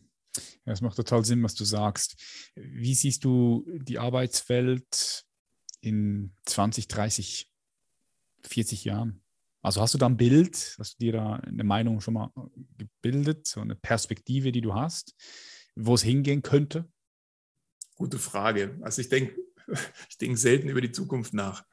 Ja, 0.65 0.73
es 0.73 0.81
macht 0.81 0.95
total 0.95 1.23
Sinn, 1.23 1.43
was 1.43 1.55
du 1.55 1.63
sagst. 1.63 2.15
Wie 2.55 2.95
siehst 2.95 3.23
du 3.23 3.65
die 3.67 3.99
Arbeitswelt 3.99 5.25
in 5.81 6.33
20, 6.45 6.87
30, 6.87 7.49
40 8.43 8.83
Jahren? 8.83 9.21
Also 9.61 9.79
hast 9.79 9.93
du 9.93 9.97
da 9.97 10.07
ein 10.07 10.17
Bild, 10.17 10.75
hast 10.77 10.95
du 10.95 11.05
dir 11.05 11.13
da 11.13 11.35
eine 11.35 11.63
Meinung 11.63 12.01
schon 12.01 12.15
mal 12.15 12.31
gebildet, 12.77 13.47
so 13.47 13.61
eine 13.61 13.75
Perspektive, 13.75 14.51
die 14.51 14.61
du 14.61 14.73
hast? 14.73 15.15
Wo 15.76 15.95
es 15.95 16.03
hingehen 16.03 16.41
könnte? 16.41 16.88
Gute 17.95 18.19
Frage. 18.19 18.78
Also 18.82 19.01
ich 19.01 19.09
denke, 19.09 19.36
ich 20.09 20.17
denke 20.17 20.38
selten 20.38 20.69
über 20.69 20.82
die 20.82 20.91
Zukunft 20.91 21.34
nach. 21.34 21.63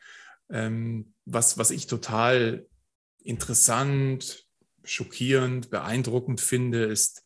Ähm, 0.51 1.14
was, 1.24 1.59
was 1.59 1.70
ich 1.70 1.86
total 1.86 2.66
interessant, 3.22 4.46
schockierend, 4.84 5.70
beeindruckend 5.70 6.40
finde, 6.40 6.84
ist, 6.84 7.24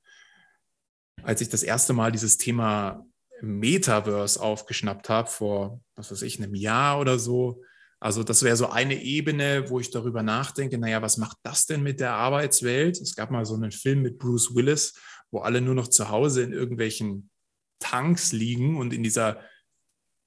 als 1.22 1.41
ich 1.41 1.49
das 1.49 1.62
erste 1.62 1.93
Mal 1.93 2.12
dieses 2.12 2.37
Thema 2.37 3.07
Metaverse 3.41 4.41
aufgeschnappt 4.41 5.09
habe, 5.09 5.31
vor, 5.31 5.81
was 5.97 6.11
weiß 6.11 6.22
ich, 6.22 6.43
einem 6.43 6.55
Jahr 6.55 7.01
oder 7.01 7.18
so. 7.18 7.62
Also 8.01 8.22
das 8.22 8.43
wäre 8.43 8.57
so 8.57 8.68
eine 8.68 9.03
Ebene, 9.03 9.70
wo 9.70 9.81
ich 9.81 9.91
darüber 9.91 10.22
nachdenke, 10.22 10.79
naja, 10.79 11.01
was 11.01 11.16
macht 11.16 11.39
das 11.43 11.66
denn 11.66 11.83
mit 11.83 12.01
der 12.01 12.12
Arbeitswelt? 12.12 13.01
Es 13.01 13.14
gab 13.14 13.31
mal 13.31 13.47
so 13.47 13.55
einen 13.55 13.72
Film 13.72 14.03
mit 14.03 14.18
Bruce 14.18 14.55
Willis, 14.55 14.95
wo 15.35 15.41
alle 15.41 15.61
nur 15.61 15.74
noch 15.74 15.89
zu 15.89 16.11
Hause 16.11 16.45
in 16.45 16.53
irgendwelchen 16.53 17.28
Tanks 17.80 18.30
liegen 18.30 18.76
und 18.76 18.93
in 18.93 19.03
dieser 19.03 19.43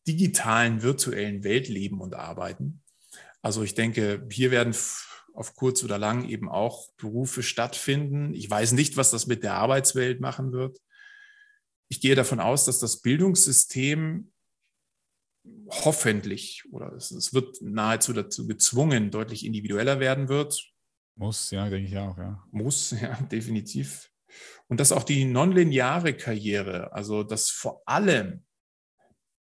digitalen, 0.05 0.84
virtuellen 0.84 1.45
Welt 1.45 1.70
leben 1.70 2.01
und 2.01 2.14
arbeiten. 2.14 2.84
Also 3.41 3.64
ich 3.64 3.74
denke, 3.74 4.28
hier 4.30 4.51
werden 4.51 4.76
auf 5.34 5.55
kurz 5.55 5.82
oder 5.84 5.97
lang 5.97 6.28
eben 6.28 6.49
auch 6.49 6.91
Berufe 6.97 7.41
stattfinden. 7.41 8.34
Ich 8.34 8.49
weiß 8.49 8.74
nicht, 8.74 8.97
was 8.97 9.10
das 9.10 9.28
mit 9.28 9.43
der 9.43 9.53
Arbeitswelt 9.53 10.20
machen 10.20 10.51
wird. 10.51 10.78
Ich 11.88 12.01
gehe 12.01 12.16
davon 12.16 12.41
aus, 12.41 12.66
dass 12.66 12.80
das 12.80 13.01
Bildungssystem 13.01 14.34
hoffentlich 15.70 16.66
oder 16.70 16.91
es, 16.93 17.12
es 17.12 17.34
wird 17.34 17.62
nahezu 17.62 18.12
dazu 18.12 18.45
gezwungen, 18.45 19.10
deutlich 19.10 19.45
individueller 19.45 20.01
werden 20.01 20.28
wird. 20.28 20.70
Muss, 21.16 21.49
ja, 21.51 21.70
denke 21.70 21.88
ich 21.88 21.97
auch, 21.97 22.18
ja. 22.18 22.43
Muss, 22.51 22.91
ja, 23.01 23.16
definitiv. 23.22 24.12
Und 24.68 24.80
dass 24.80 24.91
auch 24.91 25.03
die 25.03 25.26
nonlineare 25.26 26.13
Karriere, 26.13 26.91
also 26.93 27.24
dass 27.24 27.49
vor 27.49 27.82
allem 27.86 28.43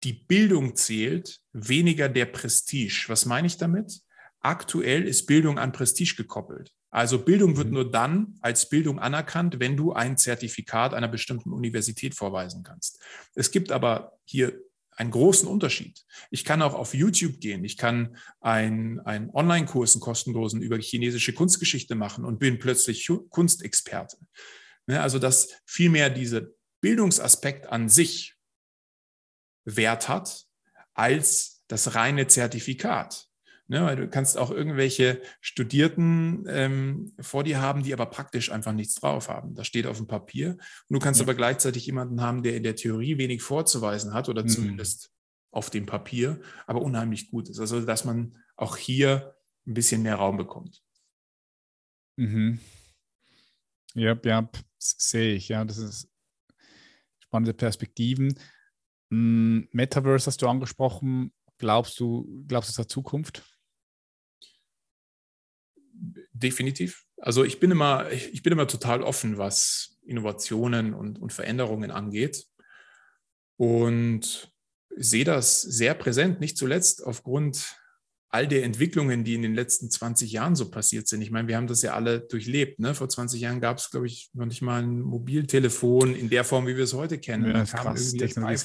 die 0.03 0.13
Bildung 0.13 0.75
zählt, 0.75 1.41
weniger 1.51 2.09
der 2.09 2.25
Prestige. 2.25 3.05
Was 3.07 3.25
meine 3.25 3.47
ich 3.47 3.57
damit? 3.57 4.01
Aktuell 4.39 5.07
ist 5.07 5.25
Bildung 5.25 5.57
an 5.57 5.71
Prestige 5.71 6.15
gekoppelt. 6.15 6.71
Also 6.91 7.19
Bildung 7.19 7.57
wird 7.57 7.67
mhm. 7.67 7.73
nur 7.73 7.91
dann 7.91 8.37
als 8.41 8.69
Bildung 8.69 8.99
anerkannt, 8.99 9.59
wenn 9.59 9.75
du 9.75 9.93
ein 9.93 10.17
Zertifikat 10.17 10.93
einer 10.93 11.07
bestimmten 11.07 11.51
Universität 11.51 12.15
vorweisen 12.15 12.63
kannst. 12.63 13.01
Es 13.33 13.51
gibt 13.51 13.71
aber 13.71 14.13
hier 14.23 14.57
einen 14.91 15.11
großen 15.11 15.47
Unterschied. 15.47 16.05
Ich 16.31 16.45
kann 16.45 16.61
auch 16.61 16.73
auf 16.73 16.93
YouTube 16.93 17.41
gehen. 17.41 17.65
Ich 17.65 17.75
kann 17.75 18.15
einen, 18.39 18.99
einen 19.01 19.29
Online-Kurs, 19.31 19.95
einen 19.95 20.01
kostenlosen 20.01 20.61
über 20.61 20.77
chinesische 20.77 21.33
Kunstgeschichte 21.33 21.95
machen 21.95 22.23
und 22.23 22.39
bin 22.39 22.59
plötzlich 22.59 23.09
Kunstexperte. 23.29 24.17
Ne, 24.87 25.01
also 25.01 25.19
dass 25.19 25.49
vielmehr 25.65 26.09
dieser 26.09 26.41
Bildungsaspekt 26.81 27.67
an 27.67 27.89
sich 27.89 28.35
Wert 29.65 30.07
hat 30.07 30.45
als 30.93 31.63
das 31.67 31.95
reine 31.95 32.27
Zertifikat. 32.27 33.27
Ne, 33.67 33.83
weil 33.83 33.95
du 33.95 34.07
kannst 34.07 34.37
auch 34.37 34.51
irgendwelche 34.51 35.23
Studierten 35.41 36.45
ähm, 36.47 37.13
vor 37.19 37.43
dir 37.43 37.59
haben, 37.59 37.81
die 37.81 37.93
aber 37.93 38.05
praktisch 38.05 38.51
einfach 38.51 38.73
nichts 38.73 38.93
drauf 38.93 39.27
haben. 39.27 39.55
Das 39.55 39.65
steht 39.65 39.87
auf 39.87 39.97
dem 39.97 40.05
Papier. 40.05 40.51
Und 40.51 40.93
du 40.93 40.99
kannst 40.99 41.19
ja. 41.19 41.25
aber 41.25 41.33
gleichzeitig 41.33 41.87
jemanden 41.87 42.21
haben, 42.21 42.43
der 42.43 42.55
in 42.55 42.61
der 42.61 42.75
Theorie 42.75 43.17
wenig 43.17 43.41
vorzuweisen 43.41 44.13
hat 44.13 44.29
oder 44.29 44.43
mhm. 44.43 44.49
zumindest 44.49 45.11
auf 45.49 45.71
dem 45.71 45.87
Papier, 45.87 46.39
aber 46.67 46.83
unheimlich 46.83 47.31
gut 47.31 47.49
ist. 47.49 47.59
Also 47.59 47.81
dass 47.81 48.05
man 48.05 48.37
auch 48.55 48.77
hier 48.77 49.35
ein 49.65 49.73
bisschen 49.73 50.03
mehr 50.03 50.17
Raum 50.17 50.37
bekommt. 50.37 50.83
Mhm. 52.17 52.59
Ja, 53.95 54.15
ja, 54.23 54.49
sehe 54.91 55.35
ich. 55.35 55.49
Ja, 55.49 55.63
das 55.65 55.77
ist 55.77 56.09
spannende 57.19 57.53
Perspektiven. 57.53 58.39
Hm, 59.11 59.67
Metaverse 59.71 60.27
hast 60.27 60.41
du 60.41 60.47
angesprochen. 60.47 61.33
Glaubst 61.57 61.99
du, 61.99 62.43
glaubst 62.47 62.69
du, 62.69 62.71
es 62.71 62.79
hat 62.79 62.89
Zukunft? 62.89 63.43
Definitiv. 66.33 67.05
Also 67.17 67.43
ich 67.43 67.59
bin 67.59 67.71
immer, 67.71 68.11
ich 68.11 68.43
bin 68.43 68.53
immer 68.53 68.67
total 68.67 69.01
offen, 69.01 69.37
was 69.37 69.97
Innovationen 70.05 70.93
und, 70.93 71.17
und 71.19 71.31
Veränderungen 71.33 71.91
angeht. 71.91 72.45
Und 73.57 74.51
sehe 74.97 75.23
das 75.23 75.61
sehr 75.61 75.93
präsent, 75.93 76.39
nicht 76.39 76.57
zuletzt 76.57 77.03
aufgrund 77.05 77.77
all 78.29 78.47
der 78.47 78.63
Entwicklungen, 78.63 79.23
die 79.23 79.35
in 79.35 79.41
den 79.41 79.55
letzten 79.55 79.89
20 79.89 80.31
Jahren 80.31 80.55
so 80.55 80.69
passiert 80.69 81.07
sind. 81.07 81.21
Ich 81.21 81.31
meine, 81.31 81.47
wir 81.47 81.55
haben 81.55 81.67
das 81.67 81.81
ja 81.81 81.93
alle 81.93 82.19
durchlebt. 82.19 82.79
Ne? 82.79 82.93
Vor 82.93 83.07
20 83.07 83.39
Jahren 83.39 83.61
gab 83.61 83.77
es, 83.77 83.89
glaube 83.89 84.07
ich, 84.07 84.29
noch 84.33 84.45
nicht 84.45 84.61
mal 84.61 84.81
ein 84.81 85.01
Mobiltelefon 85.01 86.15
in 86.15 86.29
der 86.29 86.43
Form, 86.43 86.67
wie 86.67 86.75
wir 86.75 86.83
es 86.83 86.93
heute 86.93 87.17
kennen. 87.17 87.45
Ja, 87.45 87.63
krass, 87.63 88.13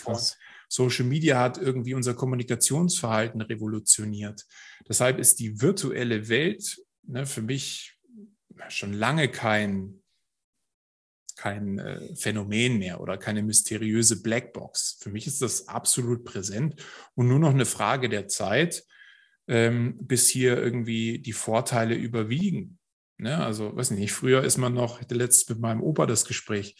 krass. 0.03 0.37
Social 0.69 1.05
Media 1.05 1.39
hat 1.39 1.59
irgendwie 1.59 1.95
unser 1.95 2.15
Kommunikationsverhalten 2.15 3.41
revolutioniert. 3.41 4.47
Deshalb 4.89 5.19
ist 5.19 5.41
die 5.41 5.61
virtuelle 5.61 6.28
Welt 6.28 6.81
ne, 7.03 7.27
für 7.27 7.43
mich 7.43 7.99
schon 8.69 8.93
lange 8.93 9.28
kein, 9.28 10.01
kein 11.37 11.78
äh, 11.78 12.15
Phänomen 12.15 12.78
mehr 12.78 13.01
oder 13.01 13.19
keine 13.19 13.43
mysteriöse 13.43 14.23
Blackbox. 14.23 14.99
Für 15.01 15.11
mich 15.11 15.27
ist 15.27 15.43
das 15.43 15.69
absolut 15.69 16.24
präsent 16.24 16.77
und 17.15 17.28
nur 17.28 17.39
noch 17.39 17.51
eine 17.51 17.66
Frage 17.66 18.09
der 18.09 18.28
Zeit, 18.28 18.85
ähm, 19.51 19.97
bis 20.01 20.29
hier 20.29 20.57
irgendwie 20.57 21.19
die 21.19 21.33
Vorteile 21.33 21.97
überwiegen. 21.97 22.79
Ne? 23.19 23.37
Also, 23.37 23.75
weiß 23.75 23.91
nicht, 23.91 24.13
früher 24.13 24.45
ist 24.45 24.59
man 24.59 24.73
noch, 24.73 24.97
ich 24.97 25.03
hatte 25.03 25.17
letztens 25.17 25.49
mit 25.49 25.59
meinem 25.59 25.83
Opa 25.83 26.07
das 26.07 26.25
Gespräch, 26.25 26.77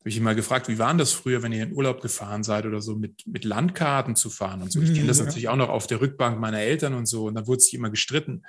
habe 0.00 0.08
ich 0.08 0.16
ihn 0.16 0.22
mal 0.22 0.34
gefragt, 0.34 0.68
wie 0.68 0.78
war 0.78 0.94
das 0.94 1.12
früher, 1.12 1.42
wenn 1.42 1.52
ihr 1.52 1.64
in 1.64 1.74
Urlaub 1.74 2.00
gefahren 2.00 2.42
seid 2.42 2.64
oder 2.64 2.80
so, 2.80 2.96
mit, 2.96 3.26
mit 3.26 3.44
Landkarten 3.44 4.16
zu 4.16 4.30
fahren 4.30 4.62
und 4.62 4.72
so. 4.72 4.80
Ich 4.80 4.94
kenne 4.94 5.06
das 5.06 5.20
natürlich 5.20 5.48
auch 5.48 5.56
noch 5.56 5.68
auf 5.68 5.86
der 5.86 6.00
Rückbank 6.00 6.40
meiner 6.40 6.60
Eltern 6.60 6.94
und 6.94 7.04
so, 7.04 7.26
und 7.26 7.34
da 7.34 7.46
wurde 7.46 7.60
sich 7.60 7.74
immer 7.74 7.90
gestritten. 7.90 8.42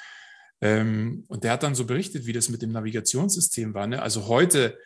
Ähm, 0.61 1.25
und 1.27 1.43
der 1.43 1.51
hat 1.51 1.63
dann 1.63 1.75
so 1.75 1.85
berichtet, 1.85 2.25
wie 2.25 2.33
das 2.33 2.47
mit 2.47 2.61
dem 2.61 2.71
Navigationssystem 2.71 3.73
war. 3.73 3.87
Ne? 3.87 4.01
Also 4.01 4.27
heute 4.27 4.77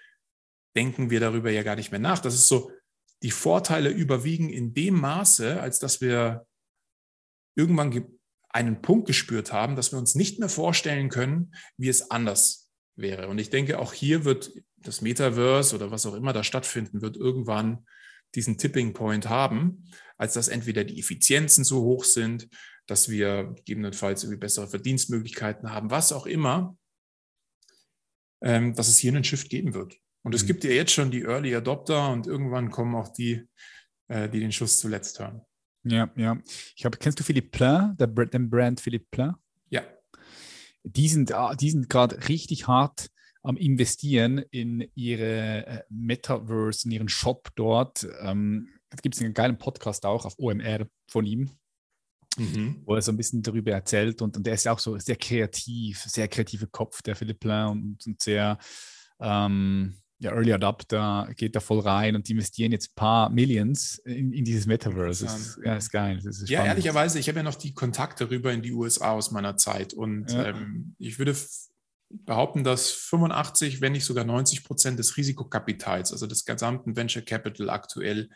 denken 0.76 1.12
wir 1.12 1.20
darüber 1.20 1.52
ja 1.52 1.62
gar 1.62 1.76
nicht 1.76 1.92
mehr 1.92 2.00
nach. 2.00 2.20
Das 2.20 2.34
ist 2.34 2.48
so, 2.48 2.72
die 3.22 3.32
Vorteile 3.32 3.90
überwiegen 3.90 4.50
in 4.50 4.74
dem 4.74 5.00
Maße, 5.00 5.62
als 5.62 5.78
dass 5.78 6.02
wir 6.02 6.48
irgendwann 7.56 7.92
einen 8.54 8.82
Punkt 8.82 9.08
gespürt 9.08 9.52
haben, 9.52 9.76
dass 9.76 9.92
wir 9.92 10.00
uns 10.00 10.16
nicht 10.16 10.40
mehr 10.40 10.50
vorstellen 10.50 11.10
können, 11.10 11.54
wie 11.78 11.90
es 11.90 12.12
anders 12.12 12.72
wäre. 12.96 13.28
Und 13.28 13.40
ich 13.40 13.50
denke, 13.50 13.80
auch 13.80 13.94
hier 13.94 14.26
wird 14.26 14.52
das 14.78 15.02
Metaverse 15.02 15.76
oder 15.76 15.92
was 15.92 16.06
auch 16.06 16.14
immer 16.14 16.34
da 16.34 16.44
stattfinden 16.44 17.02
wird, 17.02 17.18
irgendwann 17.18 17.86
diesen 18.36 18.58
Tipping 18.58 18.94
Point 18.94 19.28
haben, 19.30 19.86
als 20.18 20.34
dass 20.34 20.48
entweder 20.48 20.84
die 20.84 21.00
Effizienzen 21.00 21.64
zu 21.66 21.82
hoch 21.82 22.04
sind, 22.04 22.48
dass 22.86 23.10
wir 23.10 23.54
gegebenenfalls 23.56 24.24
irgendwie 24.24 24.40
bessere 24.40 24.68
Verdienstmöglichkeiten 24.68 25.72
haben, 25.72 25.90
was 25.90 26.12
auch 26.12 26.26
immer, 26.26 26.78
ähm, 28.42 28.76
dass 28.76 28.88
es 28.88 28.98
hier 28.98 29.12
einen 29.12 29.24
Shift 29.24 29.50
geben 29.50 29.74
wird. 29.74 29.98
Und 30.24 30.36
es 30.36 30.44
mhm. 30.44 30.48
gibt 30.48 30.64
ja 30.64 30.72
jetzt 30.72 30.92
schon 30.92 31.12
die 31.12 31.24
Early 31.24 31.56
Adopter 31.56 32.12
und 32.12 32.28
irgendwann 32.28 32.72
kommen 32.72 32.96
auch 32.96 33.10
die, 33.10 33.48
äh, 34.10 34.30
die 34.30 34.40
den 34.40 34.52
Schuss 34.52 34.80
zuletzt 34.80 35.20
hören. 35.20 35.42
Ja, 35.84 36.10
ja. 36.16 36.38
Ich 36.76 36.86
habe, 36.86 36.98
kennst 36.98 37.20
du 37.20 37.24
Philippe 37.24 37.50
Plein, 37.50 37.96
der, 37.98 38.08
den 38.08 38.50
Brand 38.50 38.80
Philippe 38.80 39.08
Plein? 39.12 39.36
Ja. 39.70 39.82
Die 40.84 41.08
sind, 41.08 41.32
ah, 41.34 41.56
die 41.56 41.72
sind 41.72 41.90
gerade 41.90 42.28
richtig 42.28 42.68
hart 42.68 43.10
am 43.42 43.58
Investieren 43.58 44.38
in 44.52 44.90
ihre 44.96 45.68
äh, 45.68 45.84
Metaverse, 45.90 46.86
in 46.86 46.92
ihren 46.92 47.10
Shop 47.10 47.50
dort. 47.56 48.08
Ähm, 48.22 48.70
da 48.90 48.98
gibt 49.02 49.16
es 49.16 49.22
einen 49.22 49.34
geilen 49.34 49.58
Podcast 49.58 50.06
auch 50.06 50.26
auf 50.26 50.36
OMR 50.38 50.88
von 51.08 51.26
ihm, 51.26 51.52
mhm. 52.38 52.82
wo 52.86 52.96
er 52.96 53.02
so 53.02 53.12
ein 53.12 53.18
bisschen 53.18 53.42
darüber 53.42 53.72
erzählt 53.72 54.22
und, 54.22 54.38
und 54.38 54.48
er 54.48 54.54
ist 54.54 54.68
auch 54.68 54.80
so 54.80 54.98
sehr 54.98 55.18
kreativ, 55.18 56.00
sehr 56.04 56.30
kreativer 56.30 56.68
Kopf, 56.68 57.02
der 57.02 57.16
Philippe 57.16 57.40
Plein 57.40 57.68
und, 57.70 58.08
und 58.08 58.22
sehr 58.22 58.58
ähm, 59.20 59.98
ja, 60.20 60.32
Early 60.32 60.54
Adapter 60.54 61.30
geht 61.36 61.56
da 61.56 61.60
voll 61.60 61.80
rein 61.80 62.16
und 62.16 62.28
die 62.28 62.34
investieren 62.34 62.72
jetzt 62.72 62.92
ein 62.92 62.96
paar 62.96 63.30
Millions 63.30 63.98
in, 64.06 64.32
in 64.32 64.46
dieses 64.46 64.66
Metaverse. 64.66 65.26
Das 65.26 65.40
ist, 65.40 65.60
ja, 65.64 65.76
ist 65.76 65.92
geil. 65.92 66.20
Ist 66.24 66.50
ja, 66.50 66.66
ehrlicherweise, 66.66 67.20
ich 67.20 67.28
habe 67.28 67.40
ja 67.40 67.44
noch 67.44 67.56
die 67.56 67.74
Kontakte 67.74 68.30
rüber 68.30 68.54
in 68.54 68.62
die 68.62 68.72
USA 68.72 69.12
aus 69.12 69.32
meiner 69.32 69.58
Zeit 69.58 69.94
und 69.94 70.32
ja. 70.32 70.50
ähm, 70.50 70.96
ich 70.98 71.20
würde 71.20 71.36
behaupten, 72.10 72.64
dass 72.64 72.92
85, 72.92 73.82
wenn 73.82 73.94
nicht 73.94 74.06
sogar 74.06 74.24
90 74.24 74.64
Prozent 74.64 75.00
des 75.00 75.18
Risikokapitals, 75.18 76.12
also 76.12 76.28
des 76.28 76.46
gesamten 76.46 76.96
Venture 76.96 77.24
Capital 77.24 77.70
aktuell 77.70 78.30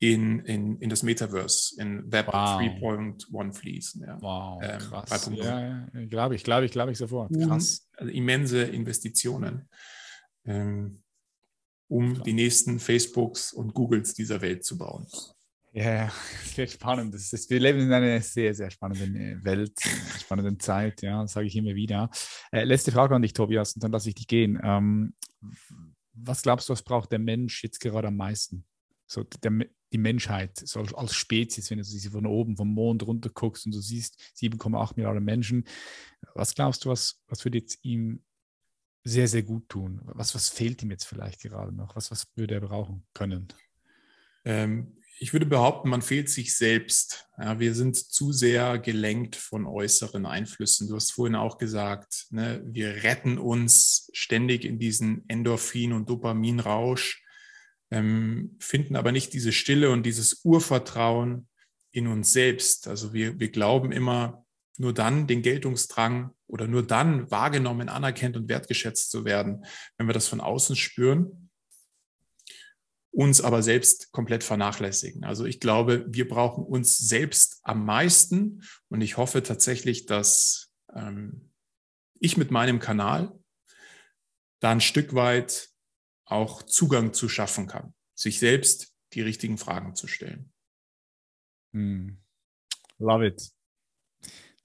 in, 0.00 0.40
in, 0.40 0.78
in 0.78 0.90
das 0.90 1.02
Metaverse, 1.02 1.80
in 1.80 2.10
Web 2.10 2.28
wow. 2.28 2.60
3.1 2.60 3.54
fließen. 3.54 4.02
Ja. 4.02 4.16
Wow, 4.20 4.62
ähm, 4.62 4.78
krass. 4.78 5.30
Ja, 5.34 5.86
glaube 6.08 6.36
ich, 6.36 6.44
glaube 6.44 6.66
ich, 6.66 6.72
glaube 6.72 6.92
ich 6.92 6.98
sofort. 6.98 7.32
Krass. 7.32 7.88
Also 7.96 8.12
immense 8.12 8.62
Investitionen. 8.62 9.68
Ähm, 10.44 11.02
um 11.88 12.14
Klar. 12.14 12.24
die 12.24 12.32
nächsten 12.34 12.78
Facebooks 12.78 13.52
und 13.52 13.74
Googles 13.74 14.14
dieser 14.14 14.40
Welt 14.40 14.64
zu 14.64 14.78
bauen. 14.78 15.06
Ja, 15.72 16.10
es 16.44 16.56
wird 16.56 16.70
spannend. 16.70 17.14
Das 17.14 17.32
ist, 17.32 17.50
wir 17.50 17.60
leben 17.60 17.80
in 17.80 17.92
einer 17.92 18.20
sehr, 18.20 18.54
sehr 18.54 18.70
spannenden 18.70 19.16
äh, 19.16 19.44
Welt, 19.44 19.78
spannenden 20.18 20.58
Zeit, 20.60 21.02
ja, 21.02 21.22
das 21.22 21.32
sage 21.32 21.46
ich 21.46 21.56
immer 21.56 21.74
wieder. 21.74 22.10
Äh, 22.52 22.64
letzte 22.64 22.92
Frage 22.92 23.14
an 23.14 23.22
dich, 23.22 23.32
Tobias, 23.32 23.74
und 23.74 23.82
dann 23.82 23.92
lasse 23.92 24.08
ich 24.08 24.14
dich 24.14 24.26
gehen. 24.26 24.58
Ähm, 24.62 25.14
was 26.12 26.42
glaubst 26.42 26.68
du, 26.68 26.72
was 26.72 26.82
braucht 26.82 27.12
der 27.12 27.18
Mensch 27.18 27.62
jetzt 27.62 27.80
gerade 27.80 28.08
am 28.08 28.16
meisten? 28.16 28.64
So 29.06 29.24
der, 29.42 29.66
die 29.92 29.98
Menschheit 29.98 30.58
so 30.58 30.80
als 30.80 31.14
Spezies, 31.14 31.70
wenn 31.70 31.78
du 31.78 31.84
sie 31.84 32.10
von 32.10 32.26
oben 32.26 32.56
vom 32.56 32.74
Mond 32.74 33.06
runter 33.06 33.30
guckst 33.30 33.64
und 33.64 33.74
du 33.74 33.80
siehst 33.80 34.20
7,8 34.36 34.92
Milliarden 34.96 35.24
Menschen. 35.24 35.64
Was 36.34 36.54
glaubst 36.54 36.84
du, 36.84 36.90
was, 36.90 37.22
was 37.28 37.44
würde 37.44 37.58
jetzt 37.58 37.78
ihm 37.82 38.22
sehr, 39.04 39.28
sehr 39.28 39.42
gut 39.42 39.68
tun? 39.68 40.00
Was, 40.04 40.34
was 40.34 40.48
fehlt 40.48 40.82
ihm 40.82 40.90
jetzt 40.90 41.06
vielleicht 41.06 41.42
gerade 41.42 41.72
noch? 41.72 41.96
Was, 41.96 42.10
was 42.10 42.26
würde 42.36 42.54
er 42.54 42.60
brauchen 42.60 43.06
können? 43.14 43.48
Ähm, 44.44 44.98
ich 45.20 45.32
würde 45.32 45.46
behaupten, 45.46 45.88
man 45.88 46.02
fehlt 46.02 46.30
sich 46.30 46.56
selbst. 46.56 47.26
Ja, 47.38 47.58
wir 47.58 47.74
sind 47.74 47.96
zu 47.96 48.32
sehr 48.32 48.78
gelenkt 48.78 49.34
von 49.34 49.66
äußeren 49.66 50.26
Einflüssen. 50.26 50.88
Du 50.88 50.94
hast 50.94 51.10
vorhin 51.10 51.34
auch 51.34 51.58
gesagt, 51.58 52.26
ne, 52.30 52.62
wir 52.64 53.02
retten 53.02 53.38
uns 53.38 54.10
ständig 54.12 54.64
in 54.64 54.78
diesen 54.78 55.28
Endorphin- 55.28 55.92
und 55.92 56.08
Dopaminrausch, 56.08 57.24
ähm, 57.90 58.56
finden 58.60 58.94
aber 58.94 59.10
nicht 59.10 59.32
diese 59.32 59.52
Stille 59.52 59.90
und 59.90 60.04
dieses 60.04 60.44
Urvertrauen 60.44 61.48
in 61.90 62.06
uns 62.06 62.32
selbst. 62.32 62.86
Also 62.86 63.12
wir, 63.12 63.40
wir 63.40 63.50
glauben 63.50 63.90
immer, 63.90 64.44
nur 64.78 64.94
dann 64.94 65.26
den 65.26 65.42
Geltungsdrang 65.42 66.30
oder 66.46 66.66
nur 66.66 66.86
dann 66.86 67.30
wahrgenommen, 67.30 67.88
anerkannt 67.88 68.36
und 68.36 68.48
wertgeschätzt 68.48 69.10
zu 69.10 69.24
werden, 69.24 69.64
wenn 69.96 70.06
wir 70.06 70.14
das 70.14 70.28
von 70.28 70.40
außen 70.40 70.76
spüren 70.76 71.48
uns 73.18 73.40
aber 73.40 73.64
selbst 73.64 74.12
komplett 74.12 74.44
vernachlässigen. 74.44 75.24
Also 75.24 75.44
ich 75.44 75.58
glaube, 75.58 76.06
wir 76.08 76.28
brauchen 76.28 76.64
uns 76.64 76.98
selbst 76.98 77.58
am 77.64 77.84
meisten 77.84 78.62
und 78.90 79.00
ich 79.00 79.16
hoffe 79.16 79.42
tatsächlich, 79.42 80.06
dass 80.06 80.72
ähm, 80.94 81.50
ich 82.20 82.36
mit 82.36 82.52
meinem 82.52 82.78
Kanal 82.78 83.36
da 84.60 84.70
ein 84.70 84.80
Stück 84.80 85.14
weit 85.14 85.70
auch 86.26 86.62
Zugang 86.62 87.12
zu 87.12 87.28
schaffen 87.28 87.66
kann, 87.66 87.92
sich 88.14 88.38
selbst 88.38 88.94
die 89.14 89.22
richtigen 89.22 89.58
Fragen 89.58 89.96
zu 89.96 90.06
stellen. 90.06 90.52
Mm. 91.72 92.18
Love 92.98 93.26
it. 93.26 93.57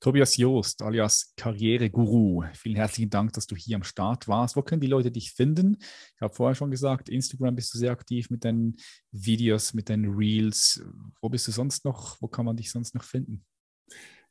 Tobias 0.03 0.35
Joost, 0.35 0.81
alias 0.81 1.33
Karriereguru, 1.37 2.43
vielen 2.55 2.75
herzlichen 2.75 3.09
Dank, 3.09 3.31
dass 3.31 3.47
du 3.47 3.55
hier 3.55 3.77
am 3.77 3.83
Start 3.83 4.27
warst. 4.27 4.57
Wo 4.57 4.61
können 4.61 4.81
die 4.81 4.87
Leute 4.87 5.11
dich 5.11 5.31
finden? 5.31 5.77
Ich 5.79 6.21
habe 6.21 6.33
vorher 6.33 6.55
schon 6.55 6.71
gesagt, 6.71 7.07
Instagram 7.07 7.55
bist 7.55 7.73
du 7.73 7.77
sehr 7.77 7.91
aktiv 7.91 8.29
mit 8.29 8.43
deinen 8.43 8.75
Videos, 9.13 9.73
mit 9.73 9.87
deinen 9.87 10.13
Reels. 10.13 10.83
Wo 11.21 11.29
bist 11.29 11.47
du 11.47 11.53
sonst 11.53 11.85
noch? 11.85 12.21
Wo 12.21 12.27
kann 12.27 12.43
man 12.43 12.57
dich 12.57 12.69
sonst 12.69 12.95
noch 12.95 13.05
finden? 13.05 13.45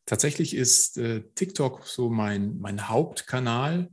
Tatsächlich 0.05 0.55
ist 0.55 0.99
äh, 0.99 1.23
TikTok 1.37 1.87
so 1.87 2.11
mein, 2.11 2.59
mein 2.59 2.91
Hauptkanal. 2.91 3.89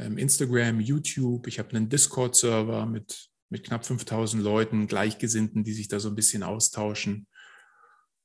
Ähm, 0.00 0.18
Instagram, 0.18 0.80
YouTube. 0.80 1.46
Ich 1.46 1.60
habe 1.60 1.76
einen 1.76 1.88
Discord-Server 1.88 2.86
mit, 2.86 3.28
mit 3.50 3.62
knapp 3.62 3.86
5000 3.86 4.42
Leuten, 4.42 4.88
Gleichgesinnten, 4.88 5.62
die 5.62 5.74
sich 5.74 5.86
da 5.86 6.00
so 6.00 6.08
ein 6.08 6.16
bisschen 6.16 6.42
austauschen. 6.42 7.28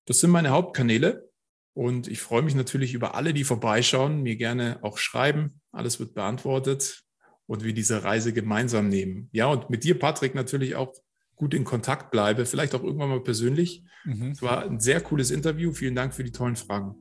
Das 0.05 0.21
sind 0.21 0.31
meine 0.31 0.49
Hauptkanäle. 0.49 1.29
Und 1.75 2.07
ich 2.07 2.21
freue 2.21 2.41
mich 2.41 2.55
natürlich 2.55 2.93
über 2.93 3.15
alle, 3.15 3.33
die 3.33 3.43
vorbeischauen, 3.43 4.23
mir 4.23 4.37
gerne 4.37 4.79
auch 4.81 4.97
schreiben. 4.97 5.59
Alles 5.73 5.99
wird 5.99 6.13
beantwortet 6.13 7.03
und 7.47 7.65
wir 7.65 7.73
diese 7.73 8.05
Reise 8.05 8.31
gemeinsam 8.31 8.87
nehmen. 8.87 9.27
Ja, 9.33 9.47
und 9.47 9.69
mit 9.69 9.83
dir, 9.83 9.99
Patrick, 9.99 10.35
natürlich 10.35 10.75
auch 10.75 10.93
gut 11.35 11.53
in 11.53 11.65
Kontakt 11.65 12.11
bleibe, 12.11 12.45
vielleicht 12.45 12.75
auch 12.75 12.83
irgendwann 12.83 13.09
mal 13.09 13.21
persönlich. 13.21 13.83
Mhm. 14.05 14.31
Es 14.31 14.41
war 14.41 14.63
ein 14.63 14.79
sehr 14.79 15.01
cooles 15.01 15.31
Interview. 15.31 15.73
Vielen 15.73 15.95
Dank 15.95 16.13
für 16.13 16.23
die 16.23 16.31
tollen 16.31 16.55
Fragen. 16.55 16.95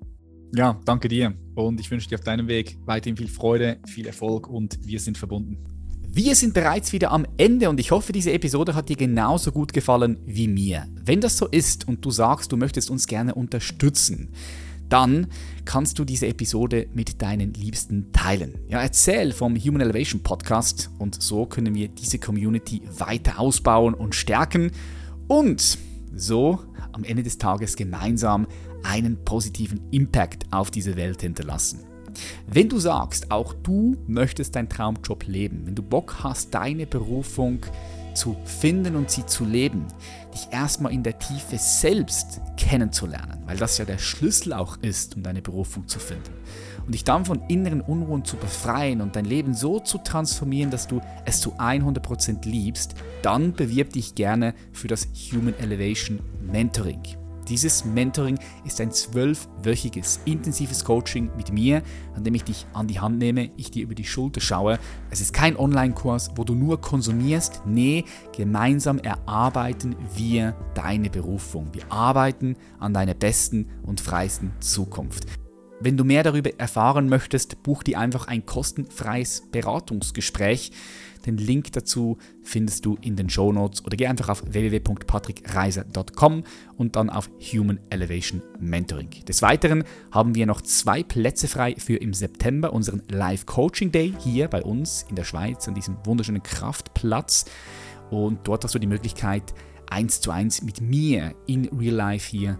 Ja, 0.56 0.80
danke 0.84 1.06
dir. 1.06 1.34
Und 1.54 1.78
ich 1.78 1.88
wünsche 1.92 2.08
dir 2.08 2.16
auf 2.16 2.24
deinem 2.24 2.48
Weg 2.48 2.76
weiterhin 2.84 3.16
viel 3.16 3.28
Freude, 3.28 3.78
viel 3.86 4.08
Erfolg 4.08 4.48
und 4.48 4.84
wir 4.84 4.98
sind 4.98 5.16
verbunden. 5.16 5.64
Wir 6.08 6.34
sind 6.34 6.52
bereits 6.54 6.92
wieder 6.92 7.12
am 7.12 7.26
Ende 7.38 7.68
und 7.68 7.78
ich 7.78 7.90
hoffe, 7.90 8.12
diese 8.12 8.32
Episode 8.32 8.74
hat 8.74 8.88
dir 8.88 8.96
genauso 8.96 9.50
gut 9.50 9.72
gefallen 9.72 10.18
wie 10.26 10.46
mir. 10.46 10.86
Wenn 10.94 11.20
das 11.20 11.36
so 11.36 11.46
ist 11.46 11.88
und 11.88 12.04
du 12.04 12.10
sagst, 12.10 12.52
du 12.52 12.56
möchtest 12.56 12.90
uns 12.90 13.08
gerne 13.08 13.34
unterstützen, 13.34 14.32
dann 14.88 15.26
kannst 15.64 15.98
du 15.98 16.04
diese 16.04 16.26
Episode 16.26 16.86
mit 16.94 17.22
deinen 17.22 17.54
Liebsten 17.54 18.12
teilen. 18.12 18.58
Ja, 18.68 18.80
erzähl 18.80 19.32
vom 19.32 19.56
Human 19.56 19.80
Elevation 19.80 20.22
Podcast 20.22 20.90
und 20.98 21.22
so 21.22 21.46
können 21.46 21.74
wir 21.74 21.88
diese 21.88 22.18
Community 22.18 22.82
weiter 22.98 23.40
ausbauen 23.40 23.94
und 23.94 24.14
stärken 24.14 24.70
und 25.28 25.78
so 26.14 26.60
am 26.92 27.04
Ende 27.04 27.22
des 27.22 27.38
Tages 27.38 27.76
gemeinsam 27.76 28.46
einen 28.82 29.24
positiven 29.24 29.80
Impact 29.90 30.44
auf 30.52 30.70
diese 30.70 30.96
Welt 30.96 31.22
hinterlassen. 31.22 31.80
Wenn 32.46 32.68
du 32.68 32.78
sagst, 32.78 33.30
auch 33.30 33.54
du 33.54 33.96
möchtest 34.06 34.54
deinen 34.54 34.68
Traumjob 34.68 35.26
leben, 35.26 35.62
wenn 35.64 35.74
du 35.74 35.82
Bock 35.82 36.16
hast, 36.22 36.54
deine 36.54 36.86
Berufung 36.86 37.58
zu 38.14 38.36
finden 38.44 38.96
und 38.96 39.10
sie 39.10 39.26
zu 39.26 39.44
leben, 39.44 39.86
dich 40.32 40.48
erstmal 40.50 40.92
in 40.92 41.02
der 41.02 41.18
Tiefe 41.18 41.58
selbst 41.58 42.40
kennenzulernen, 42.56 43.42
weil 43.46 43.56
das 43.56 43.78
ja 43.78 43.84
der 43.84 43.98
Schlüssel 43.98 44.52
auch 44.52 44.76
ist, 44.78 45.16
um 45.16 45.22
deine 45.22 45.42
Berufung 45.42 45.86
zu 45.86 45.98
finden. 45.98 46.32
Und 46.86 46.94
dich 46.94 47.04
dann 47.04 47.24
von 47.24 47.42
inneren 47.48 47.80
Unruhen 47.80 48.24
zu 48.24 48.36
befreien 48.36 49.00
und 49.00 49.16
dein 49.16 49.24
Leben 49.24 49.54
so 49.54 49.80
zu 49.80 49.98
transformieren, 49.98 50.70
dass 50.70 50.86
du 50.86 51.00
es 51.24 51.40
zu 51.40 51.54
100% 51.54 52.46
liebst, 52.46 52.94
dann 53.22 53.52
bewirb 53.52 53.90
dich 53.90 54.14
gerne 54.14 54.54
für 54.72 54.88
das 54.88 55.08
Human 55.32 55.58
Elevation 55.58 56.20
Mentoring. 56.42 57.23
Dieses 57.48 57.84
Mentoring 57.84 58.38
ist 58.64 58.80
ein 58.80 58.90
zwölfwöchiges 58.90 60.20
intensives 60.24 60.84
Coaching 60.84 61.30
mit 61.36 61.52
mir, 61.52 61.82
an 62.14 62.24
dem 62.24 62.34
ich 62.34 62.44
dich 62.44 62.66
an 62.72 62.86
die 62.86 63.00
Hand 63.00 63.18
nehme, 63.18 63.50
ich 63.56 63.70
dir 63.70 63.82
über 63.82 63.94
die 63.94 64.04
Schulter 64.04 64.40
schaue. 64.40 64.78
Es 65.10 65.20
ist 65.20 65.32
kein 65.32 65.56
Online-Kurs, 65.56 66.30
wo 66.36 66.44
du 66.44 66.54
nur 66.54 66.80
konsumierst. 66.80 67.62
Nee, 67.66 68.04
gemeinsam 68.34 68.98
erarbeiten 68.98 69.94
wir 70.16 70.56
deine 70.74 71.10
Berufung. 71.10 71.68
Wir 71.72 71.90
arbeiten 71.90 72.56
an 72.78 72.94
deiner 72.94 73.14
besten 73.14 73.68
und 73.82 74.00
freisten 74.00 74.52
Zukunft. 74.60 75.26
Wenn 75.80 75.96
du 75.98 76.04
mehr 76.04 76.22
darüber 76.22 76.50
erfahren 76.58 77.08
möchtest, 77.08 77.62
buch 77.62 77.82
dir 77.82 77.98
einfach 77.98 78.26
ein 78.26 78.46
kostenfreies 78.46 79.42
Beratungsgespräch. 79.50 80.72
Den 81.26 81.36
Link 81.36 81.72
dazu 81.72 82.18
findest 82.42 82.84
du 82.84 82.96
in 83.00 83.16
den 83.16 83.30
Show 83.30 83.52
Notes 83.52 83.84
oder 83.84 83.96
geh 83.96 84.06
einfach 84.06 84.28
auf 84.28 84.42
www.patrickreiser.com 84.46 86.44
und 86.76 86.96
dann 86.96 87.10
auf 87.10 87.30
Human 87.52 87.80
Elevation 87.90 88.42
Mentoring. 88.58 89.10
Des 89.26 89.42
Weiteren 89.42 89.84
haben 90.10 90.34
wir 90.34 90.46
noch 90.46 90.60
zwei 90.60 91.02
Plätze 91.02 91.48
frei 91.48 91.74
für 91.78 91.96
im 91.96 92.14
September 92.14 92.72
unseren 92.72 93.02
Live 93.10 93.46
Coaching 93.46 93.90
Day 93.92 94.14
hier 94.18 94.48
bei 94.48 94.62
uns 94.62 95.06
in 95.08 95.16
der 95.16 95.24
Schweiz 95.24 95.66
an 95.68 95.74
diesem 95.74 95.96
wunderschönen 96.04 96.42
Kraftplatz. 96.42 97.46
Und 98.10 98.40
dort 98.44 98.64
hast 98.64 98.74
du 98.74 98.78
die 98.78 98.86
Möglichkeit, 98.86 99.54
eins 99.88 100.20
zu 100.20 100.30
eins 100.30 100.62
mit 100.62 100.80
mir 100.80 101.34
in 101.46 101.66
Real 101.68 101.94
Life 101.94 102.30
hier 102.30 102.58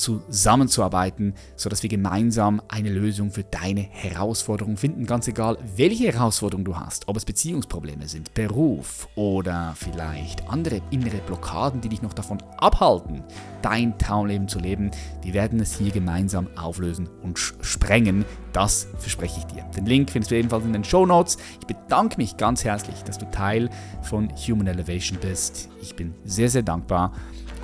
zusammenzuarbeiten, 0.00 1.34
sodass 1.56 1.82
wir 1.82 1.90
gemeinsam 1.90 2.62
eine 2.68 2.88
Lösung 2.88 3.30
für 3.30 3.44
deine 3.44 3.82
Herausforderung 3.82 4.76
finden. 4.76 5.04
Ganz 5.04 5.28
egal, 5.28 5.58
welche 5.76 6.12
Herausforderung 6.12 6.64
du 6.64 6.76
hast, 6.76 7.06
ob 7.08 7.16
es 7.16 7.24
Beziehungsprobleme 7.24 8.08
sind, 8.08 8.32
Beruf 8.34 9.08
oder 9.14 9.74
vielleicht 9.76 10.48
andere 10.48 10.80
innere 10.90 11.18
Blockaden, 11.18 11.80
die 11.80 11.90
dich 11.90 12.02
noch 12.02 12.14
davon 12.14 12.38
abhalten, 12.56 13.22
dein 13.62 13.96
Traumleben 13.98 14.48
zu 14.48 14.58
leben. 14.58 14.90
Wir 15.22 15.34
werden 15.34 15.60
es 15.60 15.76
hier 15.76 15.92
gemeinsam 15.92 16.48
auflösen 16.56 17.08
und 17.22 17.38
sprengen. 17.38 18.24
Das 18.52 18.88
verspreche 18.98 19.40
ich 19.40 19.44
dir. 19.44 19.64
Den 19.76 19.86
Link 19.86 20.10
findest 20.10 20.30
du 20.30 20.36
ebenfalls 20.36 20.64
in 20.64 20.72
den 20.72 20.84
Show 20.84 21.04
Notes. 21.04 21.36
Ich 21.60 21.66
bedanke 21.66 22.16
mich 22.16 22.36
ganz 22.36 22.64
herzlich, 22.64 23.02
dass 23.04 23.18
du 23.18 23.30
Teil 23.30 23.68
von 24.02 24.30
Human 24.48 24.66
Elevation 24.66 25.18
bist. 25.20 25.68
Ich 25.82 25.94
bin 25.94 26.14
sehr, 26.24 26.48
sehr 26.48 26.62
dankbar 26.62 27.12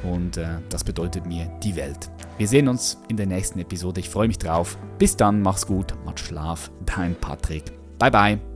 und 0.02 0.36
äh, 0.36 0.58
das 0.68 0.84
bedeutet 0.84 1.26
mir 1.26 1.46
die 1.62 1.74
Welt. 1.76 2.10
Wir 2.38 2.48
sehen 2.48 2.68
uns 2.68 2.98
in 3.08 3.16
der 3.16 3.26
nächsten 3.26 3.58
Episode. 3.58 4.00
Ich 4.00 4.10
freue 4.10 4.28
mich 4.28 4.38
drauf. 4.38 4.76
Bis 4.98 5.16
dann, 5.16 5.40
mach's 5.42 5.66
gut, 5.66 5.94
macht 6.04 6.20
Schlaf. 6.20 6.70
Dein 6.84 7.14
Patrick. 7.14 7.64
Bye 7.98 8.10
bye. 8.10 8.55